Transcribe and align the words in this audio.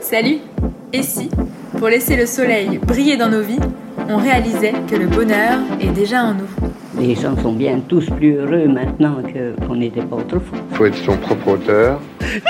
Salut 0.00 0.38
Et 0.92 1.02
si, 1.02 1.30
pour 1.78 1.88
laisser 1.88 2.16
le 2.16 2.26
soleil 2.26 2.78
briller 2.78 3.16
dans 3.16 3.28
nos 3.30 3.40
vies, 3.42 3.58
on 4.08 4.16
réalisait 4.18 4.72
que 4.90 4.96
le 4.96 5.06
bonheur 5.06 5.58
est 5.80 5.88
déjà 5.90 6.24
en 6.24 6.34
nous 6.34 6.48
Les 7.00 7.14
gens 7.14 7.34
sont 7.40 7.52
bien 7.52 7.80
tous 7.88 8.06
plus 8.10 8.34
heureux 8.36 8.66
maintenant 8.68 9.16
que- 9.22 9.54
qu'on 9.66 9.76
n'était 9.76 10.02
pas 10.02 10.16
autrefois. 10.16 10.58
faut 10.72 10.84
être 10.86 10.96
son 10.96 11.16
propre 11.16 11.48
auteur. 11.52 12.00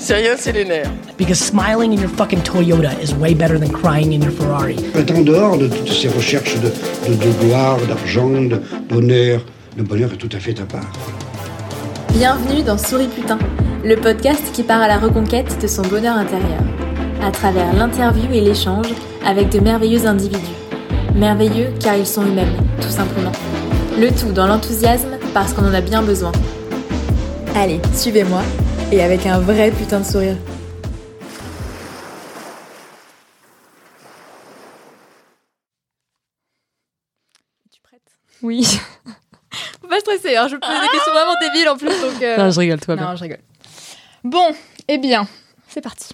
C'est 0.00 0.14
rien, 0.14 0.34
c'est 0.38 0.52
les 0.52 0.64
nerfs. 0.64 0.88
Because 1.18 1.38
smiling 1.40 1.92
in 1.92 2.00
your 2.00 2.08
fucking 2.10 2.40
Toyota 2.42 2.92
is 3.02 3.12
way 3.20 3.34
better 3.34 3.58
than 3.58 3.68
crying 3.68 4.12
in 4.14 4.22
your 4.22 4.30
Ferrari. 4.32 4.76
en 4.94 5.20
dehors 5.22 5.58
de 5.58 5.66
toutes 5.66 5.88
ces 5.92 6.08
recherches 6.08 6.54
de, 6.60 6.68
de- 6.68 7.14
de 7.16 7.30
gloire, 7.44 7.76
d'argent, 7.88 8.28
de 8.30 8.60
bonheur. 8.88 9.40
Le 9.76 9.82
bonheur 9.82 10.10
est 10.12 10.16
tout 10.16 10.28
à 10.34 10.38
fait 10.38 10.58
à 10.60 10.64
part. 10.64 10.88
Bienvenue 12.14 12.62
dans 12.62 12.78
Souris 12.78 13.08
Putain, 13.08 13.38
le 13.84 13.96
podcast 13.96 14.52
qui 14.52 14.62
part 14.62 14.80
à 14.82 14.88
la 14.88 14.98
reconquête 14.98 15.60
de 15.60 15.66
son 15.66 15.82
bonheur 15.82 16.16
intérieur, 16.16 16.60
à 17.22 17.30
travers 17.30 17.72
l'interview 17.74 18.30
et 18.32 18.40
l'échange 18.40 18.86
avec 19.24 19.48
de 19.50 19.60
merveilleux 19.60 20.06
individus. 20.06 20.44
Merveilleux 21.14 21.72
car 21.80 21.96
ils 21.96 22.06
sont 22.06 22.22
eux-mêmes, 22.22 22.54
tout 22.80 22.90
simplement. 22.90 23.32
Le 23.98 24.10
tout 24.10 24.32
dans 24.32 24.46
l'enthousiasme 24.46 25.18
parce 25.34 25.52
qu'on 25.52 25.66
en 25.66 25.74
a 25.74 25.80
bien 25.80 26.02
besoin. 26.02 26.32
Allez, 27.56 27.80
suivez-moi, 27.94 28.42
et 28.92 29.02
avec 29.02 29.26
un 29.26 29.38
vrai 29.40 29.70
putain 29.70 30.00
de 30.00 30.04
sourire. 30.04 30.36
Tu 37.72 37.80
prête 37.80 38.00
Oui. 38.42 38.64
Faut 39.80 39.88
pas 39.88 40.00
stresser, 40.00 40.36
hein, 40.36 40.48
je 40.48 40.56
pose 40.56 40.68
des 40.68 40.88
questions 40.92 41.12
vraiment 41.12 41.34
débiles 41.40 41.68
en 41.68 41.76
plus, 41.76 41.88
donc... 41.88 42.22
euh, 42.22 42.36
Non, 42.36 42.50
je 42.50 42.60
rigole, 42.60 42.80
toi. 42.80 42.96
Non, 42.96 43.16
je 43.16 43.22
rigole. 43.22 43.38
Bon, 44.24 44.52
eh 44.88 44.98
bien, 44.98 45.28
c'est 45.68 45.80
parti. 45.80 46.08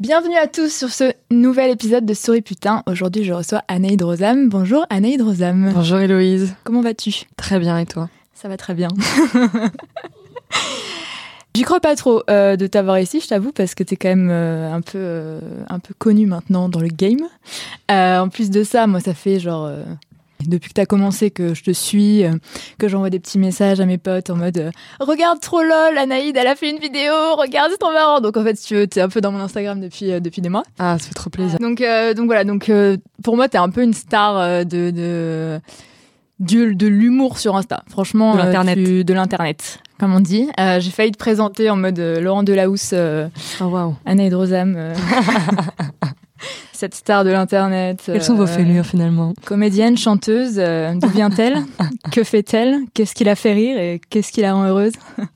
Bienvenue 0.00 0.36
à 0.36 0.46
tous 0.46 0.74
sur 0.74 0.88
ce 0.88 1.12
nouvel 1.30 1.70
épisode 1.70 2.06
de 2.06 2.14
Souris 2.14 2.40
Putain. 2.40 2.82
Aujourd'hui, 2.86 3.24
je 3.24 3.34
reçois 3.34 3.62
Anaïd 3.68 4.00
Rosam. 4.00 4.48
Bonjour 4.48 4.86
Anaïd 4.88 5.20
Rosam. 5.20 5.70
Bonjour 5.74 5.98
Héloïse. 5.98 6.54
Comment 6.64 6.80
vas-tu? 6.80 7.24
Très 7.36 7.58
bien, 7.58 7.78
et 7.78 7.84
toi? 7.84 8.08
Ça 8.32 8.48
va 8.48 8.56
très 8.56 8.72
bien. 8.72 8.88
J'y 11.54 11.62
crois 11.62 11.80
pas 11.80 11.94
trop 11.94 12.22
euh, 12.30 12.56
de 12.56 12.66
t'avoir 12.66 12.98
ici, 13.00 13.20
je 13.20 13.28
t'avoue, 13.28 13.52
parce 13.52 13.74
que 13.74 13.82
t'es 13.82 13.96
quand 13.96 14.08
même 14.08 14.30
euh, 14.30 14.72
un 14.72 14.80
peu 14.80 14.96
euh, 14.96 15.40
un 15.68 15.78
peu 15.78 15.92
connu 15.92 16.24
maintenant 16.24 16.70
dans 16.70 16.80
le 16.80 16.88
game. 16.88 17.20
En 17.90 18.30
plus 18.30 18.48
de 18.48 18.64
ça, 18.64 18.86
moi, 18.86 19.00
ça 19.00 19.12
fait 19.12 19.40
genre 19.40 19.70
depuis 20.46 20.68
que 20.68 20.74
t'as 20.74 20.86
commencé 20.86 21.30
que 21.30 21.54
je 21.54 21.62
te 21.62 21.70
suis, 21.70 22.24
euh, 22.24 22.32
que 22.78 22.88
j'envoie 22.88 23.10
des 23.10 23.18
petits 23.18 23.38
messages 23.38 23.80
à 23.80 23.86
mes 23.86 23.98
potes 23.98 24.30
en 24.30 24.36
mode 24.36 24.58
euh, 24.58 24.70
regarde 25.00 25.40
trop 25.40 25.62
lol, 25.62 25.96
Anaïd, 25.98 26.36
elle 26.36 26.46
a 26.46 26.54
fait 26.56 26.70
une 26.70 26.78
vidéo, 26.78 27.12
regarde 27.36 27.70
c'est 27.72 27.78
trop 27.78 27.92
marrant. 27.92 28.20
Donc 28.20 28.36
en 28.36 28.42
fait, 28.44 28.56
si 28.56 28.66
tu 28.66 28.74
veux, 28.74 28.86
t'es 28.86 29.00
un 29.00 29.08
peu 29.08 29.20
dans 29.20 29.32
mon 29.32 29.40
Instagram 29.40 29.80
depuis 29.80 30.12
euh, 30.12 30.20
depuis 30.20 30.42
des 30.42 30.48
mois. 30.48 30.62
Ah, 30.78 30.96
ça 30.98 31.06
fait 31.08 31.14
trop 31.14 31.30
plaisir. 31.30 31.58
Donc, 31.58 31.80
euh, 31.80 32.12
donc 32.14 32.26
voilà, 32.26 32.44
donc 32.44 32.68
euh, 32.68 32.96
pour 33.22 33.36
moi, 33.36 33.48
t'es 33.48 33.58
un 33.58 33.70
peu 33.70 33.82
une 33.82 33.94
star 33.94 34.64
de, 34.64 34.90
de, 34.90 35.60
du- 36.38 36.74
de 36.76 36.86
l'humour 36.86 37.38
sur 37.38 37.56
Insta. 37.56 37.82
Franchement, 37.88 38.32
De 38.34 38.38
l'internet. 38.38 38.76
tu- 38.78 39.04
de 39.04 39.14
l'internet, 39.14 39.78
comme 39.98 40.14
on 40.14 40.20
dit. 40.20 40.48
Euh, 40.60 40.80
J'ai 40.80 40.90
failli 40.90 41.12
te 41.12 41.18
présenter 41.18 41.70
en 41.70 41.76
mode 41.76 41.98
euh, 41.98 42.20
Laurent 42.20 42.42
Delahousse, 42.42 42.90
euh, 42.92 43.28
Oh, 43.62 43.64
cette 46.76 46.94
star 46.94 47.24
de 47.24 47.30
l'internet. 47.30 48.00
Quelles 48.06 48.22
sont 48.22 48.34
vos 48.34 48.44
euh, 48.44 48.46
fêlures 48.46 48.84
finalement? 48.86 49.32
Comédienne, 49.44 49.96
chanteuse, 49.96 50.54
euh, 50.58 50.94
d'où 50.94 51.08
vient-elle? 51.08 51.56
Que 52.12 52.22
fait-elle? 52.22 52.78
Qu'est-ce 52.94 53.14
qui 53.14 53.24
la 53.24 53.34
fait 53.34 53.52
rire 53.52 53.78
et 53.78 54.00
qu'est-ce 54.10 54.30
qui 54.30 54.40
la 54.42 54.54
rend 54.54 54.64
heureuse? 54.64 54.92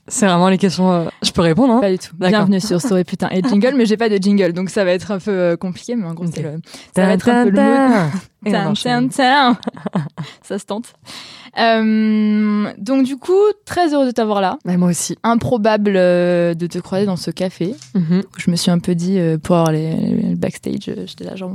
C'est 0.07 0.25
vraiment 0.25 0.47
les 0.49 0.57
questions. 0.57 0.91
euh, 0.91 1.05
Je 1.21 1.31
peux 1.31 1.41
répondre, 1.41 1.73
hein? 1.73 1.79
Pas 1.81 1.91
du 1.91 1.99
tout. 1.99 2.11
Bienvenue 2.17 2.59
sur 2.61 2.79
Story 2.79 3.03
Putain 3.03 3.27
et 3.31 3.41
jingle, 3.41 3.73
mais 3.75 3.85
j'ai 3.85 3.97
pas 3.97 4.07
de 4.09 4.17
jingle, 4.17 4.53
donc 4.53 4.69
ça 4.69 4.85
va 4.85 4.91
être 4.91 5.11
un 5.11 5.19
peu 5.19 5.57
compliqué, 5.59 5.95
mais 5.95 6.05
en 6.05 6.13
gros, 6.13 6.25
Ok. 6.25 6.31
c'est 6.35 6.41
le- 6.43 6.61
ça 6.95 7.05
va 7.05 7.13
être 7.13 7.27
un 7.29 7.43
peu 7.43 7.49
le. 7.49 7.61
Ça 10.51 10.59
se 10.59 10.65
tente. 10.65 10.95
Euh, 11.57 12.69
donc 12.77 13.05
du 13.05 13.15
coup, 13.15 13.39
très 13.63 13.93
heureux 13.93 14.05
de 14.05 14.11
t'avoir 14.11 14.41
là. 14.41 14.57
Bah, 14.65 14.75
moi 14.75 14.89
aussi. 14.89 15.17
Improbable 15.23 15.93
euh, 15.95 16.53
de 16.53 16.67
te 16.67 16.77
croiser 16.77 17.05
dans 17.05 17.15
ce 17.15 17.31
café. 17.31 17.73
Mhm. 17.95 18.23
Je 18.35 18.51
me 18.51 18.57
suis 18.57 18.69
un 18.69 18.79
peu 18.79 18.93
dit, 18.93 19.17
euh, 19.17 19.37
pour 19.37 19.55
avoir 19.55 19.71
les, 19.71 19.95
les 19.95 20.35
backstage, 20.35 20.91
j'étais 21.05 21.23
là 21.23 21.37
genre, 21.37 21.53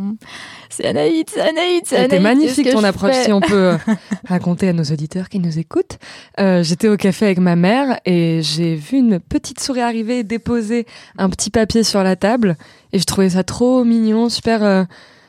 c'est 0.71 0.87
Anaïd, 0.87 1.29
c'est 1.29 1.43
Anaïd, 1.43 1.83
c'est 1.85 2.05
C'était 2.05 2.21
magnifique 2.21 2.71
ton 2.71 2.85
approche, 2.85 3.17
si 3.17 3.35
on 3.35 3.43
peut 3.43 3.77
raconter 4.27 4.71
à 4.71 4.73
nos 4.73 4.85
auditeurs 4.85 5.29
qui 5.29 5.41
nous 5.41 5.59
écoutent. 5.59 5.99
J'étais 6.39 6.89
au 6.89 6.97
café 6.97 7.27
avec 7.27 7.39
ma 7.39 7.55
mère 7.55 8.01
et 8.07 8.41
j'ai 8.43 8.77
vu 8.77 8.97
une 8.97 9.21
petite 9.21 9.61
souris 9.61 9.83
arriver 9.83 10.21
et 10.21 10.25
déposer 10.25 10.87
un 11.19 11.29
petit 11.29 11.51
papier 11.51 11.83
sur 11.83 12.03
la 12.03 12.17
table 12.17 12.57
et 12.95 12.99
je 12.99 13.05
trouvais 13.05 13.29
ça 13.29 13.45
trop 13.45 13.85
mignon, 13.85 14.31
super, 14.31 14.87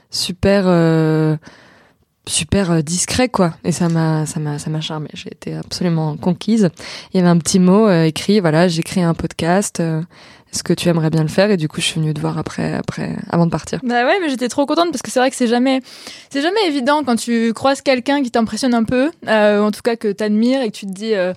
super, 0.09 0.67
super 2.27 2.71
euh, 2.71 2.81
discret 2.81 3.29
quoi. 3.29 3.53
Et 3.63 3.71
ça 3.71 3.89
m'a, 3.89 4.25
ça 4.25 4.39
m'a, 4.39 4.59
ça 4.59 4.69
m'a 4.69 4.81
charmé. 4.81 5.09
J'ai 5.13 5.31
été 5.31 5.55
absolument 5.55 6.15
conquise. 6.17 6.69
Il 7.13 7.17
y 7.17 7.19
avait 7.19 7.29
un 7.29 7.37
petit 7.37 7.59
mot 7.59 7.87
euh, 7.87 8.03
écrit, 8.03 8.39
voilà, 8.39 8.67
j'ai 8.67 8.83
un 9.01 9.13
podcast. 9.13 9.79
euh, 9.79 10.01
Est-ce 10.53 10.63
que 10.63 10.73
tu 10.73 10.87
aimerais 10.89 11.09
bien 11.09 11.21
le 11.23 11.27
faire? 11.27 11.51
Et 11.51 11.57
du 11.57 11.67
coup, 11.67 11.81
je 11.81 11.85
suis 11.85 11.99
venue 11.99 12.13
te 12.13 12.19
voir 12.21 12.37
après, 12.37 12.73
après, 12.73 13.15
avant 13.29 13.45
de 13.45 13.51
partir. 13.51 13.79
Bah 13.83 14.05
ouais, 14.05 14.17
mais 14.21 14.29
j'étais 14.29 14.47
trop 14.47 14.65
contente 14.65 14.91
parce 14.91 15.01
que 15.01 15.11
c'est 15.11 15.19
vrai 15.19 15.29
que 15.29 15.35
c'est 15.35 15.47
jamais, 15.47 15.81
c'est 16.29 16.41
jamais 16.41 16.65
évident 16.67 17.03
quand 17.03 17.15
tu 17.17 17.53
croises 17.53 17.81
quelqu'un 17.81 18.23
qui 18.23 18.31
t'impressionne 18.31 18.73
un 18.73 18.83
peu, 18.83 19.11
euh, 19.27 19.61
en 19.61 19.71
tout 19.71 19.81
cas 19.81 19.95
que 19.95 20.11
t'admires 20.11 20.61
et 20.61 20.71
que 20.71 20.75
tu 20.77 20.85
te 20.85 20.91
dis, 20.91 21.13
euh, 21.13 21.33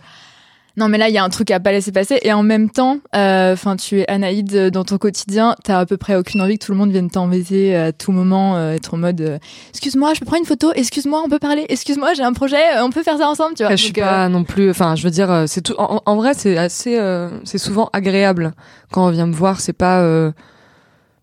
non 0.76 0.88
mais 0.88 0.98
là 0.98 1.08
il 1.08 1.14
y 1.14 1.19
a 1.19 1.25
un 1.25 1.28
truc 1.28 1.50
à 1.50 1.60
pas 1.60 1.72
laisser 1.72 1.92
passer. 1.92 2.19
Et 2.22 2.32
en 2.32 2.42
même 2.42 2.70
temps, 2.70 2.98
enfin 3.12 3.76
tu 3.76 4.00
es 4.00 4.10
Anaïd 4.10 4.54
euh, 4.54 4.70
dans 4.70 4.84
ton 4.84 4.98
quotidien, 4.98 5.54
t'as 5.64 5.78
à 5.81 5.86
peu 5.86 5.97
près 5.97 6.16
aucune 6.16 6.41
envie 6.41 6.58
que 6.58 6.64
tout 6.66 6.72
le 6.72 6.78
monde 6.78 6.91
vienne 6.91 7.10
t'embêter 7.10 7.76
à 7.76 7.92
tout 7.92 8.12
moment, 8.12 8.56
euh, 8.56 8.72
être 8.75 8.94
en 8.94 8.97
mode, 8.98 9.20
euh, 9.20 9.38
excuse-moi, 9.70 10.14
je 10.14 10.20
peux 10.20 10.26
prendre 10.26 10.41
une 10.42 10.47
photo, 10.47 10.72
excuse-moi, 10.75 11.22
on 11.25 11.28
peut 11.28 11.38
parler, 11.38 11.66
excuse-moi, 11.69 12.14
j'ai 12.14 12.22
un 12.22 12.32
projet, 12.32 12.76
euh, 12.76 12.84
on 12.84 12.91
peut 12.91 13.03
faire 13.03 13.19
ça 13.19 13.28
ensemble, 13.28 13.54
tu 13.54 13.62
vois. 13.64 13.70
Je 13.76 13.82
suis 13.82 13.92
euh, 13.98 14.00
pas 14.03 14.28
non 14.28 14.44
plus. 14.44 14.70
Enfin, 14.70 14.94
je 14.97 15.03
veux 15.04 15.10
dire, 15.10 15.30
euh, 15.30 15.44
c'est 15.47 15.60
tout. 15.62 15.75
En, 15.78 16.00
en 16.04 16.16
vrai, 16.16 16.32
c'est 16.34 16.56
assez. 16.56 16.98
euh, 16.98 17.28
c'est 17.44 17.59
souvent 17.59 17.91
agréable 17.92 18.53
quand 18.92 19.06
on 19.06 19.10
vient 19.10 19.26
me 19.26 19.34
voir. 19.34 19.60
C'est 19.60 19.72
pas. 19.72 20.03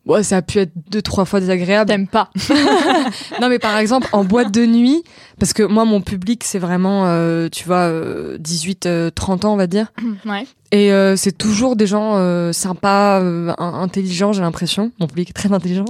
Euh, 0.07 0.13
Ouais, 0.13 0.23
ça 0.23 0.37
a 0.37 0.41
pu 0.41 0.59
être 0.59 0.71
deux 0.89 1.01
trois 1.01 1.25
fois 1.25 1.39
désagréable. 1.39 1.89
T'aimes 1.89 2.07
pas. 2.07 2.29
Non, 3.41 3.49
mais 3.49 3.59
par 3.59 3.77
exemple 3.77 4.07
en 4.11 4.23
boîte 4.23 4.51
de 4.51 4.65
nuit, 4.65 5.03
parce 5.39 5.53
que 5.53 5.63
moi 5.63 5.85
mon 5.85 6.01
public 6.01 6.43
c'est 6.43 6.59
vraiment, 6.59 7.05
euh, 7.07 7.47
tu 7.49 7.65
vois, 7.65 7.89
18-30 8.37 9.45
ans 9.45 9.53
on 9.53 9.57
va 9.57 9.67
dire. 9.67 9.91
ouais. 10.25 10.45
Et 10.71 10.91
euh, 10.91 11.15
c'est 11.15 11.31
toujours 11.37 11.75
des 11.77 11.87
gens 11.87 12.15
euh, 12.15 12.51
sympas, 12.51 13.21
euh, 13.21 13.53
in- 13.57 13.73
intelligents, 13.81 14.33
j'ai 14.33 14.41
l'impression. 14.41 14.91
Mon 14.99 15.07
public 15.07 15.29
est 15.29 15.33
très 15.33 15.51
intelligent. 15.53 15.85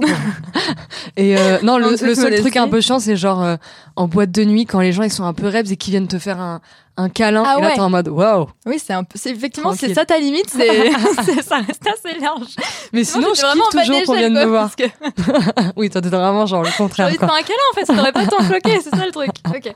et 1.16 1.34
non, 1.62 1.74
On 1.74 1.78
le, 1.78 1.96
seul 1.96 2.38
truc 2.40 2.56
un 2.56 2.68
peu 2.68 2.80
chiant, 2.80 3.00
c'est 3.00 3.16
genre 3.16 3.44
en 3.96 4.06
boîte 4.06 4.30
de 4.30 4.44
nuit 4.44 4.66
quand 4.66 4.80
les 4.80 4.92
gens 4.92 5.02
ils 5.02 5.12
sont 5.12 5.24
un 5.24 5.34
peu 5.34 5.48
rêves 5.48 5.72
et 5.72 5.76
qui 5.76 5.90
viennent 5.90 6.06
te 6.06 6.18
faire 6.18 6.40
un, 6.40 6.60
un 6.98 7.08
câlin. 7.08 7.44
Ah 7.46 7.56
et 7.58 7.60
là 7.62 7.68
ouais. 7.68 7.74
t'es 7.74 7.80
en 7.80 7.90
mode 7.90 8.08
waouh. 8.08 8.48
Oui, 8.66 8.80
c'est 8.84 8.92
un 8.92 9.04
peu, 9.04 9.18
effectivement, 9.24 9.72
c'est 9.72 9.94
ça 9.94 10.04
ta 10.04 10.18
limite, 10.18 10.48
c'est, 10.50 11.42
ça 11.42 11.58
reste 11.58 11.86
assez 11.86 12.18
large. 12.20 12.54
Mais 12.92 13.04
sinon, 13.04 13.28
j'étais 13.28 13.40
je 13.40 13.46
vraiment 13.46 13.64
en 13.64 13.68
kiffe 13.70 13.80
toujours 13.86 14.02
qu'on 14.04 14.14
vienne 14.14 14.34
me 14.34 14.44
voir. 14.44 14.74
que 14.74 14.82
oui, 15.76 15.90
toi 15.90 16.00
t'es 16.02 16.08
vraiment 16.08 16.46
genre 16.46 16.62
le 16.62 16.70
J'ai 16.70 16.76
contraire. 16.76 17.06
envie 17.06 17.14
de 17.16 17.20
faire 17.20 17.32
un 17.32 17.42
câlin 17.42 17.54
en 17.72 17.74
fait, 17.74 17.84
ça 17.86 17.94
t'aurait 17.94 18.12
pas 18.12 18.26
tant 18.26 18.36
c'est 18.82 18.90
ça 18.96 19.06
le 19.06 19.12
truc. 19.12 19.30
Ok. 19.48 19.72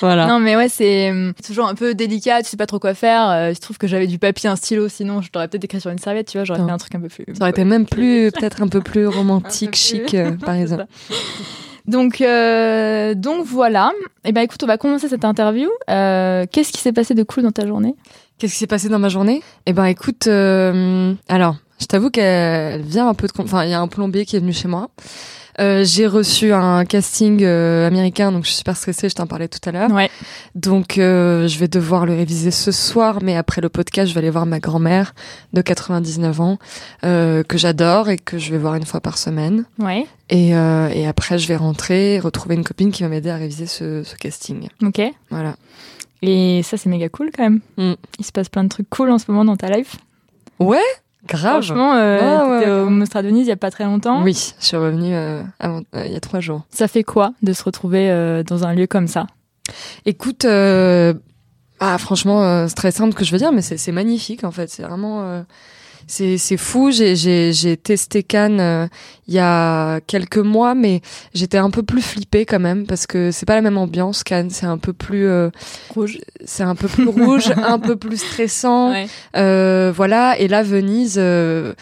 Voilà. 0.00 0.26
Non 0.26 0.40
mais 0.40 0.56
ouais, 0.56 0.68
c'est 0.68 1.12
toujours 1.46 1.68
un 1.68 1.74
peu 1.74 1.94
délicat, 1.94 2.42
tu 2.42 2.48
sais 2.48 2.56
pas 2.56 2.66
trop 2.66 2.78
quoi 2.78 2.94
faire. 2.94 3.54
Se 3.54 3.60
trouve 3.60 3.76
que 3.78 3.86
j'avais 3.94 4.06
du 4.06 4.18
papier, 4.18 4.48
un 4.48 4.56
stylo, 4.56 4.88
sinon 4.88 5.22
je 5.22 5.30
t'aurais 5.30 5.48
peut-être 5.48 5.64
écrit 5.64 5.80
sur 5.80 5.90
une 5.90 5.98
serviette, 5.98 6.28
tu 6.28 6.36
vois, 6.38 6.44
j'aurais 6.44 6.64
fait 6.64 6.70
un 6.70 6.78
truc 6.78 6.94
un 6.94 7.00
peu 7.00 7.08
plus. 7.08 7.24
Ça 7.34 7.42
aurait 7.42 7.50
été 7.50 7.64
même 7.64 7.86
plus, 7.86 8.30
peut-être 8.34 8.60
un 8.62 8.68
peu 8.68 8.80
plus 8.80 9.06
romantique, 9.06 9.72
plus. 9.72 9.78
chic, 9.78 10.14
euh, 10.14 10.32
par 10.44 10.54
exemple. 10.54 10.86
Donc, 11.86 12.20
euh, 12.20 13.14
donc 13.14 13.46
voilà. 13.46 13.92
Et 14.24 14.32
ben 14.32 14.40
écoute, 14.40 14.62
on 14.62 14.66
va 14.66 14.78
commencer 14.78 15.08
cette 15.08 15.24
interview. 15.24 15.70
Euh, 15.90 16.46
Qu'est-ce 16.50 16.72
qui 16.72 16.80
s'est 16.80 16.92
passé 16.92 17.14
de 17.14 17.22
cool 17.22 17.44
dans 17.44 17.52
ta 17.52 17.66
journée? 17.66 17.94
Qu'est-ce 18.38 18.54
qui 18.54 18.58
s'est 18.58 18.66
passé 18.66 18.88
dans 18.88 18.98
ma 18.98 19.08
journée? 19.08 19.42
Eh 19.66 19.72
ben, 19.72 19.84
écoute, 19.84 20.26
alors, 20.26 21.56
je 21.80 21.86
t'avoue 21.86 22.10
qu'elle 22.10 22.82
vient 22.82 23.08
un 23.08 23.14
peu 23.14 23.28
de, 23.28 23.32
enfin, 23.38 23.64
il 23.64 23.70
y 23.70 23.74
a 23.74 23.80
un 23.80 23.88
plombier 23.88 24.24
qui 24.24 24.36
est 24.36 24.40
venu 24.40 24.52
chez 24.52 24.66
moi. 24.66 24.88
Euh, 25.60 25.84
j'ai 25.84 26.06
reçu 26.06 26.52
un 26.52 26.84
casting 26.84 27.42
euh, 27.42 27.86
américain, 27.86 28.32
donc 28.32 28.44
je 28.44 28.48
suis 28.48 28.58
super 28.58 28.76
stressée. 28.76 29.08
Je 29.08 29.14
t'en 29.14 29.26
parlais 29.26 29.48
tout 29.48 29.60
à 29.68 29.72
l'heure. 29.72 29.90
Ouais. 29.90 30.10
Donc, 30.54 30.98
euh, 30.98 31.46
je 31.46 31.58
vais 31.58 31.68
devoir 31.68 32.06
le 32.06 32.14
réviser 32.14 32.50
ce 32.50 32.72
soir, 32.72 33.18
mais 33.22 33.36
après 33.36 33.60
le 33.60 33.68
podcast, 33.68 34.08
je 34.08 34.14
vais 34.14 34.18
aller 34.18 34.30
voir 34.30 34.46
ma 34.46 34.60
grand-mère 34.60 35.14
de 35.52 35.60
99 35.60 36.40
ans 36.40 36.58
euh, 37.04 37.42
que 37.42 37.58
j'adore 37.58 38.08
et 38.08 38.18
que 38.18 38.38
je 38.38 38.50
vais 38.50 38.58
voir 38.58 38.74
une 38.74 38.86
fois 38.86 39.00
par 39.00 39.18
semaine. 39.18 39.64
Ouais. 39.78 40.06
Et, 40.30 40.56
euh, 40.56 40.88
et 40.88 41.06
après, 41.06 41.38
je 41.38 41.46
vais 41.48 41.56
rentrer 41.56 42.14
et 42.14 42.20
retrouver 42.20 42.54
une 42.54 42.64
copine 42.64 42.90
qui 42.90 43.02
va 43.02 43.08
m'aider 43.08 43.30
à 43.30 43.36
réviser 43.36 43.66
ce, 43.66 44.02
ce 44.02 44.16
casting. 44.16 44.68
Ok. 44.82 45.00
Voilà. 45.30 45.56
Et 46.22 46.62
ça, 46.62 46.76
c'est 46.76 46.88
méga 46.88 47.08
cool 47.08 47.30
quand 47.36 47.42
même. 47.42 47.60
Mm. 47.76 47.94
Il 48.18 48.24
se 48.24 48.32
passe 48.32 48.48
plein 48.48 48.64
de 48.64 48.68
trucs 48.68 48.88
cool 48.88 49.10
en 49.10 49.18
ce 49.18 49.30
moment 49.30 49.44
dans 49.44 49.56
ta 49.56 49.68
life. 49.68 49.96
Ouais, 50.58 50.78
grave. 51.26 51.62
Franchement, 51.62 51.94
euh, 51.94 52.18
Ah 52.22 52.46
ouais, 52.48 52.70
au 52.70 52.84
ouais. 52.84 52.90
Mostradonise 52.90 53.46
il 53.46 53.48
y 53.48 53.52
a 53.52 53.56
pas 53.56 53.70
très 53.70 53.84
longtemps. 53.84 54.22
Oui, 54.22 54.52
je 54.60 54.64
suis 54.66 54.76
revenue 54.76 55.14
euh, 55.14 55.42
avant- 55.60 55.82
euh, 55.96 56.04
il 56.06 56.12
y 56.12 56.16
a 56.16 56.20
trois 56.20 56.40
jours. 56.40 56.62
Ça 56.70 56.88
fait 56.88 57.02
quoi 57.04 57.32
de 57.42 57.52
se 57.52 57.62
retrouver 57.64 58.10
euh, 58.10 58.42
dans 58.42 58.64
un 58.64 58.74
lieu 58.74 58.86
comme 58.86 59.08
ça? 59.08 59.26
Écoute, 60.06 60.44
euh, 60.44 61.14
Ah, 61.80 61.98
franchement, 61.98 62.42
euh, 62.44 62.66
c'est 62.68 62.74
très 62.76 62.90
simple 62.92 63.14
que 63.14 63.24
je 63.24 63.32
veux 63.32 63.38
dire, 63.38 63.52
mais 63.52 63.62
c'est 63.62 63.76
c'est 63.78 63.92
magnifique 63.92 64.44
en 64.44 64.50
fait. 64.50 64.68
C'est 64.70 64.82
vraiment. 64.82 65.22
C'est 66.06 66.38
c'est 66.38 66.56
fou. 66.56 66.90
J'ai 66.90 67.16
j'ai 67.16 67.52
j'ai 67.52 67.76
testé 67.76 68.22
Cannes 68.22 68.60
euh, 68.60 68.86
il 69.28 69.34
y 69.34 69.38
a 69.38 70.00
quelques 70.06 70.38
mois, 70.38 70.74
mais 70.74 71.00
j'étais 71.34 71.58
un 71.58 71.70
peu 71.70 71.82
plus 71.82 72.02
flippée 72.02 72.44
quand 72.46 72.60
même 72.60 72.86
parce 72.86 73.06
que 73.06 73.30
c'est 73.30 73.46
pas 73.46 73.54
la 73.54 73.62
même 73.62 73.78
ambiance. 73.78 74.22
Cannes, 74.24 74.50
c'est 74.50 74.66
un 74.66 74.78
peu 74.78 74.92
plus 74.92 75.26
euh, 75.26 75.50
Rouge. 75.90 76.18
c'est 76.44 76.62
un 76.64 76.74
peu 76.74 76.88
plus 76.88 77.06
rouge, 77.08 77.52
un 77.56 77.78
peu 77.78 77.96
plus 77.96 78.18
stressant. 78.20 78.90
Ouais. 78.90 79.06
Euh, 79.36 79.92
voilà. 79.94 80.38
Et 80.38 80.48
là, 80.48 80.62
Venise. 80.62 81.14
euh, 81.18 81.74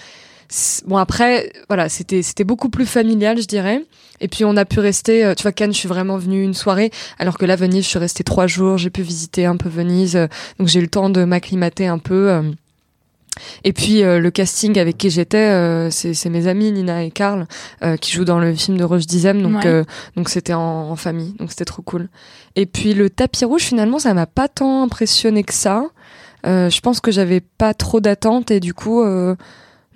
bon 0.87 0.97
après, 0.99 1.53
voilà, 1.69 1.89
c'était 1.89 2.23
c'était 2.23 2.45
beaucoup 2.45 2.69
plus 2.69 2.87
familial, 2.87 3.41
je 3.41 3.47
dirais. 3.47 3.83
Et 4.21 4.29
puis 4.29 4.45
on 4.45 4.57
a 4.57 4.65
pu 4.65 4.79
rester. 4.79 5.25
euh, 5.25 5.35
tu 5.35 5.43
vois, 5.43 5.51
Cannes, 5.53 5.73
je 5.73 5.79
suis 5.79 5.89
vraiment 5.89 6.17
venue 6.17 6.45
une 6.45 6.55
soirée, 6.55 6.91
alors 7.19 7.39
que 7.39 7.45
là, 7.45 7.57
Venise, 7.57 7.85
je 7.85 7.89
suis 7.89 7.99
restée 7.99 8.23
trois 8.23 8.47
jours. 8.47 8.79
J'ai 8.79 8.91
pu 8.91 9.03
visiter 9.03 9.47
un 9.47 9.57
peu 9.57 9.69
Venise, 9.69 10.15
euh, 10.15 10.27
donc 10.61 10.69
j'ai 10.69 10.79
eu 10.79 10.83
le 10.83 10.89
temps 10.89 11.11
de 11.11 11.25
m'acclimater 11.25 11.87
un 11.89 11.99
peu. 11.99 12.53
Et 13.65 13.73
puis 13.73 14.03
euh, 14.03 14.19
le 14.21 14.31
casting 14.31 14.79
avec 14.79 14.99
qui 14.99 15.09
j'étais, 15.11 15.39
euh, 15.51 15.91
c'est 15.91 16.29
mes 16.29 16.47
amis 16.47 16.71
Nina 16.73 17.03
et 17.05 17.11
Karl 17.11 17.47
euh, 17.83 17.97
qui 17.97 18.13
jouent 18.13 18.25
dans 18.27 18.39
le 18.39 18.55
film 18.55 18.77
de 18.77 18.85
Roche 18.85 19.07
Dizem, 19.07 19.41
donc 19.43 19.57
Ouais. 19.63 19.67
euh, 19.67 19.85
donc 20.17 20.29
c'était 20.29 20.53
en, 20.55 20.61
en 20.91 20.97
famille, 20.97 21.33
donc 21.39 21.51
c'était 21.51 21.65
trop 21.65 21.83
cool. 21.83 22.09
Et 22.57 22.67
puis 22.67 22.93
le 22.95 23.09
tapis 23.11 23.45
rouge, 23.45 23.63
finalement, 23.63 23.99
ça 23.99 24.13
m'a 24.15 24.27
pas 24.27 24.49
tant 24.49 24.83
impressionné 24.83 25.43
que 25.45 25.55
ça. 25.55 25.85
Euh, 26.47 26.69
je 26.71 26.81
pense 26.81 27.01
que 27.01 27.11
j'avais 27.11 27.41
pas 27.41 27.73
trop 27.73 28.01
d'attentes 28.01 28.51
et 28.51 28.61
du 28.61 28.75
coup, 28.75 29.03
euh, 29.03 29.35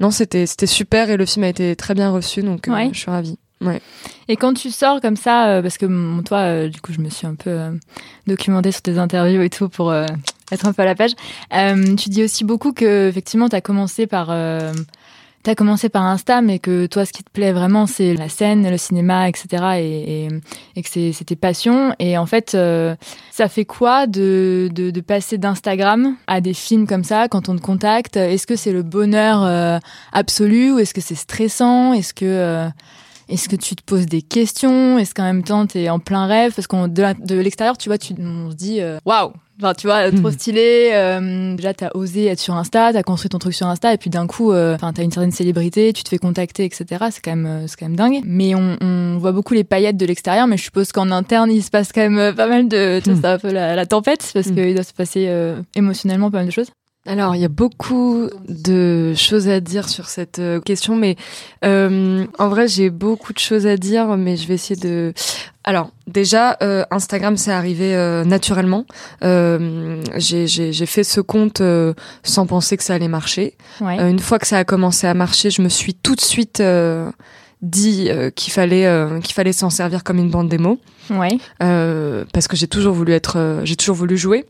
non, 0.01 0.11
c'était 0.11 0.47
c'était 0.47 0.67
super 0.67 1.11
et 1.11 1.17
le 1.17 1.27
film 1.27 1.45
a 1.45 1.49
été 1.49 1.75
très 1.77 1.95
bien 1.95 2.11
reçu, 2.11 2.43
donc 2.43 2.69
euh, 2.69 2.73
Ouais. 2.73 2.91
je 2.93 2.99
suis 3.01 3.11
ravie. 3.11 3.39
Et 4.29 4.37
quand 4.37 4.53
tu 4.55 4.71
sors 4.71 5.01
comme 5.01 5.17
ça, 5.17 5.49
euh, 5.49 5.63
parce 5.63 5.79
que 5.79 5.87
bon, 5.87 6.23
toi, 6.23 6.39
euh, 6.39 6.69
du 6.69 6.81
coup, 6.81 6.93
je 6.93 7.01
me 7.01 7.09
suis 7.09 7.27
un 7.27 7.35
peu 7.35 7.51
euh, 7.51 7.71
documentée 8.27 8.71
sur 8.71 8.83
tes 8.83 8.99
interviews 8.99 9.41
et 9.43 9.51
tout 9.51 9.69
pour 9.71 9.91
euh, 9.91 10.05
être 10.53 10.67
un 10.67 10.73
peu 10.73 10.83
à 10.83 10.85
la 10.87 10.95
page. 10.95 11.13
Euh, 11.55 11.97
tu 11.97 12.09
dis 12.09 12.23
aussi 12.23 12.45
beaucoup 12.45 12.73
que 12.73 13.09
effectivement, 13.09 13.49
t'as 13.49 13.61
commencé 13.61 14.07
par 14.07 14.29
euh, 14.31 14.73
t'as 15.47 15.55
commencé 15.55 15.89
par 15.89 16.03
Insta, 16.03 16.43
mais 16.43 16.59
que 16.59 16.87
toi, 16.87 17.05
ce 17.05 17.13
qui 17.13 17.23
te 17.23 17.31
plaît 17.31 17.53
vraiment, 17.53 17.87
c'est 17.87 18.15
la 18.15 18.29
scène, 18.29 18.69
le 18.69 18.77
cinéma, 18.77 19.29
etc. 19.29 19.47
Et, 19.77 20.25
et, 20.25 20.29
et 20.75 20.83
que 20.83 20.89
c'est 20.89 21.25
tes 21.25 21.37
passions. 21.37 21.95
Et 22.01 22.19
en 22.19 22.27
fait, 22.27 22.57
euh, 22.57 22.97
ça 23.31 23.49
fait 23.49 23.65
quoi 23.65 24.09
de, 24.09 24.69
de, 24.73 24.91
de 24.91 25.01
passer 25.01 25.39
d'Instagram 25.39 26.17
à 26.27 26.41
des 26.41 26.53
films 26.53 26.89
comme 26.89 27.05
ça 27.05 27.29
quand 27.29 27.49
on 27.49 27.55
te 27.55 27.61
contacte? 27.61 28.17
Est-ce 28.17 28.45
que 28.45 28.57
c'est 28.57 28.73
le 28.73 28.83
bonheur 28.83 29.45
euh, 29.45 29.79
absolu 30.13 30.73
ou 30.73 30.81
est-ce 30.81 30.93
que 30.93 31.01
c'est 31.01 31.15
stressant? 31.15 31.93
Est-ce 31.93 32.13
que 32.13 32.25
euh, 32.25 32.69
est-ce 33.29 33.49
que 33.49 33.57
tu 33.57 33.77
te 33.77 33.85
poses 33.85 34.07
des 34.07 34.23
questions? 34.23 34.99
Est-ce 34.99 35.15
qu'en 35.15 35.23
même 35.23 35.45
temps 35.45 35.65
tu 35.69 35.79
es 35.79 35.89
en 35.89 36.01
plein 36.01 36.27
rêve? 36.27 36.55
Parce 36.55 36.67
qu'on 36.67 36.89
de, 36.89 37.35
l'extérieur, 37.37 37.79
tu 37.79 37.89
vois, 37.89 37.99
tu, 37.99 38.15
on 38.19 38.51
se 38.51 38.57
dit 38.57 38.81
euh, 38.81 38.99
waouh, 39.05 39.33
enfin 39.59 39.75
tu 39.75 39.87
vois, 39.87 40.11
trop 40.11 40.29
Mhm. 40.29 40.33
stylé. 40.33 40.91
euh, 40.93 41.55
déjà 41.57 41.73
t'as 41.75 41.91
osé 41.95 42.27
être 42.27 42.39
sur 42.41 42.55
Insta, 42.55 42.93
t'as 42.93 43.03
construit 43.03 43.29
ton 43.29 43.39
truc 43.39 43.55
sur 43.55 43.67
Insta, 43.67 43.93
et 43.95 43.99
puis 43.99 44.11
d'un 44.11 44.27
coup, 44.27 44.53
euh, 44.53 44.75
enfin 44.75 44.93
t'as 44.93 45.03
une 45.03 45.11
certaine 45.11 45.33
célébrité, 45.33 45.93
tu 45.93 46.03
te 46.05 46.09
fais 46.09 46.19
contacter, 46.19 46.65
etc. 46.65 46.85
C'est 47.11 47.23
quand 47.25 47.31
même, 47.37 47.47
euh, 47.47 47.67
c'est 47.67 47.77
quand 47.79 47.87
même 47.87 47.97
dingue. 47.97 48.21
Mais 48.25 48.55
on, 48.55 48.77
on 48.81 49.19
voit 49.19 49.33
beaucoup 49.33 49.55
les 49.55 49.65
paillettes 49.65 49.97
de 49.97 50.07
l'extérieur, 50.07 50.47
mais 50.47 50.57
je 50.57 50.63
suppose 50.65 50.93
qu'en 50.93 51.11
interne 51.11 51.51
il 51.51 51.63
se 51.63 51.71
passe 51.71 51.93
quand 51.93 52.03
même 52.03 52.19
euh, 52.19 52.33
pas 52.33 52.47
mal 52.49 52.69
de, 52.69 53.01
tu 53.03 53.11
vois, 53.11 53.21
c'est 53.21 53.27
un 53.27 53.39
peu 53.39 53.53
la, 53.53 53.75
la 53.77 53.87
tempête 53.87 54.31
parce 54.35 54.47
Mhm. 54.49 54.55
qu'il 54.55 54.75
doit 54.75 54.85
se 54.85 54.93
passer 54.93 55.27
euh, 55.29 55.57
émotionnellement 55.75 56.31
pas 56.31 56.39
mal 56.39 56.47
de 56.47 56.53
choses. 56.53 56.71
Alors, 57.07 57.35
il 57.37 57.41
y 57.41 57.45
a 57.45 57.49
beaucoup 57.49 58.29
de 58.49 59.15
choses 59.15 59.49
à 59.49 59.61
dire 59.61 59.89
sur 59.89 60.07
cette 60.07 60.39
euh, 60.39 60.61
question, 60.61 60.97
mais 60.97 61.17
euh, 61.65 62.27
en 62.39 62.49
vrai, 62.49 62.69
j'ai 62.69 62.91
beaucoup 62.91 63.33
de 63.33 63.39
choses 63.39 63.67
à 63.67 63.77
dire, 63.77 64.17
mais 64.17 64.37
je 64.37 64.47
vais 64.47 64.55
essayer 64.55 64.81
de. 64.81 65.13
Alors, 65.65 65.91
déjà, 66.07 66.57
euh, 66.63 66.85
Instagram, 66.91 67.37
c'est 67.37 67.53
arrivé 67.53 67.95
euh, 67.95 68.25
naturellement. 68.25 68.87
Euh, 69.25 70.01
j'ai 70.17 70.87
fait 70.87 71.05
ce 71.05 71.21
compte 71.21 71.61
euh, 71.61 71.93
sans 72.23 72.47
penser 72.47 72.77
que 72.77 72.85
ça 72.85 72.95
allait 72.95 73.09
marcher. 73.09 73.57
Ouais. 73.81 73.97
Une 73.99 74.21
fois 74.21 74.39
que 74.39 74.47
ça 74.47 74.59
a 74.59 74.65
commencé 74.65 75.07
à 75.07 75.15
marcher, 75.15 75.51
je 75.51 75.63
me 75.63 75.69
suis 75.69 75.95
tout 75.95 76.15
de 76.15 76.21
suite 76.21 76.61
euh, 76.61 77.11
dit 77.63 78.07
euh, 78.11 78.31
qu'il 78.31 78.53
fallait 78.53 78.87
euh, 78.87 79.19
qu'il 79.21 79.35
fallait 79.35 79.53
s'en 79.53 79.71
servir 79.71 80.05
comme 80.05 80.19
une 80.19 80.31
bande 80.31 80.49
démo 80.49 80.79
ouais. 81.11 81.39
euh, 81.63 82.25
parce 82.33 82.49
que 82.49 82.57
j'ai 82.57 82.69
toujours 82.69 82.95
voulu 82.95 83.13
être, 83.13 83.37
euh, 83.39 83.61
j'ai 83.65 83.77
toujours 83.77 83.97
voulu 83.97 84.17
jouer. 84.17 84.45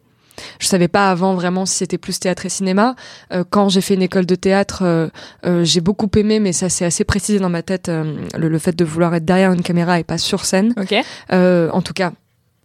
Je 0.58 0.66
savais 0.66 0.88
pas 0.88 1.10
avant 1.10 1.34
vraiment 1.34 1.66
si 1.66 1.76
c'était 1.76 1.98
plus 1.98 2.18
théâtre 2.18 2.46
et 2.46 2.48
cinéma. 2.48 2.94
Euh, 3.32 3.44
quand 3.48 3.68
j'ai 3.68 3.80
fait 3.80 3.94
une 3.94 4.02
école 4.02 4.26
de 4.26 4.34
théâtre, 4.34 4.82
euh, 4.82 5.08
euh, 5.44 5.64
j'ai 5.64 5.80
beaucoup 5.80 6.08
aimé, 6.16 6.40
mais 6.40 6.52
ça 6.52 6.68
s'est 6.68 6.84
assez 6.84 7.04
précisé 7.04 7.38
dans 7.38 7.48
ma 7.48 7.62
tête 7.62 7.88
le, 7.88 8.48
le 8.48 8.58
fait 8.58 8.74
de 8.74 8.84
vouloir 8.84 9.14
être 9.14 9.24
derrière 9.24 9.52
une 9.52 9.62
caméra 9.62 9.98
et 9.98 10.04
pas 10.04 10.18
sur 10.18 10.44
scène. 10.44 10.74
En 11.30 11.82
tout 11.82 11.94
cas, 11.94 12.12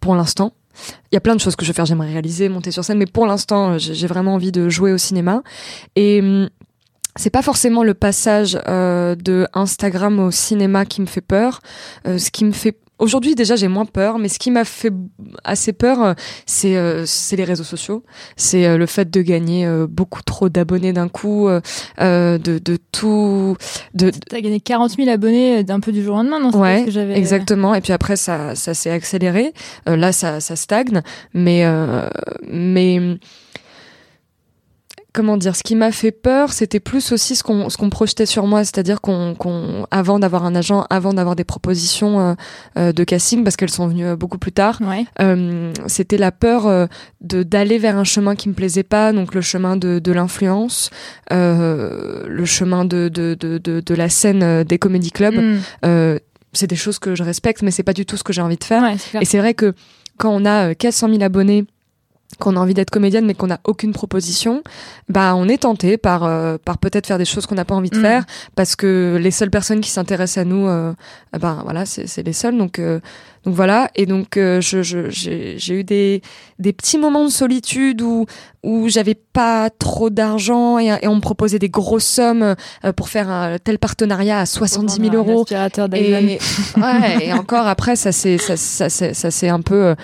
pour 0.00 0.14
l'instant. 0.14 0.52
Il 1.10 1.14
y 1.14 1.18
a 1.18 1.20
plein 1.20 1.36
de 1.36 1.40
choses 1.40 1.54
que 1.54 1.66
je 1.66 1.70
veux 1.70 1.74
faire. 1.74 1.84
J'aimerais 1.84 2.10
réaliser, 2.10 2.48
monter 2.48 2.70
sur 2.70 2.82
scène, 2.82 2.96
mais 2.96 3.06
pour 3.06 3.26
l'instant, 3.26 3.76
j'ai 3.76 4.06
vraiment 4.06 4.34
envie 4.34 4.52
de 4.52 4.70
jouer 4.70 4.92
au 4.94 4.98
cinéma. 4.98 5.42
Et 5.96 6.20
hum, 6.20 6.48
c'est 7.16 7.30
pas 7.30 7.42
forcément 7.42 7.82
le 7.82 7.94
passage 7.94 8.58
euh, 8.68 9.14
de 9.14 9.46
Instagram 9.52 10.18
au 10.18 10.30
cinéma 10.30 10.86
qui 10.86 11.00
me 11.00 11.06
fait 11.06 11.20
peur. 11.20 11.60
Euh, 12.06 12.18
ce 12.18 12.30
qui 12.30 12.44
me 12.44 12.52
fait 12.52 12.78
Aujourd'hui, 12.98 13.34
déjà, 13.34 13.56
j'ai 13.56 13.68
moins 13.68 13.84
peur, 13.84 14.18
mais 14.18 14.28
ce 14.28 14.38
qui 14.38 14.50
m'a 14.50 14.64
fait 14.64 14.92
assez 15.42 15.72
peur, 15.72 16.02
euh, 16.02 16.14
c'est 16.46 16.76
euh, 16.76 17.04
c'est 17.04 17.34
les 17.34 17.42
réseaux 17.44 17.64
sociaux. 17.64 18.04
C'est 18.36 18.64
euh, 18.64 18.76
le 18.76 18.86
fait 18.86 19.10
de 19.10 19.22
gagner 19.22 19.66
euh, 19.66 19.86
beaucoup 19.88 20.22
trop 20.22 20.48
d'abonnés 20.48 20.92
d'un 20.92 21.08
coup, 21.08 21.48
euh, 21.48 21.60
euh, 22.00 22.38
de, 22.38 22.58
de 22.58 22.78
tout, 22.92 23.56
de, 23.94 24.10
T'as 24.28 24.40
gagné 24.40 24.60
40 24.60 24.92
000 24.92 25.08
abonnés 25.08 25.64
d'un 25.64 25.80
peu 25.80 25.90
du 25.90 26.02
jour 26.04 26.14
au 26.14 26.18
lendemain, 26.18 26.38
non 26.38 26.50
Ouais, 26.56 26.84
que. 26.84 27.12
Exactement. 27.12 27.74
Et 27.74 27.80
puis 27.80 27.92
après, 27.92 28.14
ça, 28.16 28.54
ça 28.54 28.72
s'est 28.72 28.90
accéléré. 28.90 29.52
Euh, 29.88 29.96
là, 29.96 30.12
ça, 30.12 30.38
ça 30.40 30.54
stagne. 30.54 31.02
Mais, 31.34 31.64
euh, 31.64 32.08
mais 32.48 33.18
comment 35.12 35.36
dire 35.36 35.54
Ce 35.56 35.62
qui 35.62 35.74
m'a 35.76 35.92
fait 35.92 36.10
peur, 36.12 36.52
c'était 36.52 36.80
plus 36.80 37.12
aussi 37.12 37.36
ce 37.36 37.42
qu'on, 37.42 37.68
ce 37.68 37.76
qu'on 37.76 37.90
projetait 37.90 38.26
sur 38.26 38.46
moi, 38.46 38.64
c'est-à-dire 38.64 39.00
qu'on, 39.00 39.34
qu'on, 39.34 39.86
avant 39.90 40.18
d'avoir 40.18 40.44
un 40.44 40.54
agent, 40.54 40.86
avant 40.90 41.12
d'avoir 41.12 41.36
des 41.36 41.44
propositions 41.44 42.20
euh, 42.20 42.34
euh, 42.78 42.92
de 42.92 43.04
casting, 43.04 43.44
parce 43.44 43.56
qu'elles 43.56 43.70
sont 43.70 43.86
venues 43.88 44.06
euh, 44.06 44.16
beaucoup 44.16 44.38
plus 44.38 44.52
tard, 44.52 44.78
Ouais. 44.80 45.04
euh, 45.20 45.72
c'était 45.86 46.16
la 46.18 46.32
peur 46.32 46.66
euh, 46.66 46.86
de 47.20 47.42
d'aller 47.42 47.78
vers 47.78 47.96
un 47.96 48.04
chemin 48.04 48.34
qui 48.36 48.48
me 48.48 48.54
plaisait 48.54 48.82
pas, 48.82 49.12
donc 49.12 49.34
le 49.34 49.40
chemin 49.42 49.76
de, 49.76 49.98
de 49.98 50.12
l'influence, 50.12 50.90
euh, 51.46 52.24
le 52.26 52.44
chemin 52.44 52.84
de, 52.84 53.08
de, 53.08 53.34
de, 53.38 53.58
de, 53.58 53.80
de 53.80 53.94
la 53.94 54.08
scène 54.08 54.64
des 54.64 54.78
comédie 54.78 55.10
clubs. 55.10 55.34
Mm. 55.34 55.58
Euh, 55.84 56.18
c'est 56.52 56.66
des 56.66 56.76
choses 56.76 56.98
que 56.98 57.14
je 57.14 57.22
respecte, 57.22 57.62
mais 57.62 57.70
c'est 57.70 57.82
pas 57.82 57.94
du 57.94 58.04
tout 58.04 58.16
ce 58.16 58.22
que 58.24 58.32
j'ai 58.32 58.42
envie 58.42 58.56
de 58.58 58.64
faire. 58.64 58.82
Ouais. 58.82 58.96
Et 59.20 59.24
c'est 59.24 59.38
vrai 59.38 59.54
que 59.54 59.74
quand 60.18 60.30
on 60.30 60.44
a 60.44 60.70
euh, 60.70 60.74
400 60.74 61.08
000 61.08 61.22
abonnés, 61.22 61.64
qu'on 62.42 62.56
a 62.56 62.60
envie 62.60 62.74
d'être 62.74 62.90
comédienne, 62.90 63.24
mais 63.24 63.34
qu'on 63.34 63.46
n'a 63.46 63.60
aucune 63.64 63.92
proposition, 63.92 64.62
bah 65.08 65.34
on 65.36 65.48
est 65.48 65.62
tenté 65.62 65.96
par 65.96 66.20
par 66.20 66.58
par 66.58 66.78
peut-être 66.78 67.06
faire 67.06 67.18
des 67.18 67.24
choses 67.24 67.46
qu'on 67.46 67.54
n'a 67.54 67.64
pas 67.64 67.74
envie 67.74 67.90
de 67.90 67.98
Mm. 67.98 68.02
faire, 68.02 68.24
parce 68.56 68.76
que 68.76 69.18
les 69.20 69.30
seules 69.30 69.50
personnes 69.50 69.80
qui 69.80 69.90
s'intéressent 69.90 70.42
à 70.42 70.44
nous, 70.44 70.66
euh, 70.66 70.92
ben 71.38 71.60
voilà, 71.64 71.84
c'est 71.86 72.22
les 72.22 72.32
seules. 72.32 72.56
Donc 72.56 72.78
euh, 72.78 73.00
donc 73.44 73.54
voilà. 73.54 73.90
Et 73.94 74.06
donc 74.06 74.36
euh, 74.36 74.60
je 74.60 74.82
j'ai 74.82 75.74
eu 75.74 75.84
des 75.84 76.22
des 76.58 76.72
petits 76.72 76.98
moments 76.98 77.24
de 77.24 77.30
solitude 77.30 78.02
où 78.02 78.26
où 78.62 78.88
j'avais 78.88 79.14
pas 79.14 79.70
trop 79.70 80.10
d'argent 80.10 80.78
et, 80.78 80.96
et 81.02 81.08
on 81.08 81.16
me 81.16 81.20
proposait 81.20 81.58
des 81.58 81.68
grosses 81.68 82.04
sommes 82.06 82.42
euh, 82.84 82.92
pour 82.92 83.08
faire 83.08 83.28
un 83.30 83.58
tel 83.58 83.78
partenariat 83.78 84.38
à 84.40 84.46
70 84.46 84.94
000 85.00 85.06
Un 85.08 85.18
euros. 85.18 85.44
Et, 86.76 86.80
ouais, 86.80 87.26
et 87.26 87.32
encore 87.32 87.66
après, 87.66 87.96
ça 87.96 88.12
c'est 88.12 88.38
ça, 88.38 88.56
ça, 88.56 88.88
ça, 88.90 89.30
c'est 89.30 89.48
un 89.48 89.60
peu. 89.60 89.94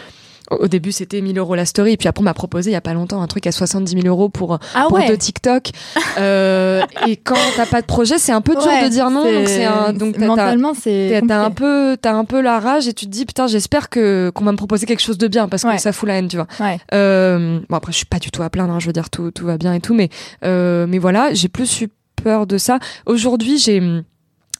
Au 0.50 0.69
début, 0.69 0.93
c'était 0.93 1.21
1000 1.21 1.38
euros 1.38 1.55
la 1.55 1.64
story, 1.67 1.93
et 1.93 1.97
puis 1.97 2.09
après, 2.09 2.21
on 2.21 2.25
m'a 2.25 2.35
proposé 2.35 2.71
il 2.71 2.73
y 2.73 2.76
a 2.76 2.81
pas 2.81 2.95
longtemps 2.95 3.21
un 3.23 3.26
truc 3.26 3.47
à 3.47 3.52
70 3.52 3.93
000 4.02 4.07
euros 4.07 4.28
pour, 4.28 4.59
Ah 4.75 4.85
pour 4.88 4.99
ouais. 4.99 5.09
de 5.09 5.14
TikTok. 5.14 5.71
Euh, 6.19 6.83
et 7.07 7.17
quand 7.17 7.37
t'as 7.57 7.67
pas 7.67 7.81
de 7.81 7.87
projet, 7.87 8.19
c'est 8.19 8.33
un 8.33 8.40
peu 8.40 8.55
dur 8.57 8.67
Ouais, 8.67 8.83
de 8.83 8.88
dire 8.88 9.09
non. 9.11 9.23
Donc, 9.23 9.47
c'est 9.47 9.64
un, 9.64 9.93
donc 9.93 10.19
mentalement 10.19 10.73
c'est 10.75 11.23
t'as 11.28 11.45
un 11.45 11.50
peu, 11.52 11.97
t'as 12.00 12.12
un 12.12 12.25
peu 12.25 12.40
la 12.40 12.59
rage 12.59 12.88
et 12.88 12.93
tu 12.93 13.07
te 13.07 13.11
dis 13.11 13.25
putain, 13.25 13.47
j'espère 13.47 13.88
que 13.88 14.33
qu'on 14.35 14.45
va 14.45 14.50
me 14.50 14.57
proposer 14.57 14.85
quelque 14.87 15.02
chose 15.02 15.19
de 15.19 15.28
bien 15.28 15.49
parce 15.49 15.62
que 15.62 15.69
Ouais. 15.69 15.78
ça 15.78 15.93
fout 15.93 16.09
la 16.09 16.17
haine, 16.19 16.26
tu 16.26 16.37
vois. 16.37 16.49
Ouais. 16.59 16.78
Euh, 16.93 17.61
bon 17.69 17.76
après, 17.76 17.93
je 17.93 17.99
suis 17.99 18.07
pas 18.07 18.19
du 18.19 18.31
tout 18.33 18.43
à 18.43 18.50
plaindre, 18.50 18.73
hein, 18.73 18.81
je 18.81 18.87
veux 18.87 18.93
dire 18.93 19.11
tout 19.11 19.31
tout 19.31 19.47
va 19.47 19.59
bien 19.59 19.75
et 19.75 19.81
tout, 19.81 19.95
mais 19.95 20.09
euh, 20.45 20.87
mais 20.88 20.99
voilà, 20.99 21.33
j'ai 21.35 21.49
plus 21.49 21.83
eu 21.83 21.88
peur 22.25 22.47
de 22.49 22.59
ça. 22.59 22.81
Aujourd'hui, 23.07 23.59
j'ai 23.59 23.81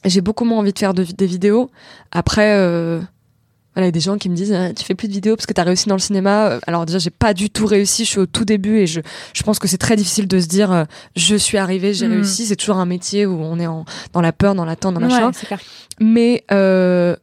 j'ai 0.05 0.21
beaucoup 0.21 0.45
moins 0.45 0.59
envie 0.59 0.71
de 0.71 0.79
faire 0.79 0.93
de, 0.93 1.03
des 1.03 1.25
vidéos. 1.25 1.69
Après, 2.13 2.53
euh, 2.55 3.01
voilà, 3.79 3.85
il 3.85 3.87
y 3.87 3.89
a 3.89 3.91
des 3.91 3.99
gens 3.99 4.17
qui 4.17 4.29
me 4.29 4.35
disent 4.35 4.53
Ah, 4.53 4.73
tu 4.73 4.83
fais 4.83 4.95
plus 4.95 5.07
de 5.07 5.13
vidéos 5.13 5.35
parce 5.35 5.45
que 5.45 5.53
t'as 5.53 5.63
réussi 5.63 5.87
dans 5.87 5.95
le 5.95 5.99
cinéma. 6.01 6.49
Euh, 6.49 6.59
Alors 6.67 6.85
déjà, 6.85 6.99
j'ai 6.99 7.09
pas 7.09 7.33
du 7.33 7.49
tout 7.49 7.65
réussi. 7.65 8.03
Je 8.05 8.09
suis 8.09 8.19
au 8.19 8.25
tout 8.25 8.45
début 8.45 8.77
et 8.79 8.87
je 8.87 9.01
je 9.33 9.43
pense 9.43 9.57
que 9.59 9.67
c'est 9.67 9.77
très 9.77 9.95
difficile 9.95 10.27
de 10.27 10.39
se 10.39 10.47
dire 10.47 10.71
euh, 10.71 10.83
je 11.15 11.35
suis 11.35 11.57
arrivé, 11.57 11.93
j'ai 11.93 12.07
Mhm. 12.07 12.13
réussi. 12.15 12.45
C'est 12.45 12.55
toujours 12.55 12.77
un 12.77 12.85
métier 12.85 13.25
où 13.25 13.39
on 13.41 13.59
est 13.59 13.67
en, 13.67 13.85
dans 14.13 14.21
la 14.21 14.31
peur, 14.33 14.53
dans 14.55 14.65
l'attente, 14.65 14.93
dans 14.95 14.99
machin. 15.01 15.27
Ouais. 15.51 15.57
Mais 16.01 16.43
euh, 16.51 17.15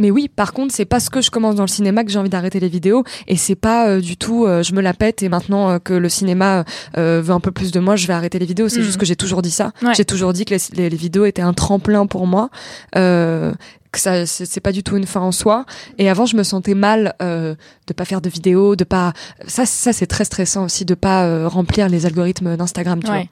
mais 0.00 0.10
oui, 0.10 0.28
par 0.34 0.54
contre, 0.54 0.74
c'est 0.74 0.86
parce 0.86 1.10
que 1.10 1.20
je 1.20 1.30
commence 1.30 1.56
dans 1.56 1.62
le 1.64 1.68
cinéma 1.68 2.04
que 2.04 2.10
j'ai 2.10 2.18
envie 2.18 2.30
d'arrêter 2.30 2.58
les 2.58 2.70
vidéos 2.70 3.04
et 3.28 3.36
c'est 3.36 3.54
pas 3.54 3.86
euh, 3.86 4.00
du 4.00 4.16
tout 4.16 4.46
euh, 4.46 4.62
je 4.62 4.72
me 4.72 4.80
la 4.80 4.94
pète 4.94 5.22
et 5.22 5.28
maintenant 5.28 5.68
euh, 5.68 5.78
que 5.78 5.92
le 5.92 6.08
cinéma 6.08 6.64
veut 6.96 7.30
un 7.30 7.40
peu 7.40 7.50
plus 7.52 7.70
de 7.70 7.80
moi, 7.80 7.96
je 7.96 8.06
vais 8.06 8.14
arrêter 8.14 8.38
les 8.38 8.46
vidéos. 8.46 8.68
C'est 8.70 8.78
Mhm. 8.80 8.84
juste 8.86 8.96
que 8.98 9.04
j'ai 9.04 9.16
toujours 9.16 9.42
dit 9.42 9.50
ça. 9.50 9.72
Ouais. 9.82 9.92
J'ai 9.94 10.06
toujours 10.06 10.32
dit 10.32 10.46
que 10.46 10.54
les, 10.54 10.60
les- 10.72 10.88
les 10.90 10.96
vidéos 10.96 11.26
étaient 11.26 11.42
un 11.42 11.52
tremplin 11.52 12.06
pour 12.06 12.26
moi. 12.26 12.48
Que 13.92 13.98
ça 13.98 14.24
c'est 14.24 14.60
pas 14.60 14.70
du 14.70 14.82
tout 14.84 14.96
une 14.96 15.06
fin 15.06 15.20
en 15.20 15.32
soi 15.32 15.64
et 15.98 16.08
avant 16.08 16.24
je 16.24 16.36
me 16.36 16.44
sentais 16.44 16.74
mal 16.74 17.14
euh, 17.20 17.56
de 17.88 17.92
pas 17.92 18.04
faire 18.04 18.20
de 18.20 18.28
vidéos 18.30 18.76
de 18.76 18.84
pas 18.84 19.12
ça 19.48 19.66
ça 19.66 19.92
c'est 19.92 20.06
très 20.06 20.24
stressant 20.24 20.64
aussi 20.66 20.84
de 20.84 20.94
pas 20.94 21.24
euh, 21.24 21.48
remplir 21.48 21.88
les 21.88 22.06
algorithmes 22.06 22.56
d'Instagram 22.56 23.00
tu 23.00 23.06
vois 23.08 23.16
Ouais. 23.16 23.30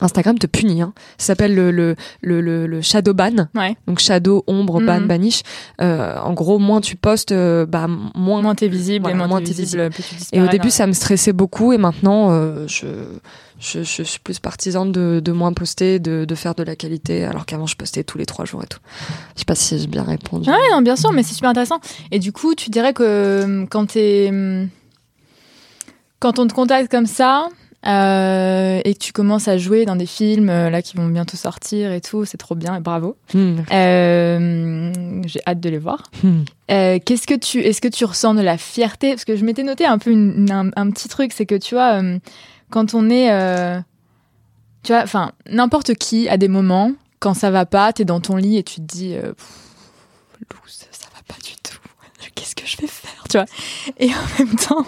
Instagram 0.00 0.38
te 0.38 0.46
punit 0.46 0.82
hein. 0.82 0.92
ça 1.18 1.26
s'appelle 1.26 1.54
le 1.54 1.70
le, 1.70 1.96
le 2.22 2.66
le 2.66 2.80
shadow 2.82 3.14
ban 3.14 3.48
Ouais. 3.54 3.76
donc 3.86 3.98
shadow 3.98 4.44
ombre 4.46 4.80
ban 4.80 5.00
Mhm. 5.00 5.06
banish 5.08 5.42
euh, 5.80 6.16
en 6.18 6.32
gros 6.34 6.58
moins 6.58 6.80
tu 6.80 6.96
postes 6.96 7.32
euh, 7.32 7.66
bah 7.66 7.86
moins 8.14 8.42
Moins 8.42 8.54
t'es 8.54 8.68
visible 8.68 9.02
Voilà, 9.02 9.14
et 9.14 9.18
moins, 9.18 9.26
moins 9.28 9.38
t'es 9.40 9.52
visible, 9.52 9.90
et 10.32 10.40
au 10.40 10.46
début 10.48 10.70
ça 10.70 10.86
me 10.86 10.92
stressait 10.92 11.32
beaucoup 11.32 11.72
et 11.72 11.78
maintenant 11.78 12.30
euh, 12.30 12.66
je, 12.68 12.86
je 13.60 13.82
je 13.82 14.02
suis 14.02 14.20
plus 14.20 14.38
partisane 14.38 14.92
de, 14.92 15.20
de 15.24 15.32
moins 15.32 15.52
poster 15.52 15.98
de, 15.98 16.24
de 16.24 16.34
faire 16.34 16.54
de 16.54 16.62
la 16.62 16.76
qualité 16.76 17.24
alors 17.24 17.44
qu'avant 17.46 17.66
je 17.66 17.76
postais 17.76 18.04
tous 18.04 18.18
les 18.18 18.26
trois 18.26 18.44
jours 18.44 18.62
et 18.62 18.66
tout 18.66 18.78
je 19.34 19.40
sais 19.40 19.44
pas 19.44 19.54
si 19.54 19.78
j'ai 19.78 19.86
bien 19.88 20.04
répondu 20.04 20.48
Ouais, 20.48 20.56
non, 20.72 20.80
bien 20.82 20.96
sûr, 20.96 21.12
mais 21.12 21.22
c'est 21.22 21.34
super 21.34 21.50
intéressant. 21.50 21.78
Et 22.10 22.18
du 22.18 22.32
coup, 22.32 22.54
tu 22.54 22.70
dirais 22.70 22.92
que 22.92 23.64
quand 23.70 23.86
t'es, 23.86 24.30
quand 26.20 26.38
on 26.38 26.46
te 26.46 26.54
contacte 26.54 26.90
comme 26.90 27.06
ça 27.06 27.48
euh, 27.86 28.80
et 28.84 28.94
que 28.94 28.98
tu 28.98 29.12
commences 29.12 29.46
à 29.48 29.56
jouer 29.56 29.84
dans 29.84 29.94
des 29.96 30.06
films 30.06 30.50
euh, 30.50 30.68
là 30.68 30.82
qui 30.82 30.96
vont 30.96 31.06
bientôt 31.08 31.36
sortir 31.36 31.92
et 31.92 32.00
tout, 32.00 32.24
c'est 32.24 32.36
trop 32.36 32.54
bien 32.54 32.76
et 32.76 32.80
bravo. 32.80 33.16
Hmm. 33.34 33.58
Euh, 33.72 34.92
J'ai 35.26 35.40
hâte 35.46 35.60
de 35.60 35.68
les 35.70 35.78
voir. 35.78 36.10
Hmm. 36.22 36.42
Euh, 36.70 36.98
Qu'est-ce 37.04 37.26
que 37.26 37.34
tu, 37.34 37.60
est-ce 37.60 37.80
que 37.80 37.88
tu 37.88 38.04
ressens 38.04 38.34
de 38.34 38.40
la 38.42 38.58
fierté? 38.58 39.10
Parce 39.10 39.24
que 39.24 39.36
je 39.36 39.44
m'étais 39.44 39.62
noté 39.62 39.86
un 39.86 39.98
peu 39.98 40.10
une- 40.10 40.50
un, 40.50 40.70
un 40.76 40.90
petit 40.90 41.08
truc, 41.08 41.32
c'est 41.32 41.46
que 41.46 41.54
tu 41.54 41.74
vois, 41.74 42.00
quand 42.70 42.94
on 42.94 43.08
est, 43.10 43.28
tu 44.82 44.92
vois, 44.92 45.02
enfin, 45.02 45.32
n'importe 45.48 45.94
qui 45.94 46.28
à 46.28 46.36
des 46.36 46.48
moments, 46.48 46.92
quand 47.20 47.34
ça 47.34 47.50
va 47.50 47.64
pas, 47.66 47.92
t'es 47.92 48.04
dans 48.04 48.20
ton 48.20 48.36
lit 48.36 48.58
et 48.58 48.62
tu 48.62 48.76
te 48.76 48.80
dis, 48.86 49.14
Pff, 49.14 49.46
loose, 50.50 50.84
ça 50.90 51.06
va 51.14 51.22
pas 51.26 51.40
du 51.44 51.52
tout. 51.62 51.78
Qu'est-ce 52.34 52.54
que 52.54 52.66
je 52.66 52.76
vais 52.76 52.86
faire, 52.86 53.24
tu 53.30 53.38
vois? 53.38 53.46
Et 53.98 54.08
en 54.08 54.38
même 54.44 54.54
temps. 54.56 54.84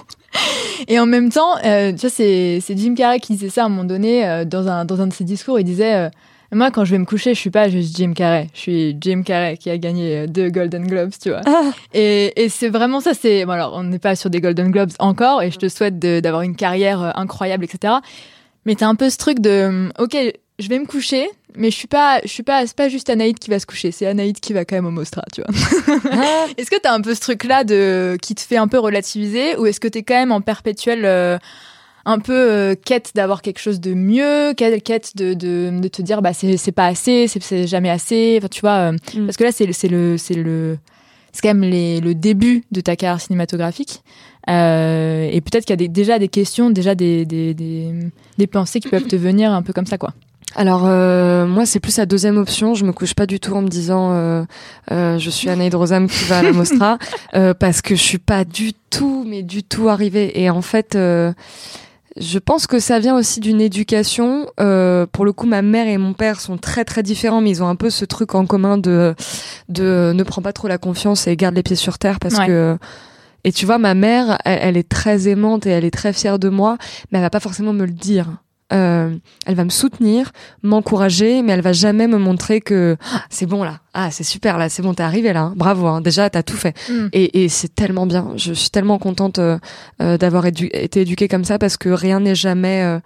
Et 0.88 0.99
en 0.99 1.06
même 1.06 1.30
temps, 1.30 1.56
euh, 1.64 1.92
tu 1.92 1.99
vois, 1.99 2.10
c'est 2.10 2.60
c'est 2.60 2.76
Jim 2.76 2.94
Carrey 2.94 3.20
qui 3.20 3.34
disait 3.34 3.50
ça 3.50 3.62
à 3.62 3.66
un 3.66 3.68
moment 3.68 3.84
donné 3.84 4.26
euh, 4.26 4.44
dans 4.44 4.68
un 4.68 4.84
dans 4.84 5.00
un 5.00 5.06
de 5.06 5.12
ses 5.12 5.25
discours. 5.25 5.58
Il 5.58 5.64
disait 5.64 5.94
euh, 5.94 6.08
moi, 6.52 6.72
quand 6.72 6.84
je 6.84 6.90
vais 6.90 6.99
me 6.99 7.04
coucher, 7.04 7.34
je 7.34 7.38
suis 7.38 7.50
pas 7.50 7.68
juste 7.68 7.96
Jim 7.96 8.12
Carrey. 8.12 8.49
Je 8.54 8.58
suis 8.58 8.96
Jim 9.00 9.22
Carrey 9.25 9.56
qui 9.56 9.70
a 9.70 9.78
gagné 9.78 10.18
euh, 10.18 10.26
deux 10.26 10.50
Golden 10.50 10.84
Globes, 10.87 11.12
tu 11.20 11.30
vois. 11.30 11.42
Ah. 11.46 11.70
Et, 11.94 12.42
et 12.42 12.49
c'est 12.49 12.68
vraiment 12.68 13.00
ça. 13.00 13.14
C'est 13.14 13.44
bon, 13.44 13.52
alors 13.52 13.72
on 13.75 13.84
n'est 13.84 14.00
pas 14.00 14.16
sur 14.16 14.30
des 14.30 14.40
Golden 14.40 14.70
Globes 14.70 14.90
encore, 14.99 15.42
et 15.42 15.50
je 15.52 15.58
te 15.58 15.68
souhaite 15.68 15.99
d'avoir 15.99 16.42
une 16.42 16.56
carrière 16.56 17.02
euh, 17.02 17.10
incroyable, 17.14 17.64
etc. 17.64 17.94
Mais 18.66 18.75
t'as 18.75 18.88
un 18.88 18.96
peu 18.96 19.10
ce 19.10 19.16
truc 19.16 19.38
de, 19.38 19.66
hum, 19.66 19.92
ok, 19.99 20.16
je 20.58 20.68
vais 20.68 20.78
me 20.78 20.87
coucher, 20.87 21.28
mais 21.57 21.71
je 21.71 21.76
suis 21.76 21.87
pas, 21.88 22.21
je 22.23 22.28
suis 22.28 22.42
pas, 22.42 22.66
c'est 22.66 22.76
pas 22.76 22.88
juste 22.88 23.11
Anaïd 23.11 23.38
qui 23.38 23.50
va 23.50 23.59
se 23.59 23.66
coucher, 23.66 23.90
c'est 23.92 24.07
Anaïd 24.07 24.38
qui 24.40 24.52
va 24.52 24.64
quand 24.64 24.76
même 24.76 24.87
au 24.87 24.90
Mostra, 24.90 25.23
tu 25.33 25.42
vois. 25.42 25.50
Ah. 26.12 26.47
Est-ce 26.57 26.71
que 26.71 26.78
t'as 26.80 26.92
un 26.92 27.00
peu 27.00 27.14
ce 27.14 27.21
truc-là 27.21 27.64
de 27.64 28.16
qui 28.21 28.35
te 28.35 28.40
fait 28.40 28.57
un 28.57 28.69
peu 28.69 28.78
relativiser, 28.78 29.57
ou 29.57 29.66
est-ce 29.66 29.80
que 29.80 29.88
t'es 29.88 30.02
quand 30.02 30.14
même 30.14 30.33
en 30.33 30.40
perpétuel 30.40 31.04
euh, 31.04 31.38
un 32.07 32.19
peu 32.19 32.33
euh, 32.35 32.75
quête 32.75 33.11
d'avoir 33.14 33.42
quelque 33.42 33.59
chose 33.61 33.80
de 33.80 33.92
mieux, 33.95 34.54
quête 34.54 35.16
de, 35.16 35.35
de, 35.35 35.71
de 35.80 35.88
te 35.88 36.02
dire 36.02 36.23
bah 36.23 36.33
c'est 36.33 36.57
c'est 36.57 36.73
pas 36.73 36.87
assez, 36.87 37.26
c'est 37.28 37.66
jamais 37.66 37.90
assez, 37.90 38.37
enfin, 38.38 38.49
tu 38.49 38.61
vois. 38.61 38.90
euh, 38.90 38.92
Mm. 39.14 39.26
Parce 39.26 39.37
que 39.37 39.45
là 39.45 39.52
c'est 39.52 39.73
c'est 39.73 39.88
le 39.88 40.16
c'est 40.19 40.35
le 40.35 40.78
c'est 41.33 41.42
quand 41.42 41.54
même 41.54 41.62
les, 41.71 42.00
le 42.00 42.14
début 42.14 42.64
de 42.73 42.80
ta 42.80 42.97
carrière 42.97 43.21
cinématographique. 43.21 44.02
Et 44.49 45.40
peut-être 45.45 45.64
qu'il 45.64 45.71
y 45.71 45.73
a 45.75 45.76
des- 45.76 45.88
déjà 45.88 46.19
des 46.19 46.26
questions, 46.28 46.71
déjà 46.71 46.95
des, 46.97 47.25
des, 47.25 47.54
des, 47.54 47.92
des 48.37 48.47
pensées 48.49 48.80
qui 48.80 48.88
peuvent 48.88 49.07
te 49.07 49.14
venir 49.14 49.52
un 49.52 49.62
peu 49.62 49.73
comme 49.73 49.87
ça, 49.87 49.97
quoi. 49.97 50.12
Alors 50.57 50.83
euh, 50.85 51.47
moi 51.47 51.64
c'est 51.66 51.80
plus 51.80 51.97
la 51.99 52.07
deuxième 52.07 52.37
option. 52.37 52.75
Je 52.75 52.85
me 52.85 52.92
couche 52.92 53.14
pas 53.14 53.26
du 53.26 53.38
tout 53.38 53.54
en 53.54 53.62
me 53.62 53.69
disant 53.69 54.12
euh, 54.12 54.42
euh, 54.90 55.19
je 55.19 55.30
suis 55.30 55.49
Anaïd 55.49 55.75
Rosam 55.75 56.09
qui 56.09 56.25
va 56.25 56.38
à 56.38 56.42
la 56.42 56.52
Mostra 56.52 56.99
euh, 57.35 57.54
parce 57.54 57.83
que 57.83 57.95
je 57.95 58.02
suis 58.02 58.19
pas 58.19 58.45
du 58.45 58.73
tout 58.90 59.25
mais 59.26 59.42
du 59.42 59.62
tout 59.62 59.88
arrivée. 59.88 60.40
Et 60.42 60.50
en 60.50 60.62
fait 60.62 60.97
euh, 60.97 61.33
je 62.21 62.40
pense 62.40 62.66
que 62.66 62.80
ça 62.80 62.99
vient 62.99 63.16
aussi 63.16 63.38
d'une 63.38 63.61
éducation. 63.61 64.49
Euh, 64.59 65.07
pour 65.11 65.25
le 65.25 65.33
coup 65.33 65.47
ma 65.47 65.62
mère 65.62 65.87
et 65.87 65.97
mon 65.99 66.12
père 66.14 66.40
sont 66.40 66.59
très 66.59 66.85
très 66.85 67.04
différents 67.04 67.40
mais 67.40 67.50
ils 67.50 67.62
ont 67.62 67.69
un 67.69 67.76
peu 67.76 67.88
ce 67.88 68.04
truc 68.04 68.35
en 68.35 68.45
commun 68.47 68.76
de 68.76 69.14
de 69.69 70.12
ne 70.14 70.23
prends 70.25 70.42
pas 70.42 70.52
trop 70.52 70.66
la 70.66 70.78
confiance 70.78 71.28
et 71.28 71.37
garde 71.37 71.54
les 71.54 71.62
pieds 71.62 71.76
sur 71.76 71.99
terre 71.99 72.19
parce 72.19 72.37
Ouais. 72.38 72.47
que 72.49 72.76
et 73.45 73.52
tu 73.52 73.64
vois 73.66 73.78
ma 73.78 73.95
mère 73.95 74.38
elle, 74.45 74.59
elle 74.62 74.76
est 74.76 74.88
très 74.88 75.28
aimante 75.28 75.64
et 75.66 75.71
elle 75.71 75.85
est 75.85 75.90
très 75.92 76.12
fière 76.12 76.40
de 76.40 76.49
moi 76.49 76.76
mais 77.12 77.19
elle 77.19 77.25
va 77.25 77.30
pas 77.30 77.40
forcément 77.40 77.73
me 77.73 77.85
le 77.87 77.92
dire. 77.92 78.26
Euh, 78.72 79.16
elle 79.46 79.54
va 79.56 79.64
me 79.64 79.70
soutenir, 79.70 80.30
m'encourager, 80.62 81.42
mais 81.42 81.52
elle 81.52 81.60
va 81.60 81.72
jamais 81.72 82.06
me 82.06 82.18
montrer 82.18 82.60
que 82.60 82.96
Ah, 83.12 83.24
c'est 83.28 83.46
bon 83.46 83.64
là, 83.64 83.80
ah 83.94 84.10
c'est 84.12 84.22
super 84.24 84.58
là, 84.58 84.68
c'est 84.68 84.82
bon 84.82 84.94
t'es 84.94 85.02
arrivé 85.02 85.32
là, 85.32 85.40
hein. 85.42 85.52
bravo, 85.56 85.86
hein. 85.88 86.00
déjà 86.00 86.30
t'as 86.30 86.42
tout 86.44 86.56
fait. 86.56 86.76
Mm. 86.88 87.08
Et, 87.12 87.42
et 87.44 87.48
c'est 87.48 87.74
tellement 87.74 88.06
bien, 88.06 88.28
je 88.36 88.52
suis 88.52 88.70
tellement 88.70 88.98
contente 88.98 89.38
euh, 89.40 89.58
euh, 90.00 90.16
d'avoir 90.18 90.44
édu- 90.46 90.70
été 90.72 91.00
éduquée 91.00 91.26
comme 91.26 91.44
ça 91.44 91.58
parce 91.58 91.76
que 91.76 91.88
rien 91.88 92.20
n'est 92.20 92.36
jamais. 92.36 92.82
euh, 92.84 93.00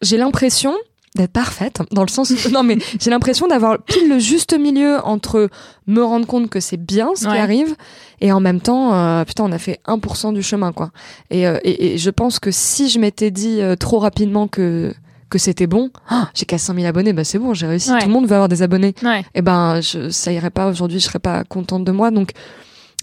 J'ai 0.00 0.16
l'impression 0.16 0.74
d'être 1.18 1.32
parfaite 1.32 1.80
dans 1.92 2.02
le 2.02 2.08
sens 2.08 2.32
non 2.50 2.62
mais 2.62 2.78
j'ai 2.98 3.10
l'impression 3.10 3.46
d'avoir 3.46 3.78
pile 3.82 4.08
le 4.08 4.18
juste 4.18 4.58
milieu 4.58 4.98
entre 5.04 5.50
me 5.86 6.02
rendre 6.02 6.26
compte 6.26 6.48
que 6.48 6.60
c'est 6.60 6.76
bien 6.78 7.10
ce 7.14 7.22
qui 7.28 7.36
arrive 7.36 7.74
et 8.20 8.32
en 8.32 8.40
même 8.40 8.60
temps 8.60 8.94
euh, 8.94 9.24
putain 9.24 9.44
on 9.44 9.52
a 9.52 9.58
fait 9.58 9.80
1% 9.86 10.32
du 10.32 10.42
chemin 10.42 10.72
quoi. 10.72 10.90
Et, 11.30 11.46
euh, 11.46 11.58
et, 11.64 11.94
et 11.94 11.98
je 11.98 12.10
pense 12.10 12.38
que 12.38 12.50
si 12.50 12.88
je 12.88 12.98
m'étais 12.98 13.30
dit 13.30 13.60
euh, 13.60 13.76
trop 13.76 13.98
rapidement 13.98 14.48
que 14.48 14.94
que 15.30 15.38
c'était 15.38 15.66
bon 15.66 15.90
Ah, 16.08 16.30
j'ai 16.34 16.46
qu'à 16.46 16.56
5000 16.58 16.86
abonnés 16.86 17.12
bah 17.12 17.22
c'est 17.24 17.38
bon 17.38 17.52
j'ai 17.52 17.66
réussi. 17.66 17.90
Ouais. 17.92 18.00
tout 18.00 18.06
le 18.06 18.12
monde 18.12 18.26
veut 18.26 18.34
avoir 18.34 18.48
des 18.48 18.62
abonnés. 18.62 18.94
Ouais. 19.02 19.24
et 19.34 19.42
ben 19.42 19.80
je, 19.80 20.08
ça 20.10 20.32
irait 20.32 20.50
pas 20.50 20.68
aujourd'hui 20.68 21.00
je 21.00 21.04
serais 21.04 21.18
pas 21.18 21.44
contente 21.44 21.84
de 21.84 21.92
moi. 21.92 22.10
Donc 22.10 22.32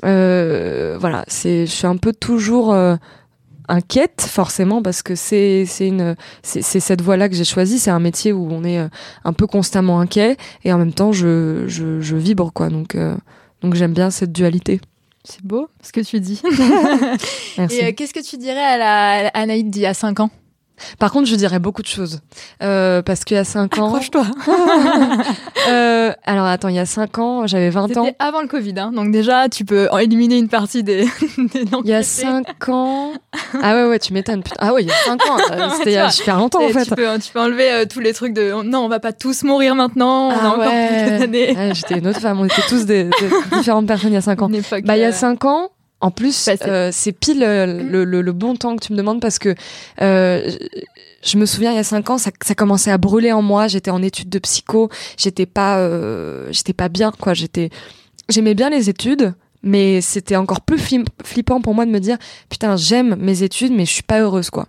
voilà 0.02 1.24
c'est 1.28 1.66
je 1.66 1.72
suis 1.72 1.88
un 1.88 1.98
peu 1.98 2.14
toujours 2.14 2.76
inquiète 3.68 4.26
forcément 4.28 4.82
parce 4.82 5.02
que 5.02 5.16
c'est 5.16 5.66
c'est 5.66 5.88
une 5.88 6.16
c'est 6.44 6.62
cette 6.62 7.02
voie 7.02 7.18
là 7.18 7.30
que 7.30 7.36
j'ai 7.36 7.44
choisie. 7.44 7.80
C'est 7.80 7.92
un 7.92 8.00
métier 8.00 8.32
où 8.32 8.48
on 8.52 8.64
est 8.64 8.80
euh, 8.80 8.88
un 9.24 9.34
peu 9.34 9.48
constamment 9.48 10.00
inquiet 10.00 10.38
et 10.64 10.74
en 10.74 10.78
même 10.78 10.94
temps 10.94 11.12
je 11.12 11.66
je, 11.68 12.02
je 12.02 12.16
vibre 12.16 12.52
quoi. 12.54 12.70
Donc 12.70 12.96
euh, 12.96 13.16
donc 13.62 13.76
j'aime 13.76 13.94
bien 13.94 14.10
cette 14.10 14.32
dualité. 14.32 14.82
C'est 15.24 15.44
beau 15.44 15.68
ce 15.82 15.92
que 15.92 16.02
tu 16.02 16.20
dis. 16.20 16.42
merci. 17.58 17.78
Et 17.78 17.86
euh, 17.86 17.92
qu'est-ce 17.94 18.14
que 18.14 18.24
tu 18.24 18.38
dirais 18.38 18.64
à 18.64 18.78
la 18.78 19.30
à 19.34 19.46
d'il 19.46 19.82
y 19.82 19.86
a 19.86 19.94
5 19.94 20.20
ans? 20.20 20.30
Par 21.00 21.12
contre 21.12 21.27
je 21.27 21.36
dirais 21.36 21.60
beaucoup 21.60 21.82
de 21.82 21.88
choses 21.88 22.22
euh, 22.63 23.01
parce 23.01 23.24
qu'il 23.24 23.36
y 23.36 23.39
a 23.39 23.44
5 23.44 23.77
ans 23.79 23.86
Accroche-toi. 23.88 24.25
euh, 25.70 26.12
alors 26.25 26.46
attends 26.46 26.67
il 26.70 26.75
y 26.75 26.79
a 26.79 26.86
5 26.86 27.17
ans 27.17 27.48
j'avais 27.48 27.70
20 27.70 27.98
ans 27.98 28.05
C'était 28.05 28.15
avant 28.20 28.41
le 28.41 28.48
Covid, 28.48 28.74
hein. 28.77 28.91
donc 28.94 29.12
déjà 29.12 29.50
tu 29.50 29.65
peux 29.65 29.88
en 29.91 29.98
éliminer 29.98 30.38
une 30.38 30.50
partie 30.50 30.84
des. 30.84 31.05
des 31.38 31.65
Il 31.84 31.89
y 31.89 31.94
a 31.94 32.03
5 32.03 32.70
ans. 32.70 33.13
Ah 33.62 33.75
ouais, 33.75 33.86
ouais, 33.89 34.00
tu 34.00 34.13
m'étonnes. 34.13 34.44
putain. 34.44 34.55
Ah 34.60 34.74
ouais, 34.74 34.84
il 34.84 34.88
y 34.88 34.91
a 34.91 34.96
5 35.05 35.25
ans. 35.29 35.38
euh, 35.51 35.70
C'était 35.77 35.91
il 35.91 35.94
y 35.94 35.98
a 35.98 36.10
super 36.10 36.38
longtemps 36.38 36.63
en 36.63 36.70
fait. 36.70 36.86
Tu 36.86 36.96
peux, 36.96 37.20
tu 37.20 37.32
peux 37.32 37.39
enlever 37.39 37.72
euh, 37.72 37.86
tous 37.86 38.00
les 38.00 38.13
trucs 38.13 38.34
de 38.34 38.51
non, 38.63 38.79
on 38.86 38.88
va 38.88 39.00
pas 39.00 39.13
tous 39.13 39.44
mourir 39.44 39.75
maintenant, 39.75 40.29
on 40.29 40.32
a 40.32 40.36
Ah 40.41 40.48
encore 40.50 40.60
ouais. 40.60 40.89
quelques 41.10 41.24
années. 41.24 41.55
Ouais, 41.55 41.72
J'étais 41.74 42.00
une 42.00 42.08
autre 42.08 42.20
femme. 42.20 42.39
On 42.39 42.46
était 42.46 42.62
tous 42.67 42.86
des, 42.86 43.05
des 43.05 43.29
différentes 43.58 43.88
personnes 43.88 44.12
il 44.12 44.15
y 44.15 44.17
a 44.17 44.22
5 44.22 44.41
ans. 44.41 44.50
Bah, 44.84 44.98
il 44.98 45.01
y 45.01 45.03
euh, 45.03 45.10
a 45.10 45.12
5 45.12 45.44
ans. 45.46 45.70
En 46.02 46.12
plus, 46.12 46.46
Passé. 46.46 46.64
euh, 46.68 46.90
c'est 46.92 47.14
pile 47.14 47.42
euh, 47.44 47.66
le, 47.82 48.04
le, 48.04 48.22
le 48.22 48.32
bon 48.34 48.56
temps 48.56 48.75
que 48.75 48.86
tu 48.86 48.92
me 48.94 48.98
demandes 48.98 49.22
parce 49.22 49.40
que 49.40 49.56
euh, 50.02 50.52
je 51.24 51.38
me 51.38 51.46
souviens 51.46 51.72
il 51.72 51.75
y 51.75 51.80
a 51.80 51.84
5 51.84 52.10
ans, 52.12 52.18
ça, 52.18 52.32
ça 52.44 52.54
commençait 52.54 52.92
à 52.92 52.98
brûler 52.98 53.32
en 53.32 53.42
moi. 53.42 53.68
J'étais 53.68 53.92
en 53.92 54.02
études 54.04 54.30
de 54.30 54.40
psycho, 54.40 54.90
j'étais 55.18 55.46
pas, 55.46 55.80
euh, 55.80 56.48
j'étais 56.52 56.74
pas 56.74 56.90
bien 56.90 57.12
quoi. 57.12 57.34
J'étais, 57.34 57.70
j'aimais 58.30 58.54
bien 58.54 58.70
les 58.70 58.90
études, 58.90 59.34
mais 59.64 60.02
c'était 60.02 60.36
encore 60.36 60.62
plus 60.62 60.78
flippant 61.24 61.62
pour 61.62 61.74
moi 61.74 61.86
de 61.86 61.92
me 61.92 62.00
dire 62.00 62.18
putain 62.50 62.75
j'aime 62.75 63.16
mes 63.16 63.42
études, 63.42 63.72
mais 63.72 63.86
je 63.86 63.92
suis 63.94 64.04
pas 64.04 64.20
heureuse 64.20 64.50
quoi. 64.52 64.68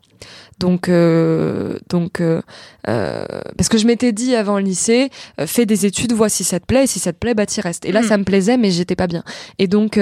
Donc, 0.58 0.88
euh, 0.88 1.76
donc, 1.90 2.22
euh, 2.22 2.40
euh, 2.88 3.26
parce 3.58 3.68
que 3.68 3.76
je 3.76 3.86
m'étais 3.86 4.12
dit 4.12 4.34
avant 4.34 4.56
le 4.58 4.64
lycée, 4.64 5.10
fais 5.44 5.66
des 5.66 5.84
études, 5.84 6.14
vois 6.14 6.30
si 6.30 6.44
ça 6.44 6.60
te 6.60 6.64
plaît, 6.64 6.84
et 6.84 6.86
si 6.86 6.98
ça 6.98 7.12
te 7.12 7.18
plaît, 7.18 7.34
bah 7.34 7.44
t'y 7.44 7.60
restes. 7.60 7.84
Et 7.84 7.92
là, 7.92 8.00
Mm. 8.00 8.04
ça 8.04 8.16
me 8.16 8.24
plaisait, 8.24 8.56
mais 8.56 8.70
j'étais 8.70 8.96
pas 8.96 9.06
bien. 9.06 9.22
Et 9.58 9.66
donc, 9.66 10.00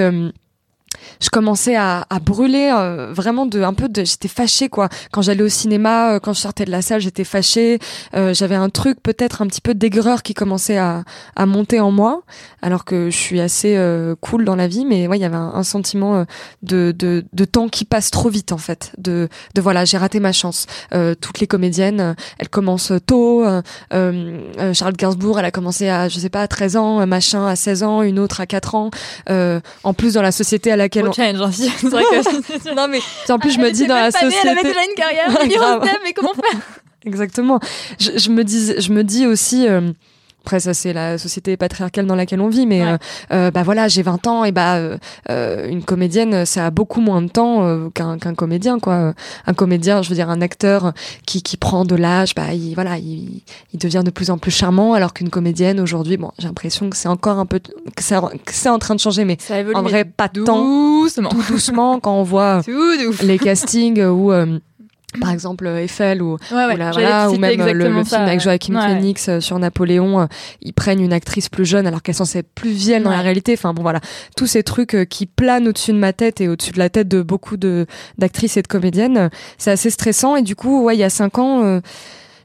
je 1.21 1.29
commençais 1.29 1.75
à, 1.75 2.05
brûler 2.23 2.73
euh, 2.73 3.13
vraiment 3.13 3.45
de 3.45 3.61
un 3.61 3.73
peu 3.73 3.87
de 3.87 4.03
j'étais 4.03 4.27
fâchée 4.27 4.69
quoi. 4.69 4.89
Quand 5.11 5.21
j'allais 5.21 5.43
au 5.43 5.49
cinéma 5.49 6.13
euh, 6.13 6.19
quand 6.19 6.33
je 6.33 6.39
sortais 6.39 6.65
de 6.65 6.71
la 6.71 6.81
salle 6.81 7.01
j'étais 7.01 7.23
fâchée. 7.23 7.79
Euh, 8.15 8.33
j'avais 8.33 8.55
un 8.55 8.69
truc 8.69 9.01
peut-être 9.01 9.41
un 9.41 9.47
petit 9.47 9.61
peu 9.61 9.73
d'aigreur 9.73 10.23
qui 10.23 10.33
commençait 10.33 10.77
à, 10.77 11.03
monter 11.45 11.79
en 11.79 11.91
moi 11.91 12.23
alors 12.61 12.85
que 12.85 13.09
je 13.11 13.17
suis 13.17 13.39
assez 13.39 13.77
cool 14.21 14.45
dans 14.45 14.55
la 14.55 14.67
vie. 14.67 14.85
Mais 14.85 15.07
ouais 15.07 15.17
il 15.17 15.21
y 15.21 15.25
avait 15.25 15.35
un, 15.35 15.63
sentiment 15.63 16.25
de, 16.63 17.45
temps 17.45 17.67
qui 17.69 17.85
passe 17.85 18.11
trop 18.11 18.29
vite 18.29 18.51
en 18.51 18.57
fait. 18.57 18.93
De 18.97 19.29
voilà 19.57 19.85
j'ai 19.85 19.97
raté 19.97 20.19
ma 20.19 20.31
chance. 20.31 20.65
Toutes 20.91 21.39
les 21.39 21.47
comédiennes 21.47 22.15
elles 22.39 22.49
commencent 22.49 22.93
tôt. 23.05 23.45
Charles 23.91 24.95
Gainsbourg 24.97 25.39
elle 25.39 25.45
a 25.45 25.51
commencé 25.51 25.89
à 25.89 26.09
je 26.09 26.19
sais 26.19 26.29
pas 26.29 26.41
à 26.41 26.47
13 26.47 26.77
ans 26.77 27.07
machin 27.07 27.45
à 27.45 27.55
16 27.55 27.83
ans 27.83 28.01
une 28.01 28.19
autre 28.19 28.41
à 28.41 28.45
4 28.45 28.75
ans. 28.75 28.89
En 29.29 29.93
plus 29.93 30.13
dans 30.13 30.21
la 30.21 30.31
société 30.31 30.71
à 30.71 30.75
laquelle 30.85 31.07
on... 31.07 31.11
challenge, 31.11 31.41
hein, 31.41 31.51
si. 31.51 31.69
C'est 31.69 31.89
vrai 31.89 32.03
que. 32.03 32.75
non 32.75 32.87
mais 32.87 32.99
en 33.29 33.39
plus 33.39 33.51
je 33.51 33.59
me 33.59 33.71
dis 33.71 33.85
dans 33.87 33.95
la 33.95 34.11
société 34.11 34.35
Elle 34.43 34.49
avait 34.49 34.63
déjà 34.63 34.83
une 34.83 34.95
carrière. 34.95 35.29
Mais 36.03 36.13
comment 36.13 36.33
faire? 36.33 36.59
Exactement 37.05 37.59
je, 37.99 38.17
je 38.17 38.29
me 38.29 38.43
dis 38.43 38.73
je 38.79 38.91
me 38.91 39.03
dis 39.03 39.27
aussi 39.27 39.67
euh, 39.67 39.91
après 40.45 40.59
ça 40.59 40.75
c'est 40.75 40.93
la 40.93 41.17
société 41.17 41.57
patriarcale 41.57 42.05
dans 42.05 42.13
laquelle 42.15 42.39
on 42.39 42.49
vit 42.49 42.67
mais 42.67 42.83
Ouais. 42.83 42.89
euh, 42.91 42.97
euh, 43.31 43.51
bah 43.51 43.63
voilà 43.63 43.87
j'ai 43.87 44.03
20 44.03 44.27
ans 44.27 44.43
et 44.43 44.51
bah 44.51 44.75
euh, 44.75 45.67
une 45.67 45.81
comédienne 45.83 46.45
ça 46.45 46.67
a 46.67 46.69
beaucoup 46.69 47.01
moins 47.01 47.21
de 47.23 47.29
temps 47.29 47.63
euh, 47.63 47.89
qu'un 47.89 48.19
qu'un 48.19 48.35
comédien 48.35 48.77
quoi 48.79 49.13
un 49.47 49.53
comédien 49.55 50.03
je 50.03 50.09
veux 50.09 50.15
dire 50.15 50.29
un 50.29 50.41
acteur 50.41 50.93
qui 51.25 51.41
qui 51.41 51.57
prend 51.57 51.83
de 51.83 51.95
l'âge 51.95 52.35
bah 52.35 52.53
il 52.53 52.75
voilà 52.75 52.97
il, 52.99 53.41
il 53.73 53.79
devient 53.79 54.03
de 54.05 54.11
plus 54.11 54.29
en 54.29 54.37
plus 54.37 54.51
charmant 54.51 54.93
alors 54.93 55.13
qu'une 55.13 55.29
comédienne 55.31 55.79
aujourd'hui 55.79 56.17
bon 56.17 56.29
j'ai 56.37 56.47
l'impression 56.47 56.89
que 56.91 56.97
c'est 56.97 57.07
encore 57.09 57.39
un 57.39 57.47
peu 57.47 57.57
que 57.59 58.03
c'est 58.03 58.69
en 58.69 58.77
train 58.79 58.93
de 58.93 58.99
changer 58.99 59.25
mais 59.25 59.37
Ça 59.39 59.59
évolue. 59.59 59.75
en 59.75 59.81
vrai 59.81 60.05
pas 60.05 60.27
doucement. 60.27 61.29
tout 61.29 61.43
doucement 61.49 61.99
quand 61.99 62.13
on 62.19 62.23
voit 62.23 62.61
les 63.23 63.39
castings 63.39 64.03
où 64.03 64.31
euh, 64.31 64.59
par 65.19 65.31
exemple 65.31 65.67
Eiffel 65.67 66.21
ou, 66.21 66.37
Ouais, 66.51 66.65
ouais. 66.65 66.73
ou, 66.73 66.75
voilà, 66.75 67.29
ou 67.31 67.37
même 67.37 67.59
euh, 67.61 67.65
le, 67.65 67.71
exactement 67.71 67.99
le 67.99 68.03
ça, 68.05 68.17
film 68.17 68.27
avec 68.27 68.41
Ouais. 68.75 68.81
Phoenix 68.95 69.29
euh, 69.29 69.39
sur 69.39 69.59
Napoléon, 69.59 70.21
euh, 70.21 70.25
ils 70.61 70.73
prennent 70.73 71.01
une 71.01 71.13
actrice 71.13 71.49
plus 71.49 71.65
jeune 71.65 71.87
alors 71.87 72.01
qu'elle 72.01 72.15
est 72.15 72.17
censée 72.17 72.39
être 72.39 72.53
plus 72.55 72.71
vieille 72.71 73.01
dans 73.01 73.09
la 73.11 73.21
réalité. 73.21 73.53
Enfin 73.53 73.73
bon 73.73 73.81
voilà, 73.81 73.99
tous 74.37 74.47
ces 74.47 74.63
trucs 74.63 74.95
euh, 74.95 75.05
qui 75.05 75.25
planent 75.25 75.67
au-dessus 75.67 75.91
de 75.93 75.97
ma 75.97 76.13
tête 76.13 76.41
et 76.41 76.47
au-dessus 76.47 76.71
de 76.71 76.79
la 76.79 76.89
tête 76.89 77.07
de 77.07 77.21
beaucoup 77.21 77.57
de 77.57 77.85
d'actrices 78.17 78.57
et 78.57 78.61
de 78.61 78.67
comédiennes, 78.67 79.17
euh, 79.17 79.29
c'est 79.57 79.71
assez 79.71 79.89
stressant 79.89 80.35
et 80.35 80.41
du 80.41 80.55
coup 80.55 80.83
ouais 80.83 80.95
il 80.95 80.99
y 80.99 81.03
a 81.03 81.09
cinq 81.09 81.37
ans. 81.39 81.79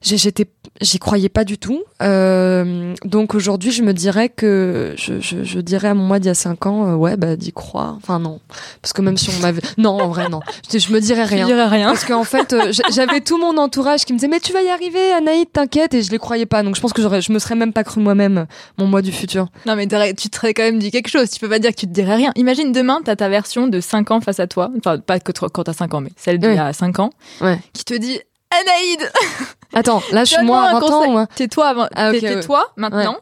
J'étais 0.02 0.46
j'y 0.80 0.98
croyais 0.98 1.28
pas 1.28 1.44
du 1.44 1.58
tout 1.58 1.82
Euh, 2.02 2.94
donc 3.04 3.34
aujourd'hui 3.34 3.70
je 3.70 3.82
me 3.82 3.92
dirais 3.92 4.28
que 4.30 4.94
je, 4.96 5.20
je, 5.20 5.44
je 5.44 5.60
dirais 5.60 5.88
à 5.88 5.94
mon 5.94 6.04
moi 6.04 6.18
d'il 6.18 6.28
y 6.28 6.30
a 6.30 6.34
cinq 6.34 6.64
ans 6.66 6.88
euh, 6.88 6.94
ouais 6.94 7.16
bah 7.16 7.36
d'y 7.36 7.52
croire 7.52 7.96
enfin 7.96 8.18
non 8.18 8.40
parce 8.80 8.92
que 8.94 9.02
même 9.02 9.16
si 9.18 9.28
on 9.30 9.40
m'avait 9.42 9.60
non 9.78 10.00
en 10.00 10.08
vrai 10.08 10.28
non 10.30 10.40
je, 10.72 10.78
je 10.78 10.92
me 10.92 11.00
dirais 11.00 11.24
Je 11.26 11.30
rien 11.34 11.46
dirais 11.46 11.66
rien. 11.66 11.88
parce 11.88 12.04
qu'en 12.04 12.24
fait, 12.24 12.52
euh, 12.52 12.72
j'avais 12.92 13.20
tout 13.20 13.38
mon 13.38 13.56
entourage 13.58 14.04
qui 14.04 14.12
me 14.12 14.18
disait 14.18 14.28
mais 14.28 14.40
tu 14.40 14.52
vas 14.52 14.62
y 14.62 14.68
arriver, 14.68 15.12
Anaïd, 15.12 15.48
t'inquiète, 15.52 15.94
et 15.94 16.02
je 16.02 16.10
les 16.10 16.18
croyais 16.18 16.46
pas. 16.46 16.62
Donc 16.62 16.76
je 16.76 16.80
pense 16.80 16.92
que 16.92 17.02
j'aurais, 17.02 17.20
je 17.20 17.32
me 17.32 17.38
serais 17.38 17.54
même 17.56 17.72
pas 17.72 17.84
cru 17.84 18.00
moi-même 18.00 18.46
mon 18.78 18.86
moi 18.86 19.02
du 19.02 19.12
futur. 19.12 19.48
Non, 19.66 19.76
mais 19.76 19.86
tu 19.86 20.28
te 20.30 20.36
serais 20.36 20.54
quand 20.54 20.62
même 20.62 20.78
dit 20.78 20.90
quelque 20.90 21.08
chose. 21.08 21.28
Tu 21.30 21.38
peux 21.40 21.48
pas 21.48 21.58
dire 21.58 21.70
que 21.70 21.76
tu 21.80 21.86
te 21.86 21.92
dirais 21.92 22.16
rien. 22.16 22.32
Imagine 22.36 22.72
demain, 22.72 23.00
t'as 23.04 23.16
ta 23.16 23.28
version 23.28 23.66
de 23.68 23.80
5 23.80 24.10
ans 24.12 24.20
face 24.20 24.40
à 24.40 24.46
toi. 24.46 24.70
Enfin, 24.78 24.98
pas 24.98 25.20
que 25.20 25.32
quand 25.32 25.64
t'as 25.64 25.72
5 25.72 25.94
ans, 25.94 26.00
mais 26.00 26.10
celle 26.16 26.38
d'il 26.38 26.54
y 26.54 26.58
a 26.58 26.72
5 26.72 26.98
ans. 27.00 27.10
Ouais. 27.40 27.58
Qui 27.72 27.84
te 27.84 27.94
dit 27.94 28.20
Anaïd, 28.50 29.10
Attends, 29.74 30.02
là 30.10 30.24
je 30.24 30.30
suis 30.30 30.36
Donne-moi 30.38 30.56
moi 30.60 30.68
à 30.68 30.70
un 30.70 30.80
20 30.80 30.86
ans. 30.86 30.90
conseil. 30.98 31.10
moi. 31.12 31.26
t'es 31.36 31.48
toi 31.48 31.68
avant. 31.68 31.88
Ah, 31.94 32.10
ouais. 32.10 32.40
toi 32.40 32.72
maintenant. 32.76 33.16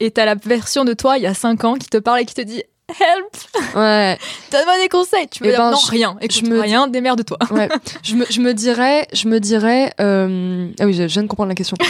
Et 0.00 0.10
t'as 0.10 0.24
la 0.26 0.34
version 0.34 0.84
de 0.84 0.92
toi 0.92 1.16
il 1.16 1.22
y 1.22 1.26
a 1.26 1.34
5 1.34 1.64
ans 1.64 1.74
qui 1.74 1.88
te 1.88 1.96
parle 1.96 2.20
et 2.20 2.24
qui 2.26 2.34
te 2.34 2.42
dit 2.42 2.62
Help, 2.90 3.74
Ouais, 3.76 4.18
donne-moi 4.52 4.74
des 4.82 4.88
conseils. 4.90 5.26
Tu 5.30 5.42
veux 5.42 5.48
Eh 5.48 5.52
dire 5.52 5.58
ben, 5.58 5.70
non, 5.70 5.78
je- 5.78 5.90
rien. 5.90 6.16
Écoute, 6.20 6.38
je 6.38 6.44
me 6.44 6.60
rien, 6.60 6.86
démerde-toi. 6.86 7.38
ouais. 7.50 7.68
je 8.02 8.14
me, 8.14 8.26
je 8.28 8.40
me 8.40 8.52
dirais, 8.52 9.08
je 9.14 9.26
me 9.26 9.40
dirais, 9.40 9.90
euh... 10.02 10.68
ah 10.78 10.84
oui, 10.84 10.92
je 10.92 11.04
viens 11.04 11.22
de 11.22 11.26
comprendre 11.28 11.48
la 11.48 11.54
question. 11.54 11.76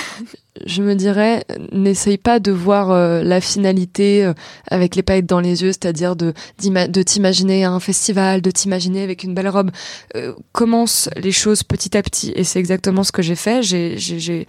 Je 0.67 0.83
me 0.85 0.95
dirais, 0.95 1.45
n'essaye 1.73 2.17
pas 2.17 2.39
de 2.39 2.53
voir 2.53 2.93
euh, 2.93 3.25
la 3.25 3.41
finalité 3.41 4.25
euh, 4.25 4.35
avec 4.71 4.95
les 4.95 5.03
paillettes 5.03 5.27
dans 5.27 5.41
les 5.41 5.63
yeux, 5.63 5.73
c'est-à-dire 5.73 6.15
de 6.15 6.33
de 6.61 7.03
t'imaginer 7.03 7.65
à 7.65 7.73
un 7.73 7.81
festival, 7.81 8.41
de 8.41 8.53
t'imaginer 8.53 9.03
avec 9.03 9.25
une 9.25 9.35
belle 9.35 9.49
robe. 9.49 9.73
Euh, 10.15 10.33
commence 10.53 11.11
les 11.17 11.33
choses 11.33 11.65
petit 11.65 11.97
à 11.97 12.03
petit, 12.05 12.33
et 12.37 12.45
c'est 12.45 12.61
exactement 12.61 13.03
ce 13.03 13.11
que 13.11 13.21
j'ai 13.21 13.35
fait. 13.35 13.63
J'ai 13.65 14.47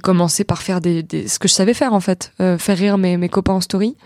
commencé 0.00 0.44
par 0.44 0.62
faire 0.62 0.80
des, 0.80 1.02
des 1.02 1.26
ce 1.26 1.40
que 1.40 1.48
je 1.48 1.54
savais 1.54 1.74
faire 1.74 1.92
en 1.92 1.98
fait, 2.00 2.30
faire 2.38 2.78
rire 2.78 2.96
mes 2.96 3.16
mes 3.16 3.28
copains 3.28 3.54
en 3.54 3.60
story. 3.60 3.96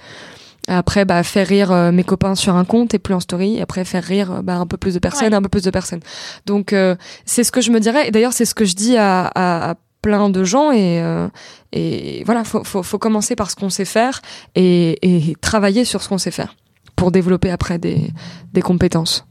Après, 0.68 1.04
bah, 1.04 1.22
faire 1.24 1.46
rire 1.48 1.72
euh, 1.72 1.90
mes 1.92 2.04
copains 2.04 2.34
sur 2.36 2.54
un 2.54 2.64
compte 2.64 2.94
et 2.94 2.98
plus 3.00 3.14
en 3.14 3.20
story. 3.20 3.56
Et 3.56 3.62
après, 3.62 3.84
faire 3.84 4.04
rire 4.04 4.30
euh, 4.32 4.42
bah, 4.42 4.56
un 4.56 4.66
peu 4.66 4.76
plus 4.76 4.94
de 4.94 4.98
personnes, 5.00 5.28
Ouais. 5.30 5.34
un 5.34 5.42
peu 5.42 5.48
plus 5.48 5.64
de 5.64 5.70
personnes. 5.70 6.00
Donc, 6.46 6.72
euh, 6.72 6.94
c'est 7.24 7.42
ce 7.44 7.50
que 7.50 7.60
je 7.60 7.70
me 7.72 7.80
dirais. 7.80 8.06
Et 8.08 8.10
d'ailleurs, 8.12 8.32
c'est 8.32 8.44
ce 8.44 8.54
que 8.54 8.64
je 8.64 8.74
dis 8.74 8.96
à, 8.96 9.26
à, 9.26 9.70
à 9.70 9.74
plein 10.02 10.30
de 10.30 10.44
gens. 10.44 10.70
Et, 10.70 11.00
euh, 11.02 11.28
et 11.72 12.22
voilà, 12.26 12.44
faut, 12.44 12.62
faut, 12.64 12.82
faut 12.84 12.98
commencer 12.98 13.34
par 13.34 13.50
ce 13.50 13.56
qu'on 13.56 13.70
sait 13.70 13.84
faire 13.84 14.20
et, 14.54 14.98
et 15.30 15.34
travailler 15.40 15.84
sur 15.84 16.00
ce 16.02 16.08
qu'on 16.08 16.18
sait 16.18 16.30
faire 16.30 16.54
pour 16.94 17.10
développer 17.10 17.50
après 17.50 17.78
des, 17.78 18.12
des 18.52 18.62
compétences. 18.62 19.26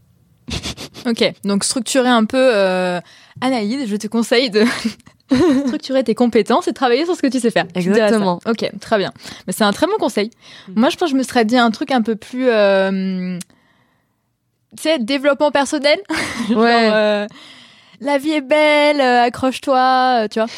Ok, 1.06 1.32
donc 1.44 1.64
structurer 1.64 2.08
un 2.08 2.24
peu, 2.24 2.36
euh, 2.54 3.00
Anaïd, 3.40 3.88
je 3.88 3.96
te 3.96 4.06
conseille 4.06 4.50
de 4.50 4.64
structurer 5.66 6.04
tes 6.04 6.14
compétences 6.14 6.68
et 6.68 6.72
travailler 6.72 7.04
sur 7.04 7.14
ce 7.16 7.22
que 7.22 7.26
tu 7.26 7.40
sais 7.40 7.50
faire. 7.50 7.66
Exactement. 7.74 8.40
Ok, 8.46 8.70
très 8.80 8.98
bien. 8.98 9.12
Mais 9.46 9.52
c'est 9.52 9.64
un 9.64 9.72
très 9.72 9.86
bon 9.86 9.96
conseil. 9.98 10.30
Mm. 10.68 10.80
Moi, 10.80 10.88
je 10.90 10.96
pense 10.96 11.08
que 11.10 11.12
je 11.12 11.18
me 11.18 11.22
serais 11.22 11.44
dit 11.44 11.56
un 11.56 11.70
truc 11.70 11.90
un 11.90 12.02
peu 12.02 12.16
plus, 12.16 12.48
euh, 12.48 13.38
tu 14.76 14.82
sais, 14.82 14.98
développement 14.98 15.50
personnel. 15.50 15.98
Genre, 16.48 16.58
Ouais. 16.62 16.90
euh, 16.92 17.26
la 18.00 18.18
vie 18.18 18.32
est 18.32 18.40
belle, 18.40 19.00
euh, 19.00 19.22
accroche-toi, 19.22 20.26
tu 20.30 20.38
vois. 20.40 20.48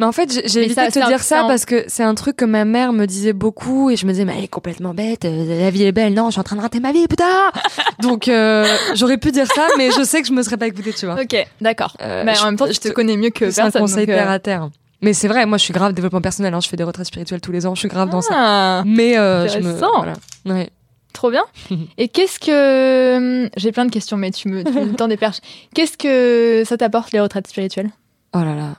Mais 0.00 0.06
en 0.06 0.12
fait, 0.12 0.32
j'ai- 0.46 0.64
évité 0.64 0.86
de 0.86 0.90
te 0.90 1.06
dire 1.06 1.22
ça 1.22 1.44
parce 1.46 1.64
que 1.66 1.84
c'est 1.86 2.02
un 2.02 2.14
truc 2.14 2.34
que 2.36 2.44
ma 2.46 2.64
mère 2.64 2.92
me 2.92 3.06
disait 3.06 3.34
beaucoup 3.34 3.90
et 3.90 3.96
je 3.96 4.06
me 4.06 4.12
disais, 4.12 4.24
mais 4.24 4.34
elle 4.38 4.44
est 4.44 4.48
complètement 4.48 4.94
bête, 4.94 5.26
euh, 5.26 5.60
la 5.60 5.70
vie 5.70 5.84
est 5.84 5.92
belle, 5.92 6.14
non, 6.14 6.26
je 6.26 6.32
suis 6.32 6.40
en 6.40 6.44
train 6.44 6.56
de 6.56 6.62
rater 6.62 6.80
ma 6.80 6.90
vie, 6.92 7.06
putain 7.06 7.26
Donc, 8.00 8.26
euh, 8.26 8.66
j'aurais 8.94 9.18
pu 9.18 9.30
dire 9.30 9.46
ça, 9.46 9.68
mais 9.78 9.90
je 9.90 10.02
sais 10.02 10.22
que 10.22 10.26
je 10.28 10.32
me 10.32 10.42
serais 10.42 10.56
pas 10.56 10.66
écoutée, 10.66 10.92
tu 10.94 11.04
vois. 11.06 11.20
Ok, 11.20 11.36
d'accord. 11.60 11.96
Euh, 12.00 12.24
Mais 12.24 12.38
en 12.40 12.46
même 12.46 12.56
temps, 12.56 12.66
je 12.70 12.80
te 12.80 12.88
connais 12.88 13.16
mieux 13.18 13.28
que 13.30 13.50
C'est 13.50 13.60
un 13.60 13.64
personne. 13.64 13.82
conseil 13.82 14.06
donc, 14.06 14.16
terre 14.16 14.30
à 14.30 14.38
terre. 14.38 14.70
Mais 15.02 15.12
c'est 15.12 15.28
vrai, 15.28 15.44
moi 15.46 15.56
je 15.58 15.64
suis 15.64 15.72
grave 15.74 15.92
développement 15.92 16.20
personnel, 16.22 16.52
hein, 16.54 16.60
je 16.60 16.68
fais 16.68 16.76
des 16.76 16.84
retraites 16.84 17.06
spirituelles 17.06 17.40
tous 17.42 17.52
les 17.52 17.66
ans, 17.66 17.74
je 17.74 17.80
suis 17.80 17.88
grave 17.88 18.08
dans 18.10 18.20
ça. 18.22 18.34
ah, 18.34 18.82
Mais 18.86 19.18
euh, 19.18 19.48
je 19.48 19.58
me. 19.58 19.72
Voilà. 19.72 20.14
Ouais. 20.46 20.70
Trop 21.12 21.30
bien. 21.30 21.44
Et 21.98 22.08
qu'est-ce 22.08 22.38
que 22.38 23.50
j'ai 23.56 23.72
plein 23.72 23.84
de 23.84 23.90
questions, 23.90 24.16
mais 24.16 24.30
tu 24.30 24.48
me, 24.48 24.62
tu 24.64 24.72
me 24.72 24.92
tends 24.96 25.08
des 25.08 25.16
perches. 25.18 25.40
Qu'est-ce 25.74 25.98
que 25.98 26.62
ça 26.66 26.76
t'apporte 26.78 27.12
les 27.12 27.20
retraites 27.20 27.46
spirituelles? 27.48 27.90
Oh 28.34 28.38
là 28.38 28.54
là. 28.54 28.76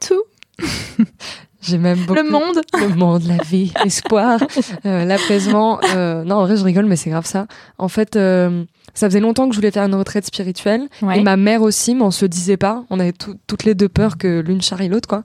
Tout. 0.00 0.24
J'ai 1.62 1.76
même 1.78 1.98
beaucoup. 2.00 2.14
Le 2.22 2.30
monde. 2.30 2.60
Le 2.78 2.88
monde, 2.94 3.22
la 3.26 3.36
vie, 3.44 3.72
l'espoir, 3.84 4.40
euh, 4.86 5.04
l'apaisement. 5.04 5.78
Euh, 5.94 6.24
non, 6.24 6.36
en 6.36 6.46
vrai, 6.46 6.56
je 6.56 6.64
rigole, 6.64 6.86
mais 6.86 6.96
c'est 6.96 7.10
grave 7.10 7.26
ça. 7.26 7.46
En 7.76 7.88
fait, 7.88 8.16
euh, 8.16 8.64
ça 8.94 9.08
faisait 9.08 9.20
longtemps 9.20 9.46
que 9.46 9.52
je 9.54 9.58
voulais 9.58 9.70
faire 9.70 9.84
une 9.84 9.94
retraite 9.94 10.24
spirituelle. 10.24 10.88
Ouais. 11.02 11.18
Et 11.18 11.22
ma 11.22 11.36
mère 11.36 11.60
aussi, 11.62 11.94
mais 11.94 12.02
on 12.02 12.10
se 12.10 12.24
le 12.24 12.30
disait 12.30 12.56
pas. 12.56 12.84
On 12.88 12.98
avait 12.98 13.12
tout- 13.12 13.36
toutes 13.46 13.64
les 13.64 13.74
deux 13.74 13.90
peur 13.90 14.16
que 14.16 14.40
l'une 14.40 14.62
charrie 14.62 14.88
l'autre, 14.88 15.06
quoi. 15.08 15.22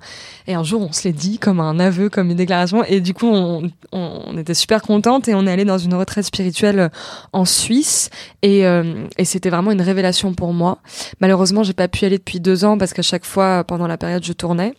Et 0.47 0.53
un 0.55 0.63
jour, 0.63 0.81
on 0.81 0.91
se 0.91 1.05
l'est 1.05 1.13
dit 1.13 1.39
comme 1.39 1.61
un 1.61 1.79
aveu, 1.79 2.09
comme 2.09 2.29
une 2.29 2.35
déclaration. 2.37 2.83
Et 2.83 2.99
du 2.99 3.13
coup, 3.13 3.27
on, 3.27 3.71
on, 3.93 4.21
on 4.27 4.37
était 4.37 4.53
super 4.53 4.81
contentes 4.81 5.29
et 5.29 5.35
on 5.35 5.47
est 5.47 5.51
allé 5.51 5.63
dans 5.63 5.77
une 5.77 5.93
retraite 5.93 6.25
spirituelle 6.25 6.89
en 7.31 7.45
Suisse. 7.45 8.09
Et, 8.41 8.65
euh, 8.67 9.05
et 9.17 9.23
c'était 9.23 9.49
vraiment 9.49 9.71
une 9.71 9.81
révélation 9.81 10.33
pour 10.33 10.51
moi. 10.51 10.79
Malheureusement, 11.21 11.63
j'ai 11.63 11.73
pas 11.73 11.87
pu 11.87 12.01
y 12.03 12.05
aller 12.05 12.17
depuis 12.17 12.41
deux 12.41 12.65
ans 12.65 12.77
parce 12.77 12.93
qu'à 12.93 13.01
chaque 13.03 13.25
fois, 13.25 13.63
pendant 13.63 13.87
la 13.87 13.97
période, 13.97 14.23
je 14.25 14.33
tournais. 14.33 14.73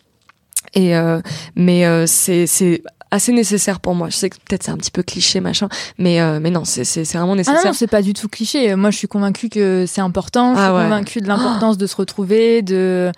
Et 0.75 0.97
euh, 0.97 1.21
mais 1.55 1.87
euh, 1.87 2.05
c'est 2.07 2.47
c'est 2.47 2.83
assez 3.11 3.33
nécessaire 3.33 3.81
pour 3.81 3.95
moi. 3.95 4.09
Je 4.11 4.17
sais 4.17 4.31
que 4.31 4.37
peut-être 4.37 4.65
c'est 4.65 4.71
un 4.73 4.77
petit 4.77 4.91
peu 4.91 5.03
cliché 5.03 5.41
machin, 5.41 5.69
mais 5.99 6.21
euh, 6.21 6.39
mais 6.41 6.51
non, 6.51 6.65
c'est 6.65 6.85
c'est 6.85 7.05
c'est 7.05 7.19
vraiment 7.19 7.33
Ah 7.33 7.37
nécessaire. 7.37 7.65
non, 7.67 7.73
c'est 7.73 7.87
pas 7.87 8.03
du 8.03 8.13
tout 8.15 8.29
cliché. 8.29 8.75
Moi, 8.75 8.91
je 8.91 8.99
suis 8.99 9.09
convaincue 9.09 9.49
que 9.49 9.85
c'est 9.87 10.01
important. 10.01 10.55
Je 10.55 10.59
suis 10.61 10.67
Ah 10.69 10.75
ouais. 10.75 10.83
convaincue 10.85 11.21
de 11.21 11.29
l'importance 11.29 11.79
de 11.79 11.87
se 11.87 11.97
retrouver, 11.97 12.63
de 12.63 13.13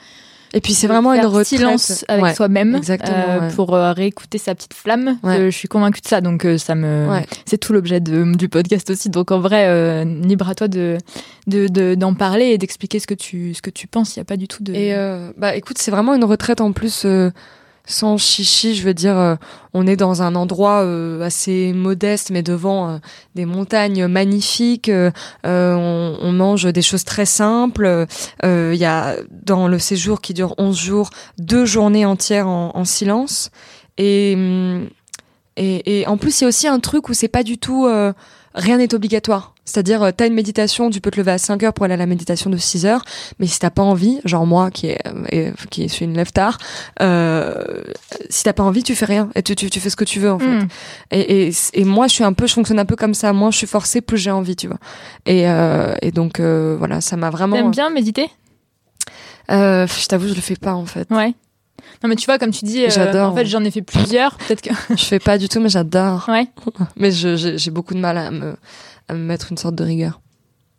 Et 0.54 0.60
puis 0.60 0.72
c'est 0.72 0.86
vraiment 0.86 1.12
une 1.12 1.26
retraite. 1.26 1.46
silence 1.46 2.04
avec 2.08 2.22
Ouais, 2.24 2.34
soi-même, 2.34 2.80
euh, 2.88 3.40
ouais. 3.40 3.48
pour 3.54 3.74
euh, 3.74 3.92
réécouter 3.92 4.38
sa 4.38 4.54
petite 4.54 4.72
flamme. 4.74 5.18
Ouais. 5.22 5.38
Euh, 5.38 5.50
je 5.50 5.56
suis 5.56 5.68
convaincue 5.68 6.00
de 6.00 6.06
ça, 6.06 6.20
donc 6.20 6.44
euh, 6.46 6.56
ça 6.58 6.74
me, 6.74 7.06
c'est 7.44 7.58
tout 7.58 7.72
l'objet 7.72 8.00
du 8.00 8.48
podcast 8.48 8.88
aussi. 8.90 9.10
Donc 9.10 9.30
en 9.30 9.40
vrai, 9.40 9.66
euh, 9.68 10.04
libre 10.04 10.48
à 10.48 10.54
toi 10.54 10.68
de 10.68 10.96
de- 11.46 11.68
de- 11.68 11.94
d'en 11.94 12.14
parler 12.14 12.46
et 12.46 12.58
d'expliquer 12.58 12.98
ce 12.98 13.06
que 13.06 13.14
tu 13.14 13.52
ce 13.54 13.62
que 13.62 13.70
tu 13.70 13.86
penses. 13.86 14.16
Il 14.16 14.20
y 14.20 14.22
a 14.22 14.24
pas 14.24 14.36
du 14.36 14.48
tout 14.48 14.62
de. 14.62 14.72
Et 14.74 14.94
bah 15.36 15.54
écoute, 15.54 15.78
c'est 15.78 15.90
vraiment 15.90 16.14
une 16.14 16.24
retraite 16.24 16.60
en 16.60 16.72
plus 16.72 17.04
sans 17.88 18.18
chichi. 18.18 18.76
Je 18.76 18.84
veux 18.84 18.94
dire, 18.94 19.18
euh, 19.18 19.34
on 19.74 19.86
est 19.86 19.96
dans 19.96 20.22
un 20.22 20.36
endroit 20.36 20.84
euh, 20.84 21.22
assez 21.22 21.72
modeste, 21.72 22.30
mais 22.30 22.42
devant 22.42 22.88
euh, 22.88 22.98
des 23.34 23.46
montagnes 23.46 24.06
magnifiques. 24.06 24.90
on, 25.44 26.18
on 26.20 26.32
mange 26.32 26.72
des 26.72 26.82
choses 26.82 27.04
très 27.04 27.26
simples. 27.26 28.06
Il 28.44 28.74
y 28.74 28.84
a 28.84 29.16
dans 29.30 29.66
le 29.66 29.78
séjour 29.78 30.20
qui 30.20 30.34
dure 30.34 30.54
11 30.58 30.78
jours, 30.78 31.10
deux 31.38 31.64
journées 31.64 32.06
entières 32.06 32.46
en, 32.46 32.70
en 32.74 32.84
silence. 32.84 33.50
Et, 33.96 34.34
hum, 34.36 34.88
et, 35.56 36.00
et 36.00 36.06
en 36.06 36.16
plus, 36.16 36.40
il 36.40 36.44
y 36.44 36.46
a 36.46 36.48
aussi 36.48 36.68
un 36.68 36.78
truc 36.78 37.08
où 37.08 37.14
c'est 37.14 37.26
pas 37.26 37.42
du 37.42 37.58
tout. 37.58 37.88
rien 38.54 38.76
n'est 38.76 38.94
obligatoire. 38.94 39.54
C'est-à-dire, 39.68 40.02
euh, 40.02 40.10
t'as 40.16 40.26
une 40.26 40.34
méditation, 40.34 40.88
tu 40.88 41.00
peux 41.00 41.10
te 41.10 41.18
lever 41.18 41.32
à 41.32 41.38
5 41.38 41.62
heures 41.62 41.72
pour 41.74 41.84
aller 41.84 41.94
à 41.94 41.98
la 41.98 42.06
méditation 42.06 42.48
de 42.48 42.56
6 42.56 42.86
heures, 42.86 43.04
mais 43.38 43.46
si 43.46 43.58
t'as 43.58 43.68
pas 43.68 43.82
envie, 43.82 44.20
genre 44.24 44.46
moi 44.46 44.70
qui 44.70 44.86
est, 44.86 44.98
euh, 45.34 45.52
qui 45.70 45.88
suis 45.90 46.06
une 46.06 46.14
lève 46.14 46.32
tard, 46.32 46.56
euh, 47.02 47.82
si 48.30 48.44
t'as 48.44 48.54
pas 48.54 48.62
envie, 48.62 48.82
tu 48.82 48.94
fais 48.94 49.04
rien 49.04 49.28
et 49.34 49.42
tu, 49.42 49.54
tu, 49.54 49.68
tu 49.68 49.78
fais 49.78 49.90
ce 49.90 49.96
que 49.96 50.04
tu 50.04 50.20
veux 50.20 50.32
en 50.32 50.38
fait. 50.38 50.46
Mm. 50.46 50.68
Et, 51.10 51.48
et, 51.48 51.52
et 51.74 51.84
moi, 51.84 52.06
je 52.06 52.14
suis 52.14 52.24
un 52.24 52.32
peu, 52.32 52.46
je 52.46 52.54
fonctionne 52.54 52.78
un 52.78 52.86
peu 52.86 52.96
comme 52.96 53.14
ça. 53.14 53.32
Moins 53.34 53.50
je 53.50 53.58
suis 53.58 53.66
forcée, 53.66 54.00
plus 54.00 54.16
j'ai 54.16 54.30
envie, 54.30 54.56
tu 54.56 54.68
vois. 54.68 54.78
Et, 55.26 55.48
euh, 55.48 55.94
et 56.00 56.12
donc 56.12 56.40
euh, 56.40 56.76
voilà, 56.78 57.02
ça 57.02 57.16
m'a 57.16 57.28
vraiment. 57.28 57.56
T'aimes 57.56 57.70
bien 57.70 57.90
méditer? 57.90 58.30
je 59.50 60.06
t'avoue, 60.06 60.28
je 60.28 60.34
le 60.34 60.40
fais 60.40 60.56
pas 60.56 60.74
en 60.74 60.86
fait. 60.86 61.10
Ouais. 61.10 61.34
Non 62.02 62.08
mais 62.08 62.16
tu 62.16 62.26
vois 62.26 62.38
comme 62.38 62.50
tu 62.50 62.64
dis, 62.64 62.84
euh, 62.84 62.90
J'adore. 62.90 63.32
en 63.32 63.34
fait 63.34 63.46
j'en 63.46 63.64
ai 63.64 63.70
fait 63.70 63.82
plusieurs. 63.82 64.36
Peut-être 64.36 64.62
que. 64.62 64.70
Je 64.96 65.04
fais 65.04 65.18
pas 65.18 65.38
du 65.38 65.48
tout, 65.48 65.60
mais 65.60 65.68
j'adore. 65.68 66.26
Ouais. 66.28 66.46
Mais 66.96 67.10
j'ai 67.10 67.70
beaucoup 67.70 67.94
de 67.94 67.98
mal 67.98 68.18
à 68.18 68.30
me, 68.30 68.56
à 69.08 69.14
me 69.14 69.20
mettre 69.20 69.50
une 69.50 69.58
sorte 69.58 69.74
de 69.74 69.84
rigueur. 69.84 70.20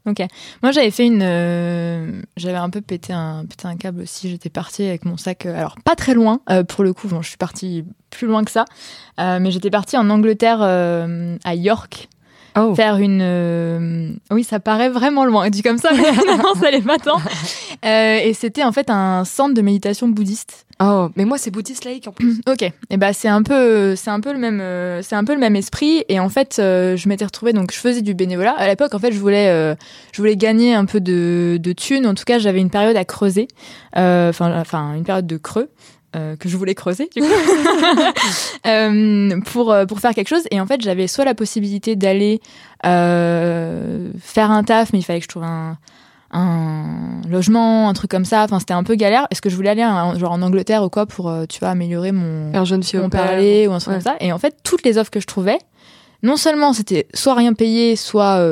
Ok. 0.06 0.22
Moi, 0.64 0.72
j'avais 0.72 0.92
fait 0.92 1.06
une. 1.06 1.22
euh, 1.22 2.22
j'avais 2.38 2.58
un 2.58 2.70
peu 2.70 2.82
pété 2.82 3.14
un, 3.14 3.46
pété 3.46 3.68
un 3.68 3.76
câble 3.76 4.02
aussi. 4.02 4.30
J'étais 4.30 4.50
partie 4.50 4.84
avec 4.86 5.06
mon 5.06 5.18
sac. 5.18 5.46
euh, 5.46 5.56
alors, 5.56 5.76
pas 5.84 5.96
très 5.96 6.14
loin, 6.14 6.40
euh, 6.50 6.64
pour 6.64 6.84
le 6.84 6.94
coup. 6.94 7.08
Bon, 7.08 7.22
je 7.22 7.28
suis 7.30 7.38
partie 7.38 7.86
plus 8.10 8.26
loin 8.26 8.44
que 8.44 8.52
ça. 8.52 8.66
Mais 9.18 9.52
j'étais 9.52 9.70
partie 9.70 9.98
en 9.98 10.10
Angleterre, 10.10 10.62
à 10.62 11.56
York, 11.56 12.08
Oh. 12.60 12.76
faire 12.76 12.98
une. 12.98 13.22
euh, 13.22 14.10
Oui, 14.32 14.44
ça 14.44 14.60
paraît 14.60 14.90
vraiment 14.90 15.26
loin. 15.26 15.50
Dit 15.50 15.62
comme 15.62 15.78
ça, 15.78 15.90
mais 15.94 16.04
non, 16.38 16.54
ça 16.60 16.72
l'est 16.72 16.82
pas 16.82 16.98
tant. 16.98 17.20
Euh, 17.86 18.20
et 18.24 18.34
c'était 18.34 18.64
en 18.64 18.72
fait 18.72 18.90
un 18.90 19.24
centre 19.26 19.54
de 19.54 19.62
méditation 19.62 20.08
bouddhiste. 20.08 20.66
Oh, 20.82 21.10
mais 21.18 21.26
moi 21.26 21.38
c'est 21.38 21.52
bouddhiste 21.52 21.84
laïque 21.84 22.08
en 22.08 22.12
plus. 22.14 22.40
Ok, 22.50 22.62
et 22.62 22.98
ben 22.98 23.12
c'est 23.12 23.28
un 23.28 23.44
peu, 23.44 23.96
c'est 23.98 24.10
un 24.12 24.22
peu 24.22 24.32
le 24.32 24.40
même, 24.40 24.62
euh, 24.62 25.02
c'est 25.02 25.16
un 25.16 25.26
peu 25.26 25.34
le 25.34 25.40
même 25.40 25.56
esprit. 25.58 26.04
Et 26.08 26.20
en 26.22 26.30
fait, 26.30 26.58
euh, 26.60 26.96
je 26.96 27.10
m'étais 27.10 27.26
retrouvée 27.26 27.52
donc 27.52 27.74
je 27.74 27.78
faisais 27.78 28.02
du 28.02 28.14
bénévolat. 28.14 28.54
À 28.58 28.68
l'époque, 28.68 28.94
en 28.94 29.00
fait, 29.00 29.12
je 29.12 29.20
voulais, 29.20 29.76
je 30.14 30.18
voulais 30.22 30.38
gagner 30.38 30.74
un 30.74 30.86
peu 30.86 31.02
de, 31.02 31.58
de 31.60 31.74
thunes. 31.74 32.08
En 32.08 32.14
tout 32.14 32.24
cas, 32.24 32.40
j'avais 32.40 32.60
une 32.62 32.70
période 32.70 32.96
à 32.96 33.04
creuser, 33.06 33.48
enfin, 33.94 34.58
enfin 34.60 34.94
une 34.96 35.04
période 35.04 35.28
de 35.28 35.38
creux. 35.38 35.70
Euh, 36.16 36.36
que 36.36 36.50
je 36.50 36.58
voulais 36.58 36.76
creuser 36.76 37.10
du 37.16 37.22
coup 37.22 37.28
Euh, 38.68 39.40
pour 39.52 39.72
euh, 39.72 39.86
pour 39.86 40.00
faire 40.00 40.14
quelque 40.14 40.28
chose 40.28 40.44
et 40.52 40.60
en 40.60 40.66
fait 40.66 40.82
j'avais 40.82 41.08
soit 41.08 41.24
la 41.26 41.34
possibilité 41.34 41.96
d'aller 41.96 42.42
euh, 42.86 44.10
faire 44.22 44.52
un 44.52 44.64
taf 44.64 44.92
mais 44.94 45.00
il 45.00 45.04
fallait 45.04 45.20
que 45.20 45.24
je 45.24 45.30
trouve 45.30 45.44
un 45.44 45.78
un 46.32 47.22
logement 47.28 47.90
un 47.90 47.94
truc 47.94 48.12
comme 48.12 48.26
ça 48.26 48.44
enfin 48.44 48.60
c'était 48.60 48.74
un 48.74 48.84
peu 48.84 48.96
galère 48.96 49.26
est-ce 49.32 49.42
que 49.42 49.50
je 49.50 49.56
voulais 49.56 49.70
aller 49.70 49.84
en- 49.86 50.18
genre 50.20 50.32
en 50.34 50.42
Angleterre 50.42 50.84
ou 50.84 50.90
quoi 50.90 51.06
pour 51.06 51.34
tu 51.48 51.60
vois 51.60 51.70
améliorer 51.70 52.12
mon 52.12 52.54
Un 52.54 52.66
jeune 52.66 52.84
fille 52.84 53.00
mon 53.00 53.10
parler 53.10 53.68
ou 53.68 53.72
un 53.74 53.80
truc 53.80 53.90
Ouais. 53.96 54.02
comme 54.04 54.14
ça. 54.14 54.18
Et 54.20 54.32
en 54.32 54.38
fait, 54.38 54.56
toutes 54.64 54.84
les 54.84 54.98
offres 55.00 55.10
que 55.10 55.20
je 55.20 55.26
trouvais, 55.26 55.58
non 56.22 56.38
seulement 56.38 56.74
c'était 56.74 57.08
soit 57.16 57.34
rien 57.34 57.54
payé, 57.54 57.96
soit 57.96 58.46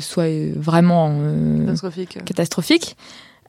soit 0.00 0.52
vraiment 0.56 1.12
Catastrophique. 1.66 2.18
catastrophique. 2.24 2.96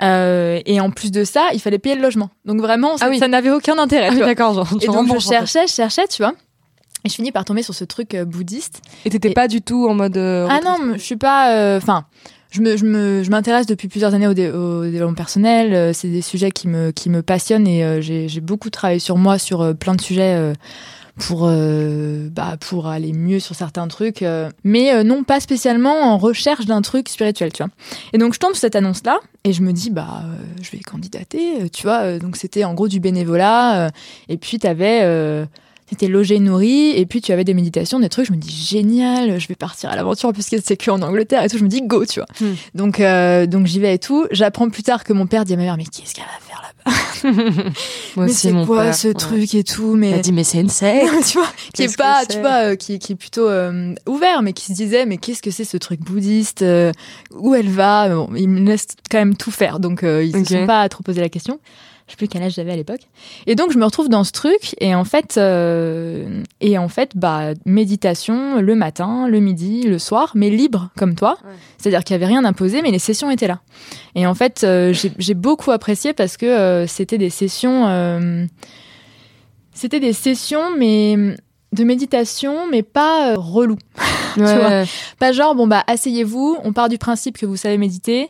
Euh, 0.01 0.59
et 0.65 0.79
en 0.79 0.91
plus 0.91 1.11
de 1.11 1.23
ça, 1.23 1.49
il 1.53 1.59
fallait 1.59 1.79
payer 1.79 1.95
le 1.95 2.01
logement. 2.01 2.29
Donc 2.45 2.61
vraiment, 2.61 2.97
ça, 2.97 3.05
Ah 3.05 3.09
oui. 3.09 3.19
ça 3.19 3.27
n'avait 3.27 3.51
aucun 3.51 3.77
intérêt. 3.77 4.07
Ah 4.11 4.13
oui, 4.13 4.19
d'accord, 4.19 4.53
genre. 4.53 4.67
et 4.81 4.85
donc 4.87 5.13
je 5.13 5.19
cherchais, 5.19 5.67
je 5.67 5.73
cherchais, 5.73 6.07
tu 6.07 6.21
vois. 6.21 6.33
Et 7.05 7.09
je 7.09 7.13
finis 7.15 7.31
par 7.31 7.45
tomber 7.45 7.63
sur 7.63 7.73
ce 7.73 7.83
truc 7.85 8.13
euh, 8.13 8.25
bouddhiste. 8.25 8.81
Et 9.05 9.09
t'étais 9.09 9.31
Et- 9.31 9.33
pas 9.33 9.47
du 9.47 9.61
tout 9.61 9.87
en 9.89 9.93
mode. 9.93 10.17
euh, 10.17 10.47
Ah 10.49 10.59
non, 10.63 10.93
je 10.95 10.99
suis 10.99 11.15
pas. 11.15 11.75
Enfin, 11.77 12.05
je 12.51 12.61
me, 12.61 12.77
je 12.77 12.85
me, 12.85 13.23
je 13.23 13.29
m'intéresse 13.29 13.65
depuis 13.67 13.87
plusieurs 13.87 14.13
années 14.13 14.27
au, 14.27 14.33
dé- 14.33 14.49
au 14.51 14.83
développement 14.83 15.15
personnel. 15.15 15.93
C'est 15.93 16.07
des 16.09 16.21
sujets 16.21 16.51
qui 16.51 16.67
me, 16.67 16.91
qui 16.91 17.09
me 17.09 17.21
passionnent 17.21 17.67
et 17.67 18.01
j'ai, 18.01 18.27
beaucoup 18.41 18.69
travaillé 18.69 18.99
sur 18.99 19.17
moi 19.17 19.37
sur 19.37 19.75
plein 19.77 19.95
de 19.95 20.01
sujets. 20.01 20.53
Pour 21.19 21.41
euh, 21.43 22.29
bah 22.31 22.55
pour 22.59 22.87
aller 22.87 23.13
mieux 23.13 23.39
sur 23.39 23.55
certains 23.55 23.87
trucs 23.87 24.23
euh, 24.23 24.49
mais 24.63 24.93
euh, 24.93 25.03
non 25.03 25.23
pas 25.23 25.39
spécialement 25.39 26.13
en 26.13 26.17
recherche 26.17 26.65
d'un 26.65 26.81
truc 26.81 27.09
spirituel 27.09 27.51
tu 27.53 27.61
vois. 27.61 27.71
Et 28.13 28.17
donc 28.17 28.33
je 28.33 28.39
tombe 28.39 28.53
sur 28.53 28.61
cette 28.61 28.75
annonce 28.75 29.03
là 29.05 29.19
et 29.43 29.53
je 29.53 29.61
me 29.61 29.71
dis 29.73 29.91
bah 29.91 30.23
euh, 30.23 30.35
je 30.61 30.71
vais 30.71 30.79
candidater 30.79 31.61
euh, 31.61 31.67
tu 31.71 31.83
vois 31.83 31.99
euh, 31.99 32.19
donc 32.19 32.37
c'était 32.37 32.63
en 32.63 32.73
gros 32.73 32.87
du 32.87 32.99
bénévolat 32.99 33.91
et 34.29 34.37
puis 34.37 34.59
t'avais 34.59 35.01
euh, 35.03 35.45
T'étais 35.89 36.07
logé, 36.07 36.37
nourri, 36.39 36.91
et 36.91 37.05
puis 37.05 37.19
tu 37.21 37.31
avais 37.31 37.43
des 37.43 37.53
méditations, 37.55 37.99
des 37.99 38.09
trucs. 38.09 38.27
Je 38.27 38.31
me 38.31 38.37
dis 38.37 38.51
génial, 38.51 39.39
je 39.39 39.47
vais 39.47 39.55
partir 39.55 39.89
à 39.89 39.95
l'aventure 39.95 40.31
puisque 40.33 40.57
c'est 40.63 40.77
que 40.77 40.91
en 40.91 41.01
Angleterre 41.01 41.43
et 41.43 41.49
tout. 41.49 41.57
Je 41.57 41.63
me 41.63 41.69
dis 41.69 41.81
go, 41.81 42.05
tu 42.05 42.19
vois. 42.19 42.27
Hmm. 42.39 42.53
Donc 42.75 42.99
donc 43.01 43.49
donc 43.49 43.65
j'y 43.67 43.79
vais 43.79 43.95
et 43.95 43.99
tout. 43.99 44.25
J'apprends 44.31 44.69
plus 44.69 44.83
tard 44.83 45.03
que 45.03 45.13
mon 45.13 45.27
père 45.27 45.45
dit 45.45 45.53
à 45.53 45.57
ma 45.57 45.63
mère 45.63 45.77
mais 45.77 45.83
qu'est-ce 45.85 46.13
qu'elle 46.15 46.23
va 46.25 46.39
faire 46.39 46.61
là-bas? 46.61 47.69
Moi 48.15 48.25
Mais 48.25 48.31
c'est 48.31 48.51
quoi 48.65 48.83
père. 48.85 48.95
ce 48.95 49.07
Ouais. 49.09 49.13
truc 49.13 49.53
et 49.55 49.63
tout 49.63 49.95
Mais 49.95 50.13
a 50.13 50.19
dit, 50.19 50.31
mais 50.31 50.43
c'est 50.43 50.59
une 50.59 50.69
secte. 50.69 51.09
tu 51.27 51.37
vois, 51.37 51.47
qui 51.73 51.83
est 51.83 51.97
pas, 51.97 52.25
tu 52.25 52.39
vois, 52.39 52.71
euh, 52.71 52.75
qui, 52.75 52.97
qui 52.99 53.13
est 53.13 53.15
plutôt 53.15 53.47
euh, 53.47 53.93
ouvert, 54.07 54.41
mais 54.41 54.53
qui 54.53 54.65
se 54.65 54.73
disait, 54.73 55.05
mais 55.05 55.17
qu'est-ce 55.17 55.41
que 55.41 55.51
c'est 55.51 55.65
ce 55.65 55.77
truc 55.77 55.99
bouddhiste 56.01 56.61
euh, 56.61 56.91
Où 57.35 57.53
elle 57.55 57.69
va? 57.69 58.09
Bon, 58.09 58.29
Il 58.35 58.49
me 58.49 58.65
laisse 58.67 58.87
quand 59.11 59.17
même 59.19 59.35
tout 59.35 59.51
faire, 59.51 59.79
donc 59.79 60.03
euh, 60.03 60.23
ils 60.23 60.35
Ok. 60.35 60.47
se 60.47 60.55
sont 60.59 60.65
pas 60.67 60.87
trop 60.89 61.03
posé 61.03 61.19
la 61.21 61.29
question. 61.29 61.59
Je 62.09 62.13
sais 62.13 62.17
plus 62.17 62.27
quel 62.27 62.41
âge 62.41 62.53
j'avais 62.55 62.71
à 62.71 62.75
l'époque. 62.75 63.01
Et 63.45 63.53
donc 63.53 63.71
je 63.71 63.77
me 63.77 63.85
retrouve 63.85 64.09
dans 64.09 64.23
ce 64.23 64.31
truc, 64.31 64.75
et 64.79 64.95
en 64.95 65.03
fait, 65.03 65.35
euh, 65.37 66.41
et 66.59 66.79
en 66.79 66.89
fait, 66.89 67.11
bah 67.15 67.53
méditation 67.65 68.59
le 68.61 68.73
matin, 68.73 69.27
le 69.27 69.39
midi, 69.39 69.83
le 69.83 69.99
soir, 69.99 70.31
mais 70.33 70.49
libre 70.49 70.89
comme 70.97 71.13
toi. 71.13 71.37
Ouais. 71.43 71.51
C'est-à-dire 71.77 72.03
qu'il 72.03 72.15
y 72.15 72.17
avait 72.17 72.25
rien 72.25 72.43
imposé, 72.45 72.81
mais 72.81 72.89
les 72.89 72.97
sessions 72.97 73.29
étaient 73.29 73.47
là. 73.47 73.59
Et 74.15 74.25
en 74.25 74.33
fait, 74.33 74.63
euh, 74.63 74.91
j'ai 74.91 75.33
beaucoup 75.35 75.69
apprécié 75.69 76.13
parce 76.13 76.35
que 76.35 76.47
euh, 76.47 76.87
c'était 76.87 77.19
des 77.19 77.29
sessions. 77.29 78.47
c'était 79.71 79.99
des 79.99 80.13
sessions, 80.13 80.75
mais 80.75 81.15
de 81.73 81.83
méditation, 81.83 82.67
mais 82.71 82.81
pas 82.81 83.35
relou. 83.35 83.77
Ouais. 84.37 84.55
vois. 84.55 84.83
Pas 85.17 85.31
genre, 85.31 85.55
bon 85.55 85.65
bah, 85.65 85.83
asseyez-vous, 85.87 86.59
on 86.63 86.71
part 86.71 86.87
du 86.87 86.99
principe 86.99 87.37
que 87.37 87.47
vous 87.47 87.57
savez 87.57 87.79
méditer, 87.79 88.29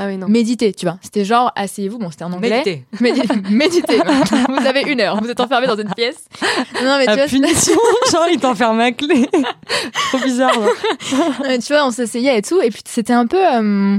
Ah 0.00 0.06
oui, 0.06 0.16
non. 0.16 0.28
méditez, 0.28 0.72
tu 0.72 0.86
vois. 0.86 0.96
C'était 1.02 1.24
genre, 1.24 1.50
asseyez-vous, 1.56 1.98
bon, 1.98 2.10
c'était 2.10 2.22
en 2.24 2.32
anglais. 2.32 2.50
Méditer. 2.64 2.84
Médi- 3.00 3.50
méditez. 3.50 3.96
vous 4.48 4.66
avez 4.66 4.82
une 4.82 5.00
heure, 5.00 5.20
vous 5.20 5.28
êtes 5.28 5.40
enfermé 5.40 5.66
dans 5.66 5.76
une 5.76 5.92
pièce. 5.94 6.24
Non, 6.84 6.98
mais 6.98 7.04
tu 7.04 7.06
La 7.06 7.16
vois, 7.16 7.26
punition, 7.26 7.74
genre 8.12 8.26
il 8.30 8.38
t'enferme 8.38 8.78
à 8.80 8.92
clé. 8.92 9.28
Trop 10.10 10.18
bizarre. 10.18 10.58
là. 10.60 10.66
Euh, 11.50 11.58
tu 11.58 11.72
vois, 11.72 11.84
on 11.86 11.90
s'essayait 11.90 12.38
et 12.38 12.42
tout, 12.42 12.60
et 12.60 12.70
puis 12.70 12.82
c'était 12.86 13.12
un 13.12 13.26
peu 13.26 13.38
euh, 13.44 13.98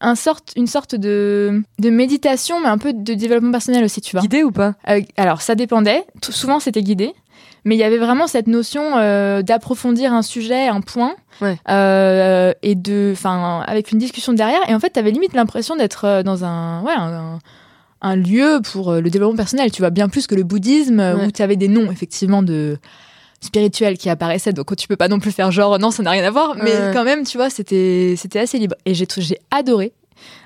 un 0.00 0.14
sorte, 0.16 0.52
une 0.56 0.66
sorte 0.66 0.94
de, 0.96 1.62
de 1.78 1.90
méditation, 1.90 2.60
mais 2.60 2.68
un 2.68 2.78
peu 2.78 2.92
de 2.92 3.14
développement 3.14 3.52
personnel 3.52 3.84
aussi, 3.84 4.00
tu 4.00 4.12
vois. 4.12 4.20
Guidé 4.22 4.42
ou 4.42 4.50
pas? 4.50 4.74
Euh, 4.88 5.00
alors, 5.16 5.40
ça 5.42 5.54
dépendait. 5.54 6.04
Tout- 6.20 6.32
souvent, 6.32 6.58
c'était 6.60 6.82
guidé. 6.82 7.12
Mais 7.64 7.76
il 7.76 7.78
y 7.78 7.84
avait 7.84 7.98
vraiment 7.98 8.26
cette 8.26 8.46
notion 8.46 8.98
euh, 8.98 9.42
d'approfondir 9.42 10.12
un 10.12 10.22
sujet, 10.22 10.68
un 10.68 10.80
point, 10.82 11.14
Ouais. 11.40 11.56
euh, 11.70 12.52
et 12.62 12.74
de, 12.74 13.10
enfin, 13.14 13.62
avec 13.66 13.90
une 13.92 13.98
discussion 13.98 14.32
derrière. 14.34 14.60
Et 14.68 14.74
en 14.74 14.80
fait, 14.80 14.90
t'avais 14.90 15.10
limite 15.10 15.32
l'impression 15.34 15.74
d'être 15.76 16.04
euh, 16.04 16.22
dans 16.22 16.44
un, 16.44 16.82
ouais, 16.82 16.92
un, 16.96 17.38
un 18.02 18.16
lieu 18.16 18.60
pour 18.70 18.92
le 18.92 19.08
développement 19.08 19.36
personnel. 19.36 19.70
Tu 19.72 19.80
vois, 19.80 19.90
bien 19.90 20.08
plus 20.10 20.26
que 20.26 20.34
le 20.34 20.42
bouddhisme, 20.42 21.00
Ouais. 21.00 21.26
où 21.26 21.30
tu 21.30 21.40
avais 21.42 21.56
des 21.56 21.68
noms 21.68 21.90
effectivement 21.90 22.42
de 22.42 22.76
spirituels 23.40 23.96
qui 23.98 24.08
apparaissaient. 24.10 24.52
Donc, 24.52 24.74
tu 24.76 24.86
peux 24.88 24.96
pas 24.96 25.08
non 25.08 25.18
plus 25.18 25.32
faire 25.32 25.50
genre 25.50 25.78
non, 25.78 25.90
ça 25.90 26.02
n'a 26.02 26.10
rien 26.10 26.24
à 26.24 26.30
voir. 26.30 26.56
Mais 26.62 26.72
quand 26.92 27.04
même, 27.04 27.24
tu 27.24 27.36
vois, 27.38 27.50
c'était, 27.50 28.14
c'était 28.16 28.38
assez 28.40 28.58
libre. 28.58 28.76
Et 28.84 28.94
j'ai, 28.94 29.06
j'ai 29.18 29.38
adoré. 29.50 29.92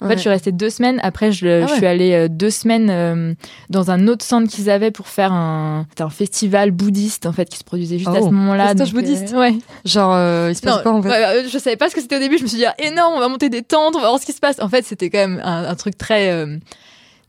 En 0.00 0.08
fait, 0.08 0.14
je 0.14 0.20
suis 0.20 0.28
restée 0.28 0.52
deux 0.52 0.70
semaines. 0.70 1.00
Après, 1.02 1.32
je, 1.32 1.46
Ah 1.62 1.66
je 1.66 1.72
ouais. 1.72 1.76
suis 1.78 1.86
allée 1.86 2.12
euh, 2.12 2.28
deux 2.28 2.50
semaines 2.50 2.88
euh, 2.90 3.34
dans 3.70 3.90
un 3.90 4.06
autre 4.08 4.24
centre 4.24 4.48
qu'ils 4.50 4.70
avaient 4.70 4.90
pour 4.90 5.08
faire 5.08 5.32
un, 5.32 5.86
un 5.98 6.10
festival 6.10 6.70
bouddhiste 6.70 7.26
en 7.26 7.32
fait 7.32 7.48
qui 7.48 7.58
se 7.58 7.64
produisait 7.64 7.98
juste 7.98 8.08
à 8.10 8.20
Oh, 8.20 8.26
ce 8.26 8.30
moment-là. 8.32 8.68
festage 8.68 8.92
donc, 8.92 9.02
bouddhiste. 9.02 9.34
ouais. 9.34 9.54
Genre, 9.84 10.12
euh, 10.14 10.48
il 10.50 10.54
se 10.56 10.62
passe 10.62 10.76
Non, 10.76 10.82
quoi 10.82 10.92
en 10.94 11.02
fait 11.02 11.08
ouais, 11.10 11.24
euh, 11.24 11.48
je 11.48 11.58
savais 11.58 11.76
pas 11.76 11.88
ce 11.88 11.94
que 11.94 12.00
c'était 12.00 12.16
au 12.16 12.20
début. 12.20 12.38
Je 12.38 12.42
me 12.44 12.48
suis 12.48 12.58
dit 12.58 12.64
ah, 12.66 12.74
énorme, 12.78 13.14
on 13.16 13.20
va 13.20 13.28
monter 13.28 13.48
des 13.48 13.62
tentes, 13.62 13.94
on 13.96 14.00
va 14.00 14.08
voir 14.08 14.20
ce 14.20 14.26
qui 14.26 14.32
se 14.32 14.40
passe. 14.40 14.60
En 14.60 14.68
fait, 14.68 14.84
c'était 14.84 15.10
quand 15.10 15.18
même 15.18 15.40
un, 15.44 15.64
un 15.64 15.74
truc 15.74 15.96
très, 15.98 16.30
euh, 16.30 16.56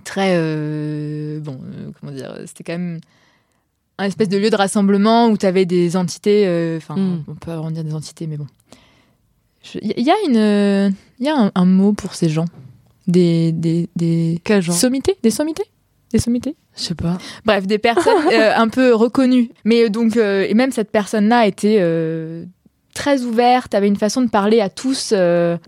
très 0.05 0.33
euh, 0.35 1.39
bon, 1.39 1.59
euh, 1.63 1.91
comment 1.99 2.11
dire, 2.11 2.33
c'était 2.45 2.63
quand 2.63 2.73
même 2.79 2.99
un 3.97 4.05
espèce 4.05 4.29
de 4.29 4.37
lieu 4.37 4.49
de 4.49 4.55
rassemblement 4.55 5.27
où 5.27 5.37
tu 5.37 5.45
avais 5.45 5.65
des 5.65 5.97
entités. 5.97 6.43
euh, 6.47 6.77
Enfin, 6.77 6.95
Mm. 6.95 7.23
on 7.27 7.35
peut 7.35 7.51
en 7.51 7.69
dire 7.71 7.83
des 7.83 7.93
entités, 7.93 8.27
mais 8.27 8.37
bon. 8.37 8.47
Il 9.81 10.01
y 10.03 10.09
a 10.11 10.15
une, 10.25 10.95
il 11.19 11.25
y 11.25 11.29
a 11.29 11.35
un, 11.37 11.51
un 11.53 11.65
mot 11.65 11.93
pour 11.93 12.15
ces 12.15 12.29
gens, 12.29 12.45
des, 13.07 13.51
des, 13.51 13.89
des 13.95 14.39
Quel 14.43 14.61
genre 14.61 14.75
sommités, 14.75 15.17
des 15.21 15.31
sommités, 15.31 15.65
des 16.13 16.19
sommités? 16.19 16.55
Je 16.77 16.83
sais 16.83 16.95
pas. 16.95 17.17
Bref, 17.45 17.67
des 17.67 17.77
personnes 17.77 18.13
euh, 18.33 18.55
un 18.55 18.69
peu 18.69 18.93
reconnues. 18.95 19.49
Mais 19.65 19.89
donc, 19.89 20.15
euh, 20.17 20.45
et 20.47 20.53
même 20.53 20.71
cette 20.71 20.91
personne-là 20.91 21.45
était 21.45 21.77
euh, 21.81 22.45
très 22.93 23.23
ouverte, 23.23 23.75
avait 23.75 23.87
une 23.89 23.97
façon 23.97 24.21
de 24.21 24.29
parler 24.29 24.61
à 24.61 24.69
tous. 24.69 25.13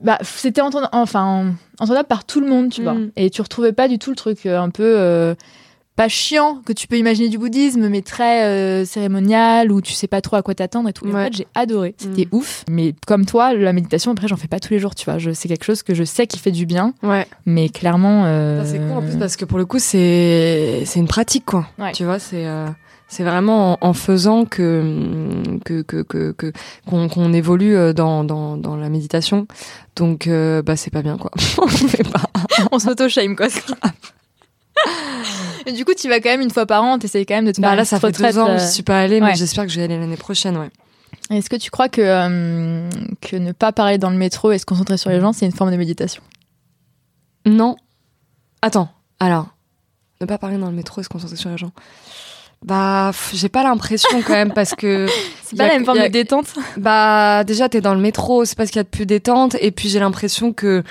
bah, 0.02 0.18
c'était 0.22 0.62
entend- 0.62 0.88
enfin, 0.94 1.54
entendable 1.80 2.08
par 2.08 2.24
tout 2.26 2.40
le 2.40 2.48
monde, 2.48 2.70
tu 2.70 2.82
vois. 2.84 2.94
Mm. 2.94 3.12
Et 3.18 3.30
tu 3.30 3.42
retrouvais 3.42 3.74
pas 3.74 3.88
du 3.90 4.00
tout 4.00 4.12
le 4.12 4.16
truc 4.16 4.46
un 4.46 4.70
peu 4.70 5.36
pas 5.96 6.08
chiant 6.08 6.62
que 6.66 6.74
tu 6.74 6.88
peux 6.88 6.98
imaginer 6.98 7.30
du 7.30 7.38
bouddhisme, 7.38 7.88
mais 7.90 8.02
très 8.02 8.46
euh, 8.46 8.86
cérémonial 8.86 9.72
où 9.72 9.82
tu 9.82 9.94
sais 9.94 10.08
pas 10.08 10.22
trop 10.22 10.38
à 10.38 10.42
quoi 10.42 10.56
t'attendre 10.56 10.90
et 10.90 10.94
tout. 10.94 11.06
Et 11.06 11.12
En 11.12 11.16
Ouais. 11.16 11.26
fait, 11.26 11.34
j'ai 11.34 11.48
adoré. 11.54 11.94
C'était 11.98 12.26
Mm. 12.32 12.36
ouf. 12.36 12.64
Mais 12.70 12.96
comme 13.06 13.26
toi, 13.26 13.54
la 13.54 13.74
méditation, 13.74 14.12
après, 14.12 14.28
j'en 14.28 14.38
fais 14.38 14.48
pas 14.48 14.60
tous 14.60 14.74
les 14.74 14.80
jours, 14.80 14.96
tu 14.96 15.06
vois. 15.06 15.18
Je, 15.20 15.32
c'est 15.32 15.48
quelque 15.48 15.66
chose 15.66 15.84
que 15.84 15.94
je 15.94 16.04
sais 16.04 16.28
qui 16.28 16.40
fait 16.40 16.52
du 16.52 16.66
bien, 16.66 16.94
Ouais. 17.04 17.28
mais 17.46 17.70
clairement. 17.70 18.24
euh, 18.26 18.64
C'est 18.66 18.80
cool 18.80 18.92
en 18.92 19.02
plus 19.02 19.18
parce 19.18 19.36
que 19.36 19.46
pour 19.46 19.58
le 19.58 19.66
coup, 19.66 19.80
c'est 19.80 20.84
c'est 20.86 21.00
une 21.00 21.08
pratique 21.08 21.46
quoi. 21.46 21.68
Ouais. 21.78 21.92
Tu 21.92 22.04
vois, 22.06 22.20
c'est 22.20 22.48
euh, 22.48 22.68
c'est 23.08 23.24
vraiment 23.24 23.74
en, 23.74 23.90
en 23.90 23.94
faisant 23.94 24.46
que 24.46 25.44
que 25.66 25.82
que 25.82 26.02
que 26.04 26.32
que- 26.32 26.54
qu'on 26.88 27.10
qu'on 27.10 27.34
évolue 27.34 27.94
dans, 27.94 28.24
dans 28.24 28.56
dans 28.58 28.78
la 28.78 28.90
méditation. 28.90 29.46
Donc 29.98 30.28
euh, 30.28 30.62
bah 30.62 30.78
c'est 30.78 30.90
pas 30.92 31.02
bien 31.02 31.18
quoi. 31.18 31.32
On 31.62 31.68
fait 31.68 32.10
pas. 32.10 32.24
on 32.72 32.80
s'auto-shame, 32.80 33.36
quoi. 33.36 33.48
Et 35.66 35.72
du 35.74 35.86
coup, 35.86 35.94
tu 35.94 36.10
vas 36.10 36.20
quand 36.20 36.30
même 36.30 36.42
une 36.42 36.50
fois 36.52 36.66
par 36.66 36.84
an, 36.84 36.98
t'essayes 36.98 37.26
quand 37.26 37.36
même 37.36 37.46
de 37.46 37.52
te 37.52 37.58
faire 37.62 37.70
Bah 37.70 37.76
là 37.76 37.82
une 37.84 37.86
ça 37.86 38.00
fait 38.00 38.12
deux 38.12 38.40
ans 38.40 38.48
que 38.48 38.52
euh, 38.52 38.58
je 38.60 38.66
suis 38.66 38.84
pas 38.84 39.00
allée, 39.00 39.20
mais 39.22 39.28
ouais. 39.28 39.36
j'espère 39.36 39.66
que 39.66 39.72
je 39.72 39.78
vais 39.78 39.84
aller 39.84 39.98
l'année 40.00 40.18
prochaine. 40.18 40.58
Ouais. 40.58 40.70
Est-ce 41.30 41.50
que 41.50 41.56
tu 41.56 41.70
crois 41.70 41.88
que, 41.88 42.02
euh, 42.02 42.90
que 43.22 43.36
ne 43.36 43.52
pas 43.52 43.72
parler 43.72 43.98
dans 43.98 44.10
le 44.10 44.18
métro 44.18 44.52
et 44.52 44.58
se 44.58 44.66
concentrer 44.66 44.98
sur 44.98 45.10
les 45.12 45.22
gens, 45.22 45.34
c'est 45.34 45.46
une 45.46 45.52
forme 45.52 45.72
de 45.72 45.78
méditation? 45.78 46.24
Non. 47.46 47.76
Attends. 48.62 48.90
Alors, 49.20 49.48
ne 50.20 50.26
pas 50.26 50.38
parler 50.38 50.58
dans 50.58 50.68
le 50.70 50.76
métro 50.76 51.02
et 51.02 51.04
se 51.04 51.10
concentrer 51.10 51.36
sur 51.38 51.50
les 51.50 51.58
gens. 51.58 51.72
Bah, 52.66 53.12
j'ai 53.34 53.50
pas 53.50 53.64
l'impression 53.64 54.22
quand 54.22 54.34
même 54.34 54.54
parce 54.54 54.76
que 54.76 55.08
C'est 55.44 55.56
Y 55.56 55.58
pas 55.58 55.68
la 55.68 55.74
même 55.74 55.86
forme 55.86 55.98
y 55.98 56.02
a- 56.02 56.08
de 56.10 56.14
détente? 56.14 56.54
Bah 56.78 57.44
déjà 57.44 57.70
t'es 57.70 57.82
dans 57.82 57.96
le 57.96 58.00
métro, 58.02 58.46
c'est 58.46 58.56
pas 58.56 58.68
ce 58.68 58.72
qu'il 58.72 58.80
y 58.80 58.82
a 58.82 58.84
de 58.84 58.90
plus 58.90 59.08
détente 59.08 59.56
et 59.60 59.72
puis 59.72 59.90
j'ai 59.90 60.00
l'impression 60.00 60.54
que 60.54 60.84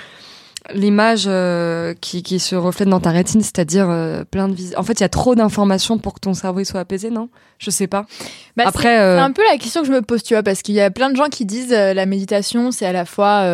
l'image 0.75 1.25
euh, 1.27 1.95
qui, 2.01 2.23
qui 2.23 2.39
se 2.39 2.55
reflète 2.57 2.89
dans 2.89 3.01
ta 3.01 3.11
rétine, 3.11 3.41
c'est-à-dire 3.43 3.89
euh, 3.91 4.25
plein 4.25 4.49
de 4.49 4.55
vis. 4.55 4.75
En 4.77 4.83
fait, 4.83 4.95
il 4.95 5.01
y 5.01 5.05
a 5.05 5.09
trop 5.09 5.35
d'informations 5.35 5.99
pour 5.99 6.15
que 6.15 6.21
ton 6.21 6.35
cerveau 6.35 6.63
soit 6.65 6.81
apaisé, 6.81 7.11
non? 7.11 7.29
Je 7.59 7.71
sais 7.71 7.87
pas. 7.87 8.07
Bah, 8.57 8.65
Après, 8.67 8.85
c'est 8.97 8.99
euh, 9.01 9.17
c'est 9.17 9.23
un 9.23 9.33
peu 9.33 9.43
la 9.51 9.57
question 9.59 9.81
que 9.83 9.87
je 9.87 9.93
me 9.93 10.03
pose, 10.03 10.23
tu 10.23 10.35
vois, 10.35 10.43
parce 10.43 10.63
qu'il 10.63 10.75
y 10.75 10.81
a 10.81 10.91
plein 10.91 11.11
de 11.11 11.17
gens 11.17 11.29
qui 11.29 11.45
disent 11.45 11.71
la 11.73 12.07
méditation, 12.07 12.71
c'est 12.71 12.87
à 12.87 12.93
la 12.93 13.05
fois. 13.05 13.45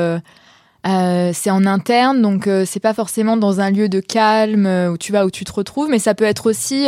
c'est 0.84 1.50
en 1.50 1.66
interne, 1.66 2.22
donc 2.22 2.48
c'est 2.64 2.80
pas 2.80 2.94
forcément 2.94 3.36
dans 3.36 3.60
un 3.60 3.70
lieu 3.70 3.88
de 3.88 4.00
calme 4.00 4.66
où 4.92 4.96
tu 4.98 5.12
vas, 5.12 5.26
où 5.26 5.30
tu 5.30 5.44
te 5.44 5.52
retrouves, 5.52 5.88
mais 5.90 5.98
ça 5.98 6.14
peut 6.14 6.24
être 6.24 6.46
aussi 6.48 6.86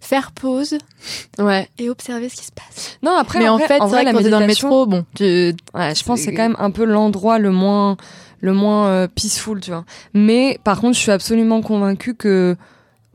faire 0.00 0.32
pause 0.32 0.78
Ouais. 1.38 1.68
et 1.78 1.88
observer 1.88 2.28
ce 2.28 2.34
qui 2.34 2.44
se 2.44 2.50
passe. 2.50 2.98
Non 3.04 3.12
après, 3.16 3.38
mais 3.38 3.48
en 3.48 3.56
vrai- 3.56 3.68
fait, 3.68 3.80
en 3.80 3.86
vrai 3.86 4.02
vrai, 4.02 4.12
quand 4.12 4.18
t'es 4.22 4.30
dans 4.30 4.40
le 4.40 4.46
métro, 4.46 4.84
bon, 4.86 5.04
tu, 5.14 5.54
Ouais, 5.74 5.94
je 5.94 6.02
pense 6.04 6.18
que 6.18 6.24
c'est 6.24 6.34
quand 6.34 6.42
même 6.42 6.56
un 6.58 6.72
peu 6.72 6.84
l'endroit 6.84 7.38
le 7.38 7.52
moins 7.52 7.96
le 8.42 8.52
moins 8.52 8.88
euh, 8.88 9.08
peaceful, 9.08 9.60
tu 9.60 9.70
vois. 9.70 9.84
Mais 10.12 10.58
par 10.64 10.80
contre, 10.80 10.94
je 10.94 11.00
suis 11.00 11.10
absolument 11.10 11.62
convaincue 11.62 12.14
que 12.14 12.56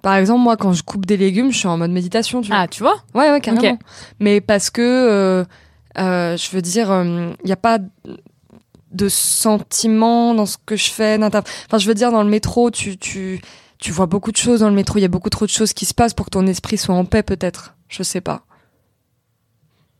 par 0.01 0.15
exemple, 0.15 0.41
moi 0.41 0.57
quand 0.57 0.73
je 0.73 0.81
coupe 0.83 1.05
des 1.05 1.17
légumes, 1.17 1.51
je 1.51 1.57
suis 1.59 1.67
en 1.67 1.77
mode 1.77 1.91
méditation, 1.91 2.41
tu 2.41 2.47
vois. 2.47 2.61
ah, 2.61 2.67
tu 2.67 2.81
vois? 2.81 2.95
Ouais, 3.13 3.29
ouais, 3.29 3.41
carrément. 3.41 3.77
Mais 4.19 4.41
parce 4.41 4.69
que, 4.69 4.81
euh, 4.81 5.43
euh, 5.99 6.37
je 6.37 6.49
veux 6.51 6.61
dire, 6.61 6.89
il 7.03 7.35
n'y 7.45 7.51
a 7.51 7.57
pas 7.57 7.77
de 8.91 9.09
sentiment 9.09 10.33
dans 10.33 10.45
ce 10.45 10.57
que 10.65 10.75
je 10.77 10.89
fais. 10.89 11.19
Enfin, 11.21 11.77
je 11.77 11.87
veux 11.87 11.93
dire, 11.93 12.11
dans 12.11 12.23
le 12.23 12.29
métro, 12.29 12.71
tu, 12.71 12.97
tu, 12.97 13.41
tu 13.79 13.91
vois 13.91 14.05
beaucoup 14.05 14.31
de 14.31 14.37
choses 14.37 14.61
dans 14.61 14.69
le 14.69 14.75
métro. 14.75 14.97
Il 14.97 15.01
y 15.01 15.05
a 15.05 15.09
beaucoup 15.09 15.29
trop 15.29 15.45
de 15.45 15.51
choses 15.51 15.73
qui 15.73 15.85
se 15.85 15.93
passent 15.93 16.13
pour 16.13 16.27
que 16.27 16.31
ton 16.31 16.47
esprit 16.47 16.77
soit 16.77 16.95
en 16.95 17.03
paix, 17.03 17.21
peut-être. 17.21 17.75
Je 17.89 18.01
sais 18.03 18.21
pas. 18.21 18.43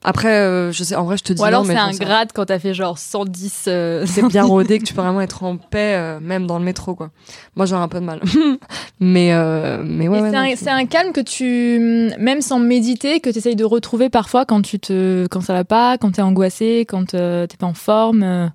Après, 0.10 0.40
euh, 0.40 0.72
je 0.72 0.86
sais, 0.86 0.96
en 0.96 1.04
vrai, 1.04 1.18
je 1.18 1.24
te 1.24 1.34
dis 1.34 1.42
Ou 1.42 1.44
alors 1.44 1.66
c'est 1.66 1.76
un 1.76 1.92
grade 1.92 2.30
quand 2.34 2.46
t'as 2.46 2.60
fait 2.60 2.74
genre 2.74 2.98
110. 2.98 3.66
euh, 3.68 4.06
C'est 4.08 4.26
bien 4.26 4.46
rodé 4.46 4.80
que 4.80 4.86
tu 4.86 4.94
peux 4.94 5.02
vraiment 5.04 5.20
être 5.20 5.44
en 5.44 5.58
paix, 5.58 5.96
euh, 5.98 6.22
même 6.22 6.48
dans 6.48 6.60
le 6.60 6.64
métro, 6.64 6.96
quoi. 6.96 7.10
Moi, 7.58 7.66
j'aurais 7.66 7.82
un 7.82 7.90
peu 7.90 8.00
de 8.00 8.06
mal. 8.06 8.22
mais, 9.02 9.34
euh, 9.34 9.84
mais 9.84 10.08
ouais, 10.08 10.56
c'est 10.56 10.70
un, 10.70 10.86
calme 10.86 11.12
que 11.12 11.20
tu, 11.20 12.14
même 12.20 12.40
sans 12.40 12.58
méditer, 12.58 13.20
que 13.20 13.30
tu 13.30 13.38
essayes 13.40 13.58
de 13.58 13.66
retrouver 13.66 14.08
parfois 14.08 14.46
quand 14.46 14.62
tu 14.62 14.80
te, 14.80 15.28
quand 15.28 15.42
ça 15.42 15.52
va 15.52 15.66
pas, 15.66 15.98
quand 15.98 16.12
t'es 16.12 16.22
angoissé, 16.22 16.86
quand 16.88 17.08
t'es 17.08 17.58
pas 17.60 17.68
en 17.68 17.74
forme. 17.74 18.50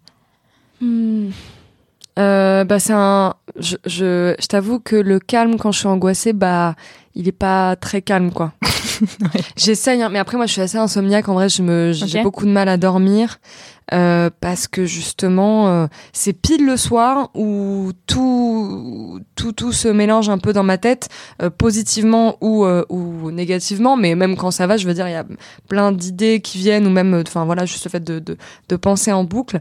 Hmm. 0.81 1.29
Bah 2.17 2.79
c'est 2.79 2.95
un 2.95 3.35
je 3.59 3.77
je, 3.85 4.35
je 4.39 4.47
t'avoue 4.47 4.81
que 4.81 4.97
le 4.97 5.19
calme 5.19 5.57
quand 5.59 5.73
je 5.73 5.81
suis 5.81 5.89
angoissée 5.89 6.33
bah 6.33 6.75
il 7.15 7.29
est 7.29 7.33
pas 7.33 7.77
très 7.77 8.03
calme 8.03 8.31
quoi. 8.31 8.53
J'essaye 9.57 10.03
hein, 10.03 10.09
mais 10.11 10.19
après 10.19 10.37
moi 10.37 10.47
je 10.47 10.53
suis 10.53 10.63
assez 10.63 10.79
insomniaque. 10.79 11.29
En 11.29 11.35
vrai 11.35 11.49
je 11.49 11.63
me 11.63 11.93
j'ai 11.93 12.23
beaucoup 12.23 12.47
de 12.47 12.51
mal 12.51 12.69
à 12.69 12.77
dormir 12.77 13.39
euh, 13.93 14.31
parce 14.41 14.69
que 14.69 14.87
justement 14.87 15.69
euh, 15.69 15.87
c'est 16.13 16.33
pile 16.33 16.65
le 16.65 16.77
soir 16.77 17.31
où 17.35 17.91
tout 18.07 19.21
tout 19.35 19.53
tout 19.53 19.73
se 19.73 19.89
mélange 19.89 20.29
un 20.29 20.39
peu 20.39 20.53
dans 20.53 20.63
ma 20.63 20.79
tête 20.79 21.09
euh, 21.43 21.51
positivement 21.51 22.37
ou 22.41 22.65
euh, 22.65 22.85
ou 22.89 23.31
négativement. 23.31 23.97
Mais 23.97 24.15
même 24.15 24.37
quand 24.37 24.51
ça 24.51 24.67
va 24.67 24.77
je 24.77 24.87
veux 24.87 24.95
dire 24.95 25.09
il 25.09 25.13
y 25.13 25.17
a 25.17 25.27
plein 25.69 25.93
d'idées 25.93 26.41
qui 26.41 26.59
viennent 26.59 26.87
ou 26.87 26.91
même 26.91 27.23
enfin 27.27 27.45
voilà 27.45 27.67
juste 27.67 27.85
le 27.85 27.91
fait 27.91 28.05
de 28.05 28.19
de, 28.19 28.37
de 28.69 28.77
penser 28.77 29.13
en 29.13 29.25
boucle 29.25 29.61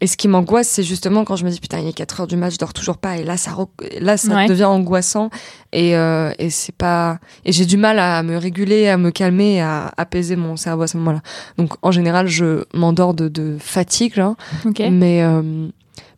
et 0.00 0.06
ce 0.06 0.16
qui 0.16 0.28
m'angoisse, 0.28 0.68
c'est 0.68 0.82
justement 0.82 1.24
quand 1.24 1.36
je 1.36 1.44
me 1.44 1.50
dis 1.50 1.60
putain, 1.60 1.78
il 1.80 1.88
est 1.88 1.92
4 1.92 2.20
heures 2.20 2.26
du 2.26 2.36
match, 2.36 2.54
je 2.54 2.58
dors 2.58 2.72
toujours 2.72 2.98
pas. 2.98 3.16
Et 3.18 3.24
là, 3.24 3.36
ça, 3.36 3.56
là, 4.00 4.16
ça 4.16 4.34
Ouais. 4.34 4.46
devient 4.46 4.64
angoissant. 4.64 5.30
Et, 5.72 5.96
euh, 5.96 6.32
et 6.38 6.50
c'est 6.50 6.74
pas. 6.74 7.18
Et 7.44 7.52
j'ai 7.52 7.64
du 7.66 7.76
mal 7.76 7.98
à 7.98 8.22
me 8.22 8.36
réguler, 8.36 8.88
à 8.88 8.96
me 8.98 9.10
calmer, 9.10 9.60
à 9.60 9.92
apaiser 9.96 10.36
mon 10.36 10.56
cerveau 10.56 10.82
à 10.82 10.86
ce 10.86 10.96
moment-là. 10.98 11.22
Donc 11.58 11.74
en 11.82 11.90
général, 11.90 12.26
je 12.28 12.64
m'endors 12.74 13.14
de, 13.14 13.28
de 13.28 13.56
fatigue, 13.58 14.16
là. 14.16 14.34
Ok. 14.64 14.80
Mais, 14.90 15.22
euh, 15.22 15.68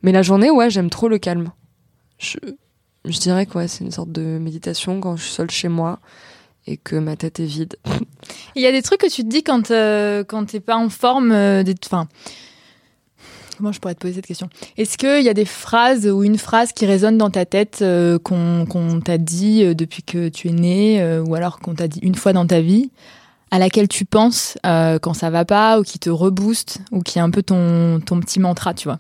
mais 0.03 0.13
la 0.13 0.23
journée, 0.23 0.51
ouais, 0.51 0.71
j'aime 0.71 0.91
trop 0.91 1.09
le 1.09 1.19
calme. 1.19 1.51
Je, 2.19 2.39
je 3.05 3.19
dirais 3.19 3.47
que 3.47 3.59
ouais, 3.59 3.69
c'est 3.69 3.85
une 3.85 3.93
sorte 3.93 4.11
de 4.13 4.23
méditation 4.39 5.01
quand 5.01 5.17
je 5.17 5.23
suis 5.23 5.33
seule 5.35 5.51
chez 5.51 5.69
moi 5.69 6.01
et 6.67 6.77
que 6.77 6.97
ma 6.97 7.17
tête 7.17 7.39
est 7.41 7.45
vide. 7.47 7.77
Il 8.57 8.63
y 8.63 8.67
a 8.67 8.73
des 8.73 8.83
trucs 8.83 9.01
que 9.01 9.09
tu 9.11 9.23
te 9.23 9.29
dis 9.29 9.43
quand 9.45 9.71
euh, 9.71 10.25
quand 10.25 10.47
t'es 10.47 10.61
pas 10.61 10.77
en 10.77 10.89
forme. 10.89 11.31
euh, 11.33 11.63
des- 11.63 11.75
Enfin, 11.87 12.09
comment 13.59 13.73
je 13.73 13.81
pourrais 13.81 13.95
te 13.95 14.01
poser 14.01 14.15
cette 14.15 14.27
question? 14.27 14.49
Est-ce 14.79 14.97
qu'il 14.97 15.23
y 15.23 15.29
a 15.29 15.35
des 15.35 15.45
phrases 15.45 16.07
ou 16.07 16.23
une 16.23 16.39
phrase 16.39 16.73
qui 16.73 16.87
résonne 16.87 17.19
dans 17.19 17.29
ta 17.31 17.45
tête 17.45 17.81
euh, 17.83 18.19
qu'on 18.19 19.01
t'a 19.05 19.19
dit 19.19 19.65
euh, 19.65 19.75
depuis 19.75 20.03
que 20.03 20.29
tu 20.29 20.49
es 20.49 20.53
né, 20.53 21.03
euh, 21.03 21.23
ou 21.23 21.35
alors 21.35 21.59
qu'on 21.59 21.75
t'a 21.75 21.89
dit 21.89 21.99
une 22.03 22.15
fois 22.15 22.33
dans 22.33 22.47
ta 22.47 22.61
vie, 22.61 22.91
à 23.51 23.59
laquelle 23.59 23.89
tu 23.89 24.05
penses 24.05 24.57
euh, 24.65 24.99
quand 24.99 25.13
ça 25.15 25.29
va 25.31 25.45
pas, 25.45 25.81
ou 25.81 25.83
qui 25.83 25.99
te 25.99 26.09
rebooste, 26.09 26.79
ou 26.93 27.01
qui 27.03 27.19
est 27.19 27.23
un 27.23 27.31
peu 27.31 27.43
ton 27.43 28.01
ton 28.01 28.21
petit 28.21 28.41
mantra, 28.41 28.73
tu 28.75 28.87
vois? 28.89 28.99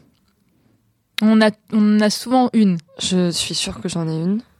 On 1.22 1.40
a 1.40 1.50
on 1.72 2.00
a 2.00 2.10
souvent 2.10 2.50
une. 2.52 2.78
Je 3.00 3.30
suis 3.30 3.54
sûre 3.54 3.80
que 3.80 3.88
j'en 3.88 4.06
ai 4.08 4.14
une. 4.14 4.40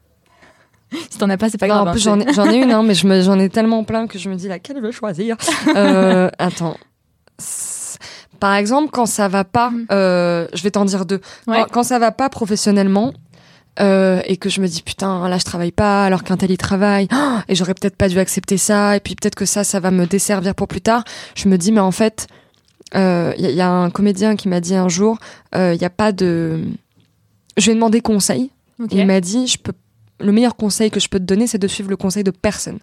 Si 1.11 1.19
t'en 1.19 1.29
as 1.29 1.37
pas, 1.37 1.51
c'est 1.51 1.59
pas 1.59 1.67
Non, 1.67 1.83
grave. 1.85 1.89
hein, 1.89 2.25
j'en 2.33 2.49
ai, 2.51 2.57
une, 2.57 2.71
hein, 2.71 2.83
mais 2.83 2.95
je 2.95 3.07
j'en 3.23 3.39
ai 3.39 3.49
tellement 3.51 3.85
plein 3.85 4.07
que 4.07 4.19
je 4.19 4.31
me 4.31 4.37
dis 4.37 4.49
laquelle 4.49 4.77
je 4.77 4.81
veux 4.83 4.91
choisir? 4.91 5.37
Attends. 6.39 6.79
Par 8.41 8.55
exemple, 8.55 8.91
quand 8.93 9.07
ça 9.07 9.29
va 9.29 9.45
pas, 9.45 9.71
Mhm. 9.71 9.87
euh, 9.93 10.47
je 10.55 10.63
vais 10.63 10.71
t'en 10.71 10.85
dire 10.85 11.05
deux. 11.07 11.21
Ouais. 11.47 11.59
Quand, 11.61 11.67
quand 11.73 11.83
ça 11.83 11.99
va 11.99 12.13
pas 12.13 12.29
professionnellement, 12.29 13.13
euh, 13.81 14.21
et 14.25 14.37
que 14.37 14.49
je 14.49 14.61
me 14.61 14.67
dis 14.67 14.83
putain 14.83 15.29
là 15.29 15.39
je 15.39 15.45
travaille 15.45 15.71
pas 15.71 16.05
alors 16.05 16.25
qu'un 16.25 16.37
tel 16.37 16.51
il 16.51 16.57
travaille 16.57 17.07
Oh, 17.15 17.37
et 17.49 17.55
j'aurais 17.55 17.75
peut-être 17.75 17.95
pas 17.95 18.09
dû 18.09 18.19
accepter 18.19 18.57
ça 18.59 18.97
et 18.97 19.01
puis 19.01 19.15
peut-être 19.15 19.37
que 19.37 19.45
ça 19.45 19.63
ça 19.63 19.79
va 19.79 19.93
me 19.93 20.05
desservir 20.05 20.57
pour 20.57 20.67
plus 20.67 20.81
tard 20.81 21.05
je 21.37 21.49
me 21.49 21.57
dis 21.57 21.71
mais 21.71 21.79
en 21.79 21.93
fait 21.93 22.27
il 22.93 22.99
y, 22.99 23.47
a- 23.47 23.51
y 23.53 23.61
a 23.61 23.71
un 23.71 23.91
comédien 23.91 24.35
qui 24.35 24.49
m'a 24.49 24.59
dit 24.59 24.75
un 24.75 24.89
jour 24.89 25.19
il 25.55 25.77
y 25.81 25.85
a 25.85 25.91
pas 25.91 26.11
de 26.11 26.61
je 27.57 27.65
lui 27.67 27.71
ai 27.71 27.75
demandé 27.77 28.01
conseil 28.01 28.51
il 28.91 29.07
m'a 29.07 29.21
dit, 29.21 29.47
je 29.47 29.59
peux, 29.59 29.73
le 30.19 30.33
meilleur 30.33 30.57
conseil 30.57 30.91
que 30.91 30.99
je 30.99 31.09
peux 31.09 31.19
te 31.21 31.25
donner, 31.25 31.47
c'est 31.47 31.59
de 31.59 31.69
suivre 31.69 31.91
le 31.91 31.97
conseil 31.97 32.25
de 32.25 32.31
personne. 32.33 32.79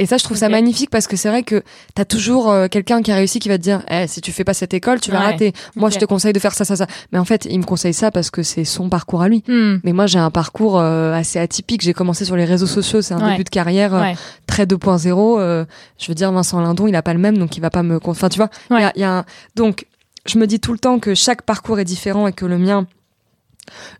Et 0.00 0.06
ça, 0.06 0.16
je 0.16 0.24
trouve 0.24 0.38
ça 0.38 0.48
magnifique 0.48 0.88
parce 0.88 1.06
que 1.06 1.14
c'est 1.16 1.28
vrai 1.28 1.42
que 1.42 1.62
t'as 1.94 2.06
toujours 2.06 2.50
euh, 2.50 2.68
quelqu'un 2.68 3.02
qui 3.02 3.12
a 3.12 3.16
réussi 3.16 3.38
qui 3.38 3.48
va 3.50 3.58
te 3.58 3.62
dire, 3.62 3.82
eh, 3.90 4.06
si 4.06 4.20
tu 4.22 4.32
fais 4.32 4.44
pas 4.44 4.54
cette 4.54 4.72
école, 4.72 4.98
tu 4.98 5.10
vas 5.10 5.18
Ouais. 5.20 5.26
rater. 5.26 5.52
Moi, 5.76 5.90
je 5.90 5.98
te 5.98 6.04
conseille 6.06 6.32
de 6.32 6.38
faire 6.38 6.54
ça, 6.54 6.64
ça, 6.64 6.74
ça. 6.74 6.86
Mais 7.12 7.18
en 7.18 7.24
fait, 7.26 7.46
il 7.50 7.58
me 7.58 7.64
conseille 7.64 7.92
ça 7.92 8.10
parce 8.10 8.30
que 8.30 8.42
c'est 8.42 8.64
son 8.64 8.88
parcours 8.88 9.20
à 9.20 9.28
lui. 9.28 9.44
Hmm. 9.46 9.76
Mais 9.84 9.92
moi, 9.92 10.06
j'ai 10.06 10.18
un 10.18 10.30
parcours 10.30 10.78
euh, 10.80 11.12
assez 11.12 11.38
atypique. 11.38 11.82
J'ai 11.82 11.92
commencé 11.92 12.24
sur 12.24 12.34
les 12.36 12.46
réseaux 12.46 12.66
sociaux. 12.66 13.02
C'est 13.02 13.12
un 13.14 13.22
Ouais. 13.24 13.32
début 13.32 13.44
de 13.44 13.50
carrière 13.50 13.94
euh, 13.94 14.00
Ouais. 14.00 14.14
très 14.46 14.64
2.0. 14.64 15.38
euh, 15.38 15.66
je 15.98 16.06
veux 16.08 16.14
dire, 16.14 16.32
Vincent 16.32 16.60
Lindon, 16.60 16.86
il 16.86 16.96
a 16.96 17.02
pas 17.02 17.12
le 17.12 17.20
même, 17.20 17.36
donc 17.36 17.56
il 17.56 17.60
va 17.60 17.68
pas 17.70 17.82
me. 17.82 17.98
Enfin, 18.02 18.28
tu 18.30 18.38
vois. 18.38 18.48
il 18.70 18.80
y 18.80 18.84
a- 18.84 18.92
y 18.96 19.02
a 19.04 19.18
un- 19.18 19.24
Donc, 19.54 19.86
je 20.26 20.38
me 20.38 20.46
dis 20.46 20.60
tout 20.60 20.72
le 20.72 20.78
temps 20.78 20.98
que 20.98 21.14
chaque 21.14 21.42
parcours 21.42 21.78
est 21.78 21.84
différent 21.84 22.26
et 22.26 22.32
que 22.32 22.46
le 22.46 22.56
mien. 22.56 22.86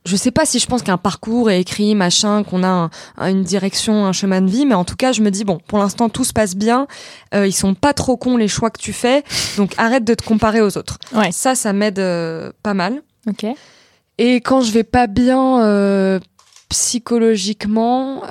Je 0.04 0.16
sais 0.16 0.30
pas 0.30 0.44
si 0.46 0.59
je 0.59 0.66
pense 0.66 0.83
qu'un 0.83 0.96
parcours 0.98 1.50
est 1.50 1.61
écrit, 1.61 1.94
machin, 1.94 2.42
qu'on 2.44 2.62
a 2.62 2.68
un- 2.68 2.90
un- 3.18 3.30
une 3.30 3.42
direction, 3.42 4.04
un 4.06 4.12
chemin 4.12 4.40
de 4.40 4.50
vie, 4.50 4.66
mais 4.66 4.74
en 4.74 4.85
tout 4.85 4.96
cas, 4.96 5.12
je 5.12 5.22
me 5.22 5.30
dis 5.30 5.44
bon, 5.44 5.59
pour 5.66 5.78
l'instant 5.78 6.09
tout 6.09 6.24
se 6.24 6.33
passe 6.33 6.56
bien. 6.56 6.87
Euh, 7.35 7.46
ils 7.46 7.52
sont 7.52 7.74
pas 7.74 7.92
trop 7.92 8.16
cons 8.16 8.37
les 8.37 8.48
choix 8.48 8.70
que 8.70 8.80
tu 8.80 8.92
fais, 8.92 9.24
donc 9.56 9.72
arrête 9.78 10.04
de 10.04 10.14
te 10.14 10.24
comparer 10.24 10.61
aux 10.61 10.76
autres. 10.78 10.98
Ouais. 11.14 11.33
Ça, 11.33 11.54
ça 11.54 11.72
m'aide 11.72 11.98
euh, 11.98 12.52
pas 12.62 12.74
mal. 12.74 13.02
Ok. 13.28 13.44
Et 14.18 14.37
quand 14.37 14.61
je 14.61 14.70
vais 14.72 14.85
pas 14.85 15.06
bien 15.06 15.61
euh, 15.62 16.20
psychologiquement, 16.68 18.22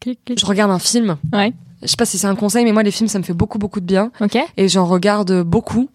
Clic, 0.00 0.18
clic. 0.24 0.40
je 0.40 0.46
regarde 0.46 0.70
un 0.72 0.78
film. 0.80 1.16
Ouais. 1.32 1.52
je 1.80 1.86
sais 1.86 1.96
pas 1.96 2.04
si 2.06 2.18
c'est 2.18 2.26
un 2.26 2.34
conseil, 2.34 2.64
mais 2.64 2.72
moi 2.72 2.82
les 2.82 2.90
films 2.90 3.08
ça 3.08 3.18
me 3.18 3.24
fait 3.24 3.32
beaucoup 3.32 3.58
beaucoup 3.58 3.78
de 3.80 3.84
bien 3.86 4.10
Ok. 4.20 4.36
et 4.56 4.68
j'en 4.68 4.84
regarde 4.86 5.42
beaucoup. 5.42 5.88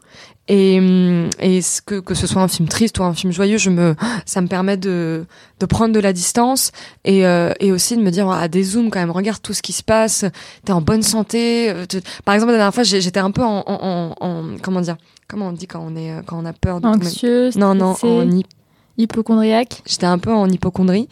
Et, 0.50 0.80
hum, 0.80 1.30
et 1.40 1.62
ce 1.62 1.82
que, 1.82 2.00
que 2.00 2.14
ce 2.14 2.26
soit 2.26 2.42
un 2.42 2.48
film 2.48 2.70
triste 2.70 3.00
ou 3.00 3.04
un 3.04 3.14
film 3.14 3.34
joyeux, 3.34 3.58
je 3.58 3.70
me, 3.70 3.96
ça 4.26 4.40
me 4.42 4.48
permet 4.48 4.78
de, 4.78 5.26
de 5.60 5.66
prendre 5.66 5.94
de 5.94 6.00
la 6.00 6.14
distance 6.14 6.72
et, 7.04 7.26
euh, 7.26 7.52
et 7.60 7.72
aussi 7.74 7.98
de 7.98 8.02
me 8.02 8.12
dire, 8.12 8.30
ah, 8.30 8.48
des 8.48 8.64
zooms 8.64 8.90
quand 8.90 9.00
même, 9.00 9.12
regarde 9.12 9.42
tout 9.42 9.54
ce 9.54 9.62
qui 9.62 9.74
se 9.74 9.84
passe, 9.84 10.24
t'es 10.64 10.72
en 10.72 10.80
bonne 10.82 11.04
santé. 11.04 11.70
euh, 11.70 11.86
Par 12.24 12.34
exemple, 12.34 12.52
la 12.54 12.60
dernière 12.60 12.74
fois, 12.74 12.84
j'étais 12.84 13.20
un 13.20 13.32
peu 13.32 13.44
en, 13.44 13.64
en, 13.68 14.16
en, 14.22 14.26
en- 14.26 14.58
comment 14.62 14.80
dire, 14.80 14.96
comment 15.28 15.48
on 15.50 15.52
dit 15.52 15.68
quand 15.68 15.84
on 15.86 15.96
est, 15.98 16.12
euh, 16.14 16.22
quand 16.26 16.40
on 16.42 16.46
a 16.46 16.54
peur 16.54 16.80
de 16.80 16.88
Anxieux, 16.88 17.50
Non, 17.58 17.76
non, 17.76 17.96
en 18.02 18.24
hy- 18.24 18.46
hypochondriaque. 18.98 19.82
j'étais 19.86 20.06
un 20.06 20.18
peu 20.18 20.32
en 20.34 20.50
hypochondrie 20.50 21.08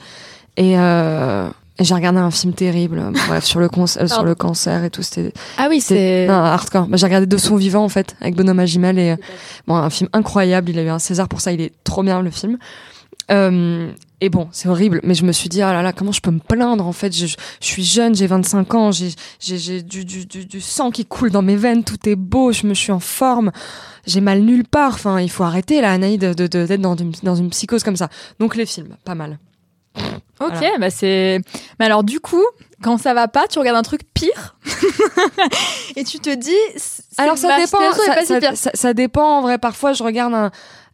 et, 0.58 0.78
euh, 0.80 1.50
et 1.50 1.52
j'ai 1.80 1.94
regardé 1.94 2.20
un 2.20 2.32
film 2.32 2.54
terrible, 2.54 3.00
euh, 3.00 3.12
bref, 3.28 3.44
sur 3.44 3.60
le, 3.60 3.68
euh, 3.78 4.08
sur 4.08 4.24
le 4.24 4.36
cancer 4.36 4.84
et 4.84 4.90
tout. 4.90 5.02
C'était 5.04 5.34
Ah 5.58 5.68
oui, 5.70 5.82
c'est. 5.82 6.26
non, 6.28 6.34
hardcore. 6.36 6.88
Bah, 6.88 6.98
j'ai 6.98 7.06
regardé 7.06 7.26
De 7.28 7.38
son 7.38 7.56
vivant 7.58 7.84
en 7.84 7.90
fait 7.90 8.16
avec 8.22 8.36
Benoît 8.36 8.54
Magimel 8.54 8.98
et 9.00 9.12
euh, 9.12 9.16
bon 9.68 9.76
un 9.76 9.90
film 9.90 10.10
incroyable. 10.14 10.70
Il 10.70 10.80
a 10.80 10.84
eu 10.84 10.90
un 10.90 11.00
César 11.00 11.28
pour 11.28 11.42
ça. 11.42 11.52
Il 11.52 11.62
est 11.62 11.74
trop 11.84 12.02
bien 12.04 12.22
le 12.22 12.32
film. 12.32 12.58
Euh, 13.32 13.92
et 14.22 14.30
bon, 14.30 14.48
c'est 14.52 14.70
horrible, 14.70 15.02
mais 15.04 15.14
je 15.16 15.26
me 15.26 15.32
suis 15.32 15.50
dit, 15.50 15.62
ah 15.62 15.74
là 15.74 15.82
là, 15.82 15.92
comment 15.94 16.12
je 16.12 16.22
peux 16.22 16.32
me 16.32 16.40
plaindre 16.40 16.86
en 16.88 16.94
fait? 16.94 17.14
Je, 17.14 17.26
je 17.26 17.36
suis 17.60 17.84
jeune, 17.84 18.16
j'ai 18.16 18.28
25 18.28 18.74
ans, 18.76 18.92
j'ai 18.92 19.10
du, 19.82 20.06
du, 20.06 20.26
du, 20.26 20.46
du 20.46 20.62
sang 20.62 20.90
qui 20.92 21.06
coule 21.06 21.32
dans 21.32 21.42
mes 21.42 21.56
veines, 21.56 21.84
tout 21.84 21.98
est 22.08 22.16
beau, 22.16 22.52
je 22.54 22.66
me 22.68 22.74
suis 22.74 22.92
en 22.92 23.00
forme, 23.00 23.52
j'ai 24.06 24.22
mal 24.22 24.42
nulle 24.42 24.64
part. 24.64 24.94
Enfin, 24.94 25.20
il 25.20 25.30
faut 25.30 25.44
arrêter 25.44 25.82
là, 25.82 25.92
Anaïd, 25.92 26.22
de 26.22 26.34
de- 26.34 26.48
de- 26.48 26.66
d'être 26.66 26.82
dans 26.82 26.96
une, 26.96 27.12
dans 27.24 27.36
une 27.36 27.50
psychose 27.50 27.84
comme 27.84 27.98
ça. 27.98 28.10
Donc 28.40 28.56
les 28.56 28.66
films, 28.66 28.96
pas 29.04 29.16
mal. 29.16 29.38
Ok, 30.42 30.52
Voilà. 30.52 30.78
bah 30.80 30.90
c'est. 30.90 31.40
Mais 31.80 31.86
alors 31.86 32.04
du 32.04 32.20
coup, 32.20 32.44
quand 32.84 32.98
ça 32.98 33.14
va 33.14 33.28
pas, 33.30 33.48
tu 33.48 33.58
regardes 33.60 33.78
un 33.78 33.84
truc 33.84 34.02
pire 34.14 34.58
et 35.96 36.04
tu 36.04 36.20
te 36.20 36.34
dis. 36.34 36.52
Alors 37.18 37.38
ça 37.38 37.56
dépend, 37.58 37.78
ça, 37.94 38.14
pas 38.16 38.22
si 38.22 38.28
ça- 38.28 38.56
ça- 38.56 38.72
ça 38.74 38.94
dépend 38.94 39.38
en 39.40 39.42
vrai. 39.42 39.58
Parfois, 39.58 39.94
je 39.94 40.04
regarde 40.04 40.34
un. 40.34 40.52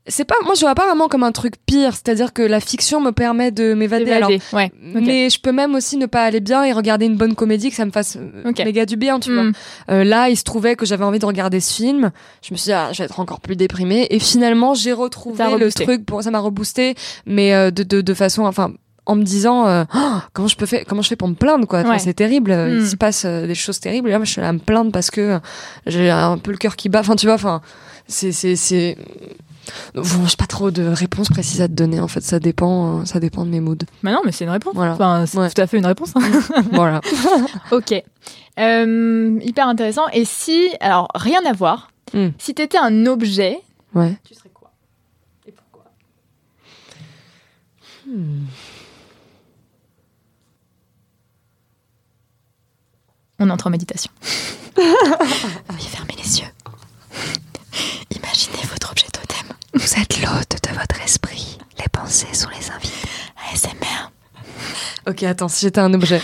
C'est 0.08 0.26
pas, 0.26 0.34
moi, 0.46 0.56
je 0.56 0.62
vois 0.62 0.74
pas 0.74 0.86
vraiment 0.88 1.08
comme 1.08 1.22
un 1.24 1.32
truc 1.32 1.56
pire. 1.68 1.94
C'est-à-dire 1.94 2.34
que 2.34 2.42
la 2.42 2.60
fiction 2.60 3.00
me 3.02 3.12
permet 3.12 3.52
de 3.52 3.76
m'évader. 3.76 4.12
Alors. 4.12 4.32
Ouais. 4.52 4.72
mais 4.82 5.30
je 5.30 5.40
peux 5.40 5.52
même 5.52 5.76
aussi 5.76 5.96
ne 5.98 6.08
pas 6.08 6.24
aller 6.24 6.40
bien 6.40 6.64
et 6.64 6.74
regarder 6.74 7.06
une 7.06 7.18
bonne 7.18 7.36
comédie 7.36 7.70
que 7.70 7.76
ça 7.76 7.86
me 7.86 7.92
fasse 7.92 8.18
euh, 8.20 8.50
Ok. 8.50 8.58
méga 8.66 8.88
du 8.88 8.96
bien, 8.96 9.20
tu 9.20 9.32
vois. 9.32 9.44
Hmm. 9.44 9.54
Euh, 9.92 10.04
là, 10.04 10.30
il 10.30 10.38
se 10.38 10.44
trouvait 10.44 10.76
que 10.76 10.88
j'avais 10.88 11.04
envie 11.04 11.20
de 11.20 11.26
regarder 11.26 11.60
ce 11.60 11.72
film. 11.74 12.12
Je 12.42 12.52
me 12.52 12.58
suis 12.58 12.70
dit, 12.70 12.74
ah, 12.74 12.90
je 12.94 12.98
vais 13.00 13.06
être 13.06 13.20
encore 13.20 13.42
plus 13.42 13.56
déprimée. 13.56 14.08
Et 14.10 14.18
finalement, 14.20 14.74
j'ai 14.74 14.92
retrouvé 14.94 15.38
Ça 15.38 15.56
le 15.56 15.72
truc 15.72 16.04
pour, 16.04 16.24
ça 16.24 16.32
m'a 16.32 16.40
reboosté, 16.40 16.96
mais 17.28 17.54
euh, 17.54 17.70
de, 17.70 17.84
de, 17.84 18.02
de 18.02 18.14
façon, 18.16 18.46
enfin, 18.46 18.72
en 19.06 19.16
me 19.16 19.24
disant, 19.24 19.68
euh, 19.68 19.84
Oh, 19.96 20.18
comment 20.34 20.48
je 20.48 20.56
peux 20.56 20.66
faire, 20.66 20.84
comment 20.88 21.02
je 21.02 21.08
fais 21.10 21.16
pour 21.16 21.28
me 21.28 21.34
plaindre, 21.36 21.68
quoi. 21.68 21.80
Enfin, 21.80 21.92
Ouais. 21.92 22.00
c'est 22.00 22.14
terrible. 22.14 22.52
euh, 22.52 22.70
Il 22.70 22.82
Mm. 22.84 22.86
se 22.88 22.96
passe 22.96 23.26
euh, 23.26 23.48
des 23.48 23.56
choses 23.56 23.80
terribles. 23.80 24.08
Et 24.10 24.12
là, 24.12 24.18
moi, 24.20 24.26
je 24.26 24.32
suis 24.32 24.42
là 24.42 24.50
à 24.50 24.54
me 24.54 24.60
plaindre 24.60 24.92
parce 24.92 25.10
que 25.12 25.40
j'ai 25.88 26.10
un 26.12 26.38
peu 26.38 26.52
le 26.52 26.58
cœur 26.58 26.76
qui 26.76 26.90
bat. 26.90 27.00
Enfin, 27.00 27.16
tu 27.16 27.26
vois, 27.26 27.36
enfin, 27.36 27.62
c'est, 28.08 28.32
c'est, 28.32 28.56
c'est, 28.56 28.98
Bon, 29.94 30.04
j'ai 30.26 30.36
pas 30.38 30.48
trop 30.48 30.72
de 30.72 30.84
réponses 30.84 31.30
précises 31.30 31.62
à 31.62 31.68
te 31.68 31.74
donner. 31.74 32.00
En 32.00 32.08
fait, 32.08 32.22
ça 32.22 32.40
dépend, 32.40 33.02
euh, 33.02 33.06
ça 33.06 33.20
dépend 33.20 33.46
de 33.46 33.52
mes 33.52 33.60
moods. 33.60 33.76
Bah 34.04 34.12
non, 34.12 34.22
mais 34.26 34.32
c'est 34.32 34.44
une 34.44 34.50
réponse. 34.50 34.74
Voilà. 34.76 34.94
Enfin, 34.94 35.26
c'est 35.28 35.38
Ouais. 35.38 35.50
tout 35.52 35.62
à 35.62 35.68
fait 35.68 35.78
une 35.78 35.86
réponse. 35.86 36.14
hein. 36.16 36.20
voilà. 36.72 37.00
ok. 37.72 37.92
Hyper 38.58 39.68
intéressant. 39.68 40.08
Et 40.14 40.26
si, 40.26 40.70
alors 40.80 41.08
rien 41.16 41.42
à 41.46 41.54
voir, 41.54 41.90
Hmm. 42.14 42.30
si 42.40 42.54
t'étais 42.54 42.78
un 42.80 43.06
objet, 43.06 43.60
Ouais. 43.96 44.18
tu 44.26 44.34
serais 44.34 44.50
quoi? 44.54 44.72
Et 45.48 45.52
pourquoi? 45.54 45.86
On 53.44 53.50
entre 53.50 53.66
en 53.66 53.70
méditation. 53.72 54.12
Veuillez 54.78 55.90
fermer 55.90 56.14
les 56.24 56.42
yeux. 56.42 56.48
Imaginez 58.16 58.62
votre 58.70 58.92
objet 58.92 59.08
totem. 59.08 59.48
Vous 59.74 60.00
êtes 60.00 60.22
l'hôte 60.22 60.58
de 60.70 60.80
votre 60.80 61.02
esprit. 61.04 61.58
Les 61.80 61.90
pensées 61.92 62.32
sont 62.34 62.50
les 62.50 62.70
invités. 62.70 63.08
ASMR. 63.52 64.12
Ok, 65.08 65.24
attends, 65.24 65.48
si 65.48 65.66
j'étais 65.66 65.80
un 65.80 65.92
objet. 65.96 66.22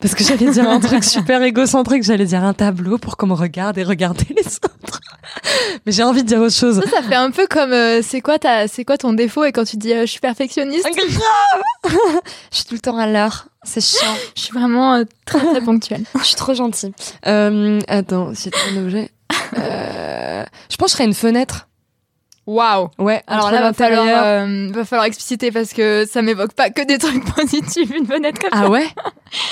Parce 0.00 0.16
que 0.16 0.24
j'allais 0.24 0.50
dire 0.50 0.68
un 0.68 0.80
truc 0.80 1.04
super 1.04 1.40
égocentrique, 1.44 2.02
j'allais 2.02 2.24
dire 2.24 2.42
un 2.42 2.52
tableau 2.52 2.98
pour 2.98 3.16
qu'on 3.16 3.28
me 3.28 3.34
regarde 3.34 3.78
et 3.78 3.84
regarder 3.84 4.26
les 4.36 4.56
autres. 4.56 5.00
Mais 5.86 5.92
j'ai 5.92 6.02
envie 6.02 6.24
de 6.24 6.28
dire 6.28 6.40
autre 6.40 6.54
chose. 6.54 6.82
Ça, 6.82 6.90
ça 6.96 7.02
fait 7.02 7.14
un 7.14 7.30
peu 7.30 7.46
comme 7.46 7.72
euh, 7.72 8.02
c'est 8.02 8.20
quoi 8.20 8.40
ta, 8.40 8.66
c'est 8.66 8.84
quoi 8.84 8.98
ton 8.98 9.12
défaut 9.12 9.44
et 9.44 9.52
quand 9.52 9.64
tu 9.64 9.76
dis 9.76 9.92
euh, 9.92 10.00
je 10.00 10.10
suis 10.10 10.20
perfectionniste, 10.20 10.84
Grave 10.84 11.96
Je 12.50 12.56
suis 12.56 12.64
tout 12.64 12.74
le 12.74 12.80
temps 12.80 12.96
à 12.98 13.06
l'heure. 13.06 13.46
C'est 13.66 13.80
chiant. 13.82 14.14
je 14.34 14.40
suis 14.40 14.52
vraiment 14.52 14.94
euh, 14.94 15.04
très 15.26 15.40
très 15.40 15.60
ponctuelle. 15.60 16.04
Je 16.18 16.24
suis 16.24 16.34
trop 16.36 16.54
gentille. 16.54 16.92
Euh, 17.26 17.78
attends, 17.88 18.32
j'étais 18.32 18.56
un 18.72 18.82
objet. 18.84 19.10
Euh, 19.58 20.44
je 20.70 20.76
pense 20.76 20.86
que 20.86 20.90
je 20.92 20.96
serais 20.96 21.04
une 21.04 21.14
fenêtre. 21.14 21.68
Waouh. 22.46 22.90
Ouais, 22.98 23.22
Alors 23.26 23.50
là, 23.50 23.60
va 23.60 23.72
falloir, 23.72 24.06
euh, 24.08 24.68
va 24.72 24.84
falloir 24.84 25.06
expliciter 25.06 25.50
parce 25.50 25.72
que 25.72 26.04
ça 26.08 26.22
m'évoque 26.22 26.52
pas 26.52 26.70
que 26.70 26.86
des 26.86 26.96
trucs 26.98 27.24
positifs, 27.34 27.90
une 27.90 28.06
fenêtre 28.06 28.40
comme 28.40 28.52
ça. 28.56 28.66
Ah 28.66 28.70
ouais? 28.70 28.86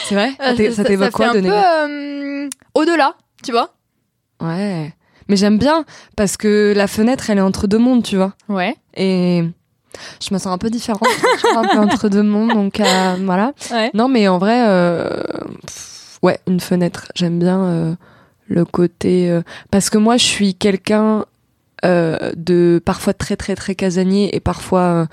C'est 0.09 0.15
vrai? 0.15 0.31
Euh, 0.41 0.51
Ça 0.51 0.55
t'é- 0.55 0.71
Ça 0.71 0.85
t'évoque 0.85 1.07
fait 1.07 1.13
quoi 1.13 1.27
un 1.27 1.35
de 1.35 1.41
peu 1.41 1.41
négatif 1.41 1.65
euh, 1.67 2.49
au-delà, 2.75 3.15
tu 3.43 3.51
vois? 3.51 3.75
Ouais. 4.41 4.95
Mais 5.29 5.35
j'aime 5.37 5.59
bien 5.59 5.85
parce 6.17 6.37
que 6.37 6.73
la 6.77 6.87
fenêtre, 6.87 7.31
elle 7.31 7.39
est 7.39 7.41
entre 7.43 7.67
deux 7.67 7.79
mondes, 7.79 8.05
tu 8.05 8.17
vois? 8.17 8.35
Ouais. 8.49 8.77
Et 8.97 9.43
je 10.21 10.33
me 10.33 10.39
sens 10.39 10.53
un 10.53 10.59
peu 10.59 10.71
différente, 10.71 11.03
un 11.57 11.65
peu 11.65 11.79
entre 11.79 12.09
deux 12.09 12.23
mondes, 12.23 12.53
donc 12.53 12.81
euh, 12.81 13.17
voilà. 13.23 13.53
Ouais. 13.71 13.91
Non, 13.95 14.09
mais 14.09 14.29
en 14.29 14.39
vrai, 14.39 14.65
euh, 14.67 15.23
pff, 15.67 16.19
ouais, 16.23 16.39
une 16.47 16.61
fenêtre. 16.61 17.11
J'aime 17.15 17.39
bien 17.39 17.63
euh, 17.65 17.95
le 18.49 18.65
côté 18.65 19.41
parce 19.71 19.91
que 19.91 19.99
moi, 19.99 20.17
je 20.17 20.25
suis 20.25 20.55
quelqu'un 20.55 21.25
de 21.83 22.81
parfois 22.83 23.13
très 23.13 23.37
très 23.37 23.55
très 23.55 23.75
casanier 23.75 24.35
et 24.35 24.41
parfois 24.41 25.07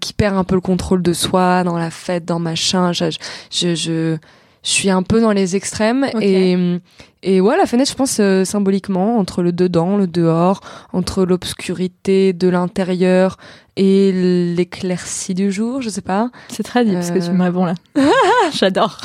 qui 0.00 0.12
perd 0.12 0.36
un 0.36 0.42
peu 0.42 0.56
le 0.56 0.60
contrôle 0.60 1.02
de 1.02 1.12
soi 1.12 1.62
dans 1.62 1.78
la 1.78 1.90
fête, 1.90 2.24
dans 2.24 2.40
machin. 2.40 2.92
Je 2.92 3.16
je, 3.50 3.74
je, 3.76 4.16
je 4.62 4.70
suis 4.70 4.90
un 4.90 5.02
peu 5.02 5.20
dans 5.20 5.32
les 5.32 5.56
extrêmes 5.56 6.06
et 6.20 6.78
et 7.22 7.42
ouais, 7.42 7.58
la 7.58 7.66
fenêtre, 7.66 7.90
je 7.90 7.96
pense 7.96 8.16
euh, 8.18 8.46
symboliquement 8.46 9.18
entre 9.18 9.42
le 9.42 9.52
dedans, 9.52 9.98
le 9.98 10.06
dehors, 10.06 10.60
entre 10.94 11.26
l'obscurité 11.26 12.32
de 12.32 12.48
l'intérieur 12.48 13.36
et 13.76 14.10
l'éclaircie 14.56 15.34
du 15.34 15.52
jour, 15.52 15.82
je 15.82 15.90
sais 15.90 16.00
pas. 16.00 16.30
C'est 16.48 16.62
très 16.62 16.82
dit 16.82 16.92
parce 16.94 17.10
que 17.10 17.18
tu 17.18 17.28
Euh. 17.28 17.32
me 17.34 17.42
réponds 17.44 17.66
là. 17.66 17.74
J'adore. 18.52 18.98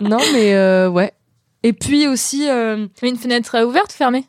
Non, 0.00 0.18
mais 0.32 0.54
euh, 0.54 0.88
ouais. 0.88 1.12
Et 1.64 1.72
puis 1.72 2.06
aussi, 2.06 2.48
euh, 2.48 2.86
Une 3.02 3.16
fenêtre 3.16 3.56
euh, 3.56 3.66
ouverte 3.66 3.90
ou 3.92 3.96
fermée? 3.96 4.24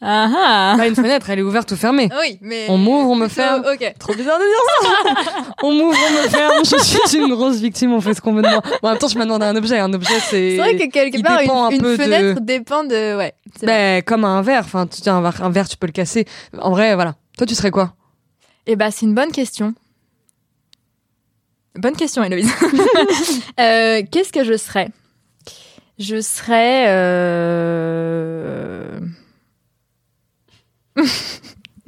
Ah 0.00 0.28
ah 0.32 0.74
bah, 0.78 0.86
une 0.86 0.94
fenêtre, 0.94 1.28
elle 1.28 1.40
est 1.40 1.42
ouverte 1.42 1.72
ou 1.72 1.76
fermée. 1.76 2.08
Oui, 2.20 2.38
mais. 2.40 2.66
On 2.68 2.78
m'ouvre, 2.78 3.10
on 3.10 3.16
me 3.16 3.26
ferme. 3.26 3.64
Ok. 3.72 3.94
Trop 3.98 4.14
bizarre 4.14 4.38
de 4.38 4.44
dire 4.44 5.34
ça. 5.34 5.42
on 5.64 5.72
m'ouvre, 5.72 5.98
on 6.08 6.22
me 6.22 6.28
ferme. 6.28 6.64
Je 6.64 7.08
suis 7.08 7.18
une 7.18 7.34
grosse 7.34 7.56
victime. 7.56 7.92
On 7.92 8.00
fait 8.00 8.14
ce 8.14 8.20
qu'on 8.20 8.32
veut 8.32 8.42
de 8.42 8.48
moi. 8.48 8.62
Bon, 8.80 8.88
en 8.88 8.90
même 8.92 8.98
temps, 8.98 9.08
je 9.08 9.18
me 9.18 9.24
demande 9.24 9.42
un 9.42 9.56
objet. 9.56 9.76
Un 9.80 9.92
objet, 9.92 10.20
c'est. 10.20 10.52
C'est 10.52 10.56
vrai 10.58 10.76
que 10.76 10.88
quelque 10.92 11.20
part, 11.20 11.40
une, 11.40 11.50
un 11.50 11.70
une 11.70 11.82
peu 11.82 11.96
de- 11.96 12.02
fenêtre 12.02 12.40
dépend 12.42 12.84
de. 12.84 13.16
Ouais. 13.16 13.34
c'est 13.58 13.66
vrai. 13.66 13.96
Ben, 13.96 14.02
comme 14.04 14.24
un 14.24 14.40
verre. 14.40 14.62
Enfin, 14.64 14.86
tu 14.86 15.00
tiens 15.00 15.16
un 15.16 15.20
verre, 15.20 15.42
un 15.42 15.50
verre, 15.50 15.68
tu 15.68 15.76
peux 15.76 15.88
le 15.88 15.92
casser. 15.92 16.26
En 16.60 16.70
vrai, 16.70 16.94
voilà. 16.94 17.16
Toi, 17.36 17.46
tu 17.48 17.56
serais 17.56 17.72
quoi? 17.72 17.92
Eh 18.66 18.76
bah, 18.76 18.92
c'est 18.92 19.04
une 19.04 19.14
bonne 19.14 19.32
question. 19.32 19.74
Bonne 21.74 21.96
question, 21.96 22.22
Héloïse. 22.22 22.52
Euh, 23.60 24.02
Qu'est-ce 24.12 24.32
que 24.32 24.44
je 24.44 24.56
serais? 24.56 24.90
Je 25.98 26.20
serais. 26.20 26.84
Euh... 26.88 29.00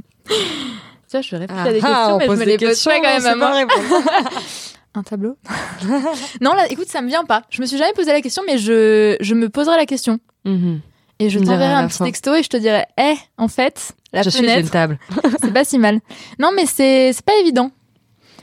Ça, 1.06 1.22
je 1.22 1.34
réfléchis 1.36 1.60
à 1.68 1.72
des 1.72 1.80
Ah, 1.82 1.86
questions, 1.88 2.14
on 2.14 2.18
mais 2.18 2.24
je 2.24 2.28
pose 2.28 2.38
me 2.38 2.44
des 2.44 2.50
les 2.52 2.58
pose 2.58 2.68
questions, 2.68 2.90
pas 2.90 3.00
quand 3.00 3.22
même 3.22 3.26
à 3.26 3.34
moi. 3.36 3.66
Un 4.94 5.02
tableau 5.02 5.36
Non, 6.40 6.52
là, 6.54 6.66
écoute, 6.70 6.88
ça 6.88 7.00
me 7.02 7.08
vient 7.08 7.24
pas. 7.24 7.42
Je 7.50 7.60
me 7.62 7.66
suis 7.66 7.78
jamais 7.78 7.92
posé 7.92 8.12
la 8.12 8.20
question, 8.20 8.42
mais 8.46 8.58
je, 8.58 9.16
je 9.20 9.34
me 9.34 9.48
poserai 9.48 9.76
la 9.76 9.86
question. 9.86 10.18
Mhm. 10.44 10.80
Et 11.18 11.28
je 11.30 11.38
Tu 11.38 11.44
diras 11.44 11.56
t'enverrai 11.56 11.74
un 11.74 11.86
petit 11.88 11.98
fin. 11.98 12.04
texto 12.06 12.34
et 12.34 12.42
je 12.42 12.48
te 12.48 12.56
dirai, 12.56 12.84
eh, 12.98 13.14
en 13.36 13.48
fait, 13.48 13.92
la 14.12 14.22
Je 14.22 14.30
suis 14.30 14.40
fenêtre, 14.40 14.60
une 14.60 14.68
table. 14.70 14.98
c'est 15.42 15.52
pas 15.52 15.64
si 15.64 15.78
mal. 15.78 16.00
Non, 16.38 16.50
mais 16.54 16.64
c'est 16.66 17.12
pas 17.24 17.34
évident. 17.40 17.70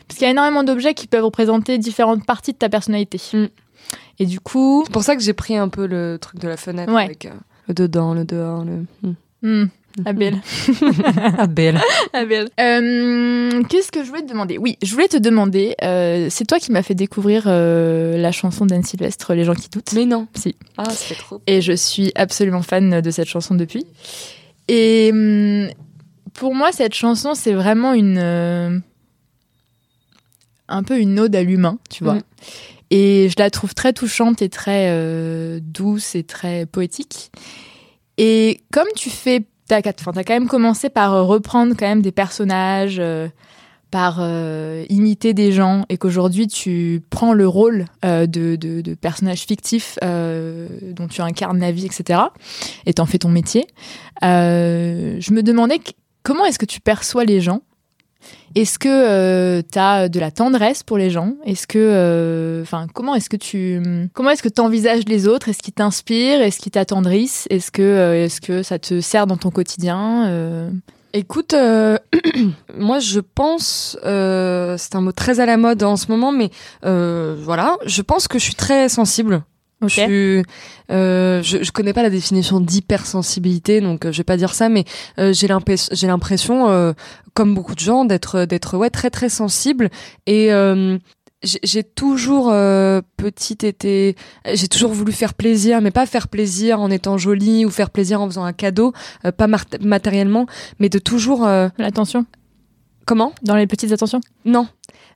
Parce 0.08 0.17
qu'il 0.19 0.25
y 0.25 0.27
a 0.27 0.32
énormément 0.32 0.63
d'objets 0.63 0.93
qui 0.93 1.08
peuvent 1.08 1.23
représenter 1.25 1.77
différentes 1.77 2.25
parties 2.25 2.53
de 2.53 2.58
ta 2.58 2.69
personnalité. 2.69 3.19
Mm. 3.34 3.45
Et 4.19 4.25
du 4.25 4.39
coup, 4.39 4.84
C'est 4.86 4.93
pour 4.93 5.03
ça 5.03 5.15
que 5.15 5.21
j'ai 5.21 5.34
pris 5.34 5.58
un 5.58 5.69
peu 5.69 5.86
le 5.88 6.17
truc 6.19 6.39
de 6.39 6.47
la 6.47 6.56
fenêtre 6.58 6.93
Ouais. 6.93 7.03
avec 7.06 7.25
euh, 7.25 7.32
le 7.67 7.73
dedans, 7.73 8.13
le 8.13 8.23
dehors, 8.25 8.63
le. 8.63 8.86
Hmm. 9.41 9.67
Abel. 10.05 10.41
Belle. 11.49 11.79
Abel. 12.13 12.49
Euh, 12.60 13.63
Qu'est-ce 13.69 13.91
que 13.91 14.03
je 14.03 14.10
voulais 14.10 14.21
te 14.21 14.29
demander? 14.29 14.57
Oui, 14.57 14.77
je 14.83 14.91
voulais 14.93 15.07
te 15.07 15.17
demander, 15.17 15.75
euh, 15.83 16.27
c'est 16.29 16.45
toi 16.45 16.60
qui 16.60 16.71
m'as 16.71 16.83
fait 16.83 16.95
découvrir 16.95 17.43
euh, 17.47 18.17
la 18.17 18.31
chanson 18.31 18.65
d'Anne 18.65 18.83
Sylvestre, 18.83 19.33
Les 19.33 19.43
gens 19.43 19.55
qui 19.55 19.69
doutent. 19.69 19.93
Mais 19.93 20.05
non. 20.05 20.27
Si. 20.36 20.55
Ah, 20.77 20.89
c'était 20.89 21.19
trop. 21.19 21.41
Et 21.47 21.62
je 21.62 21.73
suis 21.73 22.12
absolument 22.15 22.62
fan 22.62 23.01
de 23.01 23.12
cette 23.12 23.27
chanson 23.27 23.55
depuis. 23.55 23.86
Et 24.67 25.10
hum, 25.12 25.69
pour 26.33 26.53
moi, 26.53 26.71
cette 26.71 26.93
chanson, 26.93 27.33
c'est 27.33 27.53
vraiment 27.53 27.93
une. 27.93 28.19
un 30.67 30.83
peu 30.83 30.99
une 30.99 31.19
ode 31.19 31.36
à 31.36 31.43
l'humain, 31.43 31.79
tu 31.89 32.03
vois. 32.03 32.15
Mm. 32.15 32.23
Et 32.89 33.29
je 33.29 33.36
la 33.38 33.49
trouve 33.49 33.73
très 33.73 33.91
touchante 33.93 34.41
et 34.41 34.49
très 34.49 35.60
douce 35.62 36.15
et 36.15 36.23
très 36.23 36.65
poétique. 36.65 37.31
Et 38.17 38.62
comme 38.71 38.88
tu 38.95 39.10
fais, 39.10 39.45
t'as 39.67 39.82
quand 39.82 40.30
même 40.30 40.47
commencé 40.47 40.89
par 40.89 41.13
euh, 41.13 41.23
reprendre 41.23 41.75
quand 41.77 41.88
même 41.88 42.01
des 42.01 42.12
personnages, 42.12 42.97
euh, 42.99 43.27
par 43.91 44.17
euh, 44.19 44.86
imiter 44.89 45.34
des 45.34 45.51
gens, 45.51 45.86
et 45.89 45.97
qu'aujourd'hui 45.97 46.47
tu 46.47 47.01
prends 47.10 47.34
le 47.34 47.47
rôle 47.47 47.86
de, 48.03 48.25
de, 48.25 48.82
de 48.82 48.93
personnage 48.95 49.41
fictif 49.41 49.97
dont 50.01 51.08
tu 51.10 51.21
incarnes 51.21 51.60
la 51.60 51.71
vie, 51.71 51.86
etc. 51.86 52.19
Et 52.86 52.93
t'en 52.93 53.06
fais 53.06 53.17
ton 53.17 53.30
métier. 53.30 53.65
Je 54.21 55.34
me 55.34 55.41
demandais 55.41 55.80
comment 56.23 56.45
est-ce 56.45 56.60
que 56.60 56.65
tu 56.65 56.82
perçois 56.82 57.23
les 57.23 57.39
gens 57.39 57.62
est-ce 58.56 58.80
que 58.80 58.89
euh, 58.89 59.62
tu 59.71 59.77
as 59.77 60.10
de 60.10 60.19
la 60.19 60.32
tendresse 60.32 60.84
pour 60.84 60.97
les 60.97 61.10
gens? 61.10 61.36
Est-ce 61.45 61.67
que, 61.67 61.77
euh, 61.77 62.62
enfin, 62.63 62.88
comment 62.93 63.15
est-ce 63.15 63.30
que 63.30 63.38
tu, 63.38 63.82
comment 64.13 64.32
est-ce 64.32 64.43
que 64.43 64.49
tu 64.49 64.62
envisages 64.62 65.03
les 65.08 65.27
autres? 65.27 65.49
Est-ce 65.49 65.60
qu'ils 65.62 65.73
t'inspirent? 65.73 66.41
Est-ce 66.41 66.60
qu'ils 66.60 66.71
t'attendrissent? 66.71 67.47
Est-ce 67.49 67.71
que, 67.71 67.82
euh, 67.82 68.25
est-ce 68.25 68.41
que 68.41 68.63
ça 68.63 68.80
te 68.80 68.99
sert 68.99 69.27
dans 69.27 69.38
ton 69.38 69.51
quotidien 69.51 70.27
Euh, 70.27 70.69
Écoute, 71.13 71.56
moi 72.77 73.00
je 73.00 73.19
pense, 73.19 73.98
c'est 74.04 74.96
un 74.96 75.02
mot 75.02 75.12
très 75.12 75.39
à 75.39 75.46
la 75.46 75.58
mode 75.58 75.81
en 75.83 75.96
ce 75.96 76.12
moment, 76.12 76.31
mais 76.31 76.52
voilà, 76.83 77.77
je 77.85 78.02
pense 78.02 78.27
que 78.27 78.37
je 78.39 78.44
suis 78.44 78.56
très 78.56 78.89
sensible. 78.89 79.41
Ok. 79.82 79.92
Je, 79.96 80.44
euh, 80.92 81.42
je, 81.44 81.62
je 81.63 81.71
connais 81.71 81.94
pas 81.94 82.02
la 82.04 82.10
définition 82.10 82.60
d'hypersensibilité, 82.60 83.80
donc 83.80 84.06
euh, 84.06 84.12
je 84.12 84.17
vais 84.17 84.23
pas 84.23 84.38
dire 84.38 84.54
ça, 84.54 84.69
mais 84.69 84.86
euh, 85.19 85.34
j'ai 85.34 85.48
l'impression, 85.48 85.94
j'ai 85.96 86.08
l'impression, 86.08 86.69
euh, 86.69 86.94
comme 87.34 87.54
beaucoup 87.54 87.75
de 87.75 87.80
gens, 87.80 88.04
d'être, 88.04 88.46
d'être 88.46 88.75
ouais 88.78 88.90
très 88.90 89.10
très 89.12 89.30
sensible 89.30 89.90
et 90.25 90.52
euh, 90.52 90.98
j'ai 91.44 91.84
toujours 91.84 92.50
euh, 92.52 93.02
petite 93.15 93.63
été, 93.63 94.15
j'ai 94.52 94.67
toujours 94.67 94.92
voulu 94.92 95.12
faire 95.12 95.36
plaisir, 95.36 95.82
mais 95.82 95.92
pas 95.92 96.08
faire 96.08 96.28
plaisir 96.28 96.82
en 96.82 96.90
étant 96.90 97.19
jolie 97.19 97.63
ou 97.63 97.69
faire 97.69 97.92
plaisir 97.92 98.19
en 98.21 98.25
faisant 98.28 98.44
un 98.44 98.54
cadeau, 98.54 98.94
euh, 99.25 99.32
pas 99.32 99.48
matériellement, 99.80 100.48
mais 100.80 100.90
de 100.90 100.98
toujours 100.98 101.46
euh, 101.46 101.69
L'attention 101.78 102.25
comment? 103.06 103.32
Dans 103.44 103.56
les 103.56 103.67
petites 103.67 103.92
attentions? 103.92 104.21
Non, 104.46 104.67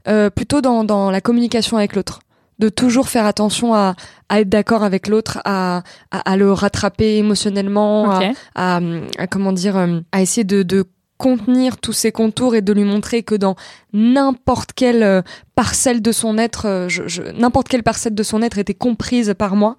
Euh, 0.07 0.29
plutôt 0.29 0.61
dans, 0.61 0.83
dans 0.83 1.11
la 1.11 1.21
communication 1.21 1.77
avec 1.77 1.95
l'autre. 1.95 2.21
De 2.61 2.69
toujours 2.69 3.09
faire 3.09 3.25
attention 3.25 3.73
à, 3.73 3.95
à 4.29 4.39
être 4.41 4.49
d'accord 4.49 4.83
avec 4.83 5.07
l'autre, 5.07 5.39
à, 5.45 5.81
à, 6.11 6.31
à 6.31 6.37
le 6.37 6.53
rattraper 6.53 7.17
émotionnellement, 7.17 8.11
à, 8.55 9.27
comment 9.29 9.51
dire, 9.51 9.75
euh, 9.77 9.99
à 10.11 10.21
essayer 10.21 10.43
de, 10.45 10.61
de 10.63 10.85
contenir 11.17 11.77
tous 11.77 11.93
ses 11.93 12.11
contours 12.11 12.55
et 12.55 12.61
de 12.61 12.71
lui 12.73 12.83
montrer 12.83 13.21
que 13.23 13.35
dans 13.35 13.55
n'importe 13.93 14.71
quelle 14.73 15.03
euh, 15.03 15.21
parcelle 15.55 16.01
de 16.01 16.11
son 16.11 16.37
être, 16.37 16.65
euh, 16.67 16.89
je, 16.89 17.07
je- 17.07 17.21
n'importe 17.23 17.67
quelle 17.67 17.83
parcelle 17.83 18.15
de 18.15 18.23
son 18.23 18.41
être 18.41 18.57
était 18.57 18.73
comprise 18.73 19.33
par 19.37 19.55
moi. 19.55 19.77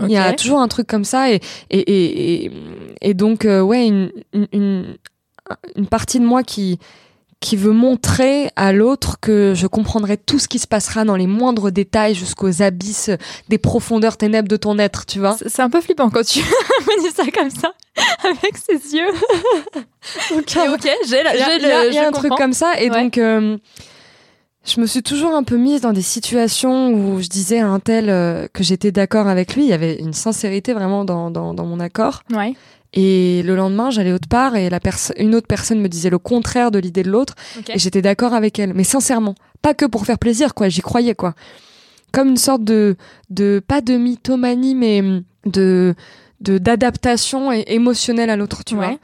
Il 0.00 0.10
y 0.10 0.16
a 0.16 0.32
toujours 0.32 0.60
un 0.60 0.68
truc 0.68 0.86
comme 0.86 1.04
ça 1.04 1.30
et 1.32 1.40
et 1.70 1.78
et, 1.78 2.44
et, 2.46 2.52
et 3.02 3.14
donc 3.14 3.44
euh, 3.44 3.60
ouais 3.60 3.86
une, 3.86 4.10
une 4.32 4.46
une 4.52 4.96
une 5.76 5.86
partie 5.86 6.20
de 6.20 6.24
moi 6.26 6.42
qui 6.42 6.78
qui 7.40 7.56
veut 7.56 7.72
montrer 7.72 8.50
à 8.56 8.72
l'autre 8.72 9.18
que 9.20 9.52
je 9.54 9.66
comprendrai 9.68 10.16
tout 10.16 10.38
ce 10.40 10.48
qui 10.48 10.58
se 10.58 10.66
passera 10.66 11.04
dans 11.04 11.14
les 11.14 11.28
moindres 11.28 11.70
détails 11.70 12.14
jusqu'aux 12.14 12.62
abysses 12.62 13.10
des 13.48 13.58
profondeurs 13.58 14.16
ténèbres 14.16 14.48
de 14.48 14.56
ton 14.56 14.76
être, 14.78 15.06
tu 15.06 15.20
vois. 15.20 15.36
C'est 15.46 15.60
un 15.62 15.70
peu 15.70 15.80
flippant 15.80 16.10
quand 16.10 16.24
tu 16.26 16.40
me 16.86 17.00
dis 17.08 17.14
ça 17.14 17.24
comme 17.32 17.50
ça, 17.50 17.72
avec 18.24 18.56
ses 18.56 18.94
yeux. 18.96 19.06
Donc, 20.30 20.56
Et 20.56 20.68
ok, 20.68 20.82
j'ai 20.82 20.90
j'ai 21.08 21.22
le- 21.22 21.88
il 21.88 21.94
y 21.94 21.98
a 21.98 22.02
je 22.02 22.08
un 22.08 22.12
truc 22.12 22.32
comme 22.36 22.52
ça 22.52 22.72
et 22.80 22.90
Ouais. 22.90 23.02
donc 23.02 23.18
euh, 23.18 23.56
je 24.66 24.80
me 24.80 24.86
suis 24.86 25.02
toujours 25.02 25.32
un 25.34 25.44
peu 25.44 25.56
mise 25.56 25.80
dans 25.80 25.92
des 25.92 26.02
situations 26.02 26.90
où 26.92 27.20
je 27.22 27.28
disais 27.28 27.60
à 27.60 27.68
un 27.68 27.78
tel 27.80 28.10
euh, 28.10 28.48
que 28.52 28.62
j'étais 28.64 28.90
d'accord 28.92 29.28
avec 29.28 29.54
lui. 29.54 29.62
Il 29.62 29.68
y 29.68 29.72
avait 29.72 29.94
une 29.96 30.12
sincérité 30.12 30.72
vraiment 30.74 31.04
dans, 31.04 31.30
dans, 31.30 31.54
dans 31.54 31.64
mon 31.66 31.80
accord. 31.80 32.22
Ouais. 32.34 32.54
Et 32.94 33.42
le 33.44 33.54
lendemain, 33.54 33.90
j'allais 33.90 34.12
autre 34.12 34.28
part 34.28 34.56
et 34.56 34.70
la 34.70 34.80
une 35.18 35.34
autre 35.34 35.46
personne 35.46 35.80
me 35.80 35.88
disait 35.88 36.08
le 36.10 36.18
contraire 36.18 36.70
de 36.70 36.78
l'idée 36.78 37.02
de 37.02 37.10
l'autre. 37.10 37.34
Et 37.68 37.78
j'étais 37.78 38.00
d'accord 38.02 38.32
avec 38.34 38.58
elle. 38.58 38.72
Mais 38.74 38.84
sincèrement, 38.84 39.34
pas 39.60 39.74
que 39.74 39.84
pour 39.84 40.06
faire 40.06 40.18
plaisir, 40.18 40.54
quoi. 40.54 40.68
J'y 40.68 40.80
croyais, 40.80 41.14
quoi. 41.14 41.34
Comme 42.12 42.28
une 42.30 42.36
sorte 42.38 42.64
de, 42.64 42.96
de 43.28 43.60
pas 43.66 43.82
de 43.82 43.96
mythomanie, 43.98 44.74
mais 44.74 45.00
hum, 45.00 45.22
de 45.44 45.94
d'adaptation 46.40 47.52
émotionnelle 47.52 48.30
à 48.30 48.36
l'autre, 48.36 48.62
tu 48.64 48.74
Ouais. 48.76 48.86
vois. 48.86 48.98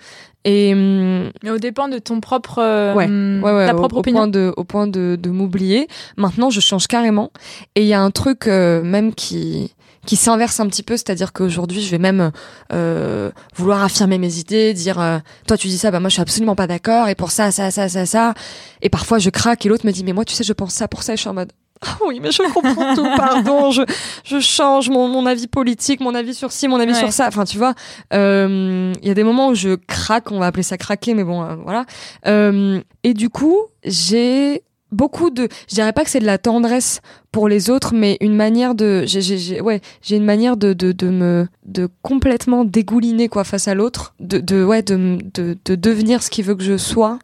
Et 0.46 0.72
hum, 0.72 1.30
Mais 1.42 1.50
au 1.50 1.58
dépend 1.58 1.88
de 1.88 1.98
ton 1.98 2.20
propre, 2.20 2.58
euh, 2.60 2.94
Ouais. 2.94 3.04
hum, 3.06 3.42
ouais, 3.42 3.52
ouais, 3.52 3.66
ta 3.66 3.74
propre 3.74 3.96
au 3.96 4.00
opinion. 4.00 4.20
point 4.20 4.28
de 4.28 4.52
au 4.56 4.64
point 4.64 4.86
de, 4.86 5.16
de 5.20 5.30
m'oublier. 5.30 5.88
Maintenant, 6.16 6.50
je 6.50 6.60
change 6.60 6.86
carrément. 6.86 7.30
Et 7.74 7.82
il 7.82 7.86
y 7.86 7.94
a 7.94 8.00
un 8.00 8.10
truc 8.10 8.46
euh, 8.46 8.82
même 8.82 9.14
qui 9.14 9.74
qui 10.06 10.16
s'inverse 10.16 10.60
un 10.60 10.66
petit 10.66 10.82
peu, 10.82 10.96
c'est-à-dire 10.96 11.32
qu'aujourd'hui, 11.32 11.80
je 11.82 11.90
vais 11.90 11.98
même 11.98 12.30
euh, 12.72 13.30
vouloir 13.56 13.82
affirmer 13.82 14.18
mes 14.18 14.38
idées, 14.38 14.74
dire 14.74 15.00
euh, 15.00 15.18
toi 15.46 15.56
tu 15.56 15.68
dis 15.68 15.78
ça, 15.78 15.90
bah 15.90 16.00
moi 16.00 16.08
je 16.08 16.14
suis 16.14 16.22
absolument 16.22 16.54
pas 16.56 16.66
d'accord, 16.66 17.08
et 17.08 17.14
pour 17.14 17.30
ça, 17.30 17.50
ça, 17.50 17.70
ça, 17.70 17.88
ça, 17.88 18.06
ça. 18.06 18.34
Et 18.82 18.90
parfois 18.90 19.18
je 19.18 19.30
craque 19.30 19.64
et 19.66 19.68
l'autre 19.68 19.86
me 19.86 19.92
dit 19.92 20.04
mais 20.04 20.12
moi 20.12 20.24
tu 20.24 20.34
sais 20.34 20.44
je 20.44 20.52
pense 20.52 20.72
ça 20.74 20.88
pour 20.88 21.02
ça, 21.02 21.14
et 21.14 21.16
je 21.16 21.20
suis 21.22 21.30
en 21.30 21.34
mode 21.34 21.52
ah 21.86 21.98
oui 22.06 22.18
mais 22.20 22.30
je 22.30 22.40
comprends 22.52 22.94
tout, 22.94 23.06
pardon, 23.16 23.70
je 23.70 23.82
je 24.24 24.40
change 24.40 24.88
mon, 24.90 25.08
mon 25.08 25.26
avis 25.26 25.48
politique, 25.48 26.00
mon 26.00 26.14
avis 26.14 26.34
sur 26.34 26.50
ci, 26.52 26.66
mon 26.68 26.80
avis 26.80 26.92
Ouais. 26.92 26.98
sur 26.98 27.12
ça. 27.12 27.26
Enfin 27.28 27.44
tu 27.44 27.58
vois, 27.58 27.74
euh, 28.14 28.92
il 29.02 29.08
y 29.08 29.10
a 29.10 29.14
des 29.14 29.24
moments 29.24 29.48
où 29.48 29.54
je 29.54 29.74
craque, 29.74 30.30
on 30.30 30.38
va 30.38 30.46
appeler 30.46 30.62
ça 30.62 30.78
craquer, 30.78 31.14
mais 31.14 31.24
bon 31.24 31.42
euh, 31.42 31.56
voilà. 31.62 31.84
Euh, 32.26 32.80
et 33.02 33.12
du 33.12 33.28
coup 33.28 33.58
j'ai 33.84 34.62
beaucoup 34.92 35.30
de 35.30 35.48
je 35.68 35.74
dirais 35.74 35.92
pas 35.92 36.04
que 36.04 36.10
c'est 36.10 36.20
de 36.20 36.26
la 36.26 36.38
tendresse 36.38 37.00
pour 37.32 37.48
les 37.48 37.70
autres 37.70 37.94
mais 37.94 38.16
une 38.20 38.36
manière 38.36 38.74
de 38.74 39.04
j'ai 39.06 39.20
j'ai 39.20 39.60
ouais 39.60 39.80
j'ai 40.02 40.16
une 40.16 40.24
manière 40.24 40.56
de, 40.56 40.72
de 40.72 40.92
de 40.92 41.08
me 41.08 41.48
de 41.64 41.88
complètement 42.02 42.64
dégouliner 42.64 43.28
quoi 43.28 43.44
face 43.44 43.66
à 43.68 43.74
l'autre 43.74 44.14
de 44.20 44.38
de 44.38 44.64
ouais 44.64 44.82
de, 44.82 45.18
de 45.34 45.56
de 45.64 45.74
devenir 45.74 46.22
ce 46.22 46.30
qu'il 46.30 46.44
veut 46.44 46.54
que 46.54 46.62
je 46.62 46.76
sois 46.76 47.18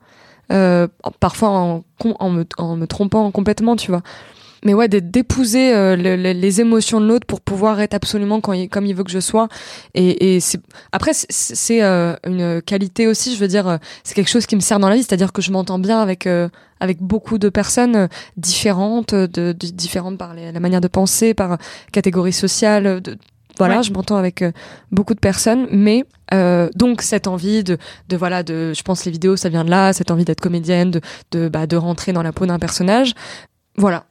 euh, 0.52 0.88
parfois 1.20 1.50
en 1.50 1.84
en 2.18 2.30
me 2.30 2.44
en 2.58 2.76
me 2.76 2.86
trompant 2.86 3.30
complètement 3.30 3.76
tu 3.76 3.90
vois 3.90 4.02
mais 4.64 4.74
ouais 4.74 4.88
d'épouser 4.88 5.74
euh, 5.74 5.96
le- 5.96 6.16
le- 6.16 6.32
les 6.32 6.60
émotions 6.60 7.00
de 7.00 7.06
l'autre 7.06 7.26
pour 7.26 7.40
pouvoir 7.40 7.80
être 7.80 7.94
absolument 7.94 8.40
quand 8.40 8.52
il, 8.52 8.68
comme 8.68 8.86
il 8.86 8.94
veut 8.94 9.04
que 9.04 9.10
je 9.10 9.20
sois 9.20 9.48
et, 9.94 10.36
et 10.36 10.40
après 10.92 11.12
c'est- 11.14 11.82
euh, 11.82 12.14
une 12.26 12.60
qualité 12.62 13.06
aussi 13.06 13.34
je 13.34 13.40
veux 13.40 13.48
dire 13.48 13.66
euh, 13.68 13.76
c'est 14.04 14.14
quelque 14.14 14.28
chose 14.30 14.46
qui 14.46 14.56
me 14.56 14.60
sert 14.60 14.78
dans 14.78 14.88
la 14.88 14.96
vie 14.96 15.02
c'est-à-dire 15.02 15.32
que 15.32 15.42
je 15.42 15.50
m'entends 15.50 15.78
bien 15.78 16.00
avec 16.00 16.26
euh, 16.26 16.48
avec 16.82 17.02
beaucoup 17.02 17.36
de 17.38 17.50
personnes 17.50 18.08
différentes, 18.38 19.14
de, 19.14 19.26
de- 19.52 19.52
différentes 19.52 20.16
par 20.18 20.32
les- 20.34 20.50
la 20.50 20.60
manière 20.60 20.80
de 20.80 20.88
penser, 20.88 21.34
par 21.34 21.58
catégorie 21.92 22.32
sociale. 22.32 23.02
De, 23.02 23.18
voilà, 23.58 23.76
Ouais. 23.78 23.82
je 23.82 23.92
m'entends 23.92 24.16
avec 24.16 24.42
beaucoup 24.90 25.12
de 25.12 25.20
personnes, 25.20 25.66
mais 25.70 26.04
euh, 26.32 26.70
donc 26.74 27.02
cette 27.02 27.26
envie 27.26 27.62
de, 27.62 27.76
de 28.08 28.16
voilà, 28.16 28.42
de, 28.42 28.72
je 28.72 28.82
pense 28.82 29.04
les 29.04 29.12
vidéos, 29.12 29.36
ça 29.36 29.50
vient 29.50 29.64
de 29.64 29.68
là, 29.70 29.92
cette 29.92 30.10
envie 30.10 30.24
d'être 30.24 30.40
comédienne, 30.40 30.90
de, 30.90 31.00
de, 31.32 31.48
bah, 31.50 31.66
de 31.66 31.76
rentrer 31.76 32.14
dans 32.14 32.22
la 32.22 32.32
peau 32.32 32.46
d'un 32.46 32.58
personnage, 32.58 33.12
voilà. 33.76 34.04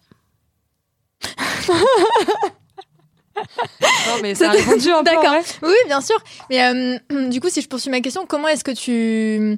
Non 4.08 4.16
mais 4.22 4.36
ça 4.36 4.52
répondu 4.52 4.90
un. 4.92 5.04
D'accord. 5.04 5.32
ouais. 5.32 5.42
Oui, 5.64 5.74
bien 5.88 6.02
sûr. 6.02 6.18
Mais 6.50 6.64
euh, 6.64 7.30
du 7.30 7.40
coup, 7.40 7.50
si 7.50 7.62
je 7.62 7.68
poursuis 7.68 7.90
ma 7.90 8.02
question, 8.02 8.26
comment 8.28 8.48
est-ce 8.48 8.64
que 8.64 8.72
tu, 8.72 9.58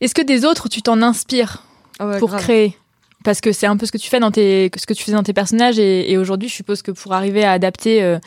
est-ce 0.00 0.14
que 0.14 0.22
des 0.22 0.44
autres 0.44 0.68
tu 0.68 0.82
t'en 0.82 1.02
inspires 1.02 1.64
Ah 1.98 2.06
ouais, 2.06 2.18
pour 2.18 2.28
grave. 2.28 2.42
créer? 2.42 2.76
Parce 3.24 3.40
que 3.40 3.50
c'est 3.50 3.66
un 3.66 3.76
peu 3.76 3.86
ce 3.86 3.92
que 3.92 3.98
tu 3.98 4.08
fais 4.08 4.20
dans 4.20 4.30
tes, 4.30 4.70
ce 4.76 4.86
que 4.86 4.94
tu 4.94 5.02
faisais 5.02 5.16
dans 5.16 5.22
tes 5.24 5.32
personnages 5.32 5.80
et, 5.80 6.12
et 6.12 6.16
aujourd'hui, 6.18 6.48
je 6.48 6.54
suppose 6.54 6.82
que 6.82 6.92
pour 6.92 7.12
arriver 7.12 7.42
à 7.44 7.50
adapter, 7.52 8.00
euh, 8.02 8.18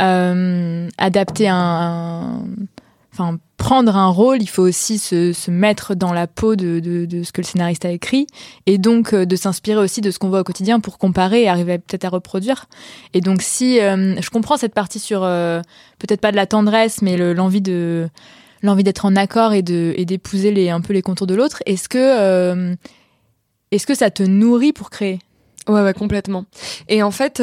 euh, 0.00 0.88
adapter 0.98 1.48
un, 1.48 1.54
un- 1.56 2.44
enfin 3.12 3.38
prendre 3.60 3.94
un 3.94 4.08
rôle, 4.08 4.40
il 4.40 4.48
faut 4.48 4.62
aussi 4.62 4.98
se, 4.98 5.34
se 5.34 5.50
mettre 5.50 5.94
dans 5.94 6.14
la 6.14 6.26
peau 6.26 6.56
de, 6.56 6.80
de, 6.80 7.04
de 7.04 7.22
ce 7.22 7.30
que 7.30 7.42
le 7.42 7.46
scénariste 7.46 7.84
a 7.84 7.90
écrit 7.90 8.26
et 8.64 8.78
donc 8.78 9.12
euh, 9.12 9.26
de 9.26 9.36
s'inspirer 9.36 9.78
aussi 9.78 10.00
de 10.00 10.10
ce 10.10 10.18
qu'on 10.18 10.30
voit 10.30 10.40
au 10.40 10.44
quotidien 10.44 10.80
pour 10.80 10.96
comparer 10.96 11.42
et 11.42 11.48
arriver 11.48 11.78
peut-être 11.78 12.06
à 12.06 12.08
reproduire. 12.08 12.64
Et 13.12 13.20
donc 13.20 13.42
si 13.42 13.78
euh, 13.78 14.18
je 14.20 14.30
comprends 14.30 14.56
cette 14.56 14.72
partie 14.72 14.98
sur 14.98 15.20
euh, 15.24 15.60
peut-être 15.98 16.22
pas 16.22 16.30
de 16.32 16.36
la 16.36 16.46
tendresse, 16.46 17.02
mais 17.02 17.18
le- 17.18 17.34
l'envie 17.34 17.60
de 17.60 18.08
l'envie 18.62 18.82
d'être 18.82 19.04
en 19.04 19.14
accord 19.14 19.52
et 19.52 19.62
de 19.62 19.92
et 19.96 20.06
d'épouser 20.06 20.50
les 20.52 20.70
un 20.70 20.80
peu 20.80 20.94
les 20.94 21.02
contours 21.02 21.26
de 21.26 21.34
l'autre, 21.34 21.62
est-ce 21.66 21.88
que 21.88 22.74
est-ce 23.70 23.86
que 23.86 23.94
ça 23.94 24.10
te 24.10 24.22
nourrit 24.22 24.72
pour 24.72 24.88
créer? 24.88 25.18
Ouais, 25.68 25.82
ouais, 25.82 25.92
complètement. 25.94 26.46
Et 26.88 27.02
en 27.02 27.10
fait, 27.10 27.40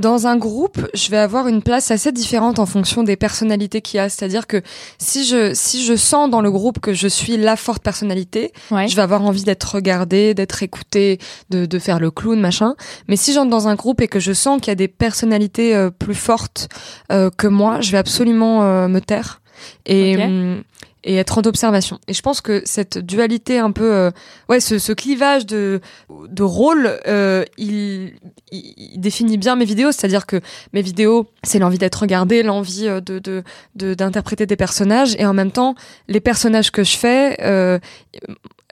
dans 0.00 0.26
un 0.26 0.36
groupe, 0.36 0.78
je 0.94 1.10
vais 1.10 1.18
avoir 1.18 1.46
une 1.46 1.62
place 1.62 1.90
assez 1.90 2.10
différente 2.10 2.58
en 2.58 2.66
fonction 2.66 3.02
des 3.02 3.16
personnalités 3.16 3.80
qu'il 3.82 3.98
y 3.98 4.00
a. 4.00 4.08
C'est-à-dire 4.08 4.46
que 4.46 4.62
si 4.98 5.24
je, 5.24 5.52
si 5.54 5.84
je 5.84 5.94
sens 5.94 6.30
dans 6.30 6.40
le 6.40 6.50
groupe 6.50 6.80
que 6.80 6.94
je 6.94 7.06
suis 7.06 7.36
la 7.36 7.54
forte 7.56 7.82
personnalité, 7.82 8.52
Ouais. 8.70 8.88
je 8.88 8.96
vais 8.96 9.02
avoir 9.02 9.22
envie 9.22 9.44
d'être 9.44 9.74
regardée, 9.74 10.34
d'être 10.34 10.62
écoutée, 10.62 11.18
de, 11.50 11.66
de 11.66 11.78
faire 11.78 12.00
le 12.00 12.10
clown, 12.10 12.40
machin. 12.40 12.74
Mais 13.08 13.16
si 13.16 13.32
j'entre 13.32 13.50
dans 13.50 13.68
un 13.68 13.74
groupe 13.74 14.00
et 14.00 14.08
que 14.08 14.20
je 14.20 14.32
sens 14.32 14.60
qu'il 14.60 14.70
y 14.70 14.72
a 14.72 14.74
des 14.76 14.88
personnalités 14.88 15.74
euh, 15.76 15.90
plus 15.90 16.14
fortes 16.14 16.68
euh, 17.12 17.30
que 17.36 17.46
moi, 17.46 17.80
je 17.80 17.92
vais 17.92 17.98
absolument 17.98 18.62
euh, 18.64 18.88
me 18.88 19.00
taire. 19.00 19.40
Et, 19.86 20.16
Ok. 20.16 20.64
Et 21.04 21.16
être 21.16 21.38
en 21.38 21.42
observation. 21.42 21.98
Et 22.08 22.12
je 22.12 22.22
pense 22.22 22.40
que 22.40 22.62
cette 22.64 22.98
dualité 22.98 23.58
un 23.58 23.72
peu, 23.72 23.92
euh, 23.92 24.10
ouais, 24.48 24.60
ce, 24.60 24.78
ce 24.78 24.92
clivage 24.92 25.46
de 25.46 25.80
de 26.28 26.42
rôle, 26.42 26.90
euh, 27.06 27.44
il, 27.56 28.12
il, 28.52 29.00
définit 29.00 29.38
bien 29.38 29.56
mes 29.56 29.64
vidéos. 29.64 29.92
C'est-à-dire 29.92 30.26
que 30.26 30.40
mes 30.72 30.82
vidéos, 30.82 31.26
c'est 31.42 31.58
l'envie 31.58 31.78
d'être 31.78 31.96
regardé, 31.96 32.42
l'envie 32.42 32.86
euh, 32.88 33.00
de 33.00 33.18
de 33.18 33.42
de- 33.76 33.94
d'interpréter 33.94 34.46
des 34.46 34.56
personnages, 34.56 35.14
et 35.18 35.26
en 35.26 35.34
même 35.34 35.52
temps, 35.52 35.74
les 36.08 36.20
personnages 36.20 36.70
que 36.70 36.84
je 36.84 36.96
fais, 36.96 37.36
euh, 37.42 37.78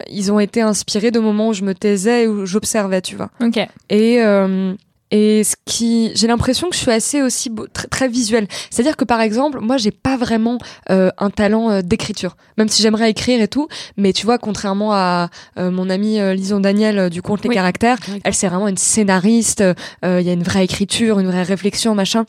ils 0.09 0.31
ont 0.31 0.39
été 0.41 0.61
inspirés 0.61 1.11
de 1.11 1.19
moments 1.21 1.49
où 1.49 1.53
je 1.55 1.65
me 1.65 1.75
taisais, 1.75 2.27
où 2.27 2.47
j'observais, 2.47 3.01
tu 3.03 3.17
vois. 3.17 3.31
Ok. 3.41 3.59
Et 3.91 4.23
euh, 4.23 4.75
et 5.11 5.43
ce 5.45 5.55
qui, 5.65 6.11
j'ai 6.15 6.27
l'impression 6.27 6.69
que 6.69 6.75
je 6.75 6.81
suis 6.81 6.91
assez 6.91 7.23
aussi 7.23 7.51
beau- 7.51 7.67
très, 7.73 7.87
très 7.89 8.09
visuelle. 8.09 8.47
C'est-à-dire 8.71 8.97
que 8.97 9.05
par 9.05 9.21
exemple, 9.21 9.61
moi, 9.61 9.77
j'ai 9.77 9.91
pas 9.91 10.17
vraiment 10.17 10.59
euh, 10.91 11.11
un 11.19 11.31
talent 11.31 11.71
euh, 11.71 11.81
d'écriture, 11.83 12.37
même 12.59 12.69
si 12.69 12.83
j'aimerais 12.83 13.11
écrire 13.11 13.41
et 13.41 13.49
tout. 13.49 13.69
Mais 13.97 14.13
tu 14.13 14.27
vois, 14.27 14.39
contrairement 14.39 14.93
à 14.93 15.31
euh, 15.59 15.71
mon 15.71 15.89
amie 15.91 16.21
euh, 16.21 16.35
Lison 16.35 16.61
Daniel 16.61 17.09
du 17.11 17.23
compte 17.23 17.43
Les 17.43 17.49
Oui. 17.49 17.55
Caractères, 17.55 17.99
elle 18.25 18.35
c'est 18.35 18.49
vraiment 18.49 18.69
une 18.69 18.77
scénariste. 18.77 19.61
euh, 19.61 20.21
Il 20.21 20.27
y 20.27 20.31
a 20.31 20.33
une 20.33 20.43
vraie 20.43 20.65
écriture, 20.65 21.19
une 21.21 21.27
vraie 21.29 21.43
réflexion, 21.43 21.95
machin. 21.95 22.25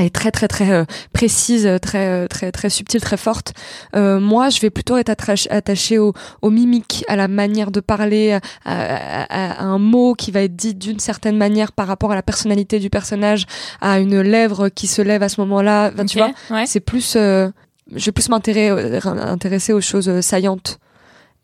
Elle 0.00 0.06
est 0.06 0.14
très 0.14 0.30
très 0.30 0.48
très 0.48 0.70
euh, 0.72 0.84
précise, 1.12 1.68
très 1.82 2.06
euh, 2.08 2.26
très 2.26 2.50
très 2.52 2.70
subtile, 2.70 3.00
très 3.02 3.16
forte. 3.18 3.52
Euh, 3.94 4.18
moi, 4.18 4.48
je 4.48 4.58
vais 4.60 4.70
plutôt 4.70 4.96
être 4.96 5.10
attach- 5.10 5.46
attachée 5.50 5.98
au, 5.98 6.14
aux 6.40 6.50
mimiques, 6.50 7.04
à 7.08 7.16
la 7.16 7.28
manière 7.28 7.70
de 7.70 7.80
parler, 7.80 8.32
à, 8.32 8.40
à- 8.64 9.22
à- 9.24 9.60
à 9.60 9.64
un 9.64 9.78
mot 9.78 10.14
qui 10.14 10.30
va 10.30 10.40
être 10.42 10.56
dit 10.56 10.74
d'une 10.74 11.00
certaine 11.00 11.36
manière 11.36 11.72
par 11.72 11.86
rapport 11.86 12.12
à 12.12 12.14
la 12.14 12.22
personnalité 12.22 12.78
du 12.78 12.88
personnage, 12.88 13.44
à 13.82 13.98
une 14.00 14.20
lèvre 14.22 14.70
qui 14.70 14.86
se 14.86 15.02
lève 15.02 15.22
à 15.22 15.28
ce 15.28 15.40
moment-là. 15.42 15.90
Enfin, 15.92 16.06
Tu 16.06 16.18
vois, 16.18 16.30
Ouais. 16.50 16.64
c'est 16.66 16.80
plus, 16.80 17.14
euh, 17.16 17.50
je 17.94 18.06
vais 18.06 18.12
plus 18.12 18.28
m'intéresser 18.30 19.06
intéresser 19.06 19.72
aux 19.74 19.80
choses 19.82 20.20
saillantes 20.20 20.78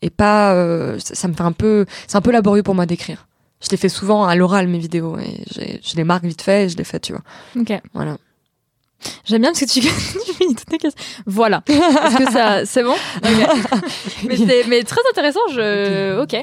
et 0.01 0.09
pas. 0.09 0.53
ça, 0.99 1.13
ça 1.15 1.27
me 1.27 1.33
fait 1.33 1.41
un 1.43 1.51
peu, 1.51 1.85
c'est 2.07 2.17
un 2.17 2.21
peu 2.21 2.31
laborieux 2.31 2.63
pour 2.63 2.73
moi 2.75 2.85
d'écrire. 2.87 3.27
Je 3.61 3.69
les 3.71 3.77
fais 3.77 3.89
souvent 3.89 4.25
à 4.25 4.35
l'oral 4.35 4.67
mes 4.67 4.77
vidéos 4.77 5.17
et 5.17 5.43
je 5.83 5.95
les 5.95 6.03
marque 6.03 6.23
vite 6.25 6.43
fait 6.43 6.65
et 6.65 6.69
je 6.69 6.77
les 6.77 6.83
fais, 6.83 6.99
tu 6.99 7.11
vois. 7.13 7.23
Ok. 7.59 7.73
Voilà. 7.93 8.17
J'aime 9.25 9.41
bien 9.41 9.51
parce 9.51 9.59
que 9.61 9.65
tu, 9.71 9.79
tu 10.25 10.33
finis 10.33 10.55
toutes 10.55 10.65
tes 10.69 10.77
questions. 10.77 11.01
Voilà. 11.25 11.63
Est-ce 11.67 12.17
que 12.17 12.31
ça, 12.31 12.65
c'est 12.65 12.83
bon 12.83 12.95
mais, 14.27 14.37
c'est- 14.37 14.63
mais 14.67 14.83
très 14.83 15.01
intéressant. 15.11 15.39
Je, 15.53 16.19
ok, 16.21 16.35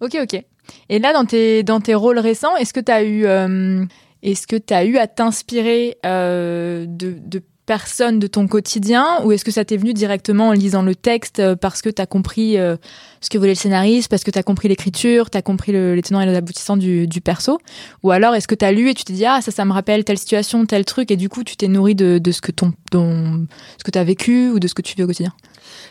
ok, 0.00 0.16
ok. 0.22 0.42
Et 0.90 0.98
là, 0.98 1.12
dans 1.12 1.24
tes 1.24 1.62
dans 1.62 1.80
tes 1.80 1.94
rôles 1.94 2.18
récents, 2.18 2.54
est-ce 2.56 2.72
que 2.74 2.80
tu 2.80 2.92
as 2.92 3.02
eu, 3.02 3.24
euh, 3.26 3.84
est-ce 4.22 4.46
que 4.46 4.56
tu 4.56 4.74
as 4.74 4.84
eu 4.84 4.98
à 4.98 5.06
t'inspirer 5.06 5.96
euh, 6.04 6.84
de, 6.86 7.16
de 7.18 7.42
personnes 7.68 8.18
de 8.18 8.26
ton 8.26 8.48
quotidien 8.48 9.22
ou 9.24 9.32
est-ce 9.32 9.44
que 9.44 9.50
ça 9.50 9.62
t'est 9.62 9.76
venu 9.76 9.92
directement 9.92 10.48
en 10.48 10.52
lisant 10.52 10.80
le 10.80 10.94
texte 10.94 11.38
euh, 11.38 11.54
parce 11.54 11.82
que 11.82 11.90
tu 11.90 12.00
as 12.00 12.06
compris 12.06 12.56
euh, 12.56 12.78
ce 13.20 13.28
que 13.28 13.36
voulait 13.36 13.50
le 13.50 13.56
scénariste, 13.56 14.08
parce 14.08 14.24
que 14.24 14.30
tu 14.30 14.38
as 14.38 14.42
compris 14.42 14.68
l'écriture, 14.68 15.28
tu 15.28 15.36
as 15.36 15.42
compris 15.42 15.72
le, 15.72 15.94
les 15.94 16.00
tenants 16.00 16.22
et 16.22 16.26
les 16.26 16.34
aboutissants 16.34 16.78
du, 16.78 17.06
perso? 17.22 17.58
Ou 18.02 18.10
alors 18.10 18.34
est-ce 18.34 18.48
que 18.48 18.54
tu 18.54 18.64
as 18.64 18.72
lu 18.72 18.88
et 18.88 18.94
tu 18.94 19.04
t'es 19.04 19.12
dit 19.12 19.26
ah 19.26 19.42
ça 19.42 19.50
ça 19.50 19.66
me 19.66 19.72
rappelle 19.72 20.02
telle 20.04 20.16
situation, 20.16 20.64
tel 20.64 20.86
truc 20.86 21.10
et 21.10 21.16
du 21.16 21.28
coup 21.28 21.44
tu 21.44 21.56
t'es 21.56 21.68
nourri 21.68 21.94
de, 21.94 22.18
ce 22.32 22.40
que 22.40 22.52
ton, 22.52 22.72
tu 22.90 23.98
as 23.98 24.04
vécu 24.04 24.48
ou 24.48 24.58
de 24.58 24.66
ce 24.66 24.72
que 24.72 24.80
tu 24.80 24.96
vis 24.96 25.02
au 25.02 25.06
quotidien? 25.06 25.34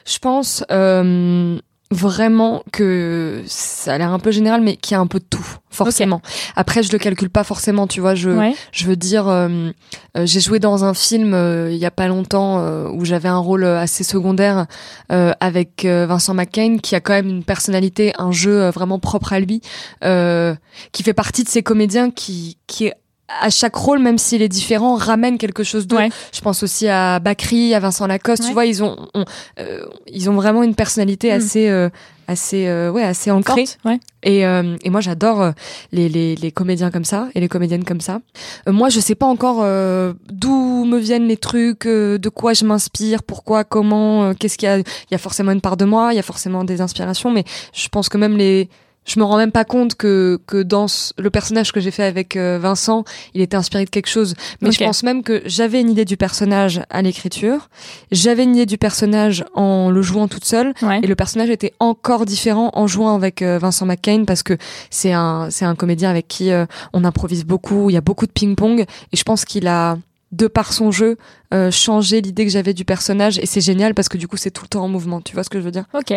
Je 0.05 0.17
pense 0.17 0.63
euh, 0.71 1.59
vraiment 1.89 2.63
que 2.73 3.43
ça 3.47 3.93
a 3.93 3.97
l'air 3.97 4.11
un 4.11 4.19
peu 4.19 4.31
général, 4.31 4.61
mais 4.61 4.75
qu'il 4.75 4.93
y 4.93 4.97
a 4.97 4.99
un 4.99 5.07
peu 5.07 5.19
de 5.19 5.25
tout, 5.29 5.45
forcément. 5.69 6.21
Après, 6.55 6.83
je 6.83 6.91
le 6.91 6.97
calcule 6.97 7.29
pas 7.29 7.43
forcément, 7.45 7.87
tu 7.87 8.01
vois. 8.01 8.13
Je, 8.13 8.29
Ouais. 8.29 8.55
je 8.73 8.85
veux 8.87 8.95
dire, 8.97 9.27
euh, 9.29 9.71
euh, 10.17 10.25
j'ai 10.25 10.41
joué 10.41 10.59
dans 10.59 10.83
un 10.83 10.93
film 10.93 11.33
euh, 11.33 11.69
il 11.71 11.77
y 11.77 11.85
a 11.85 11.91
pas 11.91 12.07
longtemps 12.07 12.59
euh, 12.59 12.89
où 12.89 13.05
j'avais 13.05 13.29
un 13.29 13.37
rôle 13.37 13.63
assez 13.63 14.03
secondaire 14.03 14.65
euh, 15.11 15.31
avec 15.39 15.85
euh, 15.85 16.05
Vincent 16.07 16.33
McCain, 16.33 16.77
qui 16.81 16.93
a 16.95 16.99
quand 16.99 17.13
même 17.13 17.29
une 17.29 17.43
personnalité, 17.45 18.11
un 18.17 18.31
jeu 18.33 18.63
euh, 18.63 18.71
vraiment 18.71 18.99
propre 18.99 19.31
à 19.33 19.39
lui, 19.39 19.61
euh, 20.03 20.55
qui 20.91 21.03
fait 21.03 21.13
partie 21.13 21.43
de 21.45 21.49
ces 21.49 21.63
comédiens 21.63 22.11
qui, 22.11 22.57
qui 22.67 22.91
à 23.41 23.49
chaque 23.49 23.75
rôle, 23.75 23.99
même 23.99 24.17
s'il 24.17 24.41
est 24.41 24.47
différent, 24.47 24.95
ramène 24.95 25.37
quelque 25.37 25.63
chose 25.63 25.85
d'autre. 25.85 26.03
Ouais. 26.03 26.09
Je 26.33 26.39
pense 26.41 26.63
aussi 26.63 26.87
à 26.87 27.19
Bakri, 27.19 27.73
à 27.73 27.79
Vincent 27.79 28.07
Lacoste. 28.07 28.43
Ouais. 28.43 28.47
Tu 28.49 28.53
vois, 28.53 28.65
ils 28.65 28.83
ont, 28.83 28.95
on- 29.13 29.25
euh, 29.59 29.85
ils 30.11 30.29
ont 30.29 30.33
vraiment 30.35 30.63
une 30.63 30.75
personnalité 30.75 31.31
Mm. 31.31 31.35
assez, 31.35 31.67
euh, 31.69 31.89
assez, 32.29 32.67
euh, 32.67 32.89
ouais, 32.89 33.03
assez 33.03 33.29
ancrée. 33.29 33.65
Forte, 33.65 33.79
ouais. 33.85 33.99
Et, 34.23 34.45
euh, 34.45 34.77
et 34.81 34.89
moi, 34.89 35.01
j'adore 35.01 35.41
euh, 35.41 35.51
les, 35.91 36.07
les, 36.07 36.35
les 36.35 36.51
comédiens 36.53 36.89
comme 36.89 37.03
ça 37.03 37.27
et 37.35 37.39
les 37.41 37.49
comédiennes 37.49 37.83
comme 37.83 38.01
ça. 38.01 38.19
Moi, 38.65 38.87
je 38.89 38.99
sais 39.01 39.15
pas 39.15 39.25
encore 39.27 39.59
euh, 39.61 40.13
d'où 40.31 40.85
me 40.85 40.97
viennent 40.97 41.27
les 41.27 41.37
trucs, 41.37 41.85
euh, 41.85 42.17
de 42.17 42.29
quoi 42.29 42.53
je 42.53 42.63
m'inspire, 42.63 43.23
pourquoi, 43.23 43.65
comment, 43.65 44.33
qu'est-ce 44.35 44.57
qu'il 44.57 44.67
y 44.67 44.71
a. 44.71 44.77
Il 44.79 44.83
y 45.11 45.15
a 45.15 45.17
forcément 45.17 45.51
une 45.51 45.61
part 45.61 45.75
de 45.75 45.83
moi, 45.85 46.13
il 46.13 46.15
y 46.15 46.19
a 46.19 46.23
forcément 46.23 46.63
des 46.63 46.79
inspirations, 46.79 47.31
mais 47.31 47.43
je 47.73 47.87
pense 47.89 48.07
que 48.07 48.17
même 48.17 48.37
les 48.37 48.69
je 49.07 49.19
me 49.19 49.23
rends 49.25 49.37
même 49.37 49.51
pas 49.51 49.65
compte 49.65 49.95
que 49.95 50.39
que 50.45 50.61
dans 50.61 50.87
ce- 50.87 51.13
le 51.17 51.29
personnage 51.31 51.71
que 51.71 51.79
j'ai 51.79 51.91
fait 51.91 52.03
avec 52.03 52.35
euh, 52.35 52.59
Vincent, 52.61 53.03
il 53.33 53.41
était 53.41 53.57
inspiré 53.57 53.85
de 53.85 53.89
quelque 53.89 54.09
chose. 54.09 54.35
Mais 54.61 54.71
je 54.71 54.83
pense 54.83 55.01
même 55.03 55.23
que 55.23 55.41
j'avais 55.45 55.81
une 55.81 55.89
idée 55.89 56.05
du 56.05 56.17
personnage 56.17 56.81
à 56.89 57.01
l'écriture, 57.01 57.69
j'avais 58.11 58.43
une 58.43 58.55
idée 58.55 58.65
du 58.65 58.77
personnage 58.77 59.45
en 59.55 59.89
le 59.89 60.01
jouant 60.01 60.27
toute 60.27 60.45
seule, 60.45 60.73
Ouais. 60.81 60.99
et 61.01 61.07
le 61.07 61.15
personnage 61.15 61.49
était 61.49 61.73
encore 61.79 62.25
différent 62.25 62.69
en 62.73 62.85
jouant 62.85 63.15
avec 63.15 63.41
euh, 63.41 63.57
Vincent 63.57 63.85
McCain 63.85 64.25
parce 64.27 64.43
que 64.43 64.57
c'est 64.89 65.13
un 65.13 65.49
c'est 65.49 65.65
un 65.65 65.75
comédien 65.75 66.09
avec 66.09 66.27
qui 66.27 66.51
euh, 66.51 66.65
on 66.93 67.03
improvise 67.05 67.45
beaucoup, 67.45 67.89
il 67.89 67.93
y 67.93 67.97
a 67.97 68.01
beaucoup 68.01 68.27
de 68.27 68.31
ping-pong 68.31 68.81
et 68.81 69.17
je 69.17 69.23
pense 69.23 69.45
qu'il 69.45 69.67
a 69.67 69.97
de 70.31 70.47
par 70.47 70.73
son 70.73 70.91
jeu 70.91 71.17
euh, 71.53 71.71
changé 71.71 72.21
l'idée 72.21 72.45
que 72.45 72.51
j'avais 72.51 72.73
du 72.73 72.83
personnage 72.85 73.39
et 73.39 73.45
c'est 73.45 73.61
génial 73.61 73.93
parce 73.93 74.09
que 74.09 74.17
du 74.17 74.27
coup 74.27 74.37
c'est 74.37 74.51
tout 74.51 74.63
le 74.63 74.69
temps 74.69 74.83
en 74.83 74.89
mouvement, 74.89 75.21
tu 75.21 75.33
vois 75.33 75.43
ce 75.43 75.49
que 75.49 75.59
je 75.59 75.63
veux 75.63 75.71
dire? 75.71 75.85
Ok. 75.93 76.13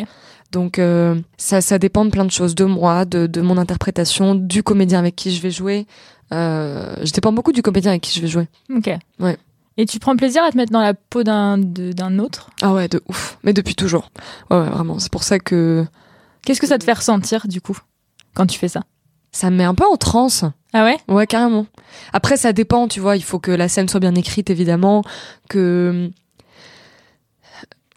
Donc 0.52 0.78
euh, 0.78 1.14
ça 1.36 1.60
ça 1.60 1.78
dépend 1.78 2.04
de 2.04 2.10
plein 2.10 2.24
de 2.24 2.30
choses, 2.30 2.54
de 2.54 2.64
moi, 2.64 3.04
de 3.04 3.26
de 3.26 3.40
mon 3.40 3.56
interprétation, 3.56 4.34
du 4.34 4.62
comédien 4.62 4.98
avec 4.98 5.14
qui 5.16 5.30
je 5.34 5.40
vais 5.40 5.50
jouer. 5.50 5.86
Euh, 6.32 6.94
je 7.02 7.12
dépends 7.12 7.32
beaucoup 7.32 7.52
du 7.52 7.62
comédien 7.62 7.92
avec 7.92 8.02
qui 8.02 8.14
je 8.14 8.20
vais 8.20 8.28
jouer. 8.28 8.48
Ok. 8.74 8.90
Ouais. 9.20 9.36
Et 9.76 9.86
tu 9.86 9.98
prends 9.98 10.16
plaisir 10.16 10.42
à 10.42 10.50
te 10.50 10.56
mettre 10.56 10.72
dans 10.72 10.82
la 10.82 10.94
peau 10.94 11.22
d'un 11.22 11.56
d'un 11.58 12.18
autre? 12.18 12.50
Ah 12.62 12.72
ouais, 12.74 12.88
de 12.88 13.00
ouf. 13.08 13.38
Mais 13.44 13.52
depuis 13.52 13.74
toujours. 13.74 14.10
Ouais, 14.50 14.58
ouais 14.58 14.68
vraiment. 14.68 14.98
C'est 14.98 15.12
pour 15.12 15.22
ça 15.22 15.38
que 15.38 15.86
Qu'est-ce 16.44 16.60
que 16.60 16.66
ça 16.66 16.78
te 16.78 16.84
fait 16.84 16.92
ressentir 16.92 17.46
du 17.46 17.60
coup 17.60 17.78
quand 18.34 18.46
tu 18.46 18.58
fais 18.58 18.68
ça? 18.68 18.82
Ça 19.32 19.50
me 19.50 19.56
met 19.56 19.64
un 19.64 19.74
peu 19.74 19.84
en 19.86 19.96
transe. 19.96 20.44
Ah 20.72 20.84
ouais? 20.84 20.98
Ouais, 21.08 21.26
carrément. 21.26 21.66
Après, 22.12 22.36
ça 22.36 22.52
dépend, 22.52 22.88
tu 22.88 23.00
vois. 23.00 23.16
Il 23.16 23.24
faut 23.24 23.38
que 23.38 23.50
la 23.50 23.68
scène 23.68 23.88
soit 23.88 24.00
bien 24.00 24.14
écrite, 24.14 24.50
évidemment. 24.50 25.02
Que 25.48 26.10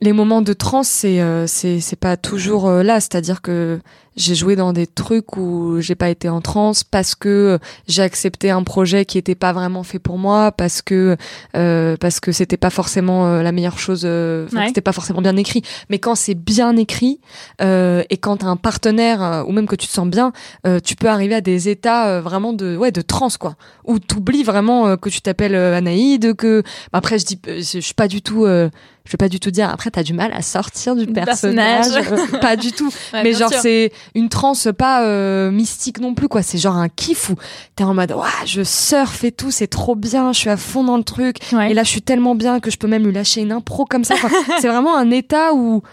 les 0.03 0.13
moments 0.13 0.41
de 0.41 0.53
transe, 0.53 0.87
c'est 0.89 1.21
euh, 1.21 1.47
c'est 1.47 1.79
c'est 1.79 1.95
pas 1.99 2.17
toujours 2.17 2.67
euh, 2.67 2.83
là. 2.83 2.99
C'est-à-dire 2.99 3.41
que 3.41 3.79
j'ai 4.15 4.35
joué 4.35 4.55
dans 4.55 4.73
des 4.73 4.85
trucs 4.85 5.37
où 5.37 5.77
j'ai 5.79 5.95
pas 5.95 6.09
été 6.09 6.29
en 6.29 6.39
transe 6.39 6.83
parce 6.83 7.15
que 7.15 7.57
j'ai 7.87 8.03
accepté 8.03 8.51
un 8.51 8.61
projet 8.61 9.05
qui 9.05 9.17
était 9.17 9.33
pas 9.33 9.53
vraiment 9.53 9.81
fait 9.81 9.97
pour 9.97 10.19
moi, 10.19 10.51
parce 10.51 10.83
que 10.83 11.17
euh, 11.55 11.95
parce 11.99 12.19
que 12.19 12.31
c'était 12.31 12.57
pas 12.57 12.69
forcément 12.69 13.25
euh, 13.25 13.41
la 13.41 13.51
meilleure 13.51 13.79
chose. 13.79 14.03
euh, 14.05 14.45
enfin, 14.45 14.57
Ouais. 14.59 14.67
C'était 14.67 14.81
pas 14.81 14.91
forcément 14.91 15.21
bien 15.21 15.35
écrit. 15.37 15.63
Mais 15.89 15.97
quand 15.99 16.13
c'est 16.15 16.35
bien 16.35 16.75
écrit 16.77 17.19
euh, 17.61 18.03
et 18.11 18.17
quand 18.17 18.37
t'as 18.37 18.47
un 18.47 18.55
partenaire 18.57 19.45
ou 19.47 19.51
même 19.51 19.65
que 19.67 19.75
tu 19.75 19.87
te 19.87 19.91
sens 19.93 20.07
bien, 20.07 20.31
euh, 20.67 20.79
tu 20.83 20.95
peux 20.95 21.07
arriver 21.07 21.35
à 21.35 21.41
des 21.41 21.69
états 21.69 22.21
vraiment 22.21 22.53
de 22.53 22.77
ouais 22.77 22.91
de 22.91 23.01
transe 23.01 23.37
quoi 23.37 23.55
où 23.85 23.97
t'oublies 23.99 24.43
vraiment 24.43 24.95
que 24.97 25.09
tu 25.09 25.21
t'appelles 25.21 25.55
Anaïde 25.55 26.35
que 26.35 26.61
bah, 26.91 26.99
après 26.99 27.17
je 27.19 27.25
dis 27.25 27.39
je, 27.45 27.61
je 27.61 27.79
suis 27.79 27.93
pas 27.95 28.07
du 28.07 28.21
tout 28.21 28.45
euh, 28.45 28.69
je 29.05 29.11
vais 29.11 29.17
pas 29.17 29.27
du 29.29 29.39
tout 29.39 29.51
dire 29.51 29.69
après 29.69 29.91
t'as 29.91 30.03
du 30.03 30.13
mal 30.13 30.31
à 30.33 30.41
sortir 30.41 30.95
du 30.95 31.05
Du 31.05 31.13
personnage, 31.13 31.91
personnage. 31.91 32.31
Pas 32.41 32.55
du 32.55 32.71
tout. 32.71 32.89
Ouais, 33.13 33.23
mais 33.23 33.33
genre 33.33 33.51
c'est 33.51 33.91
une 34.15 34.29
transe 34.29 34.69
pas 34.77 35.03
euh, 35.03 35.51
mystique 35.51 35.99
non 35.99 36.13
plus 36.13 36.27
quoi. 36.29 36.41
C'est 36.41 36.57
genre 36.57 36.77
un 36.77 36.89
kiff 36.89 37.29
où 37.29 37.35
t'es 37.75 37.83
en 37.83 37.93
mode 37.93 38.11
Ouah, 38.13 38.27
je 38.45 38.63
surfe 38.63 39.23
et 39.23 39.31
tout 39.31 39.51
c'est 39.51 39.67
trop 39.67 39.95
bien 39.95 40.31
je 40.31 40.39
suis 40.39 40.49
à 40.49 40.57
fond 40.57 40.83
dans 40.83 40.97
le 40.97 41.03
truc. 41.03 41.37
Ouais. 41.51 41.71
et 41.71 41.73
là 41.73 41.83
je 41.83 41.89
suis 41.89 42.01
tellement 42.01 42.35
bien 42.35 42.59
que 42.59 42.71
je 42.71 42.77
peux 42.77 42.87
même 42.87 43.03
lui 43.05 43.13
lâcher 43.13 43.41
une 43.41 43.51
impro 43.51 43.85
comme 43.85 44.03
ça. 44.03 44.15
C'est 44.61 44.67
vraiment 44.67 44.95
un 44.95 45.11
état 45.11 45.53
où 45.53 45.83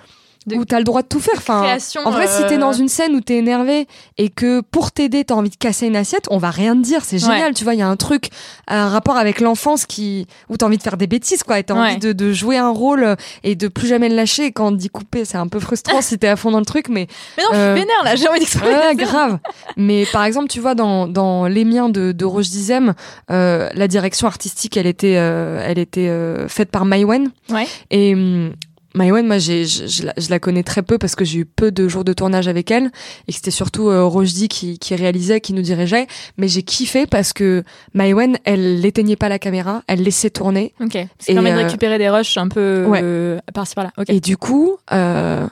De- 0.46 0.56
où 0.56 0.64
t'as 0.64 0.78
le 0.78 0.84
droit 0.84 1.02
de 1.02 1.06
tout 1.06 1.20
faire 1.20 1.34
enfin 1.36 1.60
création, 1.62 2.00
en 2.06 2.10
vrai, 2.10 2.26
si 2.26 2.42
t'es 2.48 2.54
euh, 2.54 2.58
dans 2.58 2.72
une 2.72 2.88
scène 2.88 3.14
où 3.14 3.20
t'es 3.20 3.36
énervé 3.36 3.86
et 4.16 4.30
que 4.30 4.62
pour 4.62 4.90
t'aider, 4.90 5.22
t'as 5.24 5.34
envie 5.34 5.50
de 5.50 5.56
casser 5.56 5.86
une 5.86 5.96
assiette, 5.96 6.24
on 6.30 6.38
va 6.38 6.50
rien 6.50 6.74
te 6.74 6.80
dire. 6.80 7.04
C'est 7.04 7.18
génial, 7.18 7.52
tu 7.52 7.62
vois. 7.62 7.74
Il 7.74 7.78
y 7.80 7.82
a 7.82 7.88
un 7.88 7.96
truc, 7.96 8.30
un 8.66 8.88
rapport 8.88 9.18
avec 9.18 9.40
l'enfance 9.42 9.84
qui, 9.84 10.26
où 10.48 10.56
t'as 10.56 10.64
envie 10.64 10.78
de 10.78 10.82
faire 10.82 10.96
des 10.96 11.06
bêtises, 11.06 11.42
quoi. 11.42 11.58
Et 11.58 11.64
t'as 11.64 11.74
Ouais. 11.74 11.80
envie 11.80 11.98
de, 11.98 12.12
de 12.12 12.32
jouer 12.32 12.56
un 12.56 12.70
rôle 12.70 13.16
et 13.44 13.54
de 13.54 13.68
plus 13.68 13.86
jamais 13.86 14.08
le 14.08 14.16
lâcher. 14.16 14.46
Et 14.46 14.52
quand 14.52 14.68
on 14.68 14.72
te 14.72 14.76
dit 14.76 14.88
couper, 14.88 15.26
c'est 15.26 15.36
un 15.36 15.46
peu 15.46 15.60
frustrant 15.60 16.00
si 16.00 16.18
t'es 16.18 16.28
à 16.28 16.36
fond 16.36 16.50
dans 16.50 16.58
le 16.60 16.64
truc, 16.64 16.88
mais 16.88 17.06
Mais 17.36 17.42
non, 17.44 17.50
je 17.52 17.56
Euh, 17.58 17.74
suis 17.74 17.80
vénère 17.82 18.02
là, 18.04 18.16
j'ai 18.16 18.26
envie 18.28 18.40
d'exploser. 18.40 18.72
Ouais, 18.74 18.94
grave. 18.96 19.38
Mais 19.76 20.06
par 20.10 20.24
exemple, 20.24 20.48
tu 20.48 20.58
vois, 20.60 20.74
dans, 20.74 21.06
dans 21.06 21.46
Les 21.48 21.66
miens 21.66 21.90
de, 21.90 22.12
de 22.12 22.24
Roche 22.24 22.48
Dizem, 22.48 22.94
euh, 23.30 23.68
la 23.74 23.88
direction 23.88 24.26
artistique, 24.26 24.78
elle 24.78 24.86
était, 24.86 25.16
euh, 25.18 25.62
elle 25.66 25.78
était 25.78 26.08
euh, 26.08 26.48
faite 26.48 26.70
par 26.70 26.86
Maïwen. 26.86 27.30
Ouais. 27.50 27.66
Et 27.90 28.14
hum, 28.14 28.52
Maïwen, 28.94 29.26
moi, 29.26 29.38
je, 29.38 29.64
je 29.64 30.04
la, 30.04 30.12
je 30.16 30.30
la 30.30 30.38
connais 30.38 30.62
très 30.62 30.82
peu 30.82 30.98
parce 30.98 31.14
que 31.14 31.24
j'ai 31.24 31.38
eu 31.40 31.44
peu 31.44 31.70
de 31.70 31.86
jours 31.88 32.02
de 32.04 32.12
tournage 32.12 32.48
avec 32.48 32.70
elle 32.70 32.90
et 33.28 33.32
que 33.32 33.36
c'était 33.36 33.50
surtout 33.50 33.88
euh, 33.88 34.04
Rojdi 34.04 34.48
qui, 34.48 34.78
qui 34.78 34.94
réalisait, 34.96 35.40
qui 35.40 35.52
nous 35.52 35.62
dirigeait. 35.62 36.06
Mais 36.38 36.48
j'ai 36.48 36.62
kiffé 36.62 37.06
parce 37.06 37.32
que 37.32 37.62
Maïwen, 37.94 38.36
elle 38.44 38.80
n'éteignait 38.80 39.16
pas 39.16 39.28
la 39.28 39.38
caméra, 39.38 39.82
elle 39.86 40.02
laissait 40.02 40.30
tourner. 40.30 40.74
Ok. 40.80 40.92
Ça 41.18 41.30
Et, 41.32 41.34
permet 41.34 41.52
de 41.52 41.58
euh, 41.58 41.64
récupérer 41.64 41.98
des 41.98 42.08
rushs 42.10 42.36
un 42.36 42.48
peu 42.48 42.84
Ouais. 42.88 43.00
euh, 43.02 43.38
par-ci 43.54 43.74
par-là. 43.74 43.92
Ok. 43.96 44.06
Et 44.08 44.20
du 44.20 44.36
coup, 44.36 44.76
euh, 44.92 45.46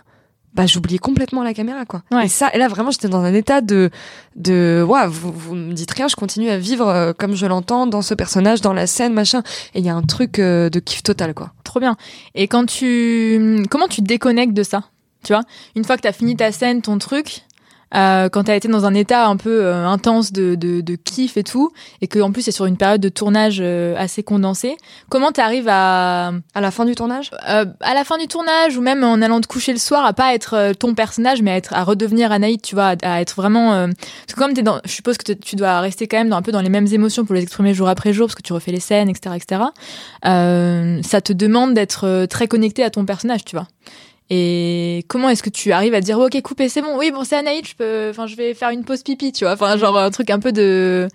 bah, 0.55 0.67
j'oubliais 0.67 0.99
complètement 0.99 1.43
la 1.43 1.55
caméra, 1.55 1.85
quoi. 1.85 2.03
Ouais. 2.11 2.27
Et 2.27 2.29
ça, 2.29 2.51
et 2.53 2.59
là, 2.59 2.69
vraiment, 2.69 2.91
j'étais 2.91 3.09
dans 3.09 3.23
un 3.23 3.35
état 3.35 3.61
de, 3.61 3.91
de, 4.37 4.85
ouais, 4.87 5.07
vous, 5.07 5.33
vous 5.33 5.55
me 5.55 5.73
dites 5.73 5.91
rien, 5.91 6.09
je 6.09 6.17
continue 6.17 6.51
à 6.51 6.59
vivre 6.59 6.89
euh, 6.89 7.13
comme 7.17 7.35
je 7.35 7.47
l'entends 7.47 7.87
dans 7.87 8.03
ce 8.03 8.15
personnage, 8.15 8.61
dans 8.61 8.73
la 8.73 8.87
scène, 8.87 9.13
machin. 9.13 9.43
Et 9.75 9.81
il 9.81 9.85
y 9.85 9.89
a 9.89 9.95
un 9.95 10.03
truc 10.03 10.39
euh, 10.39 10.71
de 10.71 10.81
kiff 10.81 11.03
total, 11.03 11.35
quoi. 11.35 11.53
Trop 11.65 11.81
bien. 11.81 11.97
Et 12.35 12.49
quand 12.49 12.67
tu, 12.67 13.65
comment 13.71 13.89
tu 13.89 14.01
déconnectes 14.01 14.55
de 14.55 14.63
ça? 14.63 14.85
Tu 15.25 15.33
vois, 15.33 15.43
une 15.75 15.85
fois 15.85 15.97
que 15.97 16.03
t'as 16.03 16.13
fini 16.13 16.37
ta 16.37 16.53
scène, 16.53 16.81
ton 16.81 16.99
truc, 16.99 17.43
euh, 17.95 18.29
quand 18.29 18.45
t'as 18.45 18.57
été 18.57 18.69
dans 18.69 18.85
un 18.87 18.95
état 18.95 19.27
un 19.27 19.37
peu 19.37 19.65
euh, 19.65 19.87
intense 19.87 20.33
de, 20.33 20.55
de, 20.55 20.81
de 20.81 20.95
kiff 20.97 21.37
et 21.37 21.43
tout, 21.45 21.73
et 22.01 22.07
que 22.07 22.19
en 22.19 22.33
plus 22.33 22.43
c'est 22.43 22.51
sur 22.53 22.67
une 22.67 22.77
période 22.77 23.01
de 23.01 23.09
tournage 23.09 23.59
euh, 23.61 23.95
assez 23.97 24.23
condensée, 24.23 24.77
comment 25.09 25.33
t'arrives 25.33 25.69
à, 25.69 26.33
À 26.55 26.61
la 26.61 26.71
fin 26.71 26.85
du 26.85 26.95
tournage? 26.95 27.31
euh, 27.49 27.65
à 27.81 27.95
la 27.95 28.05
fin 28.05 28.19
du 28.19 28.27
tournage 28.29 28.77
ou 28.77 28.81
même 28.83 29.05
en 29.05 29.21
allant 29.23 29.41
te 29.41 29.47
coucher 29.47 29.73
le 29.73 29.79
soir, 29.79 30.05
à 30.05 30.13
pas 30.13 30.35
être 30.35 30.73
ton 30.79 30.95
personnage, 30.95 31.43
mais 31.43 31.51
à 31.53 31.57
être 31.57 31.73
à 31.75 31.85
redevenir 31.85 32.31
Anaïd, 32.33 32.61
tu 32.63 32.75
vois, 32.75 32.95
à, 33.03 33.15
à 33.15 33.21
être 33.21 33.35
vraiment. 33.37 33.73
euh, 33.75 33.87
parce 34.27 34.35
que 34.35 34.41
comme 34.41 34.53
t'es 34.55 34.63
dans, 34.63 34.81
je 34.85 34.91
suppose 34.93 35.17
que 35.19 35.33
tu 35.33 35.57
dois 35.57 35.81
rester 35.81 36.07
quand 36.07 36.19
même 36.19 36.29
dans, 36.29 36.37
un 36.37 36.43
peu 36.43 36.53
dans 36.53 36.61
les 36.63 36.69
mêmes 36.69 36.87
émotions 36.93 37.25
pour 37.25 37.35
les 37.35 37.43
exprimer 37.43 37.75
jour 37.75 37.89
après 37.89 38.13
jour, 38.13 38.27
parce 38.27 38.35
que 38.35 38.43
tu 38.43 38.53
refais 38.53 38.73
les 38.73 38.81
scènes, 38.81 39.09
etc., 39.09 39.37
etc. 39.37 39.63
Euh, 40.27 41.01
ça 41.03 41.21
te 41.21 41.33
demande 41.33 41.75
d'être 41.75 42.27
très 42.27 42.49
connecté 42.49 42.83
à 42.83 42.91
ton 42.91 43.05
personnage, 43.05 43.45
tu 43.45 43.57
vois. 43.57 43.67
Et 44.31 45.05
comment 45.09 45.29
est-ce 45.31 45.43
que 45.43 45.49
tu 45.51 45.73
arrives 45.73 45.95
à 45.95 46.01
dire 46.03 46.19
ok 46.19 46.41
coupé 46.43 46.69
c'est 46.69 46.83
bon 46.83 46.99
oui 46.99 47.11
bon 47.11 47.25
c'est 47.25 47.37
Anaïd 47.37 47.67
je 47.67 47.75
peux 47.75 48.09
enfin 48.11 48.27
je 48.27 48.37
vais 48.37 48.53
faire 48.53 48.69
une 48.71 48.85
pause 48.85 49.03
pipi 49.03 49.33
tu 49.33 49.45
vois 49.45 49.55
enfin 49.55 49.77
genre 49.79 49.97
un 49.99 50.11
truc 50.11 50.29
un 50.29 50.39
peu 50.39 50.53
de, 50.53 51.09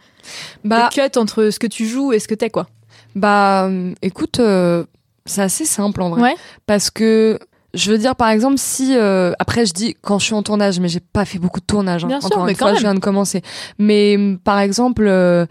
Bah, 0.64 0.89
de 0.89 0.93
cut 0.95 1.20
entre 1.20 1.49
ce 1.51 1.59
que 1.59 1.68
tu 1.68 1.86
joues 1.86 2.11
et 2.11 2.20
ce 2.20 2.28
que 2.28 2.34
t'es 2.36 2.49
quoi 2.49 2.68
Bah, 3.16 3.66
euh, 3.68 3.93
écoute, 4.01 4.39
euh, 4.39 4.84
c'est 5.28 5.41
assez 5.43 5.66
simple 5.66 6.01
en 6.01 6.09
vrai. 6.09 6.22
Ouais. 6.22 6.36
Parce 6.66 6.89
que 6.89 7.38
je 7.76 7.91
veux 7.91 7.97
dire, 7.97 8.16
par 8.16 8.30
exemple, 8.30 8.57
si 8.57 8.95
euh, 8.95 9.32
après 9.39 9.66
je 9.66 9.74
dis 9.74 9.95
quand 10.01 10.18
je 10.20 10.26
suis 10.26 10.34
en 10.36 10.43
tournage, 10.43 10.80
mais 10.80 10.88
j'ai 10.89 10.99
pas 10.99 11.26
fait 11.26 11.39
beaucoup 11.39 11.59
de 11.59 11.66
tournage. 11.66 12.03
hein. 12.05 12.07
Bien 12.07 12.20
sûr, 12.22 12.32
Encore 12.32 12.45
mais 12.45 12.51
une 12.53 12.57
quand 12.57 12.66
fois, 12.66 12.72
même. 12.74 12.78
je 12.78 12.82
viens 12.86 12.93
de 12.95 12.99
commencer. 12.99 13.41
Mais 13.80 14.16
hum, 14.16 14.38
par 14.43 14.59
exemple, 14.59 15.05
euh, 15.07 15.45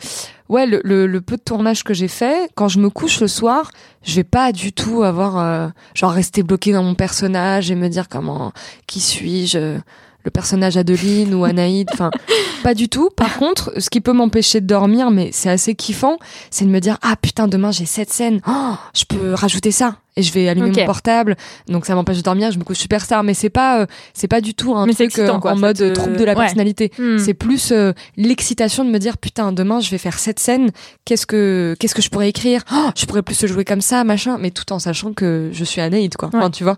ouais, 0.53 0.67
le, 0.67 1.21
peu 1.21 1.37
de 1.37 1.43
tournage 1.43 1.83
que 1.83 1.95
j'ai 1.95 2.09
fait, 2.09 2.51
quand 2.55 2.69
je 2.69 2.79
me 2.79 2.91
couche 2.91 3.21
le 3.21 3.29
soir, 3.29 3.71
je 4.03 4.15
vais 4.17 4.25
pas 4.25 4.53
du 4.53 4.73
tout 4.73 5.03
avoir 5.03 5.39
euh, 5.39 5.69
genre 5.95 6.13
rester 6.13 6.43
bloqué 6.43 6.73
dans 6.73 6.83
mon 6.83 6.95
personnage 6.95 7.71
et 7.71 7.75
me 7.75 7.89
dire 7.89 8.09
comment 8.09 8.53
qui 8.87 9.01
suis-je 9.01 9.79
le 10.25 10.31
personnage 10.31 10.77
Adeline 10.77 11.35
ou 11.35 11.45
Anaïd, 11.45 11.89
enfin 11.93 12.11
pas 12.63 12.75
du 12.75 12.89
tout. 12.89 13.11
Par 13.17 13.37
contre, 13.37 13.73
ce 13.79 13.91
qui 13.91 14.01
peut 14.01 14.13
m'empêcher 14.13 14.61
de 14.61 14.67
dormir, 14.67 15.11
mais 15.11 15.31
c'est 15.33 15.51
assez 15.51 15.75
kiffant, 15.75 16.19
c'est 16.51 16.65
de 16.65 16.71
me 16.71 16.81
dire 16.81 16.99
ah 17.03 17.17
putain 17.21 17.49
demain 17.49 17.71
j'ai 17.71 17.87
cette 17.87 18.13
scène, 18.13 18.41
oh, 18.47 18.75
je 18.95 19.05
peux 19.05 19.35
rajouter 19.35 19.71
ça 19.71 19.97
et 20.17 20.23
je 20.23 20.31
vais 20.33 20.49
allumer 20.49 20.71
mon 20.71 20.85
portable, 20.85 21.37
donc 21.69 21.87
ça 21.87 21.95
m'empêche 21.95 22.19
de 22.19 22.23
dormir, 22.23 22.51
je 22.51 22.59
me 22.59 22.65
couche 22.65 22.79
super 22.79 23.07
tard, 23.07 23.23
mais 23.23 23.33
c'est 23.33 23.49
pas 23.51 23.81
euh, 23.81 23.87
c'est 24.13 24.29
pas 24.29 24.43
du 24.43 24.55
tout 24.55 24.75
un 24.75 24.85
Mais 24.85 24.93
c'est 24.93 25.09
truc 25.09 25.19
euh, 25.19 25.23
excitant, 25.23 25.41
quoi, 25.41 25.53
en 25.53 25.57
mode 25.57 25.79
te- 25.79 25.93
trouble 25.93 26.17
de 26.19 26.25
la 26.25 26.33
ouais. 26.35 26.39
personnalité. 26.41 26.93
Hmm. 26.99 27.19
C'est 27.19 27.35
plus 27.35 27.73
euh, 27.73 27.93
l'excitation 28.17 28.85
de 28.85 28.91
me 28.91 28.99
dire 28.99 29.17
putain 29.17 29.53
demain 29.53 29.81
je 29.81 29.91
vais 29.91 29.99
faire 29.99 30.19
cette 30.19 30.39
scène, 30.39 30.71
qu'est-ce 31.05 31.27
que 31.27 31.75
qu'est-ce 31.81 31.95
que 31.95 32.03
je 32.03 32.11
pourrais 32.11 32.29
écrire, 32.29 32.63
oh, 32.73 32.91
je 32.95 33.07
pourrais 33.07 33.23
plus 33.23 33.35
se 33.35 33.47
jouer 33.47 33.65
comme 33.65 33.81
ça 33.81 34.05
machin, 34.05 34.37
mais 34.39 34.51
tout 34.51 34.71
en 34.73 34.79
sachant 34.79 35.13
que 35.15 35.49
je 35.53 35.65
suis 35.65 35.81
Anaïd 35.81 36.15
quoi, 36.17 36.29
enfin 36.33 36.51
tu 36.51 36.63
vois. 36.65 36.77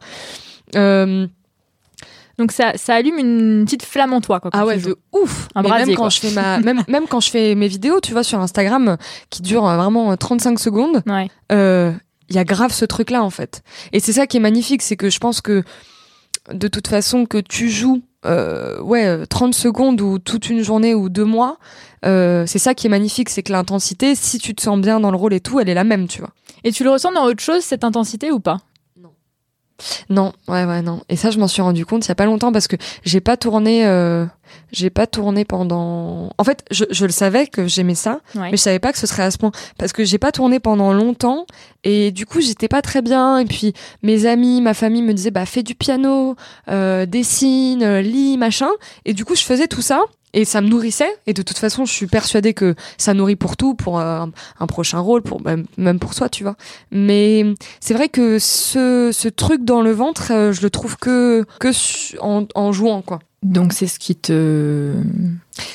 Euh, 0.76 1.26
donc 2.38 2.52
ça 2.52 2.72
ça 2.76 2.94
allume 2.94 3.18
une 3.18 3.64
petite 3.64 3.84
flamme 3.84 4.12
en 4.12 4.20
toi 4.20 4.40
quoi 4.40 4.50
quand 4.50 4.58
ah 4.58 4.62
tu 4.62 4.68
ouais, 4.68 4.76
de 4.78 4.96
ouf. 5.12 5.48
Un 5.54 5.62
brasier, 5.62 5.86
même 5.86 5.96
quand 5.96 6.02
quoi. 6.02 6.08
je 6.10 6.20
fais 6.20 6.30
ma, 6.30 6.58
même, 6.60 6.82
même 6.88 7.06
quand 7.08 7.20
je 7.20 7.30
fais 7.30 7.54
mes 7.54 7.68
vidéos, 7.68 8.00
tu 8.00 8.12
vois, 8.12 8.22
sur 8.22 8.40
Instagram, 8.40 8.96
qui 9.30 9.42
durent 9.42 9.62
vraiment 9.62 10.12
euh, 10.12 10.16
35 10.16 10.58
secondes, 10.58 11.02
ouais 11.06 11.28
euh, 11.52 11.92
il 12.28 12.36
y 12.36 12.38
a 12.38 12.44
grave 12.44 12.72
ce 12.72 12.84
truc-là, 12.84 13.22
en 13.22 13.30
fait. 13.30 13.62
Et 13.92 14.00
c'est 14.00 14.12
ça 14.12 14.26
qui 14.26 14.36
est 14.36 14.40
magnifique, 14.40 14.82
c'est 14.82 14.96
que 14.96 15.10
je 15.10 15.18
pense 15.18 15.40
que, 15.40 15.62
de 16.52 16.68
toute 16.68 16.88
façon, 16.88 17.26
que 17.26 17.38
tu 17.38 17.68
joues, 17.68 18.02
euh, 18.26 18.80
ouais, 18.80 19.06
euh, 19.06 19.26
30 19.26 19.54
secondes 19.54 20.00
ou 20.00 20.18
toute 20.18 20.48
une 20.48 20.62
journée 20.62 20.94
ou 20.94 21.08
deux 21.08 21.24
mois, 21.24 21.58
euh, 22.06 22.44
c'est 22.46 22.58
ça 22.58 22.74
qui 22.74 22.86
est 22.86 22.90
magnifique, 22.90 23.28
c'est 23.28 23.42
que 23.42 23.52
l'intensité, 23.52 24.14
si 24.14 24.38
tu 24.38 24.54
te 24.54 24.62
sens 24.62 24.80
bien 24.80 25.00
dans 25.00 25.10
le 25.10 25.16
rôle 25.16 25.34
et 25.34 25.40
tout, 25.40 25.60
elle 25.60 25.68
est 25.68 25.74
la 25.74 25.84
même, 25.84 26.08
tu 26.08 26.20
vois. 26.20 26.30
Et 26.64 26.72
tu 26.72 26.84
le 26.84 26.90
ressens 26.90 27.12
dans 27.12 27.24
autre 27.24 27.42
chose, 27.42 27.62
cette 27.62 27.84
intensité 27.84 28.30
ou 28.30 28.40
pas? 28.40 28.58
Non, 30.08 30.32
ouais, 30.48 30.64
ouais, 30.64 30.82
non. 30.82 31.02
Et 31.08 31.16
ça, 31.16 31.30
je 31.30 31.38
m'en 31.38 31.48
suis 31.48 31.60
rendu 31.62 31.84
compte 31.84 32.04
il 32.06 32.08
y 32.08 32.12
a 32.12 32.14
pas 32.14 32.26
longtemps 32.26 32.52
parce 32.52 32.68
que 32.68 32.76
j'ai 33.04 33.20
pas 33.20 33.36
tourné, 33.36 33.84
euh, 33.86 34.24
j'ai 34.72 34.88
pas 34.90 35.06
tourné 35.06 35.44
pendant. 35.44 36.30
En 36.38 36.44
fait, 36.44 36.64
je, 36.70 36.84
je 36.90 37.04
le 37.04 37.10
savais 37.12 37.46
que 37.48 37.66
j'aimais 37.66 37.96
ça, 37.96 38.20
Ouais. 38.36 38.50
mais 38.50 38.56
je 38.56 38.62
savais 38.62 38.78
pas 38.78 38.92
que 38.92 38.98
ce 38.98 39.06
serait 39.06 39.24
à 39.24 39.30
ce 39.32 39.38
point 39.38 39.50
parce 39.76 39.92
que 39.92 40.04
j'ai 40.04 40.18
pas 40.18 40.30
tourné 40.30 40.60
pendant 40.60 40.92
longtemps 40.92 41.46
et 41.82 42.12
du 42.12 42.24
coup 42.24 42.40
j'étais 42.40 42.68
pas 42.68 42.82
très 42.82 43.02
bien. 43.02 43.38
Et 43.38 43.44
puis 43.46 43.72
mes 44.02 44.26
amis, 44.26 44.60
ma 44.60 44.74
famille 44.74 45.02
me 45.02 45.12
disaient 45.12 45.32
bah 45.32 45.44
fais 45.46 45.62
du 45.64 45.74
piano, 45.74 46.36
euh, 46.70 47.04
dessine, 47.04 47.82
euh, 47.82 48.00
lis, 48.00 48.38
machin. 48.38 48.70
Et 49.04 49.12
du 49.12 49.24
coup 49.24 49.34
je 49.34 49.42
faisais 49.42 49.66
tout 49.66 49.82
ça. 49.82 50.02
Et 50.36 50.44
ça 50.44 50.60
me 50.60 50.68
nourrissait. 50.68 51.08
Et 51.26 51.32
de 51.32 51.42
toute 51.42 51.56
façon, 51.58 51.84
je 51.86 51.92
suis 51.92 52.06
persuadée 52.08 52.52
que 52.54 52.74
ça 52.98 53.14
nourrit 53.14 53.36
pour 53.36 53.56
tout, 53.56 53.74
pour 53.74 54.00
un, 54.00 54.30
un 54.60 54.66
prochain 54.66 54.98
rôle, 54.98 55.22
pour 55.22 55.40
même, 55.42 55.64
même 55.78 55.98
pour 56.00 56.12
soi, 56.12 56.28
tu 56.28 56.42
vois. 56.42 56.56
Mais 56.90 57.44
c'est 57.80 57.94
vrai 57.94 58.08
que 58.08 58.38
ce, 58.40 59.10
ce 59.12 59.28
truc 59.28 59.64
dans 59.64 59.80
le 59.80 59.92
ventre, 59.92 60.32
euh, 60.32 60.52
je 60.52 60.60
le 60.62 60.70
trouve 60.70 60.96
que 60.96 61.44
que 61.60 61.68
en, 62.20 62.46
en 62.54 62.72
jouant, 62.72 63.00
quoi. 63.00 63.20
Donc 63.42 63.72
c'est 63.72 63.86
ce 63.86 63.98
qui 63.98 64.16
te 64.16 64.92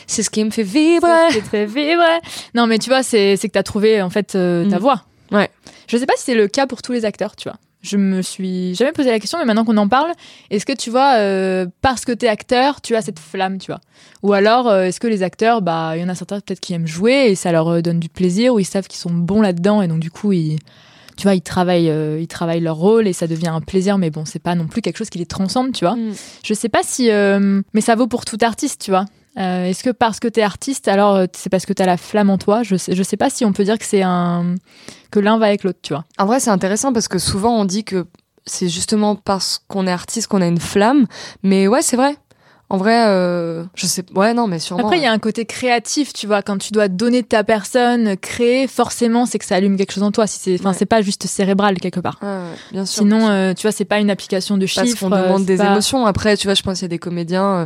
C'est 0.08 0.24
ce 0.24 0.30
qui 0.30 0.44
me 0.44 0.50
fait 0.50 0.64
vibrer. 0.64 1.10
C'est 1.30 1.34
ce 1.34 1.38
qui 1.38 1.44
te 1.44 1.50
fait 1.50 1.66
vibrer. 1.66 2.20
Non 2.56 2.66
mais 2.68 2.80
tu 2.80 2.90
vois 2.90 3.04
c'est 3.04 3.38
c'est 3.38 3.48
que 3.48 3.54
t'as 3.54 3.64
trouvé 3.64 4.02
en 4.02 4.10
fait 4.10 4.36
euh, 4.36 4.68
ta 4.70 4.76
Mhm. 4.78 4.82
voix. 4.82 5.04
Ouais. 5.32 5.50
Je 5.88 5.96
sais 5.98 6.06
pas 6.08 6.14
si 6.18 6.24
c'est 6.26 6.36
le 6.36 6.48
cas 6.48 6.66
pour 6.68 6.82
tous 6.82 6.92
les 6.92 7.06
acteurs, 7.06 7.36
tu 7.36 7.48
vois. 7.48 7.58
Je 7.82 7.96
me 7.96 8.22
suis 8.22 8.76
jamais 8.76 8.92
posé 8.92 9.10
la 9.10 9.20
question, 9.20 9.40
mais 9.40 9.46
maintenant 9.46 9.64
qu'on 9.64 9.78
en 9.78 9.88
parle, 9.88 10.12
est-ce 10.50 10.66
que 10.66 10.74
tu 10.74 10.90
vois, 10.90 11.16
euh, 11.16 11.66
parce 11.82 12.04
que 12.04 12.12
t'es 12.12 12.28
acteur, 12.28 12.82
tu 12.82 12.94
as 12.96 13.02
cette 13.02 13.20
flamme, 13.20 13.58
tu 13.58 13.72
vois? 13.72 13.80
Ou 14.22 14.34
alors, 14.34 14.68
euh, 14.68 14.84
est-ce 14.84 15.00
que 15.00 15.08
les 15.08 15.24
acteurs, 15.24 15.62
bah, 15.62 15.94
il 15.96 16.02
y 16.02 16.04
en 16.04 16.10
a 16.10 16.16
certains 16.16 16.42
peut-être 16.42 16.60
qui 16.60 16.74
aiment 16.74 16.88
jouer 16.88 17.28
et 17.30 17.36
ça 17.36 17.54
leur 17.54 17.70
euh, 17.70 17.82
donne 17.82 18.02
du 18.02 18.10
plaisir, 18.10 18.54
ou 18.54 18.60
ils 18.60 18.66
savent 18.66 18.88
qu'ils 18.88 19.00
sont 19.00 19.14
bons 19.14 19.42
là-dedans 19.42 19.82
et 19.82 19.88
donc 19.88 20.02
du 20.02 20.12
coup, 20.12 20.34
ils, 20.34 20.60
tu 21.16 21.24
vois, 21.24 21.36
ils 21.36 21.42
travaillent, 21.42 21.90
euh, 21.90 22.20
ils 22.20 22.28
travaillent 22.28 22.60
leur 22.60 22.76
rôle 22.76 23.08
et 23.08 23.14
ça 23.14 23.28
devient 23.28 23.48
un 23.48 23.62
plaisir, 23.62 23.98
mais 23.98 24.10
bon, 24.10 24.26
c'est 24.26 24.44
pas 24.44 24.56
non 24.56 24.68
plus 24.68 24.82
quelque 24.82 24.98
chose 24.98 25.10
qui 25.10 25.20
les 25.20 25.26
transcende, 25.26 25.72
tu 25.72 25.86
vois? 25.86 25.96
Mm. 25.96 26.14
Je 26.44 26.54
sais 26.54 26.70
pas 26.70 26.82
si, 26.84 27.10
mais 27.10 27.82
ça 27.82 27.96
vaut 27.96 28.08
pour 28.08 28.26
tout 28.26 28.38
artiste, 28.42 28.82
tu 28.84 28.92
vois? 28.92 29.06
Euh, 29.40 29.66
Est-ce 29.66 29.84
que 29.84 29.90
parce 29.90 30.20
que 30.20 30.28
t'es 30.28 30.42
artiste, 30.42 30.88
alors 30.88 31.16
euh, 31.16 31.26
c'est 31.34 31.50
parce 31.50 31.66
que 31.66 31.74
t'as 31.74 31.86
la 31.86 31.98
flamme 31.98 32.30
en 32.30 32.38
toi? 32.38 32.64
Je 32.64 32.76
sais, 32.76 32.96
je 32.96 33.04
sais 33.04 33.18
pas 33.18 33.30
si 33.30 33.46
on 33.46 33.54
peut 33.54 33.64
dire 33.64 33.78
que 33.78 33.86
c'est 33.86 34.02
un 34.04 34.56
que 35.12 35.20
l'un 35.20 35.38
va 35.38 35.46
avec 35.48 35.64
l'autre, 35.64 35.80
tu 35.82 35.94
vois. 35.94 36.04
En 36.18 36.26
vrai, 36.26 36.40
c'est 36.40 36.50
intéressant 36.50 36.92
parce 36.94 37.08
que 37.08 37.20
souvent 37.20 37.56
on 37.58 37.66
dit 37.66 37.84
que 37.84 38.06
c'est 38.46 38.68
justement 38.70 39.16
parce 39.16 39.62
qu'on 39.68 39.88
est 39.88 39.92
artiste 39.92 40.28
qu'on 40.28 40.42
a 40.42 40.48
une 40.48 40.60
flamme. 40.60 41.06
Mais 41.44 41.68
ouais, 41.68 41.82
c'est 41.82 41.96
vrai. 41.96 42.16
En 42.72 42.78
vrai, 42.78 43.08
euh, 43.08 43.64
je 43.74 43.88
sais. 43.88 44.04
Ouais, 44.14 44.36
non, 44.36 44.46
mais 44.46 44.60
sûrement. 44.60 44.84
Après, 44.86 44.98
il 45.00 45.02
y 45.04 45.08
a 45.08 45.12
un 45.12 45.18
côté 45.18 45.46
créatif, 45.46 46.14
tu 46.14 46.28
vois. 46.28 46.44
Quand 46.44 46.60
tu 46.60 46.72
dois 46.72 46.88
donner 46.88 47.24
de 47.24 47.28
ta 47.28 47.44
personne, 47.44 48.16
créer, 48.18 48.68
forcément, 48.68 49.26
c'est 49.26 49.40
que 49.40 49.46
ça 49.46 49.56
allume 49.56 49.76
quelque 49.76 49.92
chose 49.92 50.04
en 50.04 50.12
toi. 50.12 50.28
Si 50.28 50.38
c'est, 50.38 50.54
enfin, 50.60 50.70
Ouais. 50.70 50.76
c'est 50.78 50.86
pas 50.86 51.02
juste 51.02 51.26
cérébral 51.26 51.80
quelque 51.80 52.00
part. 52.00 52.20
Ouais, 52.22 52.38
bien 52.72 52.86
sûr. 52.86 53.02
Sinon, 53.04 53.28
euh, 53.28 53.54
tu 53.56 53.64
vois, 53.64 53.72
c'est 53.72 53.86
pas 53.86 53.98
une 54.00 54.12
application 54.12 54.56
de 54.58 54.68
parce 54.68 54.88
chiffres. 54.88 55.00
qu'on 55.10 55.12
euh, 55.14 55.24
demande 55.24 55.46
des 55.46 55.58
pas- 55.58 55.72
émotions. 55.72 56.06
Après, 56.06 56.38
tu 56.38 56.46
vois, 56.46 56.54
je 56.54 56.62
pense 56.62 56.76
qu'il 56.78 56.84
y 56.84 56.86
a 56.86 56.90
des 56.90 57.00
comédiens 57.00 57.44
euh, 57.62 57.66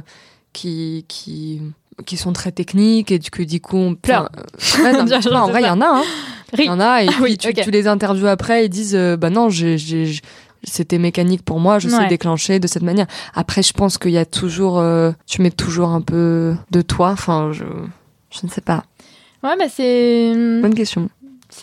qui 0.53 1.05
qui 1.07 1.61
qui 2.05 2.17
sont 2.17 2.33
très 2.33 2.51
techniques 2.51 3.11
et 3.11 3.19
coup, 3.19 3.45
du 3.45 3.61
coup, 3.61 3.77
on 3.77 3.95
Pleure. 3.95 4.29
enfin, 4.57 4.83
ouais, 4.83 4.93
non, 4.93 5.35
en 5.35 5.47
vrai, 5.49 5.61
il 5.61 5.67
y 5.67 5.69
en 5.69 5.81
a. 5.81 5.85
Hein. 5.85 6.03
Il 6.57 6.65
y 6.65 6.69
en 6.69 6.79
a 6.79 7.03
et 7.03 7.07
Ah 7.09 7.13
oui, 7.21 7.37
puis 7.37 7.53
tu, 7.53 7.71
les 7.71 7.87
interviews 7.87 8.27
après, 8.27 8.65
ils 8.65 8.69
disent 8.69 8.95
euh, 8.95 9.17
bah 9.17 9.29
non, 9.29 9.49
j'ai, 9.49 9.77
c'était 10.63 10.97
mécanique 10.99 11.43
pour 11.43 11.59
moi, 11.59 11.79
je 11.79 11.89
sais 11.89 11.97
Ouais. 11.97 12.07
déclencher 12.07 12.59
de 12.59 12.67
cette 12.67 12.83
manière. 12.83 13.07
Après, 13.33 13.63
je 13.63 13.73
pense 13.73 13.97
qu'il 13.97 14.11
y 14.11 14.17
a 14.17 14.25
toujours, 14.25 14.79
euh, 14.79 15.11
tu 15.27 15.41
mets 15.41 15.51
toujours 15.51 15.89
un 15.89 16.01
peu 16.01 16.55
de 16.71 16.81
toi. 16.81 17.09
Enfin, 17.09 17.51
je, 17.51 17.63
je 18.31 18.39
ne 18.43 18.49
sais 18.51 18.61
pas. 18.61 18.83
Ouais, 19.43 19.55
bah 19.57 19.65
c'est, 19.69 20.31
Bonne 20.61 20.73
question. 20.75 21.09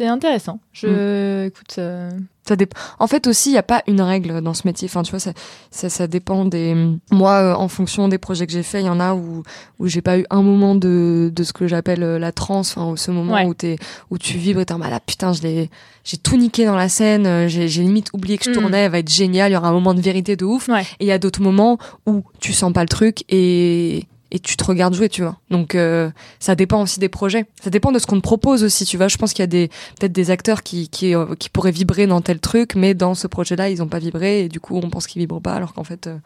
C'est 0.00 0.06
intéressant. 0.06 0.60
Je, 0.72 1.46
écoute, 1.46 1.74
euh, 1.78 2.10
Ça 2.48 2.56
En 2.98 3.06
fait 3.06 3.26
aussi, 3.26 3.50
il 3.50 3.52
y 3.54 3.58
a 3.58 3.62
pas 3.62 3.82
une 3.86 4.00
règle 4.00 4.40
dans 4.40 4.54
ce 4.54 4.66
métier. 4.66 4.88
Enfin, 4.88 5.02
tu 5.02 5.10
vois, 5.10 5.20
ça, 5.20 5.32
ça, 5.70 5.90
ça 5.90 6.06
dépend 6.06 6.46
des. 6.46 6.74
Moi, 7.10 7.32
euh, 7.32 7.54
en 7.54 7.68
fonction 7.68 8.08
des 8.08 8.16
projets 8.16 8.46
que 8.46 8.52
j'ai 8.52 8.62
faits, 8.62 8.82
il 8.82 8.86
y 8.86 8.90
en 8.90 8.98
a 8.98 9.14
où 9.14 9.42
où 9.78 9.86
j'ai 9.88 10.00
pas 10.00 10.18
eu 10.18 10.24
un 10.30 10.40
moment 10.42 10.74
de 10.74 11.30
de 11.34 11.42
ce 11.44 11.52
que 11.52 11.68
j'appelle 11.68 12.02
euh, 12.02 12.18
la 12.18 12.32
transe. 12.32 12.76
Enfin, 12.78 12.96
ce 12.96 13.10
moment 13.10 13.34
Ouais. 13.34 13.44
où 13.44 13.52
t'es 13.52 13.76
où 14.10 14.16
tu 14.16 14.38
vibres 14.38 14.60
et 14.60 14.64
t'es 14.66 14.72
en 14.72 14.78
mode 14.78 14.88
ah 14.90 15.00
putain, 15.00 15.34
je 15.34 15.42
l'ai, 15.42 15.68
j'ai 16.02 16.16
tout 16.16 16.38
niqué 16.38 16.64
dans 16.64 16.76
la 16.76 16.88
scène. 16.88 17.46
J'ai 17.48 17.66
limite 17.68 18.08
oublié 18.14 18.38
que 18.38 18.44
je 18.44 18.50
Mm. 18.50 18.54
tournais. 18.54 18.78
Elle 18.78 18.92
va 18.92 18.98
être 19.00 19.10
géniale. 19.12 19.50
Il 19.50 19.54
y 19.54 19.56
aura 19.58 19.68
un 19.68 19.72
moment 19.72 19.92
de 19.92 20.00
vérité 20.00 20.34
de 20.36 20.46
ouf. 20.46 20.68
Ouais. 20.68 20.82
Et 20.98 21.04
il 21.04 21.06
y 21.08 21.12
a 21.12 21.18
d'autres 21.18 21.42
moments 21.42 21.76
où 22.06 22.22
tu 22.40 22.54
sens 22.54 22.72
pas 22.72 22.82
le 22.82 22.88
truc 22.88 23.22
et 23.28 24.06
et 24.32 24.38
tu 24.38 24.56
te 24.56 24.64
regardes 24.64 24.94
jouer, 24.94 25.08
tu 25.08 25.22
vois. 25.22 25.38
Donc 25.50 25.74
euh, 25.74 26.10
ça 26.38 26.54
dépend 26.54 26.82
aussi 26.82 27.00
des 27.00 27.08
projets. 27.08 27.46
Ça 27.60 27.70
dépend 27.70 27.90
de 27.92 27.98
ce 27.98 28.06
qu'on 28.06 28.16
te 28.16 28.22
propose 28.22 28.62
aussi, 28.62 28.84
tu 28.84 28.96
vois. 28.96 29.08
Je 29.08 29.16
pense 29.16 29.32
qu'il 29.32 29.42
y 29.42 29.44
a 29.44 29.48
des 29.48 29.68
peut-être 29.98 30.12
des 30.12 30.30
acteurs 30.30 30.62
qui 30.62 30.88
qui, 30.88 31.14
euh, 31.14 31.34
qui 31.38 31.50
pourraient 31.50 31.72
vibrer 31.72 32.06
dans 32.06 32.20
tel 32.20 32.38
truc, 32.38 32.74
mais 32.74 32.94
dans 32.94 33.14
ce 33.14 33.26
projet-là, 33.26 33.70
ils 33.70 33.82
ont 33.82 33.88
pas 33.88 33.98
vibré 33.98 34.44
et 34.44 34.48
du 34.48 34.60
coup, 34.60 34.76
on 34.76 34.88
pense 34.88 35.06
qu'ils 35.06 35.20
vibrent 35.20 35.42
pas, 35.42 35.54
alors 35.54 35.74
qu'en 35.74 35.84
fait, 35.84 36.06
euh, 36.06 36.16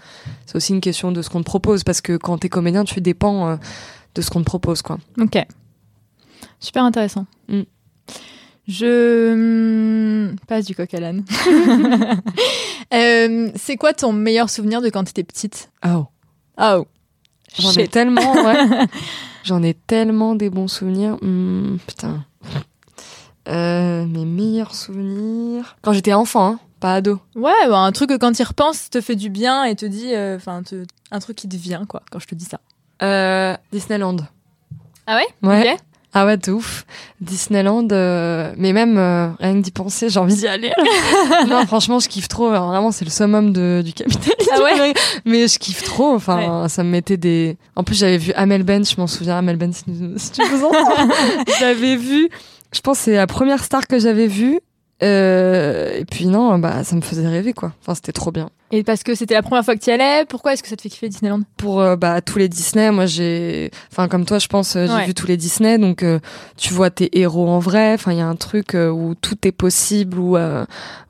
c'est 0.46 0.56
aussi 0.56 0.72
une 0.72 0.80
question 0.80 1.12
de 1.12 1.22
ce 1.22 1.30
qu'on 1.30 1.40
te 1.40 1.46
propose 1.46 1.84
parce 1.84 2.00
que 2.00 2.16
quand 2.16 2.38
t'es 2.38 2.48
comédien, 2.48 2.84
tu 2.84 3.00
dépends 3.00 3.58
de 4.14 4.22
ce 4.22 4.30
qu'on 4.30 4.40
te 4.40 4.46
propose, 4.46 4.82
quoi. 4.82 4.98
Ok. 5.18 5.38
Super 6.60 6.84
intéressant. 6.84 7.26
Mm. 7.48 7.62
Je 8.66 9.32
hum, 10.30 10.36
passe 10.46 10.64
du 10.64 10.74
coq 10.74 10.92
à 10.94 11.00
l'âne. 11.00 11.24
C'est 13.56 13.76
quoi 13.76 13.92
ton 13.92 14.12
meilleur 14.12 14.48
souvenir 14.48 14.80
de 14.80 14.88
quand 14.88 15.04
t'étais 15.04 15.24
petite? 15.24 15.70
Oh. 15.86 16.06
Oh. 16.58 16.86
J'en 17.58 17.72
ai 17.72 17.88
tellement, 17.88 18.32
ouais. 18.32 18.86
J'en 19.44 19.62
ai 19.62 19.74
tellement 19.74 20.34
des 20.34 20.50
bons 20.50 20.68
souvenirs. 20.68 21.16
Hmm, 21.20 21.76
putain. 21.86 22.24
Euh, 23.48 24.06
mes 24.06 24.24
meilleurs 24.24 24.74
souvenirs. 24.74 25.76
Quand 25.82 25.92
j'étais 25.92 26.14
enfant, 26.14 26.46
hein, 26.46 26.58
pas 26.80 26.94
ado. 26.94 27.20
Ouais, 27.36 27.52
bah, 27.68 27.78
un 27.78 27.92
truc 27.92 28.10
que 28.10 28.16
quand 28.16 28.38
il 28.38 28.42
repense 28.42 28.88
te 28.90 29.00
fait 29.00 29.16
du 29.16 29.28
bien 29.28 29.64
et 29.64 29.76
te 29.76 29.84
dit, 29.84 30.14
euh, 30.14 30.36
enfin, 30.36 30.62
un 31.10 31.18
truc 31.20 31.36
qui 31.36 31.48
te 31.48 31.56
vient 31.56 31.84
quoi. 31.84 32.02
Quand 32.10 32.18
je 32.18 32.26
te 32.26 32.34
dis 32.34 32.46
ça. 32.46 32.60
Euh, 33.02 33.54
Disneyland. 33.70 34.16
Ah 35.06 35.16
ouais? 35.16 35.26
Ouais. 35.48 35.76
Ah 36.16 36.26
ouais, 36.26 36.36
de 36.36 36.52
ouf. 36.52 36.86
Disneyland, 37.20 37.88
euh, 37.90 38.52
mais 38.56 38.72
même 38.72 38.96
euh, 38.98 39.28
rien 39.40 39.54
que 39.54 39.60
d'y 39.64 39.72
penser, 39.72 40.08
j'ai 40.08 40.20
envie 40.20 40.36
d'y 40.36 40.46
aller. 40.46 40.72
non, 41.48 41.66
franchement, 41.66 41.98
je 41.98 42.08
kiffe 42.08 42.28
trop. 42.28 42.48
Alors, 42.48 42.68
vraiment, 42.68 42.92
c'est 42.92 43.04
le 43.04 43.10
summum 43.10 43.52
de, 43.52 43.82
du 43.84 43.92
capitalisme. 43.92 44.52
Ah 44.54 44.62
ouais 44.62 44.94
Mais 45.24 45.48
je 45.48 45.58
kiffe 45.58 45.82
trop. 45.82 46.14
Enfin, 46.14 46.68
ça 46.68 46.84
me 46.84 46.90
mettait 46.90 47.16
des. 47.16 47.56
En 47.74 47.82
plus, 47.82 47.98
j'avais 47.98 48.18
vu 48.18 48.32
Amel 48.34 48.62
Ben. 48.62 48.84
Je 48.84 48.94
m'en 48.96 49.08
souviens, 49.08 49.38
Amel 49.38 49.56
Ben, 49.56 49.72
si, 49.72 49.84
si 50.16 50.30
tu 50.30 50.42
vous 50.44 50.64
entends. 50.64 51.08
j'avais 51.58 51.96
vu. 51.96 52.28
Je 52.72 52.80
pense 52.80 52.98
c'est 52.98 53.14
la 53.14 53.26
première 53.26 53.62
star 53.62 53.86
que 53.86 53.98
j'avais 53.98 54.28
vue. 54.28 54.60
Euh, 55.02 55.98
et 55.98 56.04
puis 56.04 56.26
non, 56.26 56.58
bah 56.58 56.84
ça 56.84 56.94
me 56.94 57.00
faisait 57.00 57.26
rêver 57.26 57.52
quoi. 57.52 57.72
Enfin, 57.80 57.94
c'était 57.94 58.12
trop 58.12 58.30
bien. 58.30 58.50
Et 58.70 58.82
parce 58.82 59.02
que 59.04 59.14
c'était 59.14 59.34
la 59.34 59.42
première 59.42 59.64
fois 59.64 59.76
que 59.76 59.80
tu 59.80 59.90
y 59.90 59.92
allais, 59.92 60.24
pourquoi 60.28 60.52
est-ce 60.52 60.62
que 60.62 60.68
ça 60.68 60.74
te 60.74 60.82
fait 60.82 60.88
kiffer 60.88 61.08
Disneyland? 61.08 61.42
Pour 61.58 61.80
euh, 61.80 61.94
bah 61.96 62.20
tous 62.20 62.38
les 62.38 62.48
Disney 62.48 62.90
moi 62.90 63.06
j'ai 63.06 63.70
enfin 63.92 64.08
comme 64.08 64.24
toi 64.24 64.38
je 64.38 64.48
pense 64.48 64.74
euh, 64.76 64.86
j'ai 64.86 64.92
Ouais. 64.94 65.04
vu 65.06 65.14
tous 65.14 65.26
les 65.26 65.36
Disney 65.36 65.78
donc 65.78 66.02
euh, 66.02 66.18
tu 66.56 66.72
vois 66.74 66.90
tes 66.90 67.18
héros 67.20 67.48
en 67.48 67.58
vrai 67.58 67.92
enfin 67.94 68.12
il 68.12 68.18
y 68.18 68.20
a 68.20 68.26
un 68.26 68.34
truc 68.36 68.74
euh, 68.74 68.88
où 68.90 69.14
tout 69.14 69.36
est 69.46 69.52
possible 69.52 70.18
où 70.18 70.36
euh, 70.36 70.64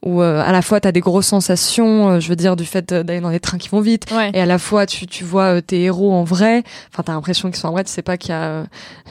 où 0.04 0.20
euh, 0.20 0.42
à 0.44 0.52
la 0.52 0.62
fois 0.62 0.80
t'as 0.80 0.92
des 0.92 1.00
grosses 1.00 1.26
sensations 1.28 2.20
je 2.20 2.28
veux 2.28 2.36
dire 2.36 2.54
du 2.56 2.64
fait 2.66 2.92
d'aller 2.92 3.20
dans 3.20 3.30
des 3.30 3.40
trains 3.40 3.58
qui 3.58 3.68
vont 3.68 3.80
vite 3.80 4.04
Ouais. 4.12 4.30
et 4.34 4.40
à 4.40 4.46
la 4.46 4.58
fois 4.58 4.84
tu 4.86 5.06
tu 5.06 5.24
vois 5.24 5.62
tes 5.62 5.82
héros 5.82 6.12
en 6.12 6.24
vrai 6.24 6.62
enfin 6.92 7.02
t'as 7.04 7.12
l'impression 7.14 7.50
qu'ils 7.50 7.58
sont 7.60 7.68
en 7.68 7.72
vrai 7.72 7.84
tu 7.84 7.90
sais 7.90 8.02
pas 8.02 8.16
qu'il 8.16 8.30
y 8.30 8.34
a 8.34 8.42
euh, 8.42 8.64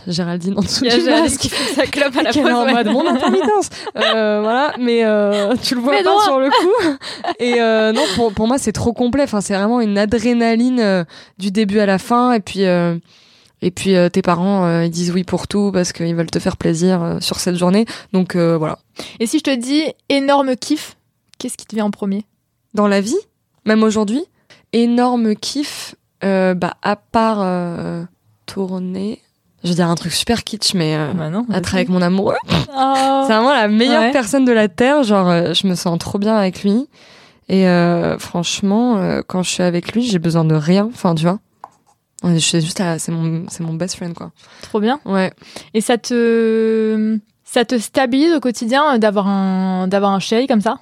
Géraldine 0.08 0.54
en 0.58 0.62
dessous 0.62 0.86
y 0.86 0.90
a 0.90 0.98
du 0.98 1.04
masque 1.06 1.40
qui 1.40 1.50
fait 1.50 1.74
sa 1.74 1.88
clope 1.88 2.16
à 2.18 2.24
la 2.24 2.32
là 2.50 2.58
en 2.58 2.72
mode 2.72 2.88
mon 2.88 3.08
intermittence 3.08 3.70
euh, 3.98 4.40
voilà 4.44 4.74
mais 4.80 5.04
euh, 5.04 5.56
tu 5.62 5.76
le 5.76 5.82
vois 5.82 5.94
Mais 5.94 6.04
pas 6.04 6.10
droit. 6.12 6.24
sur 6.24 6.40
le 6.40 6.50
coup 6.50 6.98
et 7.40 7.56
non 7.94 8.04
pour, 8.16 8.32
pour 8.34 8.43
moi 8.48 8.58
c'est 8.58 8.72
trop 8.72 8.94
complet 8.94 9.24
enfin 9.24 9.42
c'est 9.42 9.54
vraiment 9.56 9.82
une 9.82 9.98
adrénaline 9.98 10.80
euh, 10.80 11.04
du 11.38 11.52
début 11.52 11.80
à 11.80 11.86
la 11.86 11.98
fin 11.98 12.34
et 12.34 12.40
puis 12.40 12.66
euh, 12.66 12.98
et 13.62 13.72
puis 13.72 13.96
euh, 13.96 14.10
tes 14.10 14.22
parents 14.22 14.82
ils 14.82 14.90
disent 14.90 15.12
oui 15.12 15.24
pour 15.24 15.48
tout 15.48 15.72
parce 15.74 15.94
qu'ils 15.94 16.16
veulent 16.16 16.32
te 16.32 16.40
faire 16.40 16.58
plaisir 16.58 17.18
sur 17.22 17.40
cette 17.40 17.56
journée 17.56 17.86
donc 18.12 18.36
voilà 18.36 18.78
Et 19.20 19.26
si 19.28 19.40
je 19.40 19.44
te 19.44 19.56
dis 19.56 19.84
énorme 20.10 20.56
kiff, 20.56 20.98
qu'est-ce 21.40 21.58
qui 21.58 21.66
te 21.66 21.76
vient 21.76 21.86
en 21.86 21.92
premier? 21.92 22.26
Dans 22.74 22.88
la 22.88 23.02
vie 23.02 23.18
même 23.66 23.84
aujourd'hui 23.84 24.24
énorme 24.74 25.36
kiff 25.36 25.96
bah 26.22 26.74
à 26.82 26.96
part 26.96 28.08
tourner 28.46 29.20
je 29.64 29.70
veux 29.70 29.76
dire 29.76 29.88
un 29.88 29.96
truc 29.96 30.12
super 30.12 30.44
kitsch 30.44 30.74
mais 30.74 30.96
euh, 30.98 31.14
Bah 31.14 31.30
non. 31.30 31.46
être 31.54 31.74
avec 31.76 31.88
mon 31.90 32.02
amoureux 32.02 32.36
Oh. 32.76 33.24
C'est 33.28 33.34
vraiment 33.34 33.54
la 33.54 33.68
meilleure 33.70 34.02
Ouais. 34.02 34.12
personne 34.12 34.44
de 34.46 34.52
la 34.52 34.68
Terre. 34.68 35.04
Genre, 35.04 35.54
je 35.54 35.68
me 35.68 35.76
sens 35.76 35.98
trop 36.00 36.18
bien 36.18 36.36
avec 36.36 36.64
lui. 36.64 36.88
Et 37.50 37.68
euh, 37.68 38.18
franchement, 38.20 38.98
euh, 38.98 39.22
quand 39.26 39.44
je 39.44 39.50
suis 39.50 39.64
avec 39.64 39.94
lui, 39.94 40.04
j'ai 40.04 40.20
besoin 40.20 40.46
de 40.46 40.56
rien. 40.56 40.86
Enfin, 40.94 41.14
tu 41.16 41.24
vois. 41.24 41.40
Ouais, 42.24 42.36
Je 42.36 42.40
suis 42.40 42.62
juste 42.62 42.80
à- 42.80 43.00
c'est 43.00 43.12
mon, 43.12 43.46
c'est 43.50 43.64
mon 43.64 43.74
best 43.74 43.96
friend, 43.96 44.14
quoi. 44.14 44.32
Trop 44.62 44.80
bien. 44.80 45.00
Ouais. 45.06 45.32
Et 45.74 45.82
ça 45.82 45.98
te, 45.98 47.20
ça 47.44 47.66
te 47.66 47.78
stabilise 47.78 48.34
au 48.34 48.40
quotidien 48.40 48.98
d'avoir 48.98 49.28
un, 49.28 49.88
d'avoir 49.88 50.12
un 50.12 50.20
chéri 50.20 50.48
comme 50.48 50.62
ça? 50.62 50.80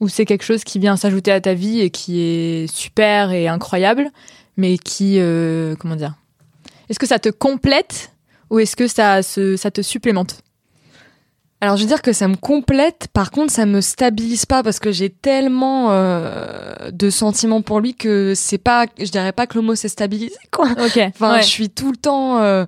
Ou 0.00 0.08
c'est 0.08 0.26
quelque 0.26 0.44
chose 0.44 0.62
qui 0.64 0.78
vient 0.78 0.96
s'ajouter 0.96 1.32
à 1.32 1.40
ta 1.40 1.54
vie 1.54 1.80
et 1.80 1.90
qui 1.90 2.20
est 2.20 2.66
super 2.72 3.32
et 3.32 3.48
incroyable, 3.48 4.10
mais 4.56 4.78
qui, 4.78 5.16
euh, 5.18 5.74
comment 5.76 5.96
dire? 5.96 6.14
Est-ce 6.88 6.98
que 6.98 7.06
ça 7.06 7.18
te 7.18 7.28
complète 7.30 8.12
ou 8.50 8.58
est-ce 8.60 8.76
que 8.76 8.86
ça, 8.88 9.22
se, 9.22 9.56
ça 9.56 9.70
te 9.70 9.80
supplémente? 9.82 10.40
Alors, 11.60 11.76
je 11.76 11.82
veux 11.82 11.88
dire 11.88 12.02
que 12.02 12.12
ça 12.12 12.28
me 12.28 12.36
complète. 12.36 13.08
Par 13.12 13.30
contre, 13.32 13.52
ça 13.52 13.66
me 13.66 13.80
stabilise 13.80 14.46
pas 14.46 14.62
parce 14.62 14.78
que 14.78 14.92
j'ai 14.92 15.10
tellement 15.10 15.88
euh, 15.90 16.90
de 16.92 17.10
sentiments 17.10 17.62
pour 17.62 17.80
lui 17.80 17.94
que 17.94 18.32
c'est 18.36 18.58
pas, 18.58 18.86
je 18.98 19.10
dirais 19.10 19.32
pas 19.32 19.46
que 19.48 19.58
le 19.58 19.62
mot 19.62 19.74
c'est 19.74 19.88
stabilisé, 19.88 20.36
quoi. 20.52 20.68
Ok. 20.80 20.98
Enfin, 20.98 21.34
ouais. 21.34 21.42
je 21.42 21.48
suis 21.48 21.68
tout 21.68 21.90
le 21.90 21.96
temps, 21.96 22.38
euh, 22.38 22.64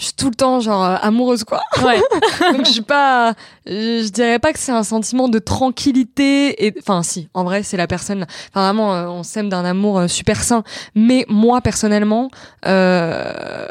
je 0.00 0.06
suis 0.06 0.14
tout 0.14 0.30
le 0.30 0.34
temps 0.34 0.60
genre 0.60 0.82
euh, 0.82 0.96
amoureuse, 1.02 1.44
quoi. 1.44 1.60
ouais. 1.84 2.00
Donc 2.52 2.64
je 2.64 2.70
suis 2.70 2.80
pas, 2.80 3.34
je, 3.66 4.02
je 4.02 4.08
dirais 4.08 4.38
pas 4.38 4.52
que 4.54 4.58
c'est 4.58 4.72
un 4.72 4.82
sentiment 4.82 5.28
de 5.28 5.38
tranquillité 5.38 6.66
et, 6.66 6.74
enfin 6.80 7.02
si, 7.02 7.28
en 7.34 7.44
vrai 7.44 7.62
c'est 7.62 7.76
la 7.76 7.86
personne. 7.86 8.26
Enfin 8.48 8.64
vraiment, 8.64 8.94
euh, 8.94 9.06
on 9.08 9.22
s'aime 9.22 9.50
d'un 9.50 9.64
amour 9.64 9.98
euh, 9.98 10.08
super 10.08 10.42
sain. 10.42 10.64
Mais 10.94 11.26
moi 11.28 11.60
personnellement, 11.60 12.30
euh, 12.66 13.66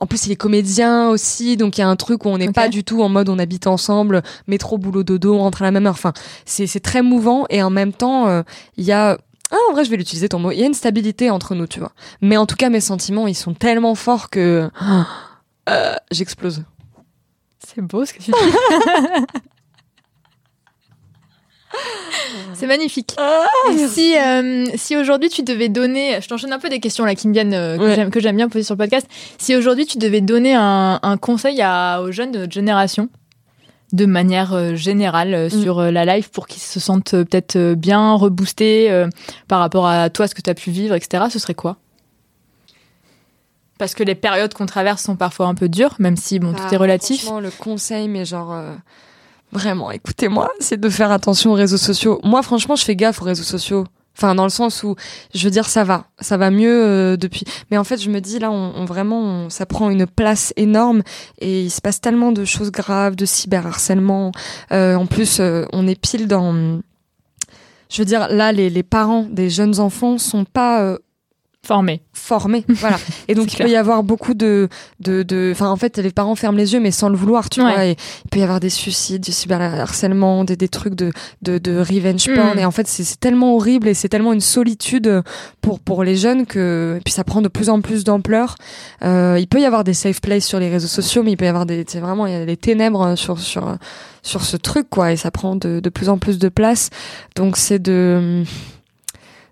en 0.00 0.06
plus 0.06 0.26
il 0.26 0.32
est 0.32 0.36
comédien 0.36 1.08
aussi, 1.08 1.56
donc 1.56 1.78
il 1.78 1.82
y 1.82 1.84
a 1.84 1.88
un 1.88 1.96
truc 1.96 2.24
où 2.24 2.30
on 2.30 2.38
n'est 2.38 2.52
pas 2.52 2.68
du 2.68 2.82
tout 2.82 3.02
en 3.02 3.08
mode 3.08 3.28
on 3.28 3.38
habite 3.38 3.68
ensemble, 3.68 4.22
métro 4.48 4.76
boulot 4.76 5.04
dodo, 5.04 5.36
on 5.36 5.38
rentre 5.38 5.62
à 5.62 5.66
la 5.66 5.70
même 5.70 5.86
heure. 5.86 5.92
Enfin 5.92 6.14
c'est 6.44 6.66
c'est 6.66 6.80
très 6.80 7.02
mouvant 7.02 7.46
et 7.48 7.62
en 7.62 7.70
même 7.70 7.92
temps 7.92 8.42
il 8.76 8.84
y 8.84 8.92
a 8.92 9.18
ah, 9.52 9.56
en 9.70 9.72
vrai, 9.72 9.84
je 9.84 9.90
vais 9.90 9.96
l'utiliser 9.96 10.28
ton 10.28 10.40
mot. 10.40 10.50
Il 10.50 10.58
y 10.58 10.64
a 10.64 10.66
une 10.66 10.74
stabilité 10.74 11.30
entre 11.30 11.54
nous, 11.54 11.68
tu 11.68 11.78
vois. 11.78 11.92
Mais 12.20 12.36
en 12.36 12.46
tout 12.46 12.56
cas, 12.56 12.70
mes 12.70 12.80
sentiments, 12.80 13.28
ils 13.28 13.36
sont 13.36 13.54
tellement 13.54 13.94
forts 13.94 14.30
que 14.30 14.68
euh, 15.68 15.94
j'explose. 16.10 16.64
C'est 17.66 17.80
beau 17.82 18.04
ce 18.04 18.12
que 18.12 18.18
tu 18.22 18.30
dis. 18.30 18.36
C'est 22.54 22.66
magnifique. 22.68 23.16
Et 23.72 23.88
si, 23.88 24.16
euh, 24.16 24.66
si 24.76 24.96
aujourd'hui 24.96 25.28
tu 25.28 25.42
devais 25.42 25.68
donner, 25.68 26.20
je 26.20 26.28
t'enchaîne 26.28 26.52
un 26.52 26.58
peu 26.60 26.68
des 26.68 26.78
questions 26.78 27.04
là 27.04 27.14
qui 27.16 27.26
me 27.26 27.32
viennent, 27.32 27.52
euh, 27.54 27.76
que 27.76 27.82
Ouais. 27.82 27.94
j'aime- 27.96 28.10
que 28.10 28.20
j'aime 28.20 28.36
bien 28.36 28.48
poser 28.48 28.62
sur 28.64 28.74
le 28.74 28.78
podcast. 28.78 29.08
Si 29.38 29.56
aujourd'hui 29.56 29.84
tu 29.86 29.98
devais 29.98 30.20
donner 30.20 30.54
un, 30.54 31.00
un 31.02 31.16
conseil 31.16 31.60
à, 31.62 32.00
aux 32.02 32.12
jeunes 32.12 32.30
de 32.32 32.38
notre 32.40 32.52
génération, 32.52 33.08
de 33.92 34.06
manière 34.06 34.54
euh, 34.54 34.74
générale 34.76 35.34
euh, 35.34 35.46
Mm. 35.46 35.62
sur 35.62 35.78
euh, 35.80 35.90
la 35.90 36.04
life 36.04 36.28
pour 36.30 36.46
qu'ils 36.46 36.62
se 36.62 36.78
sentent 36.80 37.14
euh, 37.14 37.24
peut-être 37.24 37.56
euh, 37.56 37.74
bien 37.74 38.12
reboostés 38.14 38.90
euh, 38.90 39.08
par 39.48 39.58
rapport 39.58 39.86
à 39.88 40.08
toi, 40.10 40.28
ce 40.28 40.34
que 40.34 40.42
tu 40.42 40.50
as 40.50 40.54
pu 40.54 40.70
vivre, 40.70 40.94
etc., 40.94 41.24
ce 41.30 41.38
serait 41.40 41.54
quoi? 41.54 41.76
Parce 43.78 43.94
que 43.94 44.02
les 44.04 44.14
périodes 44.14 44.54
qu'on 44.54 44.66
traverse 44.66 45.02
sont 45.02 45.16
parfois 45.16 45.46
un 45.46 45.54
peu 45.54 45.68
dures, 45.68 45.94
même 45.98 46.16
si 46.16 46.38
bon, 46.38 46.52
tout 46.52 46.62
Bah, 46.62 46.68
est 46.72 46.76
relatif. 46.76 47.22
Franchement, 47.22 47.40
le 47.40 47.50
conseil, 47.50 48.08
mais 48.08 48.24
genre 48.24 48.52
euh, 48.54 48.72
vraiment, 49.52 49.90
écoutez-moi, 49.90 50.48
c'est 50.60 50.78
de 50.80 50.88
faire 50.88 51.10
attention 51.10 51.50
aux 51.52 51.56
réseaux 51.56 51.76
sociaux. 51.76 52.20
Moi, 52.22 52.42
franchement, 52.42 52.76
je 52.76 52.84
fais 52.84 52.94
gaffe 52.96 53.20
aux 53.20 53.24
réseaux 53.24 53.42
sociaux. 53.42 53.84
Enfin, 54.16 54.36
dans 54.36 54.44
le 54.44 54.50
sens 54.50 54.84
où 54.84 54.94
je 55.34 55.42
veux 55.44 55.50
dire, 55.50 55.68
ça 55.68 55.82
va, 55.82 56.04
ça 56.20 56.36
va 56.36 56.52
mieux 56.52 56.84
euh, 56.84 57.16
depuis. 57.16 57.44
Mais 57.72 57.78
en 57.78 57.82
fait, 57.82 58.00
je 58.00 58.08
me 58.10 58.20
dis 58.20 58.38
là, 58.38 58.48
on, 58.52 58.72
on 58.76 58.84
vraiment, 58.84 59.20
on- 59.20 59.50
ça 59.50 59.66
prend 59.66 59.90
une 59.90 60.06
place 60.06 60.52
énorme 60.56 61.02
et 61.40 61.62
il 61.64 61.70
se 61.70 61.80
passe 61.80 62.00
tellement 62.00 62.30
de 62.30 62.44
choses 62.44 62.70
graves, 62.70 63.16
de 63.16 63.26
cyberharcèlement. 63.26 64.30
Euh, 64.70 64.94
en 64.94 65.06
plus, 65.06 65.40
euh, 65.40 65.64
on 65.72 65.88
est 65.88 66.00
pile 66.00 66.28
dans. 66.28 66.78
Je 67.90 67.98
veux 68.02 68.04
dire, 68.06 68.28
là, 68.30 68.52
les, 68.52 68.70
les 68.70 68.82
parents 68.84 69.26
des 69.28 69.50
jeunes 69.50 69.80
enfants 69.80 70.16
sont 70.18 70.44
pas 70.44 70.96
Formés. 71.64 72.02
formés, 72.12 72.64
voilà. 72.68 72.98
Et 73.26 73.34
donc 73.34 73.52
il 73.52 73.56
peut 73.56 73.68
y 73.70 73.76
avoir 73.76 74.02
beaucoup 74.04 74.34
de, 74.34 74.68
de, 75.00 75.22
de, 75.22 75.50
enfin 75.52 75.68
en 75.70 75.76
fait 75.76 75.96
les 75.98 76.10
parents 76.12 76.34
ferment 76.34 76.58
les 76.58 76.74
yeux 76.74 76.80
mais 76.80 76.90
sans 76.90 77.08
le 77.08 77.16
vouloir, 77.16 77.48
tu 77.50 77.62
Ouais. 77.62 77.72
vois. 77.72 77.86
Et 77.86 77.96
il 78.24 78.28
peut 78.30 78.38
y 78.38 78.42
avoir 78.42 78.60
des 78.60 78.68
suicides, 78.70 79.22
du 79.22 79.32
cyberharcèlement, 79.32 80.44
des, 80.44 80.56
des 80.56 80.68
trucs 80.68 80.94
de, 80.94 81.10
de, 81.42 81.58
de 81.58 81.78
revenge 81.78 82.26
porn. 82.34 82.56
Mm. 82.56 82.58
Et 82.60 82.64
en 82.64 82.70
fait 82.70 82.86
c'est 82.86 83.02
c'est 83.04 83.18
tellement 83.18 83.54
horrible 83.56 83.88
et 83.88 83.94
c'est 83.94 84.08
tellement 84.08 84.32
une 84.32 84.40
solitude 84.40 85.22
pour 85.60 85.80
pour 85.80 86.04
les 86.04 86.16
jeunes 86.16 86.46
que 86.46 86.96
et 86.98 87.00
puis 87.02 87.12
ça 87.12 87.24
prend 87.24 87.40
de 87.42 87.48
plus 87.48 87.68
en 87.70 87.80
plus 87.80 88.04
d'ampleur. 88.04 88.54
Euh, 89.02 89.36
il 89.40 89.46
peut 89.48 89.60
y 89.60 89.64
avoir 89.64 89.84
des 89.84 89.94
safe 89.94 90.20
places 90.20 90.44
sur 90.46 90.60
les 90.60 90.68
réseaux 90.68 90.86
sociaux, 90.88 91.22
mais 91.22 91.32
il 91.32 91.36
peut 91.36 91.44
y 91.46 91.48
avoir 91.48 91.66
des, 91.66 91.84
c'est 91.88 92.00
vraiment 92.00 92.26
il 92.26 92.32
y 92.32 92.36
a 92.36 92.44
des 92.44 92.56
ténèbres 92.56 93.16
sur 93.16 93.38
sur 93.38 93.76
sur 94.22 94.42
ce 94.42 94.56
truc 94.56 94.88
quoi 94.90 95.12
et 95.12 95.16
ça 95.16 95.30
prend 95.30 95.54
de, 95.56 95.80
de 95.80 95.88
plus 95.90 96.08
en 96.08 96.18
plus 96.18 96.38
de 96.38 96.48
place. 96.48 96.90
Donc 97.36 97.56
c'est 97.56 97.78
de 97.78 98.42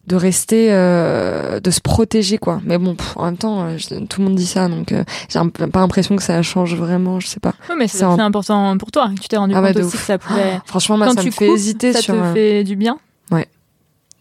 de 0.07 0.17
rester 0.17 0.73
euh, 0.73 1.61
de 1.61 1.71
se 1.71 1.81
protéger 1.81 2.37
quoi 2.39 2.61
mais 2.65 2.77
bon 2.77 2.97
pff, 2.97 3.17
en 3.17 3.25
même 3.27 3.37
temps 3.37 3.63
euh, 3.63 3.79
je- 3.79 3.95
tout 4.07 4.21
le 4.21 4.27
monde 4.27 4.35
dit 4.35 4.47
ça 4.47 4.69
donc 4.69 4.91
euh, 4.91 5.05
j'ai 5.29 5.39
pas 5.69 5.81
l'impression 5.81 6.17
que 6.17 6.23
ça 6.25 6.43
change 6.43 6.75
vraiment 6.75 7.21
je 7.21 7.29
sais 7.29 7.39
pas 7.41 7.55
Oui, 7.71 7.77
mais 7.79 7.87
C'est 7.87 8.03
un- 8.03 8.19
important 8.19 8.77
pour 8.79 8.91
toi. 8.91 9.11
Tu 9.21 9.29
t'es 9.29 9.37
rendu 9.37 9.55
Ah 9.57 9.63
ouais, 9.63 9.73
compte 9.73 9.85
aussi 9.85 9.97
que 9.97 10.03
ça 10.03 10.19
pouvait. 10.19 10.59
franchement 10.67 10.97
moi 10.99 11.07
Quand 11.07 11.15
ça 11.15 11.21
tu 11.21 11.29
me 11.29 11.33
fait 11.33 11.49
hésiter 11.49 11.93
ça 11.93 12.01
sur 12.03 12.15
te 12.15 12.33
fait 12.35 12.65
du 12.65 12.75
bien. 12.77 12.99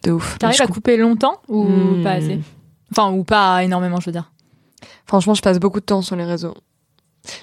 de 0.04 0.12
ouf 0.12 0.38
T'arrives 0.40 0.62
à 0.62 0.66
coupe- 0.66 0.76
couper 0.76 0.98
longtemps 0.98 1.38
ou 1.48 1.64
Hmm. 1.66 2.04
pas 2.04 2.12
assez? 2.14 2.40
Enfin, 2.92 3.12
ou 3.12 3.24
pas 3.24 3.64
énormément, 3.64 4.00
je 4.00 4.08
veux 4.08 4.12
dire. 4.12 4.32
Franchement, 5.06 5.34
je 5.34 5.42
passe 5.42 5.60
beaucoup 5.60 5.80
de 5.80 5.86
temps 5.86 6.02
sur 6.02 6.16
les 6.16 6.26
réseaux. 6.26 6.56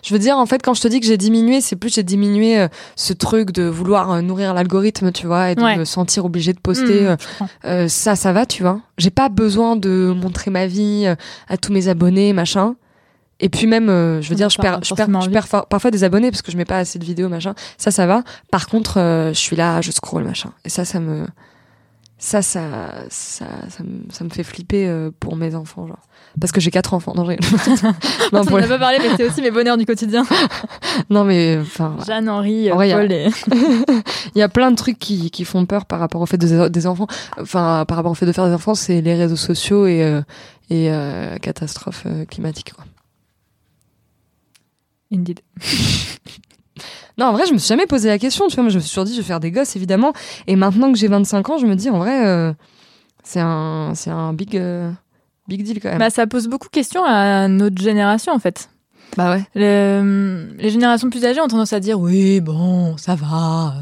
Je 0.04 0.12
veux 0.12 0.18
dire, 0.18 0.36
en 0.36 0.46
fait, 0.46 0.60
quand 0.62 0.74
je 0.74 0.80
te 0.82 0.88
dis 0.88 0.98
que 1.00 1.06
j'ai 1.06 1.16
diminué, 1.16 1.60
c'est 1.60 1.76
plus 1.76 1.94
j'ai 1.94 2.02
diminué 2.02 2.58
euh, 2.58 2.68
ce 2.96 3.12
truc 3.12 3.52
de 3.52 3.62
vouloir 3.64 4.10
euh, 4.10 4.20
nourrir 4.22 4.52
l'algorithme, 4.54 5.12
tu 5.12 5.26
vois, 5.26 5.50
et 5.50 5.54
de 5.54 5.62
Ouais. 5.62 5.76
me 5.76 5.84
sentir 5.84 6.24
obligée 6.24 6.52
de 6.52 6.58
poster. 6.60 7.02
Mmh, 7.02 7.16
euh, 7.64 7.88
ça, 7.88 8.16
ça 8.16 8.32
va, 8.32 8.44
tu 8.46 8.62
vois. 8.62 8.80
J'ai 8.98 9.10
pas 9.10 9.28
besoin 9.28 9.76
de 9.76 10.12
montrer 10.16 10.50
ma 10.50 10.66
vie 10.66 11.06
à 11.48 11.56
tous 11.56 11.72
mes 11.72 11.88
abonnés, 11.88 12.32
machin. 12.32 12.74
Et 13.40 13.48
puis 13.48 13.68
même, 13.68 13.88
euh, 13.88 14.20
je 14.20 14.28
veux 14.30 14.34
dire, 14.34 14.50
je 14.50 14.58
perds, 14.58 14.80
je 14.82 14.88
perds, 14.94 14.96
forcément 15.06 15.20
je 15.20 15.26
envie. 15.26 15.32
perds 15.34 15.46
fa- 15.46 15.66
parfois 15.70 15.92
des 15.92 16.02
abonnés 16.02 16.32
parce 16.32 16.42
que 16.42 16.50
je 16.50 16.56
mets 16.56 16.64
pas 16.64 16.78
assez 16.78 16.98
de 16.98 17.04
vidéos, 17.04 17.28
machin. 17.28 17.54
Ça, 17.76 17.92
ça 17.92 18.04
va. 18.04 18.24
Par 18.50 18.66
contre, 18.66 18.98
euh, 18.98 19.28
je 19.32 19.38
suis 19.38 19.54
là, 19.54 19.80
je 19.80 19.92
scroll, 19.92 20.24
machin. 20.24 20.50
Et 20.64 20.68
ça, 20.70 20.84
ça 20.84 20.98
me, 20.98 21.24
ça, 22.18 22.42
ça, 22.42 23.04
ça, 23.10 23.46
ça, 23.68 23.82
me, 23.84 24.10
ça 24.10 24.24
me 24.24 24.30
fait 24.30 24.42
flipper 24.42 24.86
euh, 24.88 25.10
pour 25.20 25.36
mes 25.36 25.54
enfants, 25.54 25.86
genre. 25.86 26.02
Parce 26.40 26.52
que 26.52 26.60
j'ai 26.60 26.70
quatre 26.70 26.92
enfants. 26.94 27.12
Non, 27.16 27.24
non, 27.26 27.34
On 28.32 28.44
pour 28.44 28.54
en 28.54 28.58
les- 28.58 28.64
a 28.64 28.68
pas 28.68 28.78
parlé, 28.78 28.98
mais 29.00 29.16
c'est 29.16 29.24
aussi 29.24 29.40
mes 29.40 29.50
bonheurs 29.50 29.76
du 29.78 29.86
quotidien. 29.86 30.24
non, 31.10 31.24
mais 31.24 31.58
enfin. 31.60 31.96
Jeanne, 32.06 32.28
Henri, 32.28 32.70
En 32.72 32.76
vrai, 32.76 32.90
il 32.90 32.94
Paul 32.94 33.12
et... 33.12 33.28
il 34.34 34.38
y 34.38 34.42
a 34.42 34.48
plein 34.48 34.70
de 34.70 34.76
trucs 34.76 34.98
qui, 34.98 35.30
qui 35.30 35.44
font 35.44 35.64
peur 35.64 35.86
par 35.86 36.00
rapport 36.00 36.20
au 36.20 36.26
fait 36.26 36.36
de, 36.38 36.68
des 36.68 36.86
enfants. 36.86 37.06
Enfin, 37.40 37.84
par 37.88 37.96
rapport 37.96 38.12
au 38.12 38.14
fait 38.16 38.26
de 38.26 38.32
faire 38.32 38.46
des 38.46 38.52
enfants, 38.54 38.74
c'est 38.74 39.00
les 39.00 39.14
réseaux 39.14 39.36
sociaux 39.36 39.86
et, 39.86 40.02
euh, 40.02 40.20
et 40.70 40.90
euh, 40.92 41.36
catastrophes 41.38 42.04
euh, 42.06 42.24
climatiques, 42.24 42.72
quoi. 42.74 42.84
Indeed. 45.12 45.40
Non, 47.18 47.26
en 47.26 47.32
vrai, 47.32 47.46
je 47.46 47.52
me 47.52 47.58
suis 47.58 47.68
jamais 47.68 47.86
posé 47.86 48.08
la 48.08 48.18
question. 48.18 48.46
Tu 48.48 48.54
vois, 48.54 48.62
moi, 48.64 48.70
je 48.70 48.76
me 48.76 48.80
suis 48.80 48.90
toujours 48.90 49.04
dit, 49.04 49.12
je 49.12 49.18
vais 49.20 49.26
faire 49.26 49.40
des 49.40 49.50
gosses, 49.50 49.74
évidemment. 49.76 50.12
Et 50.46 50.54
maintenant 50.56 50.92
que 50.92 50.98
j'ai 50.98 51.08
25 51.08 51.50
ans, 51.50 51.58
je 51.58 51.66
me 51.66 51.74
dis, 51.74 51.90
en 51.90 51.98
vrai, 51.98 52.26
euh, 52.26 52.52
c'est 53.24 53.40
un, 53.40 53.92
c'est 53.94 54.10
un 54.10 54.32
big, 54.32 54.56
euh, 54.56 54.90
big 55.48 55.64
deal 55.64 55.80
quand 55.80 55.88
même. 55.90 55.98
Bah, 55.98 56.10
ça 56.10 56.26
pose 56.28 56.46
beaucoup 56.46 56.68
de 56.68 56.72
questions 56.72 57.04
à 57.04 57.48
notre 57.48 57.82
génération, 57.82 58.32
en 58.32 58.38
fait. 58.38 58.70
Bah 59.16 59.32
ouais. 59.34 59.42
Le- 59.54 60.48
les 60.58 60.70
générations 60.70 61.10
plus 61.10 61.24
âgées 61.24 61.40
ont 61.40 61.48
tendance 61.48 61.72
à 61.72 61.80
dire 61.80 61.98
oui, 61.98 62.40
bon, 62.40 62.96
ça 62.98 63.14
va. 63.16 63.74
euh, 63.76 63.80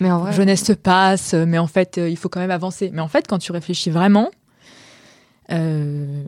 Mais 0.00 0.10
en 0.10 0.18
vrai, 0.20 0.32
jeunesse 0.32 0.62
se 0.64 0.74
passe, 0.74 1.34
euh, 1.34 1.44
mais 1.46 1.58
en 1.58 1.66
fait, 1.66 1.98
il 2.08 2.16
faut 2.16 2.28
quand 2.28 2.38
même 2.40 2.50
avancer. 2.52 2.90
Mais 2.92 3.00
en 3.00 3.08
fait, 3.08 3.26
quand 3.26 3.38
tu 3.38 3.50
réfléchis 3.52 3.90
vraiment, 3.90 4.28
euh, 5.50 6.22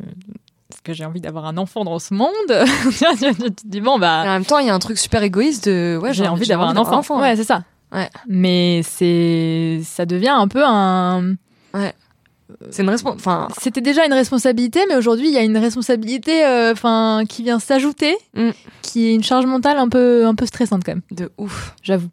est-ce 0.73 0.83
que 0.83 0.93
j'ai 0.93 1.05
envie 1.05 1.21
d'avoir 1.21 1.47
un 1.47 1.57
enfant 1.57 1.85
dans 1.85 1.99
ce 1.99 2.15
monde 2.15 2.31
Tu 2.49 3.35
te 3.35 3.67
dis 3.67 3.81
bon 3.81 3.99
bah, 3.99 4.21
en 4.23 4.25
même 4.27 4.45
temps, 4.45 4.59
il 4.59 4.67
y 4.67 4.71
a 4.71 4.75
un 4.75 4.79
truc 4.79 4.99
super 4.99 5.23
égoïste 5.23 5.69
de, 5.69 5.99
ouais, 6.01 6.13
j'ai 6.13 6.27
envie 6.29 6.47
d'avoir 6.47 6.69
un 6.71 6.77
enfant. 6.77 7.21
Ouais, 7.21 7.37
c'est 7.37 7.45
ça. 7.45 7.65
Ouais. 7.93 8.09
Mais 8.29 8.83
c'est, 8.85 9.81
ça 9.85 10.07
devient 10.07 10.29
un 10.29 10.47
peu 10.49 10.63
un. 10.65 11.35
C'est 12.71 12.83
une 12.83 12.89
responsabilité. 12.91 13.29
Enfin, 13.31 13.49
C'était 13.61 13.81
déjà 13.81 14.05
une 14.07 14.13
responsabilité, 14.13 14.81
mais 14.89 14.97
aujourd'hui 14.97 15.29
il 15.29 15.33
y 15.33 15.39
a 15.39 15.43
une 15.43 15.57
responsabilité, 15.57 16.45
euh, 16.45 16.73
enfin, 16.73 17.23
qui 17.29 17.43
vient 17.43 17.59
s'ajouter, 17.61 18.17
Mm. 18.35 18.51
qui 18.83 19.07
est 19.09 19.15
une 19.15 19.23
charge 19.23 19.47
mentale 19.47 19.79
un 19.79 19.89
peu, 19.89 20.27
un 20.27 20.35
peu 20.35 20.47
stressante 20.47 20.83
quand 20.85 20.93
même. 20.93 21.03
de 21.13 21.31
ouf. 21.39 21.75
J'avoue. 21.83 22.09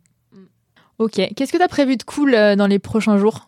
Ok. 0.99 1.19
Qu'est-ce 1.35 1.51
que 1.51 1.57
t'as 1.57 1.67
prévu 1.67 1.95
de 1.97 2.03
cool 2.03 2.33
euh, 2.33 2.55
dans 2.55 2.67
les 2.67 2.79
prochains 2.79 3.17
jours? 3.17 3.46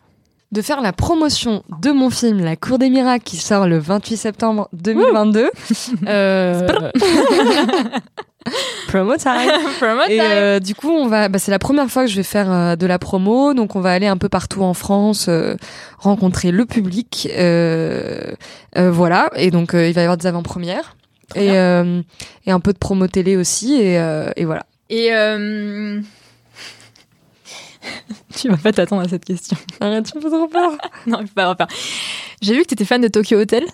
De 0.52 0.62
faire 0.62 0.80
la 0.80 0.92
promotion 0.92 1.62
de 1.80 1.90
mon 1.90 2.10
film 2.10 2.40
La 2.44 2.56
Cour 2.56 2.78
des 2.78 2.90
Miracles 2.90 3.24
qui 3.24 3.36
sort 3.36 3.66
le 3.68 3.78
28 3.78 4.16
septembre 4.16 4.68
2022. 4.72 5.50
euh... 6.08 6.90
Promo 8.88 9.16
time. 9.16 9.50
Et 10.08 10.20
euh, 10.20 10.58
du 10.60 10.74
coup, 10.74 10.90
on 10.90 11.06
va, 11.06 11.28
bah, 11.28 11.38
c'est 11.38 11.50
la 11.50 11.58
première 11.58 11.88
fois 11.88 12.04
que 12.04 12.10
je 12.10 12.16
vais 12.16 12.22
faire 12.22 12.50
euh, 12.50 12.74
de 12.74 12.86
la 12.86 12.98
promo, 12.98 13.54
donc 13.54 13.76
on 13.76 13.80
va 13.80 13.92
aller 13.92 14.06
un 14.06 14.16
peu 14.16 14.28
partout 14.28 14.62
en 14.62 14.74
France, 14.74 15.26
euh, 15.28 15.54
rencontrer 15.98 16.50
le 16.50 16.64
public, 16.64 17.28
euh, 17.36 18.32
euh, 18.78 18.90
voilà. 18.90 19.30
Et 19.36 19.50
donc 19.50 19.72
il 19.74 19.92
va 19.92 20.00
y 20.00 20.04
avoir 20.04 20.16
des 20.16 20.26
avant-premières 20.26 20.96
et, 21.36 21.52
euh, 21.52 22.00
et 22.46 22.50
un 22.50 22.60
peu 22.60 22.72
de 22.72 22.78
promo 22.78 23.06
télé 23.06 23.36
aussi, 23.36 23.74
et, 23.74 23.98
euh, 23.98 24.30
et 24.36 24.46
voilà. 24.46 24.64
Et 24.88 25.10
euh... 25.12 26.00
tu 28.36 28.48
vas 28.48 28.56
pas 28.56 28.72
t'attendre 28.72 29.02
à 29.02 29.08
cette 29.08 29.24
question. 29.24 29.56
Arrête, 29.80 30.10
tu 30.10 30.16
me 30.18 30.22
fais 30.22 30.28
trop 30.28 30.48
peur. 30.48 30.72
non, 31.06 31.18
il 31.20 31.26
faut 31.26 31.34
pas 31.34 31.42
avoir 31.42 31.56
peur. 31.56 31.68
J'ai 32.42 32.54
vu 32.54 32.62
que 32.62 32.68
t'étais 32.68 32.84
fan 32.84 33.00
de 33.00 33.08
Tokyo 33.08 33.38
Hotel. 33.38 33.64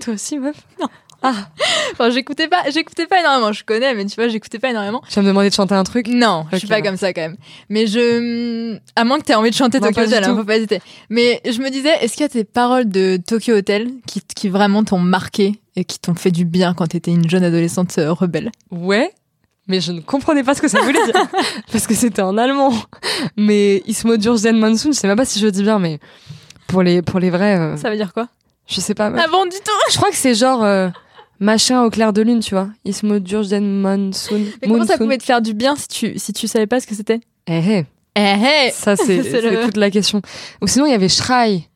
Toi 0.00 0.14
aussi, 0.14 0.38
meuf? 0.38 0.56
Enfin, 1.20 2.10
j'écoutais 2.10 2.46
pas, 2.46 2.62
j'écoutais 2.72 3.06
pas 3.06 3.20
énormément. 3.20 3.52
Je 3.52 3.64
connais, 3.64 3.94
mais 3.94 4.04
tu 4.04 4.14
vois, 4.14 4.28
j'écoutais 4.28 4.58
pas 4.58 4.70
énormément. 4.70 5.02
Tu 5.08 5.14
vas 5.16 5.22
me 5.22 5.28
demander 5.28 5.48
de 5.48 5.54
chanter 5.54 5.74
un 5.74 5.82
truc? 5.84 6.06
Non, 6.08 6.46
je 6.52 6.58
suis 6.58 6.68
pas 6.68 6.80
comme 6.80 6.96
ça 6.96 7.12
quand 7.12 7.22
même. 7.22 7.36
Mais 7.68 7.86
je, 7.86 8.78
à 8.94 9.04
moins 9.04 9.18
que 9.18 9.24
t'aies 9.24 9.34
envie 9.34 9.50
de 9.50 9.54
chanter 9.54 9.80
Non, 9.80 9.88
Tokyo 9.88 10.02
Hotel, 10.02 10.24
hein, 10.24 10.36
faut 10.36 10.44
pas 10.44 10.56
hésiter. 10.56 10.80
Mais 11.10 11.40
je 11.44 11.60
me 11.60 11.70
disais, 11.70 11.92
est-ce 12.00 12.12
qu'il 12.12 12.22
y 12.22 12.24
a 12.24 12.28
des 12.28 12.44
paroles 12.44 12.88
de 12.88 13.18
Tokyo 13.24 13.54
Hotel 13.54 13.90
qui, 14.06 14.20
qui 14.20 14.48
vraiment 14.48 14.84
t'ont 14.84 15.00
marqué 15.00 15.60
et 15.74 15.84
qui 15.84 15.98
t'ont 15.98 16.14
fait 16.14 16.30
du 16.30 16.44
bien 16.44 16.74
quand 16.74 16.86
t'étais 16.86 17.10
une 17.10 17.28
jeune 17.28 17.44
adolescente 17.44 17.98
euh, 17.98 18.12
rebelle? 18.12 18.52
Ouais, 18.70 19.10
mais 19.68 19.80
je 19.80 19.92
ne 19.92 20.00
comprenais 20.00 20.42
pas 20.42 20.54
ce 20.54 20.60
que 20.62 20.68
ça 20.68 20.80
voulait 20.80 21.04
dire 21.04 21.14
parce 21.72 21.86
que 21.86 21.94
c'était 21.94 22.22
en 22.22 22.36
allemand. 22.38 22.72
Mais 23.36 23.82
Ismo 23.86 24.16
Durzen 24.16 24.58
Monsoon, 24.58 24.92
je 24.92 24.98
sais 24.98 25.06
même 25.06 25.16
pas 25.16 25.24
si 25.24 25.38
je 25.38 25.46
le 25.46 25.52
dis 25.52 25.62
bien, 25.62 25.78
mais 25.78 25.98
pour 26.66 26.82
les 26.82 27.02
pour 27.02 27.20
les 27.20 27.30
vrais, 27.30 27.56
euh, 27.58 27.76
Ça 27.76 27.90
veut 27.90 27.96
dire 27.96 28.12
quoi? 28.12 28.28
je 28.66 28.80
sais 28.80 28.94
pas. 28.94 29.06
Ah 29.16 29.26
bon, 29.30 29.44
du 29.44 29.56
tout 29.64 29.72
Je 29.90 29.96
crois 29.96 30.10
que 30.10 30.16
c'est 30.16 30.34
genre 30.34 30.62
euh, 30.64 30.88
machin 31.40 31.82
au 31.84 31.90
clair 31.90 32.12
de 32.12 32.20
lune, 32.22 32.40
tu 32.40 32.54
vois. 32.54 32.68
Ismo 32.84 33.18
Durzen 33.18 33.80
Monsoon. 33.80 34.38
Mais 34.60 34.68
comment 34.68 34.78
ça 34.84 34.92
Monsoon. 34.94 34.98
pouvait 35.04 35.18
te 35.18 35.24
faire 35.24 35.40
du 35.42 35.54
bien 35.54 35.74
si 35.76 35.88
tu, 35.88 36.18
si 36.18 36.32
tu 36.32 36.46
savais 36.48 36.66
pas 36.66 36.80
ce 36.80 36.86
que 36.86 36.94
c'était? 36.94 37.20
Eh, 37.46 37.58
eh, 37.58 37.84
Eh, 38.16 38.34
eh 38.66 38.70
ça 38.72 38.96
c'est 38.96 39.22
le- 39.40 39.64
toute 39.64 39.76
la 39.76 39.90
question. 39.90 40.20
Ou 40.60 40.66
sinon 40.66 40.86
il 40.86 40.90
y 40.90 40.94
avait 40.94 41.08
Schrei. 41.08 41.68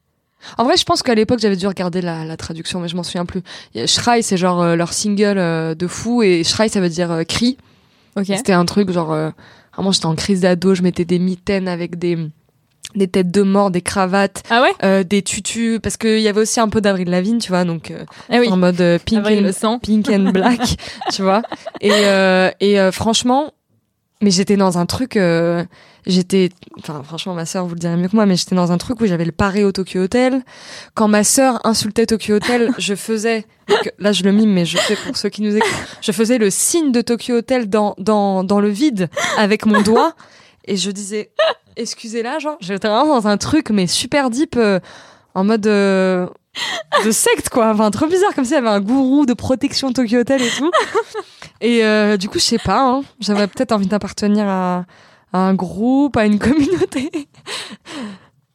En 0.58 0.64
vrai, 0.64 0.76
je 0.76 0.82
pense 0.84 1.02
qu'à 1.04 1.14
l'époque 1.14 1.38
j'avais 1.38 1.54
dû 1.56 1.66
regarder 1.68 2.02
la, 2.02 2.24
la 2.24 2.36
traduction, 2.36 2.80
mais 2.80 2.88
je 2.88 2.96
m'en 2.96 3.04
souviens 3.04 3.24
plus. 3.24 3.42
Schrei, 3.86 4.22
c'est 4.22 4.36
genre 4.36 4.60
euh, 4.60 4.74
leur 4.76 4.92
single 4.92 5.38
euh, 5.38 5.74
de 5.76 5.86
fou, 5.86 6.22
et 6.24 6.42
Schrei 6.42 6.68
ça 6.68 6.80
veut 6.80 6.88
dire 6.88 7.12
euh, 7.12 7.22
cri. 7.24 7.56
C'était 8.24 8.52
un 8.52 8.64
truc 8.64 8.90
genre 8.90 9.12
euh, 9.12 9.30
vraiment 9.74 9.92
j'étais 9.92 10.06
en 10.06 10.14
crise 10.14 10.40
d'ado, 10.40 10.74
je 10.74 10.82
mettais 10.82 11.04
des 11.04 11.18
mitaines 11.18 11.68
avec 11.68 11.98
des 11.98 12.18
des 12.94 13.08
têtes 13.08 13.30
de 13.30 13.40
mort, 13.42 13.70
des 13.70 13.80
cravates, 13.80 14.42
Ah 14.50 14.60
ouais 14.60 14.72
euh, 14.82 15.02
des 15.02 15.22
tutus 15.22 15.78
parce 15.82 15.96
qu'il 15.96 16.20
y 16.20 16.28
avait 16.28 16.42
aussi 16.42 16.60
un 16.60 16.68
peu 16.68 16.82
d'Avril 16.82 17.08
Lavigne, 17.08 17.38
tu 17.38 17.48
vois, 17.48 17.64
donc 17.64 17.90
euh, 17.90 18.04
Ah 18.28 18.36
oui. 18.38 18.48
en 18.50 18.58
mode 18.58 18.80
euh, 18.82 18.98
pink 19.02 19.20
Avril 19.20 19.38
and, 19.38 19.42
le 19.42 19.52
sang. 19.52 19.78
pink 19.78 20.10
and 20.10 20.30
black, 20.30 20.60
tu 21.12 21.22
vois. 21.22 21.40
Et 21.80 21.90
et 22.60 22.90
franchement, 22.92 23.52
mais 24.22 24.30
j'étais 24.30 24.56
dans 24.56 24.78
un 24.78 24.86
truc 24.86 25.16
euh, 25.16 25.64
j'étais 26.06 26.50
enfin 26.78 27.02
franchement 27.02 27.34
ma 27.34 27.44
sœur 27.44 27.66
vous 27.66 27.74
le 27.74 27.80
dirait 27.80 27.96
mieux 27.96 28.08
que 28.08 28.16
moi 28.16 28.24
mais 28.24 28.36
j'étais 28.36 28.54
dans 28.54 28.72
un 28.72 28.78
truc 28.78 29.00
où 29.00 29.06
j'avais 29.06 29.24
le 29.24 29.32
paré 29.32 29.64
au 29.64 29.72
Tokyo 29.72 30.02
Hotel. 30.02 30.42
Quand 30.94 31.08
ma 31.08 31.24
sœur 31.24 31.60
insultait 31.64 32.06
Tokyo 32.06 32.36
Hotel, 32.36 32.72
je 32.78 32.94
faisais 32.94 33.44
donc, 33.68 33.92
là 33.98 34.12
je 34.12 34.22
le 34.22 34.32
mime 34.32 34.52
mais 34.52 34.64
je 34.64 34.78
fais 34.78 34.96
pour 34.96 35.16
ceux 35.16 35.28
qui 35.28 35.42
nous 35.42 35.56
écoutent, 35.56 35.70
je 36.00 36.12
faisais 36.12 36.38
le 36.38 36.48
signe 36.50 36.92
de 36.92 37.00
Tokyo 37.00 37.36
Hotel 37.36 37.68
dans 37.68 37.94
dans 37.98 38.44
dans 38.44 38.60
le 38.60 38.68
vide 38.68 39.10
avec 39.36 39.66
mon 39.66 39.82
doigt 39.82 40.14
et 40.64 40.76
je 40.76 40.90
disais 40.90 41.32
excusez-la 41.76 42.38
genre 42.38 42.56
j'étais 42.60 42.88
vraiment 42.88 43.20
dans 43.20 43.28
un 43.28 43.36
truc 43.36 43.70
mais 43.70 43.86
super 43.86 44.30
deep 44.30 44.54
euh, 44.56 44.78
en 45.34 45.44
mode 45.44 45.66
euh, 45.66 46.26
de 47.04 47.10
secte 47.10 47.48
quoi 47.48 47.70
enfin 47.72 47.90
trop 47.90 48.06
bizarre 48.06 48.34
comme 48.34 48.44
s'il 48.44 48.54
y 48.54 48.58
avait 48.58 48.68
un 48.68 48.80
gourou 48.80 49.24
de 49.26 49.32
protection 49.34 49.92
Tokyo 49.92 50.18
Hotel 50.18 50.42
et 50.42 50.50
tout 50.50 50.70
et 51.62 51.84
euh, 51.84 52.16
du 52.18 52.28
coup 52.28 52.38
je 52.38 52.44
sais 52.44 52.58
pas 52.58 52.80
hein, 52.82 53.02
j'avais 53.20 53.46
peut-être 53.46 53.72
envie 53.72 53.86
d'appartenir 53.86 54.46
à, 54.46 54.84
à 55.32 55.38
un 55.38 55.54
groupe 55.54 56.16
à 56.16 56.26
une 56.26 56.38
communauté 56.38 57.10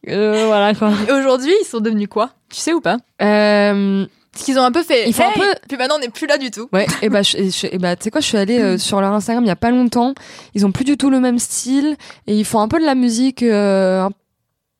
Euh, 0.08 0.46
voilà 0.46 0.74
quoi 0.74 0.90
Et 1.06 1.12
aujourd'hui, 1.12 1.52
ils 1.60 1.66
sont 1.66 1.80
devenus 1.80 2.08
quoi? 2.08 2.30
Tu 2.48 2.56
sais 2.60 2.72
ou 2.72 2.80
pas? 2.80 2.96
Euh, 3.20 4.06
Parce 4.32 4.44
qu'ils 4.44 4.58
ont 4.58 4.62
un 4.62 4.72
peu 4.72 4.82
fait. 4.82 5.06
Ils 5.06 5.12
font 5.12 5.26
un 5.26 5.32
peu- 5.32 5.54
Puis 5.68 5.76
maintenant, 5.76 5.96
on 5.96 5.98
n'est 5.98 6.08
plus 6.08 6.26
là 6.26 6.38
du 6.38 6.50
tout. 6.50 6.66
Ouais, 6.72 6.86
et 7.02 7.10
bah, 7.10 7.20
je, 7.20 7.36
et 7.36 7.50
je- 7.50 7.66
et 7.66 7.76
bah 7.78 7.94
tu 7.94 8.04
sais 8.04 8.10
quoi, 8.10 8.22
je 8.22 8.26
suis 8.26 8.38
allée 8.38 8.58
euh, 8.58 8.78
sur 8.78 9.02
leur 9.02 9.12
Instagram 9.12 9.44
il 9.44 9.48
y 9.48 9.50
a 9.50 9.56
pas 9.56 9.70
longtemps. 9.70 10.14
Ils 10.54 10.64
ont 10.64 10.72
plus 10.72 10.84
du 10.84 10.96
tout 10.96 11.10
le 11.10 11.20
même 11.20 11.38
style 11.38 11.96
et 12.26 12.34
ils 12.34 12.44
font 12.46 12.60
un 12.60 12.68
peu 12.68 12.78
de 12.80 12.86
la 12.86 12.94
musique 12.94 13.42
euh, 13.42 14.04
un 14.04 14.10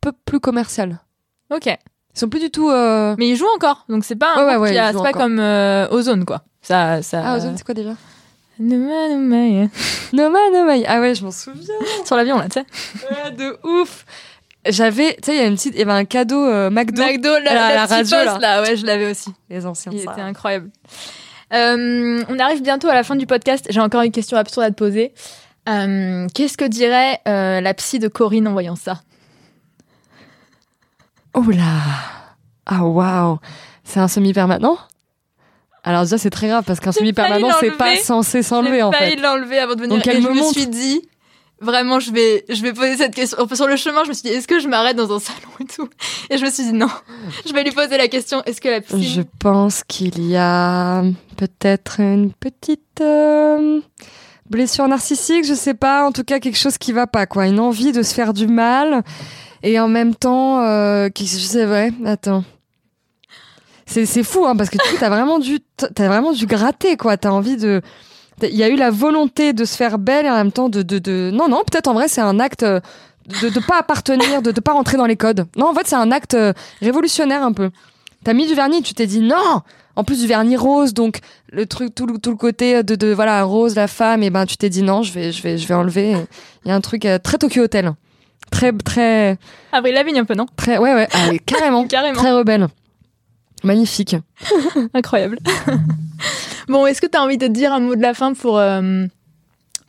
peu 0.01 0.13
plus 0.25 0.41
commerciale. 0.41 1.01
Ok. 1.55 1.69
Ils 2.19 2.23
sont 2.23 2.29
plus 2.29 2.41
du 2.41 2.51
tout. 2.51 2.69
Euh... 2.69 3.15
Mais 3.17 3.29
ils 3.29 3.37
jouent 3.37 3.47
encore. 3.55 3.85
Donc 3.89 4.05
c'est 4.05 4.17
pas 4.17 4.33
un 4.35 4.45
Ouais, 4.45 4.57
ouais, 4.57 4.71
ouais, 4.73 4.79
a- 4.79 4.93
c'est 4.93 4.99
pas 5.03 5.13
comme 5.13 5.39
euh, 5.39 5.87
Ozone 5.91 6.25
quoi. 6.25 6.43
Ça, 6.63 7.01
ça. 7.01 7.23
Ah, 7.25 7.37
Ozone, 7.37 7.55
c'est 7.57 7.65
quoi 7.65 7.75
déjà? 7.75 7.93
Nouma, 8.59 9.47
yeah. 9.47 9.69
Noma 10.13 10.39
Nomai. 10.53 10.85
Ah 10.89 11.01
ouais, 11.01 11.15
je 11.15 11.25
m'en 11.25 11.31
souviens. 11.31 11.63
Sur 12.05 12.17
l'avion 12.17 12.39
là, 12.39 12.47
tu 12.49 12.59
sais. 12.61 12.67
Ouais, 13.09 13.31
de 13.31 13.57
ouf. 13.63 14.05
J'avais, 14.67 15.15
tu 15.15 15.27
sais, 15.27 15.35
il 15.37 15.39
y 15.39 15.45
a 15.45 15.47
une 15.47 15.55
petite, 15.55 15.75
il 15.75 15.79
y 15.79 15.83
avait 15.83 15.93
un 15.93 16.05
cadeau 16.05 16.45
euh, 16.45 16.69
McDo. 16.69 17.01
McDo, 17.05 17.29
la, 17.35 17.39
la- 17.39 17.55
la, 17.55 17.75
la 17.77 17.87
petite 17.87 18.13
radio, 18.13 18.31
poste, 18.33 18.43
là. 18.43 18.63
ouais, 18.63 18.77
je 18.77 18.85
l'avais 18.85 19.09
aussi. 19.13 19.31
Les 19.49 19.65
anciens. 19.65 19.93
Il 19.95 20.01
ça. 20.03 20.11
était 20.13 20.21
incroyable. 20.23 20.71
Euh, 21.55 22.23
on 22.29 22.39
arrive 22.41 22.63
bientôt 22.63 22.89
à 22.89 22.95
la 22.95 23.05
fin 23.05 23.15
du 23.17 23.27
podcast. 23.27 23.67
J'ai 23.71 23.81
encore 23.81 24.03
une 24.03 24.11
question 24.13 24.37
absurde 24.37 24.67
à 24.67 24.71
te 24.71 24.75
poser. 24.75 25.15
Euh, 25.69 26.27
Qu'est-ce 26.35 26.57
que 26.59 26.65
dirait 26.65 27.21
la 27.27 27.75
psy 27.75 28.01
de 28.01 28.09
Corinne 28.09 28.49
en 28.49 28.53
voyant 28.53 28.77
ça? 28.77 29.01
Oh 31.35 31.45
là. 31.51 31.81
Ah 32.67 32.85
waouh. 32.85 33.39
C'est 33.85 34.01
un 34.01 34.09
semi-permanent? 34.09 34.77
Alors 35.85 36.03
déjà, 36.03 36.19
c'est 36.19 36.31
très 36.31 36.49
grave 36.49 36.65
parce 36.67 36.81
qu'un 36.81 36.93
J'ai 36.93 36.99
semi-permanent, 37.01 37.51
c'est 37.61 37.71
pas 37.71 37.97
censé 37.97 38.43
s'enlever 38.43 38.77
J'ai 38.79 38.83
en 38.83 38.93
fait. 38.93 39.17
l'enlever 39.17 39.59
avant 39.59 39.75
de 39.75 39.81
venir. 39.81 39.97
Donc, 39.97 40.07
elle 40.07 40.19
et 40.19 40.23
je 40.23 40.29
me 40.29 40.43
suis 40.53 40.67
dit, 40.67 41.01
vraiment, 41.61 41.99
je 42.01 42.11
vais, 42.13 42.45
je 42.49 42.61
vais 42.63 42.73
poser 42.73 42.97
cette 42.97 43.15
question. 43.15 43.39
Sur 43.55 43.67
le 43.67 43.77
chemin, 43.77 44.05
je 44.05 44.09
me 44.09 44.15
suis 44.15 44.29
dit, 44.29 44.35
est-ce 44.35 44.47
que 44.49 44.61
je 44.61 44.69
m'arrête 44.69 44.97
dans 44.97 45.15
un 45.15 45.21
salon 45.21 45.49
et 45.61 45.65
tout? 45.65 45.89
Et 46.31 46.37
je 46.37 46.45
me 46.45 46.51
suis 46.51 46.65
dit, 46.65 46.73
non, 46.73 46.91
je 47.47 47.53
vais 47.53 47.65
lui 47.65 47.71
poser 47.71 47.97
la 47.97 48.09
question, 48.09 48.43
est-ce 48.45 48.61
que 48.61 48.69
la 48.69 48.81
piscine... 48.81 49.03
Je 49.03 49.23
pense 49.39 49.83
qu'il 49.85 50.27
y 50.29 50.37
a 50.37 51.03
peut-être 51.37 52.01
une 52.01 52.33
petite 52.33 53.01
euh, 53.01 53.81
blessure 54.51 54.89
narcissique, 54.89 55.47
je 55.47 55.55
sais 55.55 55.75
pas, 55.75 56.07
en 56.07 56.13
tout 56.13 56.25
cas 56.25 56.41
quelque 56.41 56.59
chose 56.59 56.77
qui 56.77 56.93
va 56.93 57.07
pas, 57.07 57.27
quoi. 57.27 57.47
Une 57.47 57.61
envie 57.61 57.93
de 57.93 58.03
se 58.03 58.13
faire 58.13 58.35
du 58.35 58.47
mal 58.47 59.05
et 59.63 59.79
en 59.81 59.89
même 59.89 60.15
temps, 60.15 60.63
euh, 60.63 61.09
sais, 61.39 61.67
ouais, 61.67 61.93
attends. 62.05 62.45
C'est, 63.87 64.05
c'est 64.05 64.23
fou, 64.23 64.45
hein, 64.47 64.55
parce 64.55 64.69
que 64.69 64.77
tu 64.77 65.03
as 65.03 65.09
vraiment 65.09 65.39
dû, 65.39 65.61
t'as 65.77 66.09
vraiment 66.09 66.33
gratter, 66.47 66.97
quoi. 66.97 67.17
T'as 67.17 67.31
envie 67.31 67.57
de, 67.57 67.81
il 68.43 68.55
y 68.55 68.63
a 68.63 68.69
eu 68.69 68.77
la 68.77 68.91
volonté 68.91 69.53
de 69.53 69.65
se 69.65 69.77
faire 69.77 69.99
belle 69.99 70.27
et 70.27 70.31
en 70.31 70.37
même 70.37 70.53
temps 70.53 70.69
de, 70.69 70.83
de, 70.83 70.99
de... 70.99 71.31
non, 71.33 71.49
non, 71.49 71.63
peut-être 71.71 71.89
en 71.89 71.95
vrai 71.95 72.07
c'est 72.09 72.21
un 72.21 72.39
acte 72.39 72.65
de 72.65 72.81
ne 73.49 73.67
pas 73.67 73.79
appartenir, 73.79 74.43
de 74.43 74.53
ne 74.53 74.61
pas 74.61 74.73
rentrer 74.73 74.97
dans 74.97 75.07
les 75.07 75.17
codes. 75.17 75.47
Non, 75.57 75.69
en 75.71 75.75
fait 75.75 75.87
c'est 75.87 75.97
un 75.97 76.13
acte 76.13 76.35
euh, 76.35 76.53
révolutionnaire 76.81 77.43
un 77.43 77.53
peu. 77.53 77.71
T'as 78.25 78.33
mis 78.35 78.47
du 78.47 78.55
vernis, 78.55 78.83
tu 78.83 78.95
t'es 78.95 79.07
dit 79.07 79.21
non. 79.21 79.63
En 79.97 80.05
plus 80.05 80.21
du 80.21 80.27
vernis 80.29 80.57
rose, 80.57 80.95
donc 80.95 81.19
le 81.51 81.67
truc 81.67 81.95
tout, 81.95 82.07
le- 82.07 82.19
tout 82.19 82.31
le 82.31 82.37
côté 82.37 82.83
de, 82.85 82.95
de 82.95 83.13
voilà 83.13 83.43
rose 83.43 83.75
la 83.75 83.89
femme, 83.89 84.23
et 84.23 84.31
ben 84.31 84.47
tu 84.47 84.57
t'es 84.57 84.69
dit 84.69 84.83
non, 84.83 85.03
je 85.03 85.13
vais 85.13 85.33
je 85.33 85.43
vais 85.43 85.59
je 85.59 85.67
vais 85.67 85.75
enlever. 85.75 86.15
Il 86.65 86.69
y 86.69 86.71
a 86.71 86.75
un 86.75 86.81
truc 86.81 87.05
euh, 87.05 87.19
très 87.19 87.39
Tokyo 87.39 87.63
Hotel, 87.63 87.93
très 88.51 88.73
très 88.73 89.37
Avril 89.73 89.95
Lavigne 89.95 90.19
un 90.21 90.25
peu, 90.25 90.35
non 90.35 90.47
très 90.57 90.79
ouais 90.79 90.95
ouais 90.95 91.09
ah 91.13 91.27
oui, 91.31 91.41
carrément 91.45 91.85
Carrément. 91.89 92.19
très 92.19 92.33
rebelle, 92.33 92.69
magnifique. 93.65 94.17
Incroyable. 94.95 95.39
bon, 96.69 96.87
est-ce 96.87 97.01
que 97.01 97.07
tu 97.07 97.17
as 97.19 97.23
envie 97.23 97.39
de 97.39 97.47
dire 97.49 97.73
un 97.73 97.81
mot 97.81 97.97
de 97.97 98.03
la 98.03 98.15
fin 98.15 98.33
pour, 98.35 98.59
euh, 98.59 99.05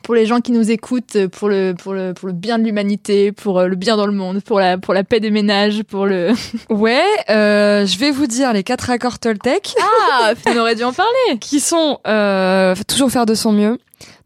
pour 0.02 0.14
les 0.14 0.26
gens 0.26 0.40
qui 0.40 0.52
nous 0.52 0.70
écoutent, 0.70 1.26
pour 1.28 1.48
le, 1.48 1.74
pour 1.74 1.92
le, 1.94 2.12
pour 2.14 2.26
le 2.28 2.32
bien 2.34 2.58
de 2.58 2.64
l'humanité, 2.64 3.32
pour 3.32 3.58
euh, 3.60 3.66
le 3.68 3.76
bien 3.76 3.96
dans 3.96 4.06
le 4.06 4.12
monde, 4.12 4.40
pour 4.42 4.58
la, 4.58 4.78
pour 4.78 4.94
la 4.94 5.04
paix 5.04 5.20
des 5.20 5.30
ménages, 5.30 5.82
pour 5.84 6.06
le... 6.06 6.32
Ouais, 6.68 7.02
euh, 7.28 7.86
je 7.86 7.98
vais 7.98 8.10
vous 8.10 8.26
dire 8.26 8.52
les 8.52 8.62
quatre 8.64 8.90
accords 8.90 9.18
Toltec. 9.18 9.74
Ah, 9.80 10.32
on 10.48 10.56
aurait 10.56 10.74
dû 10.74 10.84
en 10.84 10.92
parler 10.92 11.38
qui 11.40 11.60
sont 11.60 11.98
euh, 12.06 12.74
toujours 12.88 13.10
faire 13.10 13.26
de 13.26 13.34
son 13.34 13.52
mieux, 13.52 13.78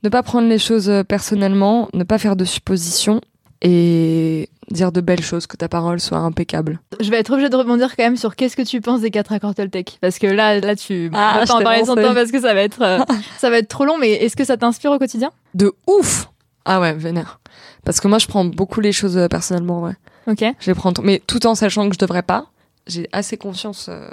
ne 0.03 0.09
pas 0.09 0.23
prendre 0.23 0.49
les 0.49 0.59
choses 0.59 0.91
personnellement, 1.09 1.89
ne 1.93 2.05
pas 2.05 2.19
faire 2.19 2.37
de 2.37 2.45
suppositions 2.45 3.21
et 3.65 4.51
dire 4.71 4.93
de 4.93 5.01
belles 5.01 5.23
choses, 5.23 5.47
que 5.47 5.57
ta 5.57 5.69
parole 5.69 5.99
soit 5.99 6.19
impeccable. 6.19 6.81
Je 7.01 7.11
vais 7.11 7.19
être 7.19 7.33
obligée 7.33 7.49
de 7.49 7.57
rebondir 7.57 7.97
quand 7.97 8.05
même 8.05 8.17
sur 8.17 8.37
qu'est-ce 8.37 8.57
que 8.57 8.63
tu 8.63 8.81
penses 8.81 9.01
des 9.01 9.11
quatre 9.11 9.33
accords 9.33 9.55
Toltec 9.55 9.99
Parce 10.01 10.19
que 10.19 10.27
là, 10.27 10.61
là 10.61 10.77
tu 10.77 11.11
Ah, 11.15 11.33
on 11.35 11.39
va 11.39 11.45
je 11.45 11.49
pas 11.49 11.55
en 11.55 11.63
parler 11.63 11.85
sans 11.85 11.95
temps 11.97 12.15
parce 12.15 12.31
que 12.31 12.41
ça 12.41 12.55
va 12.55 12.61
être, 12.61 12.83
euh, 12.83 12.99
ça 13.39 13.51
va 13.51 13.59
être 13.59 13.69
trop 13.69 13.85
long, 13.87 13.97
mais 13.99 14.13
est-ce 14.13 14.37
que 14.37 14.45
ça 14.45 14.57
t'inspire 14.57 14.93
au 14.93 14.99
quotidien? 14.99 15.31
De 15.55 15.73
ouf 15.87 16.31
Ah 16.67 16.79
ouais, 16.81 16.93
vénère. 16.93 17.41
Parce 17.85 18.01
que 18.01 18.09
moi, 18.09 18.19
je 18.19 18.27
prends 18.27 18.45
beaucoup 18.45 18.81
les 18.81 18.93
choses 18.93 19.17
euh, 19.17 19.29
personnellement, 19.29 19.83
ouais. 19.83 19.95
Ok. 20.27 20.45
Je 20.61 20.71
les 20.71 20.75
prends, 20.75 20.93
mais 21.03 21.23
tout 21.27 21.47
en 21.47 21.55
sachant 21.55 21.89
que 21.89 21.95
je 21.95 21.99
devrais 21.99 22.23
pas. 22.23 22.47
J'ai 22.87 23.09
assez 23.13 23.39
conscience 23.39 23.87
euh, 23.89 24.09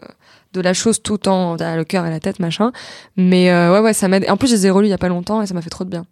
de 0.53 0.61
la 0.61 0.73
chose 0.73 1.01
tout 1.01 1.27
en 1.27 1.57
le 1.59 1.83
cœur 1.83 2.05
et 2.05 2.09
la 2.09 2.21
tête, 2.21 2.39
machin. 2.39 2.71
Mais 3.17 3.51
ouais, 3.51 3.79
ouais, 3.79 3.93
ça 3.93 4.07
m'aide. 4.07 4.25
En 4.29 4.37
plus, 4.37 4.47
je 4.47 4.55
les 4.55 4.67
ai 4.67 4.69
relus 4.69 4.87
il 4.87 4.91
y 4.91 4.93
a 4.93 4.97
pas 4.97 5.09
longtemps 5.09 5.41
et 5.41 5.45
ça 5.45 5.53
m'a 5.53 5.61
fait 5.61 5.69
trop 5.69 5.83
de 5.83 5.89
bien. 5.89 6.05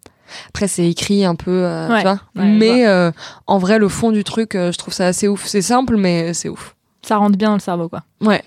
Après, 0.50 0.68
c'est 0.68 0.88
écrit 0.88 1.26
un 1.26 1.36
peu, 1.36 1.52
euh, 1.64 1.88
Ouais, 1.90 1.98
tu 1.98 2.04
vois. 2.04 2.20
ouais, 2.36 2.46
mais 2.46 2.88
euh, 2.88 3.12
en 3.48 3.58
vrai, 3.58 3.78
le 3.80 3.88
fond 3.90 4.12
du 4.12 4.24
truc, 4.24 4.56
euh, 4.56 4.72
je 4.72 4.78
trouve 4.78 4.94
ça 4.94 5.08
assez 5.08 5.28
ouf. 5.28 5.46
C'est 5.46 5.62
simple, 5.62 5.96
mais 5.98 6.34
c'est 6.34 6.50
ouf. 6.50 6.76
Ça 7.02 7.18
rentre 7.18 7.38
bien 7.38 7.50
dans 7.50 7.56
le 7.56 7.60
cerveau, 7.62 7.90
quoi. 7.90 8.02
Ouais, 8.22 8.44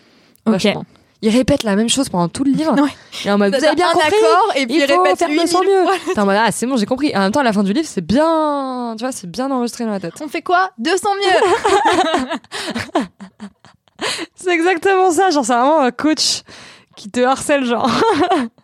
Ok. 0.47 0.53
vachement. 0.53 0.85
Il 1.25 1.31
répète 1.31 1.63
la 1.63 1.77
même 1.77 1.89
chose 1.89 2.09
pendant 2.09 2.29
tout 2.29 2.43
le 2.43 2.51
livre. 2.51 2.75
Ouais. 2.83 2.91
Et 3.25 3.31
en 3.31 3.39
mode, 3.39 3.55
vous 3.57 3.65
avez 3.65 3.77
bien 3.77 3.87
un 3.89 3.93
compris 3.93 4.09
accord 4.09 4.53
et 4.57 4.67
puis 4.67 4.77
il 4.77 4.81
répète 4.85 5.17
faire 5.19 5.29
lui, 5.29 5.39
de 5.39 5.47
son 5.47 5.61
mieux. 5.63 5.85
Ah, 6.17 6.51
c'est 6.51 6.67
bon, 6.67 6.77
j'ai 6.77 6.87
compris. 6.87 7.15
En 7.17 7.21
même 7.21 7.31
temps, 7.31 7.41
à 7.41 7.45
la 7.45 7.53
fin 7.53 7.63
du 7.63 7.73
livre, 7.73 7.87
c'est 7.89 8.05
bien, 8.05 8.95
tu 8.99 9.05
vois, 9.05 9.13
c'est 9.13 9.31
bien 9.31 9.49
enregistré 9.51 9.85
dans 9.85 9.93
la 9.93 10.01
tête. 10.01 10.15
On 10.21 10.27
fait 10.29 10.43
quoi? 10.43 10.71
De 10.79 10.91
son 10.91 11.15
mieux 11.15 13.03
C'est 14.35 14.51
exactement 14.51 15.13
ça, 15.13 15.31
genre, 15.31 15.45
c'est 15.45 15.53
vraiment 15.53 15.81
un 15.81 15.93
coach 15.93 16.43
qui 16.97 17.09
te 17.11 17.21
harcèle, 17.21 17.65
genre. 17.65 17.89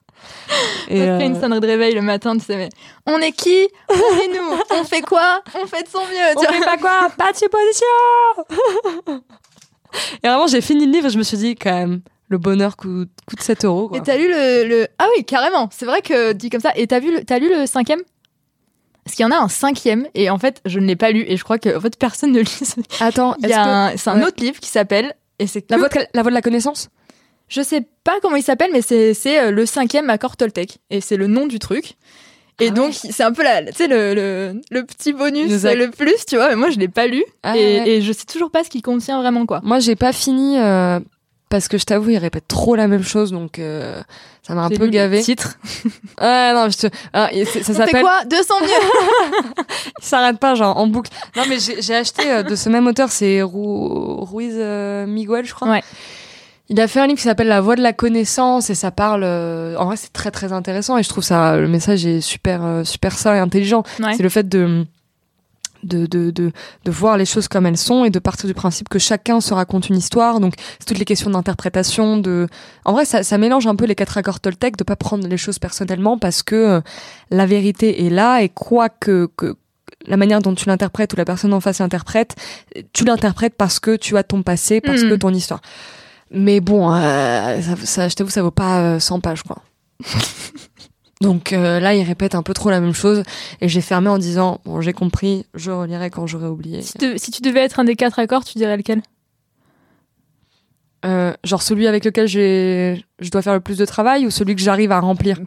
Et, 0.89 1.03
On 1.03 1.19
fait 1.19 1.27
une 1.27 1.37
euh, 1.37 1.41
sonnerie 1.41 1.61
de 1.61 1.67
réveil 1.67 1.95
le 1.95 2.03
matin, 2.03 2.37
tu 2.37 2.45
sais, 2.45 2.57
mais 2.57 2.69
on 3.07 3.19
est 3.19 3.33
qui? 3.33 3.69
On 3.91 4.19
est 4.21 4.29
nous 4.29 4.59
On 4.71 4.85
fait 4.85 5.03
quoi? 5.03 5.43
On 5.55 5.67
fait 5.67 5.83
de 5.83 5.89
son 5.89 6.01
mieux 6.01 6.37
on 6.37 6.41
tu 6.41 6.47
vois. 6.47 6.57
fait 6.57 6.65
pas 6.65 6.77
quoi? 6.79 7.09
Pas 7.17 7.33
de 7.33 7.37
supposition 7.37 7.87
Et 10.23 10.29
vraiment, 10.29 10.47
j'ai 10.47 10.61
fini 10.61 10.87
le 10.87 10.93
livre 10.93 11.07
et 11.07 11.11
je 11.11 11.19
me 11.19 11.23
suis 11.23 11.37
dit, 11.39 11.55
quand 11.55 11.73
même, 11.73 12.01
le 12.29 12.39
bonheur 12.39 12.77
coûte, 12.77 13.11
coûte 13.27 13.41
7 13.43 13.65
euros. 13.65 13.89
Quoi. 13.89 13.99
Et 13.99 14.03
t'as 14.03 14.17
lu 14.17 14.29
le, 14.29 14.65
le- 14.69 14.87
Ah 14.99 15.07
oui, 15.17 15.25
carrément 15.25 15.69
C'est 15.73 15.87
vrai 15.87 16.03
que 16.03 16.33
dit 16.33 16.51
comme 16.51 16.61
ça. 16.61 16.73
Et 16.77 16.87
t'as 16.87 17.01
vu 17.01 17.13
le... 17.13 17.25
t'as 17.25 17.39
lu 17.39 17.49
le 17.49 17.67
cinquième? 17.67 18.01
Parce 19.05 19.17
qu'il 19.17 19.23
y 19.23 19.27
en 19.27 19.31
a 19.33 19.39
un 19.39 19.49
cinquième, 19.49 20.07
et 20.15 20.29
en 20.29 20.37
fait, 20.39 20.61
je 20.67 20.79
ne 20.79 20.85
l'ai 20.87 20.97
pas 20.97 21.11
lu, 21.11 21.25
et 21.27 21.39
je 21.39 21.45
crois 21.45 21.59
que 21.59 21.75
en 21.75 21.81
fait, 21.81 21.99
personne 21.99 22.31
ne 22.33 22.41
lit. 22.43 22.61
Attends, 23.01 23.35
Il 23.43 23.49
y 23.49 23.53
a 23.55 23.65
que- 23.65 23.69
un- 23.95 23.97
C'est 23.97 24.11
un 24.11 24.19
ouais. 24.21 24.27
autre 24.27 24.43
livre 24.43 24.61
qui 24.61 24.69
s'appelle... 24.69 25.15
Et 25.39 25.47
c'est 25.47 25.63
que- 25.63 25.69
la, 25.71 25.79
voie 25.79 25.89
de, 25.89 26.01
la 26.13 26.23
voie 26.23 26.31
de 26.31 26.35
la 26.35 26.43
connaissance? 26.43 26.89
Je 27.49 27.63
sais 27.63 27.87
pas 28.05 28.19
comment 28.23 28.37
il 28.37 28.43
s'appelle, 28.43 28.71
mais 28.73 28.83
c'est 28.83 29.15
euh, 29.41 29.51
le 29.51 29.67
cinquième 29.67 30.11
accord 30.11 30.37
Toltec. 30.37 30.79
Et 30.91 31.01
c'est 31.01 31.17
le 31.17 31.27
nom 31.27 31.47
du 31.47 31.59
truc. 31.59 31.95
Et 32.61 32.69
Ah 32.69 32.71
donc, 32.73 32.93
c'est 32.95 33.23
un 33.23 33.33
peu 33.33 33.43
la, 33.45 33.61
le, 33.61 33.71
le, 34.15 34.61
le 34.71 34.85
petit 34.85 35.13
bonus, 35.13 35.49
le 35.63 35.91
plus, 35.91 36.27
tu 36.27 36.37
vois. 36.37 36.49
Mais 36.51 36.57
moi, 36.57 36.71
je 36.71 36.79
l'ai 36.79 36.89
pas 36.89 37.07
lu. 37.07 37.23
Ah, 37.45 37.57
et, 37.57 37.81
ouais. 37.81 37.89
et 37.89 38.03
je 38.03 38.13
sais 38.13 38.25
toujours 38.27 38.51
pas 38.51 38.65
ce 38.65 38.69
qu'il 38.69 38.83
contient 38.83 39.21
vraiment, 39.21 39.47
quoi. 39.47 39.61
Moi, 39.63 39.79
j'ai 39.79 39.95
pas 39.95 40.13
fini 40.13 40.59
euh, 40.59 40.99
parce 41.51 41.69
que 41.69 41.79
je 41.79 41.85
t'avoue, 41.85 42.11
il 42.11 42.19
répète 42.19 42.49
trop 42.49 42.75
la 42.75 42.89
même 42.89 43.05
chose, 43.05 43.31
donc 43.31 43.61
euh, 43.61 44.03
ça 44.43 44.55
m'a 44.55 44.63
un 44.65 44.69
peu 44.71 44.75
lu 44.75 44.85
le 44.87 44.89
gavé. 44.91 45.23
Titre. 45.23 45.57
Ouais, 46.21 46.53
non, 46.53 46.69
je 46.69 46.79
te... 46.79 46.87
ah, 47.13 47.31
ça 47.63 47.75
s'appelle. 47.75 48.03
quoi? 48.03 48.25
200 48.25 48.55
mieux 48.61 48.67
Il 50.01 50.05
s'arrête 50.05 50.39
pas, 50.41 50.57
genre 50.57 50.77
en 50.79 50.89
boucle. 50.89 51.13
Non, 51.37 51.45
mais 51.49 51.59
j'ai 51.61 51.95
acheté 51.95 52.29
euh, 52.29 52.43
de 52.43 52.57
ce 52.57 52.69
même 52.69 52.89
auteur, 52.89 53.11
c'est 53.13 53.41
Ru- 53.41 54.25
Ruiz 54.25 54.57
Miguel, 55.07 55.45
je 55.47 55.55
crois. 55.55 55.69
Ouais. 55.71 55.83
Il 56.71 56.79
a 56.81 56.87
fait 56.89 57.01
un 57.01 57.07
livre 57.07 57.17
qui 57.19 57.25
s'appelle 57.25 57.49
La 57.49 57.61
Voix 57.63 57.77
de 57.77 57.83
la 57.83 57.93
connaissance 57.95 58.69
et 58.69 58.75
ça 58.75 58.91
parle. 58.91 59.23
euh, 59.25 59.75
en 59.79 59.87
vrai, 59.87 59.97
c'est 59.97 60.13
très 60.13 60.31
très 60.31 60.53
intéressant 60.53 60.99
et 60.99 61.03
je 61.03 61.09
trouve 61.09 61.25
ça 61.25 61.57
le 61.57 61.67
message 61.69 62.05
est 62.05 62.21
super 62.21 62.63
euh, 62.65 62.85
super 62.85 63.13
sain 63.19 63.35
et 63.35 63.39
intelligent. 63.39 63.83
Ouais. 64.01 64.15
C'est 64.17 64.23
le 64.23 64.29
fait 64.29 64.49
de 64.49 64.85
de, 65.85 66.07
de, 66.07 66.33
de, 66.33 66.51
de 66.85 66.91
voir 66.91 67.17
les 67.17 67.25
choses 67.25 67.47
comme 67.47 67.65
elles 67.65 67.77
sont 67.79 68.05
et 68.05 68.11
de 68.11 68.19
partir 68.19 68.49
du 68.49 68.53
principe 68.55 68.89
que 68.89 68.99
chacun 68.99 69.41
se 69.41 69.55
raconte 69.55 69.89
une 69.89 69.97
histoire. 69.97 70.41
Donc, 70.41 70.55
c'est 70.81 70.85
toutes 70.87 70.99
les 70.99 71.05
questions 71.05 71.31
d'interprétation. 71.31 72.17
De... 72.17 72.49
En 72.85 72.93
vrai, 72.93 73.05
ça, 73.05 73.23
ça 73.23 73.39
mélange 73.39 73.69
un 73.69 73.77
peu 73.77 73.85
les 73.87 73.95
quatre 73.95 74.19
accords 74.19 74.41
Toltec 74.41 74.77
de 74.77 74.83
pas 74.83 74.97
prendre 74.97 75.29
les 75.29 75.37
choses 75.37 75.61
personnellement 75.61 76.19
parce 76.19 76.43
que 76.43 76.57
euh, 76.57 76.81
la 77.31 77.47
vérité 77.47 78.05
est 78.05 78.11
là 78.11 78.41
et 78.43 78.49
quoi 78.49 78.89
que, 78.89 79.29
que 79.37 79.55
la 80.07 80.17
manière 80.17 80.43
dont 80.43 80.53
tu 80.55 80.67
l'interprètes 80.69 81.13
ou 81.13 81.17
la 81.17 81.25
personne 81.25 81.55
en 81.55 81.61
face 81.61 81.79
l'interprète, 81.79 82.35
tu 82.93 83.05
l'interprètes 83.05 83.55
parce 83.57 83.79
que 83.79 83.95
tu 83.95 84.17
as 84.17 84.25
ton 84.25 84.43
passé, 84.43 84.81
parce 84.81 85.03
Mhm. 85.03 85.11
que 85.11 85.15
ton 85.15 85.33
histoire. 85.33 85.61
Mais 86.31 86.61
bon, 86.61 86.93
euh, 86.93 87.61
ça, 87.63 87.77
ça, 87.77 88.09
je 88.09 88.15
t'avoue, 88.15 88.31
ça 88.31 88.43
vaut 88.43 88.51
pas 88.51 88.81
euh, 88.81 89.01
100 89.01 89.21
pages, 89.21 89.43
quoi. 89.43 89.63
Donc 91.21 91.53
euh, 91.53 91.81
là, 91.81 91.95
il 91.95 92.03
répète 92.05 92.35
un 92.37 92.43
peu 92.45 92.55
trop 92.55 92.71
la 92.71 92.81
même 92.81 92.95
chose 92.95 93.25
et 93.61 93.69
j'ai 93.69 93.81
fermé 93.81 94.09
en 94.09 94.19
disant 94.19 94.61
bon, 94.65 94.81
j'ai 94.81 94.93
compris, 94.93 95.47
je 95.55 95.73
relirai 95.73 96.11
quand 96.11 96.29
j'aurai 96.29 96.47
oublié. 96.47 96.81
si, 96.83 96.93
te- 96.95 97.17
si 97.19 97.33
tu 97.33 97.43
devais 97.43 97.61
être 97.61 97.81
un 97.81 97.85
des 97.85 97.97
quatre 97.97 98.21
accords, 98.21 98.45
tu 98.45 98.57
dirais 98.57 98.77
lequel? 98.77 99.03
Euh, 101.05 101.33
genre 101.45 101.63
celui 101.63 101.87
avec 101.89 102.05
lequel 102.05 102.29
j'ai, 102.29 103.05
je 103.19 103.31
dois 103.31 103.43
faire 103.43 103.55
le 103.55 103.61
plus 103.61 103.79
de 103.79 103.85
travail 103.85 104.27
ou 104.27 104.31
celui 104.31 104.55
que 104.55 104.63
j'arrive 104.63 104.93
à 104.93 105.01
remplir? 105.01 105.41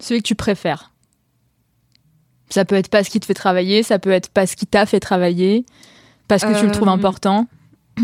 Celui 0.00 0.20
que 0.22 0.26
tu 0.26 0.34
préfères. 0.34 0.90
Ça 2.50 2.64
peut 2.64 2.74
être 2.74 2.88
pas 2.88 3.04
ce 3.04 3.10
qui 3.10 3.20
te 3.20 3.24
fait 3.26 3.34
travailler, 3.34 3.82
ça 3.82 3.98
peut 3.98 4.10
être 4.10 4.30
pas 4.30 4.46
ce 4.46 4.56
qui 4.56 4.66
t'a 4.66 4.84
fait 4.84 5.00
travailler, 5.00 5.64
parce 6.28 6.42
que 6.44 6.58
tu 6.58 6.66
le 6.66 6.72
trouves 6.72 6.88
Euh, 6.88 6.92
important. 6.92 7.46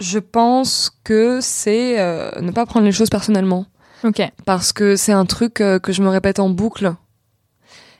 Je 0.00 0.18
pense 0.18 0.90
que 1.04 1.38
c'est 1.40 2.00
euh, 2.00 2.30
ne 2.40 2.50
pas 2.50 2.66
prendre 2.66 2.84
les 2.84 2.92
choses 2.92 3.08
personnellement 3.10 3.66
Ok. 4.02 4.20
parce 4.44 4.72
que 4.72 4.96
c'est 4.96 5.12
un 5.12 5.26
truc 5.26 5.60
euh, 5.60 5.78
que 5.78 5.92
je 5.92 6.02
me 6.02 6.08
répète 6.08 6.40
en 6.40 6.50
boucle. 6.50 6.92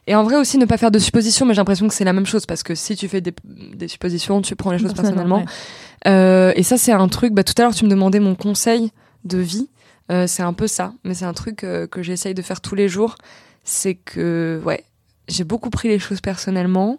Et 0.08 0.16
en 0.16 0.24
vrai 0.24 0.34
aussi 0.34 0.58
ne 0.58 0.64
pas 0.64 0.78
faire 0.78 0.90
de 0.90 0.98
suppositions, 0.98 1.46
mais 1.46 1.54
j'ai 1.54 1.60
l'impression 1.60 1.86
que 1.86 1.94
c'est 1.94 2.02
la 2.04 2.12
même 2.12 2.26
chose 2.26 2.44
parce 2.44 2.64
que 2.64 2.74
si 2.74 2.96
tu 2.96 3.06
fais 3.06 3.20
des, 3.20 3.32
des 3.44 3.86
suppositions, 3.86 4.42
tu 4.42 4.56
prends 4.56 4.72
les 4.72 4.78
choses 4.78 4.94
personnellement. 4.94 5.44
Euh, 6.08 6.52
et 6.56 6.64
ça, 6.64 6.76
c'est 6.76 6.90
un 6.90 7.06
truc. 7.06 7.32
Bah, 7.34 7.44
tout 7.44 7.54
à 7.58 7.62
l'heure, 7.62 7.74
tu 7.74 7.84
me 7.84 7.90
demandais 7.90 8.18
mon 8.18 8.34
conseil 8.34 8.90
de 9.24 9.38
vie. 9.38 9.68
C'est 10.26 10.42
un 10.42 10.52
peu 10.52 10.66
ça, 10.66 10.92
mais 11.04 11.14
c'est 11.14 11.24
un 11.24 11.32
truc 11.32 11.58
que 11.58 12.02
j'essaye 12.02 12.34
de 12.34 12.42
faire 12.42 12.60
tous 12.60 12.74
les 12.74 12.86
jours. 12.86 13.14
C'est 13.64 13.94
que, 13.94 14.60
ouais, 14.62 14.84
j'ai 15.26 15.44
beaucoup 15.44 15.70
pris 15.70 15.88
les 15.88 15.98
choses 15.98 16.20
personnellement. 16.20 16.98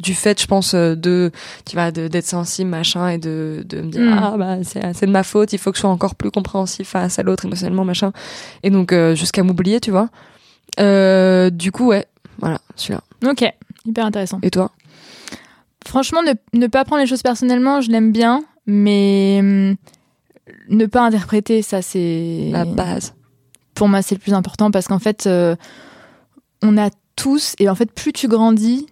Du 0.00 0.14
fait, 0.14 0.40
je 0.40 0.46
pense, 0.46 0.72
euh, 0.74 0.94
de, 0.94 1.30
tu 1.66 1.76
vois, 1.76 1.90
de- 1.90 2.08
d'être 2.08 2.26
sensible, 2.26 2.70
machin, 2.70 3.08
et 3.08 3.18
de, 3.18 3.62
de 3.68 3.82
me 3.82 3.90
dire, 3.90 4.00
Mm. 4.00 4.18
ah, 4.22 4.34
bah, 4.38 4.56
c'est 4.64 4.80
c'est 4.94 5.06
de 5.06 5.10
ma 5.12 5.22
faute, 5.22 5.52
il 5.52 5.58
faut 5.58 5.70
que 5.70 5.76
je 5.76 5.80
sois 5.82 5.90
encore 5.90 6.14
plus 6.14 6.30
compréhensif 6.30 6.88
face 6.88 7.18
à 7.18 7.22
l'autre 7.22 7.44
émotionnellement, 7.44 7.84
machin. 7.84 8.12
Et 8.62 8.70
donc, 8.70 8.92
euh, 8.92 9.14
jusqu'à 9.14 9.42
m'oublier, 9.42 9.78
tu 9.80 9.90
vois. 9.90 10.08
Euh, 10.78 11.50
du 11.50 11.70
coup, 11.72 11.88
ouais, 11.88 12.06
voilà, 12.38 12.60
celui-là. 12.76 13.02
Ok. 13.30 13.44
Hyper 13.84 14.06
intéressant. 14.06 14.38
Et 14.42 14.50
toi? 14.50 14.70
Franchement, 15.86 16.22
ne, 16.22 16.32
ne 16.58 16.66
pas 16.66 16.84
prendre 16.84 17.00
les 17.02 17.06
choses 17.08 17.22
personnellement, 17.22 17.80
je 17.80 17.90
l'aime 17.90 18.12
bien, 18.12 18.42
mais 18.66 19.38
hum, 19.40 19.76
ne 20.68 20.86
pas 20.86 21.02
interpréter, 21.02 21.62
ça 21.62 21.82
c'est 21.82 22.48
La 22.52 22.64
base. 22.64 23.14
pour 23.74 23.88
moi, 23.88 24.02
c'est 24.02 24.14
le 24.14 24.20
plus 24.20 24.34
important 24.34 24.70
parce 24.70 24.86
qu'en 24.88 24.98
fait, 24.98 25.26
euh, 25.26 25.56
on 26.62 26.76
a 26.78 26.90
tous, 27.16 27.54
et 27.58 27.68
en 27.68 27.74
fait, 27.74 27.90
plus 27.92 28.12
tu 28.12 28.28
grandis, 28.28 28.86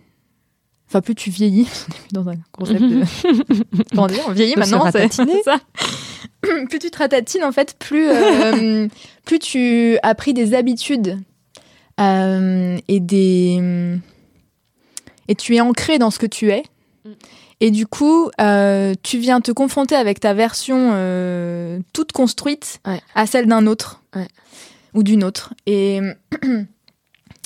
enfin, 0.89 1.01
plus 1.01 1.15
tu 1.15 1.31
vieillis, 1.31 1.69
on 1.89 1.93
est 2.11 2.13
dans 2.15 2.29
un 2.31 2.35
concept 2.53 2.81
de. 2.83 3.03
Comment 3.95 4.07
dire 4.09 4.25
On 4.27 4.33
vieillit 4.33 4.57
maintenant, 4.57 4.91
c'est 4.91 5.13
ça. 5.45 5.61
plus 6.69 6.79
tu 6.79 6.91
te 6.91 6.99
ratatines, 6.99 7.45
en 7.45 7.53
fait, 7.53 7.77
plus, 7.79 8.09
euh, 8.09 8.89
plus 9.25 9.39
tu 9.39 9.99
as 10.03 10.15
pris 10.15 10.35
des 10.35 10.55
habitudes 10.55 11.19
euh, 12.01 12.79
et 12.89 13.01
des. 13.01 13.99
Et 15.29 15.35
tu 15.35 15.57
es 15.57 15.61
ancré 15.61 15.99
dans 15.99 16.11
ce 16.11 16.19
que 16.19 16.27
tu 16.27 16.51
es. 16.51 16.63
Mm. 17.05 17.11
Et 17.61 17.71
du 17.73 17.87
coup, 17.87 18.31
euh, 18.41 18.95
tu 19.03 19.19
viens 19.19 19.41
te 19.41 19.51
confronter 19.51 19.97
avec 19.97 20.21
ta 20.21 20.33
version 20.33 20.93
toute 21.93 22.13
construite 22.13 22.81
Ouais. 22.87 23.01
à 23.17 23.27
celle 23.27 23.47
d'un 23.47 23.67
autre 23.67 24.01
Ouais. 24.15 24.29
ou 24.95 25.03
d'une 25.03 25.25
autre. 25.25 25.55
Et, 25.67 26.01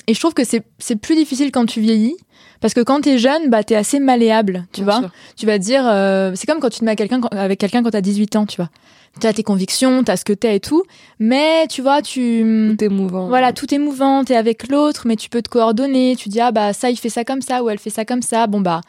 et 0.06 0.14
je 0.14 0.20
trouve 0.20 0.34
que 0.34 0.42
c'est 0.44 0.96
plus 0.96 1.14
difficile 1.14 1.50
quand 1.52 1.66
tu 1.66 1.80
vieillis. 1.80 2.16
Parce 2.60 2.74
que 2.74 2.80
quand 2.80 3.00
t'es 3.00 3.18
jeune, 3.18 3.50
bah, 3.50 3.64
t'es 3.64 3.74
assez 3.74 3.98
malléable, 3.98 4.66
tu 4.72 4.82
Bien 4.82 4.92
vois. 4.92 5.00
sûr. 5.00 5.10
Tu 5.36 5.46
vas 5.46 5.58
te 5.58 5.64
dire, 5.64 5.82
euh, 5.84 6.30
c'est 6.36 6.46
comme 6.46 6.60
quand 6.60 6.70
tu 6.70 6.78
te 6.78 6.84
mets 6.84 6.92
à 6.92 6.96
quelqu'un, 6.96 7.20
avec 7.32 7.58
quelqu'un 7.58 7.82
quand 7.82 7.90
t'as 7.90 8.00
18 8.00 8.36
ans, 8.36 8.46
tu 8.46 8.56
vois. 8.56 8.70
T'as 9.18 9.32
tes 9.32 9.42
convictions, 9.42 10.04
t'as 10.04 10.16
ce 10.16 10.24
que 10.24 10.32
t'es 10.32 10.54
et 10.56 10.60
tout. 10.60 10.84
Mais 11.18 11.66
tu 11.66 11.82
vois, 11.82 12.02
tu... 12.02 12.74
Tout 12.78 12.84
est 12.84 12.88
mouvant. 12.88 13.26
Voilà, 13.26 13.52
tout 13.52 13.74
est 13.74 13.78
mouvant, 13.78 14.22
t'es 14.24 14.36
avec 14.36 14.68
l'autre, 14.68 15.02
mais 15.08 15.16
tu 15.16 15.28
peux 15.28 15.42
te 15.42 15.48
coordonner. 15.48 16.14
Tu 16.16 16.28
dis, 16.28 16.40
ah 16.40 16.52
bah 16.52 16.72
ça, 16.72 16.88
il 16.90 16.96
fait 16.96 17.08
ça 17.08 17.24
comme 17.24 17.42
ça, 17.42 17.64
ou 17.64 17.68
elle 17.68 17.78
fait 17.80 17.90
ça 17.90 18.04
comme 18.04 18.22
ça. 18.22 18.46
Bon 18.46 18.60
bah, 18.60 18.80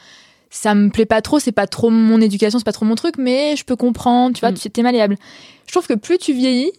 ça 0.51 0.76
me 0.76 0.89
plaît 0.89 1.07
pas 1.07 1.22
trop, 1.24 1.39
c'est 1.39 1.51
pas 1.51 1.66
trop 1.66 1.89
mon 1.89 2.22
éducation, 2.22 2.59
c'est 2.59 2.66
pas 2.66 2.74
trop 2.74 2.86
mon 2.86 2.93
truc, 2.95 3.16
mais 3.18 3.55
je 3.55 3.66
peux 3.66 3.76
comprendre, 3.76 4.36
tu 4.36 4.41
vois, 4.41 4.51
Mm. 4.51 4.55
tu 4.55 4.70
t'es 4.70 4.84
malléable. 4.84 5.18
Je 5.66 5.72
trouve 5.72 5.88
que 5.88 5.95
plus 5.95 6.20
tu 6.20 6.32
vieillis, 6.32 6.72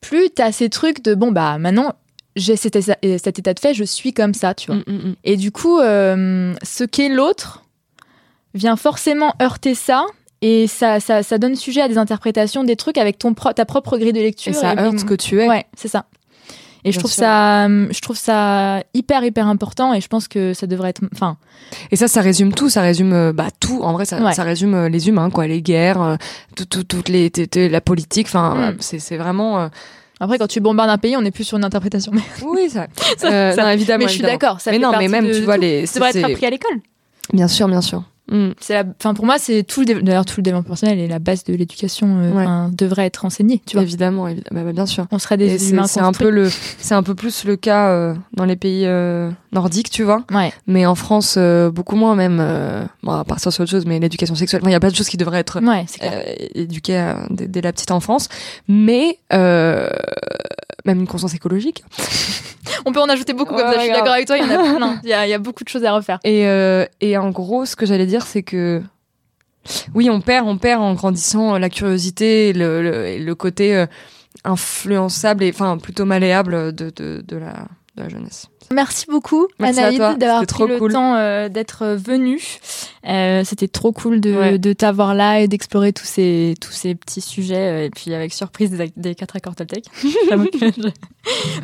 plus 0.00 0.30
t'as 0.30 0.50
ces 0.50 0.70
trucs 0.70 1.02
de, 1.04 1.14
bon 1.14 1.30
bah 1.30 1.58
maintenant, 1.58 1.92
j'ai 2.36 2.56
cet, 2.56 2.76
état- 2.76 2.96
cet 3.18 3.38
état 3.38 3.54
de 3.54 3.60
fait, 3.60 3.74
je 3.74 3.84
suis 3.84 4.12
comme 4.12 4.34
ça, 4.34 4.54
tu 4.54 4.66
vois. 4.72 4.80
Mm, 4.80 4.84
mm, 4.92 5.08
mm. 5.10 5.14
Et 5.24 5.36
du 5.36 5.52
coup, 5.52 5.78
euh, 5.78 6.54
ce 6.62 6.84
qu'est 6.84 7.08
l'autre 7.08 7.62
vient 8.54 8.76
forcément 8.76 9.34
heurter 9.42 9.74
ça. 9.74 10.04
Et 10.42 10.66
ça, 10.66 11.00
ça, 11.00 11.22
ça 11.22 11.38
donne 11.38 11.56
sujet 11.56 11.80
à 11.80 11.88
des 11.88 11.96
interprétations 11.96 12.64
des 12.64 12.76
trucs 12.76 12.98
avec 12.98 13.18
ton 13.18 13.32
pro- 13.32 13.52
ta 13.54 13.64
propre 13.64 13.96
grille 13.96 14.12
de 14.12 14.20
lecture. 14.20 14.50
Et 14.52 14.54
ça 14.54 14.74
heurte 14.78 14.98
ce 14.98 15.04
que 15.04 15.14
tu 15.14 15.40
es. 15.40 15.48
Ouais, 15.48 15.64
c'est 15.76 15.88
ça. 15.88 16.04
Et 16.86 16.92
je 16.92 16.98
trouve 16.98 17.10
sûr. 17.10 17.20
ça, 17.22 17.66
je 17.66 18.00
trouve 18.00 18.16
ça 18.18 18.82
hyper 18.92 19.24
hyper 19.24 19.46
important. 19.46 19.94
Et 19.94 20.02
je 20.02 20.08
pense 20.08 20.28
que 20.28 20.52
ça 20.52 20.66
devrait 20.66 20.90
être, 20.90 21.00
enfin, 21.14 21.38
Et 21.90 21.96
ça, 21.96 22.08
ça 22.08 22.20
résume 22.20 22.52
tout. 22.52 22.68
Ça 22.68 22.82
résume 22.82 23.14
euh, 23.14 23.32
bah 23.32 23.46
tout. 23.58 23.80
En 23.82 23.94
vrai, 23.94 24.04
ça, 24.04 24.18
Ouais. 24.20 24.34
ça 24.34 24.42
résume 24.42 24.74
euh, 24.74 24.88
les 24.90 25.08
humains, 25.08 25.30
quoi, 25.30 25.46
les 25.46 25.62
guerres, 25.62 26.02
euh, 26.02 26.16
tout, 26.56 26.66
tout- 26.66 26.84
toutes 26.84 27.08
les, 27.08 27.32
la 27.70 27.80
politique. 27.80 28.26
Enfin, 28.26 28.54
euh, 28.58 28.72
c'est 28.80 28.98
c'est 28.98 29.16
vraiment. 29.16 29.60
euh, 29.60 29.68
après 30.24 30.38
quand 30.38 30.46
tu 30.46 30.60
bombardes 30.60 30.90
un 30.90 30.98
pays, 30.98 31.16
on 31.16 31.22
n'est 31.22 31.30
plus 31.30 31.44
sur 31.44 31.56
une 31.58 31.64
interprétation. 31.64 32.12
Oui, 32.44 32.68
ça. 32.70 32.86
Ça- 33.16 33.26
euh, 33.28 33.52
ça- 33.52 33.62
non, 33.62 33.68
évidemment. 33.70 34.04
mais 34.04 34.08
je 34.08 34.14
suis 34.14 34.22
d'accord. 34.22 34.58
Mais 34.66 34.72
fait 34.72 34.78
non, 34.78 34.92
mais 34.98 35.08
même, 35.08 35.26
de- 35.28 35.32
tu 35.34 35.40
vois, 35.42 35.56
les. 35.56 35.86
Ça 35.86 36.00
devrait 36.00 36.10
être 36.18 36.30
appris 36.32 36.46
à 36.46 36.50
l'école. 36.50 36.78
Bien 37.32 37.48
sûr, 37.48 37.68
bien 37.68 37.80
sûr. 37.80 38.02
Mm. 38.30 38.52
C'est 38.58 38.72
la, 38.72 38.84
enfin 38.98 39.12
pour 39.12 39.26
moi 39.26 39.36
c'est 39.38 39.64
tout 39.64 39.80
le, 39.80 39.86
dé- 39.86 40.02
d'ailleurs 40.02 40.24
tout 40.24 40.36
le 40.38 40.42
développement 40.42 40.68
personnel 40.70 40.98
et 40.98 41.06
la 41.08 41.18
base 41.18 41.44
de 41.44 41.52
l'éducation 41.54 42.06
euh, 42.18 42.32
Ouais. 42.32 42.42
enfin, 42.42 42.70
devrait 42.72 43.04
être 43.04 43.24
enseigné. 43.26 43.60
Tu 43.66 43.76
vois, 43.76 43.82
Évidemment, 43.82 44.26
évidemment. 44.28 44.60
Bah, 44.60 44.64
bah, 44.64 44.72
bien 44.72 44.86
sûr. 44.86 45.06
on 45.10 45.18
serait 45.18 45.36
des 45.36 45.58
c'est 45.58 45.70
humains 45.72 45.86
c'est 45.86 46.00
un 46.00 46.12
peu 46.12 46.30
le, 46.30 46.48
c'est 46.78 46.94
un 46.94 47.02
peu 47.02 47.14
plus 47.14 47.44
le 47.44 47.56
cas 47.56 47.88
euh, 47.90 48.14
dans 48.32 48.46
les 48.46 48.56
pays 48.56 48.84
euh, 48.86 49.30
nordiques, 49.52 49.90
tu 49.90 50.04
vois. 50.04 50.24
Ouais. 50.32 50.52
Mais 50.66 50.86
en 50.86 50.94
France, 50.94 51.34
euh, 51.36 51.70
beaucoup 51.70 51.96
moins 51.96 52.14
même. 52.14 52.38
euh, 52.40 52.84
bon, 53.02 53.12
à 53.12 53.24
partir 53.24 53.52
sur 53.52 53.62
autre 53.62 53.70
chose, 53.70 53.84
mais 53.84 53.98
l'éducation 54.00 54.34
sexuelle. 54.34 54.62
Enfin, 54.62 54.70
Il 54.70 54.72
y 54.72 54.76
a 54.76 54.80
pas 54.80 54.90
de 54.90 54.96
choses 54.96 55.08
qui 55.08 55.18
devraient 55.18 55.40
être 55.40 55.60
Ouais, 55.62 55.84
c'est 55.86 56.02
euh, 56.02 56.22
éduquée 56.54 56.96
à- 56.96 57.26
dès, 57.30 57.46
dès 57.46 57.60
la 57.60 57.72
petite 57.72 57.90
enfance, 57.90 58.28
mais 58.68 59.18
euh, 59.34 59.90
même 60.84 61.00
une 61.00 61.06
conscience 61.06 61.34
écologique. 61.34 61.84
On 62.86 62.92
peut 62.92 63.00
en 63.00 63.08
ajouter 63.08 63.32
beaucoup 63.32 63.54
comme 63.54 63.66
ça. 63.66 63.74
Je 63.74 63.80
suis 63.80 63.92
d'accord 63.92 64.12
avec 64.12 64.26
toi. 64.26 64.36
Il 64.36 64.44
y 64.44 64.46
en 64.46 64.50
a 64.50 64.58
plein. 64.76 65.00
Il 65.02 65.08
y 65.08 65.12
a, 65.12 65.26
il 65.26 65.30
y 65.30 65.34
a 65.34 65.38
beaucoup 65.38 65.64
de 65.64 65.68
choses 65.68 65.84
à 65.84 65.92
refaire. 65.92 66.18
Et, 66.24 66.46
euh, 66.46 66.86
et 67.00 67.16
en 67.16 67.30
gros, 67.30 67.64
ce 67.64 67.76
que 67.76 67.86
j'allais 67.86 68.06
dire, 68.06 68.26
c'est 68.26 68.42
que 68.42 68.82
oui, 69.94 70.10
on 70.10 70.20
perd, 70.20 70.46
on 70.46 70.58
perd 70.58 70.82
en 70.82 70.94
grandissant 70.94 71.58
la 71.58 71.70
curiosité, 71.70 72.50
et 72.50 72.52
le, 72.52 73.18
le, 73.18 73.34
côté 73.34 73.74
euh, 73.74 73.86
influençable 74.44 75.42
et 75.44 75.50
enfin 75.50 75.78
plutôt 75.78 76.04
malléable 76.04 76.74
de, 76.74 76.90
de, 76.90 77.24
de 77.26 77.36
la, 77.36 77.68
de 77.96 78.02
la 78.02 78.08
jeunesse. 78.08 78.48
Merci 78.72 79.06
beaucoup, 79.08 79.46
Merci 79.58 79.80
Anaïd, 79.80 80.18
d'avoir 80.18 80.46
pris 80.46 80.66
le 80.66 80.78
cool. 80.78 80.92
temps 80.92 81.14
euh, 81.16 81.48
d'être 81.48 81.86
venue. 81.86 82.40
Euh, 83.06 83.42
C'était 83.44 83.68
trop 83.68 83.92
cool 83.92 84.20
de, 84.20 84.32
Ouais. 84.34 84.58
de 84.58 84.72
t'avoir 84.72 85.14
là 85.14 85.40
et 85.40 85.48
d'explorer 85.48 85.92
tous 85.92 86.04
ces, 86.06 86.54
tous 86.60 86.72
ces 86.72 86.94
petits 86.94 87.20
sujets. 87.20 87.56
euh, 87.56 87.84
Et 87.84 87.90
puis 87.90 88.12
avec 88.14 88.32
surprise 88.32 88.70
des, 88.70 88.92
des 88.96 89.14
quatre 89.14 89.36
accords 89.36 89.54
Toltec. 89.54 89.84
J'avoue 90.28 90.46
que 90.46 90.58
je- 90.58 90.90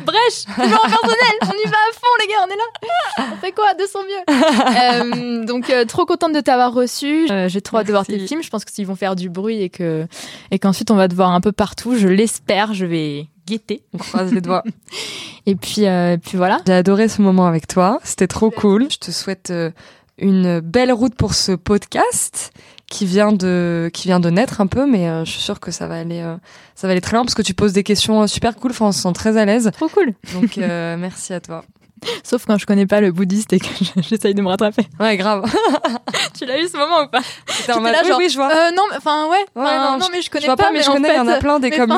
Brèche, 0.05 0.45
développement 0.57 0.89
personnel, 0.89 1.35
on 1.43 1.67
y 1.67 1.69
va 1.69 1.77
à 1.77 1.93
fond 1.93 2.07
les 2.19 2.27
gars, 2.27 2.45
on 2.47 2.51
est 2.51 2.57
là. 2.57 3.27
On 3.33 3.37
fait 3.37 3.51
quoi 3.51 3.73
de 3.75 3.83
son 3.85 3.99
mieux? 4.03 5.41
Euh, 5.41 5.45
Donc 5.45 5.69
euh, 5.69 5.85
trop 5.85 6.05
contente 6.05 6.33
de 6.33 6.39
t'avoir 6.39 6.73
reçu. 6.73 7.27
Euh, 7.31 7.47
J'ai 7.49 7.61
trop 7.61 7.77
hâte 7.77 7.87
de 7.87 7.91
voir 7.91 8.05
tes 8.05 8.19
films. 8.19 8.41
Je 8.43 8.49
pense 8.49 8.65
qu'ils 8.65 8.87
vont 8.87 8.95
faire 8.95 9.15
du 9.15 9.29
bruit 9.29 9.61
et 9.61 9.69
que 9.69 10.07
et 10.51 10.59
qu'ensuite 10.59 10.89
on 10.91 10.95
va 10.95 11.07
te 11.07 11.13
voir 11.15 11.31
un 11.31 11.41
peu 11.41 11.51
partout. 11.51 11.95
Je 11.95 12.07
l'espère. 12.07 12.73
Je 12.73 12.85
vais 12.85 13.27
guetter. 13.47 13.83
On 13.93 13.97
croise 13.97 14.31
les 14.33 14.41
doigts. 14.41 14.63
Et 15.45 15.55
puis, 15.55 15.87
euh, 15.87 16.17
puis 16.17 16.37
voilà. 16.37 16.59
J'ai 16.67 16.73
adoré 16.73 17.07
ce 17.07 17.21
moment 17.21 17.47
avec 17.47 17.67
toi. 17.67 17.99
C'était 18.03 18.27
trop 18.27 18.51
cool. 18.51 18.87
Je 18.91 18.97
te 18.97 19.11
souhaite 19.11 19.49
euh, 19.49 19.71
une 20.17 20.59
belle 20.59 20.91
route 20.91 21.15
pour 21.15 21.33
ce 21.33 21.51
podcast 21.53 22.51
qui 22.87 23.05
vient 23.05 23.31
de 23.31 23.89
qui 23.93 24.07
vient 24.09 24.19
de 24.19 24.29
naître 24.29 24.59
un 24.61 24.67
peu, 24.67 24.85
mais 24.85 25.07
euh, 25.09 25.23
je 25.25 25.31
suis 25.31 25.41
sûre 25.41 25.59
que 25.59 25.71
ça 25.71 25.87
va 25.87 25.95
aller 25.95 26.19
euh, 26.21 26.35
ça 26.75 26.87
va 26.87 26.91
aller 26.91 27.01
très 27.01 27.13
loin 27.15 27.23
parce 27.23 27.35
que 27.35 27.41
tu 27.41 27.53
poses 27.53 27.73
des 27.73 27.83
questions 27.83 28.27
super 28.27 28.55
cool. 28.57 28.71
Enfin, 28.71 28.87
on 28.87 28.91
se 28.91 29.01
sent 29.01 29.13
très 29.13 29.37
à 29.37 29.45
l'aise. 29.45 29.71
Trop 29.73 29.87
cool. 29.89 30.13
Donc 30.33 30.57
euh, 30.57 30.97
merci 30.99 31.33
à 31.33 31.39
toi. 31.39 31.63
Sauf 32.23 32.45
quand 32.45 32.57
je 32.57 32.65
connais 32.65 32.87
pas 32.87 32.99
le 32.99 33.11
bouddhiste 33.11 33.53
et 33.53 33.59
que 33.59 33.67
je- 33.79 34.01
j'essaye 34.09 34.33
de 34.35 34.41
me 34.41 34.47
rattraper. 34.49 34.87
Ouais, 34.99 35.17
grave. 35.17 35.43
Tu 36.37 36.45
l'as 36.45 36.59
eu 36.59 36.67
ce 36.67 36.75
moment 36.75 37.03
ou 37.03 37.07
pas? 37.07 37.21
C'était 37.47 37.71
en 37.73 37.75
J'étais 37.75 37.79
mode, 37.81 37.91
là, 37.93 37.99
oui, 38.03 38.09
genre, 38.09 38.17
oui, 38.19 38.29
je 38.29 38.35
vois. 38.35 38.71
Non, 38.71 38.83
mais- 38.91 38.97
enfin 38.97 39.27
ouais. 39.29 39.37
Ouais, 39.55 39.77
non, 39.77 39.97
non, 39.99 40.05
je- 40.07 40.11
mais 40.11 40.21
je 40.21 40.29
connais 40.29 40.45
je 40.45 40.51
pas, 40.51 40.55
pas, 40.57 40.71
mais 40.71 40.81
je 40.81 40.91
connais, 40.91 41.09
il 41.09 41.15
y 41.15 41.19
en 41.19 41.27
a 41.27 41.37
plein 41.37 41.59
des 41.59 41.71
comme. 41.71 41.93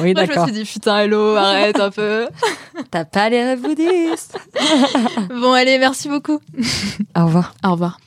Oui, 0.00 0.14
Moi, 0.14 0.24
je 0.24 0.38
me 0.38 0.44
suis 0.44 0.52
dit 0.52 0.64
putain, 0.64 0.98
hello, 0.98 1.36
arrête 1.36 1.78
un 1.78 1.90
peu. 1.90 2.26
T'as 2.90 3.04
pas 3.04 3.28
les 3.28 3.42
rêves 3.42 3.60
bouddhistes. 3.60 4.38
Bon, 5.28 5.52
allez, 5.52 5.78
merci 5.78 6.08
beaucoup. 6.08 6.40
Au 7.16 7.24
revoir. 7.26 7.54
Au 7.64 7.72
revoir. 7.72 7.98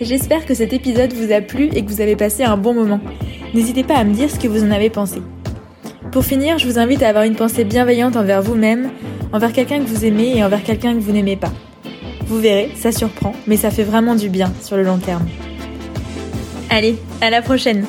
J'espère 0.00 0.46
que 0.46 0.54
cet 0.54 0.72
épisode 0.72 1.12
vous 1.12 1.32
a 1.32 1.40
plu 1.40 1.68
et 1.72 1.84
que 1.84 1.90
vous 1.90 2.00
avez 2.00 2.16
passé 2.16 2.44
un 2.44 2.56
bon 2.56 2.74
moment. 2.74 3.00
N'hésitez 3.54 3.84
pas 3.84 3.96
à 3.96 4.04
me 4.04 4.12
dire 4.12 4.30
ce 4.30 4.38
que 4.38 4.48
vous 4.48 4.64
en 4.64 4.70
avez 4.70 4.90
pensé. 4.90 5.22
Pour 6.12 6.24
finir, 6.24 6.58
je 6.58 6.66
vous 6.66 6.78
invite 6.78 7.02
à 7.02 7.08
avoir 7.08 7.24
une 7.24 7.36
pensée 7.36 7.64
bienveillante 7.64 8.16
envers 8.16 8.42
vous-même, 8.42 8.90
envers 9.32 9.52
quelqu'un 9.52 9.78
que 9.80 9.88
vous 9.88 10.04
aimez 10.04 10.38
et 10.38 10.44
envers 10.44 10.62
quelqu'un 10.62 10.94
que 10.94 11.00
vous 11.00 11.12
n'aimez 11.12 11.36
pas. 11.36 11.52
Vous 12.26 12.38
verrez, 12.38 12.72
ça 12.74 12.90
surprend, 12.90 13.34
mais 13.46 13.56
ça 13.56 13.70
fait 13.70 13.84
vraiment 13.84 14.14
du 14.14 14.28
bien 14.28 14.52
sur 14.62 14.76
le 14.76 14.82
long 14.82 14.98
terme. 14.98 15.26
Allez, 16.70 16.96
à 17.20 17.30
la 17.30 17.42
prochaine. 17.42 17.86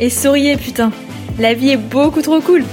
Et 0.00 0.10
souriez 0.10 0.56
putain, 0.56 0.90
la 1.38 1.54
vie 1.54 1.70
est 1.70 1.76
beaucoup 1.76 2.22
trop 2.22 2.40
cool. 2.40 2.64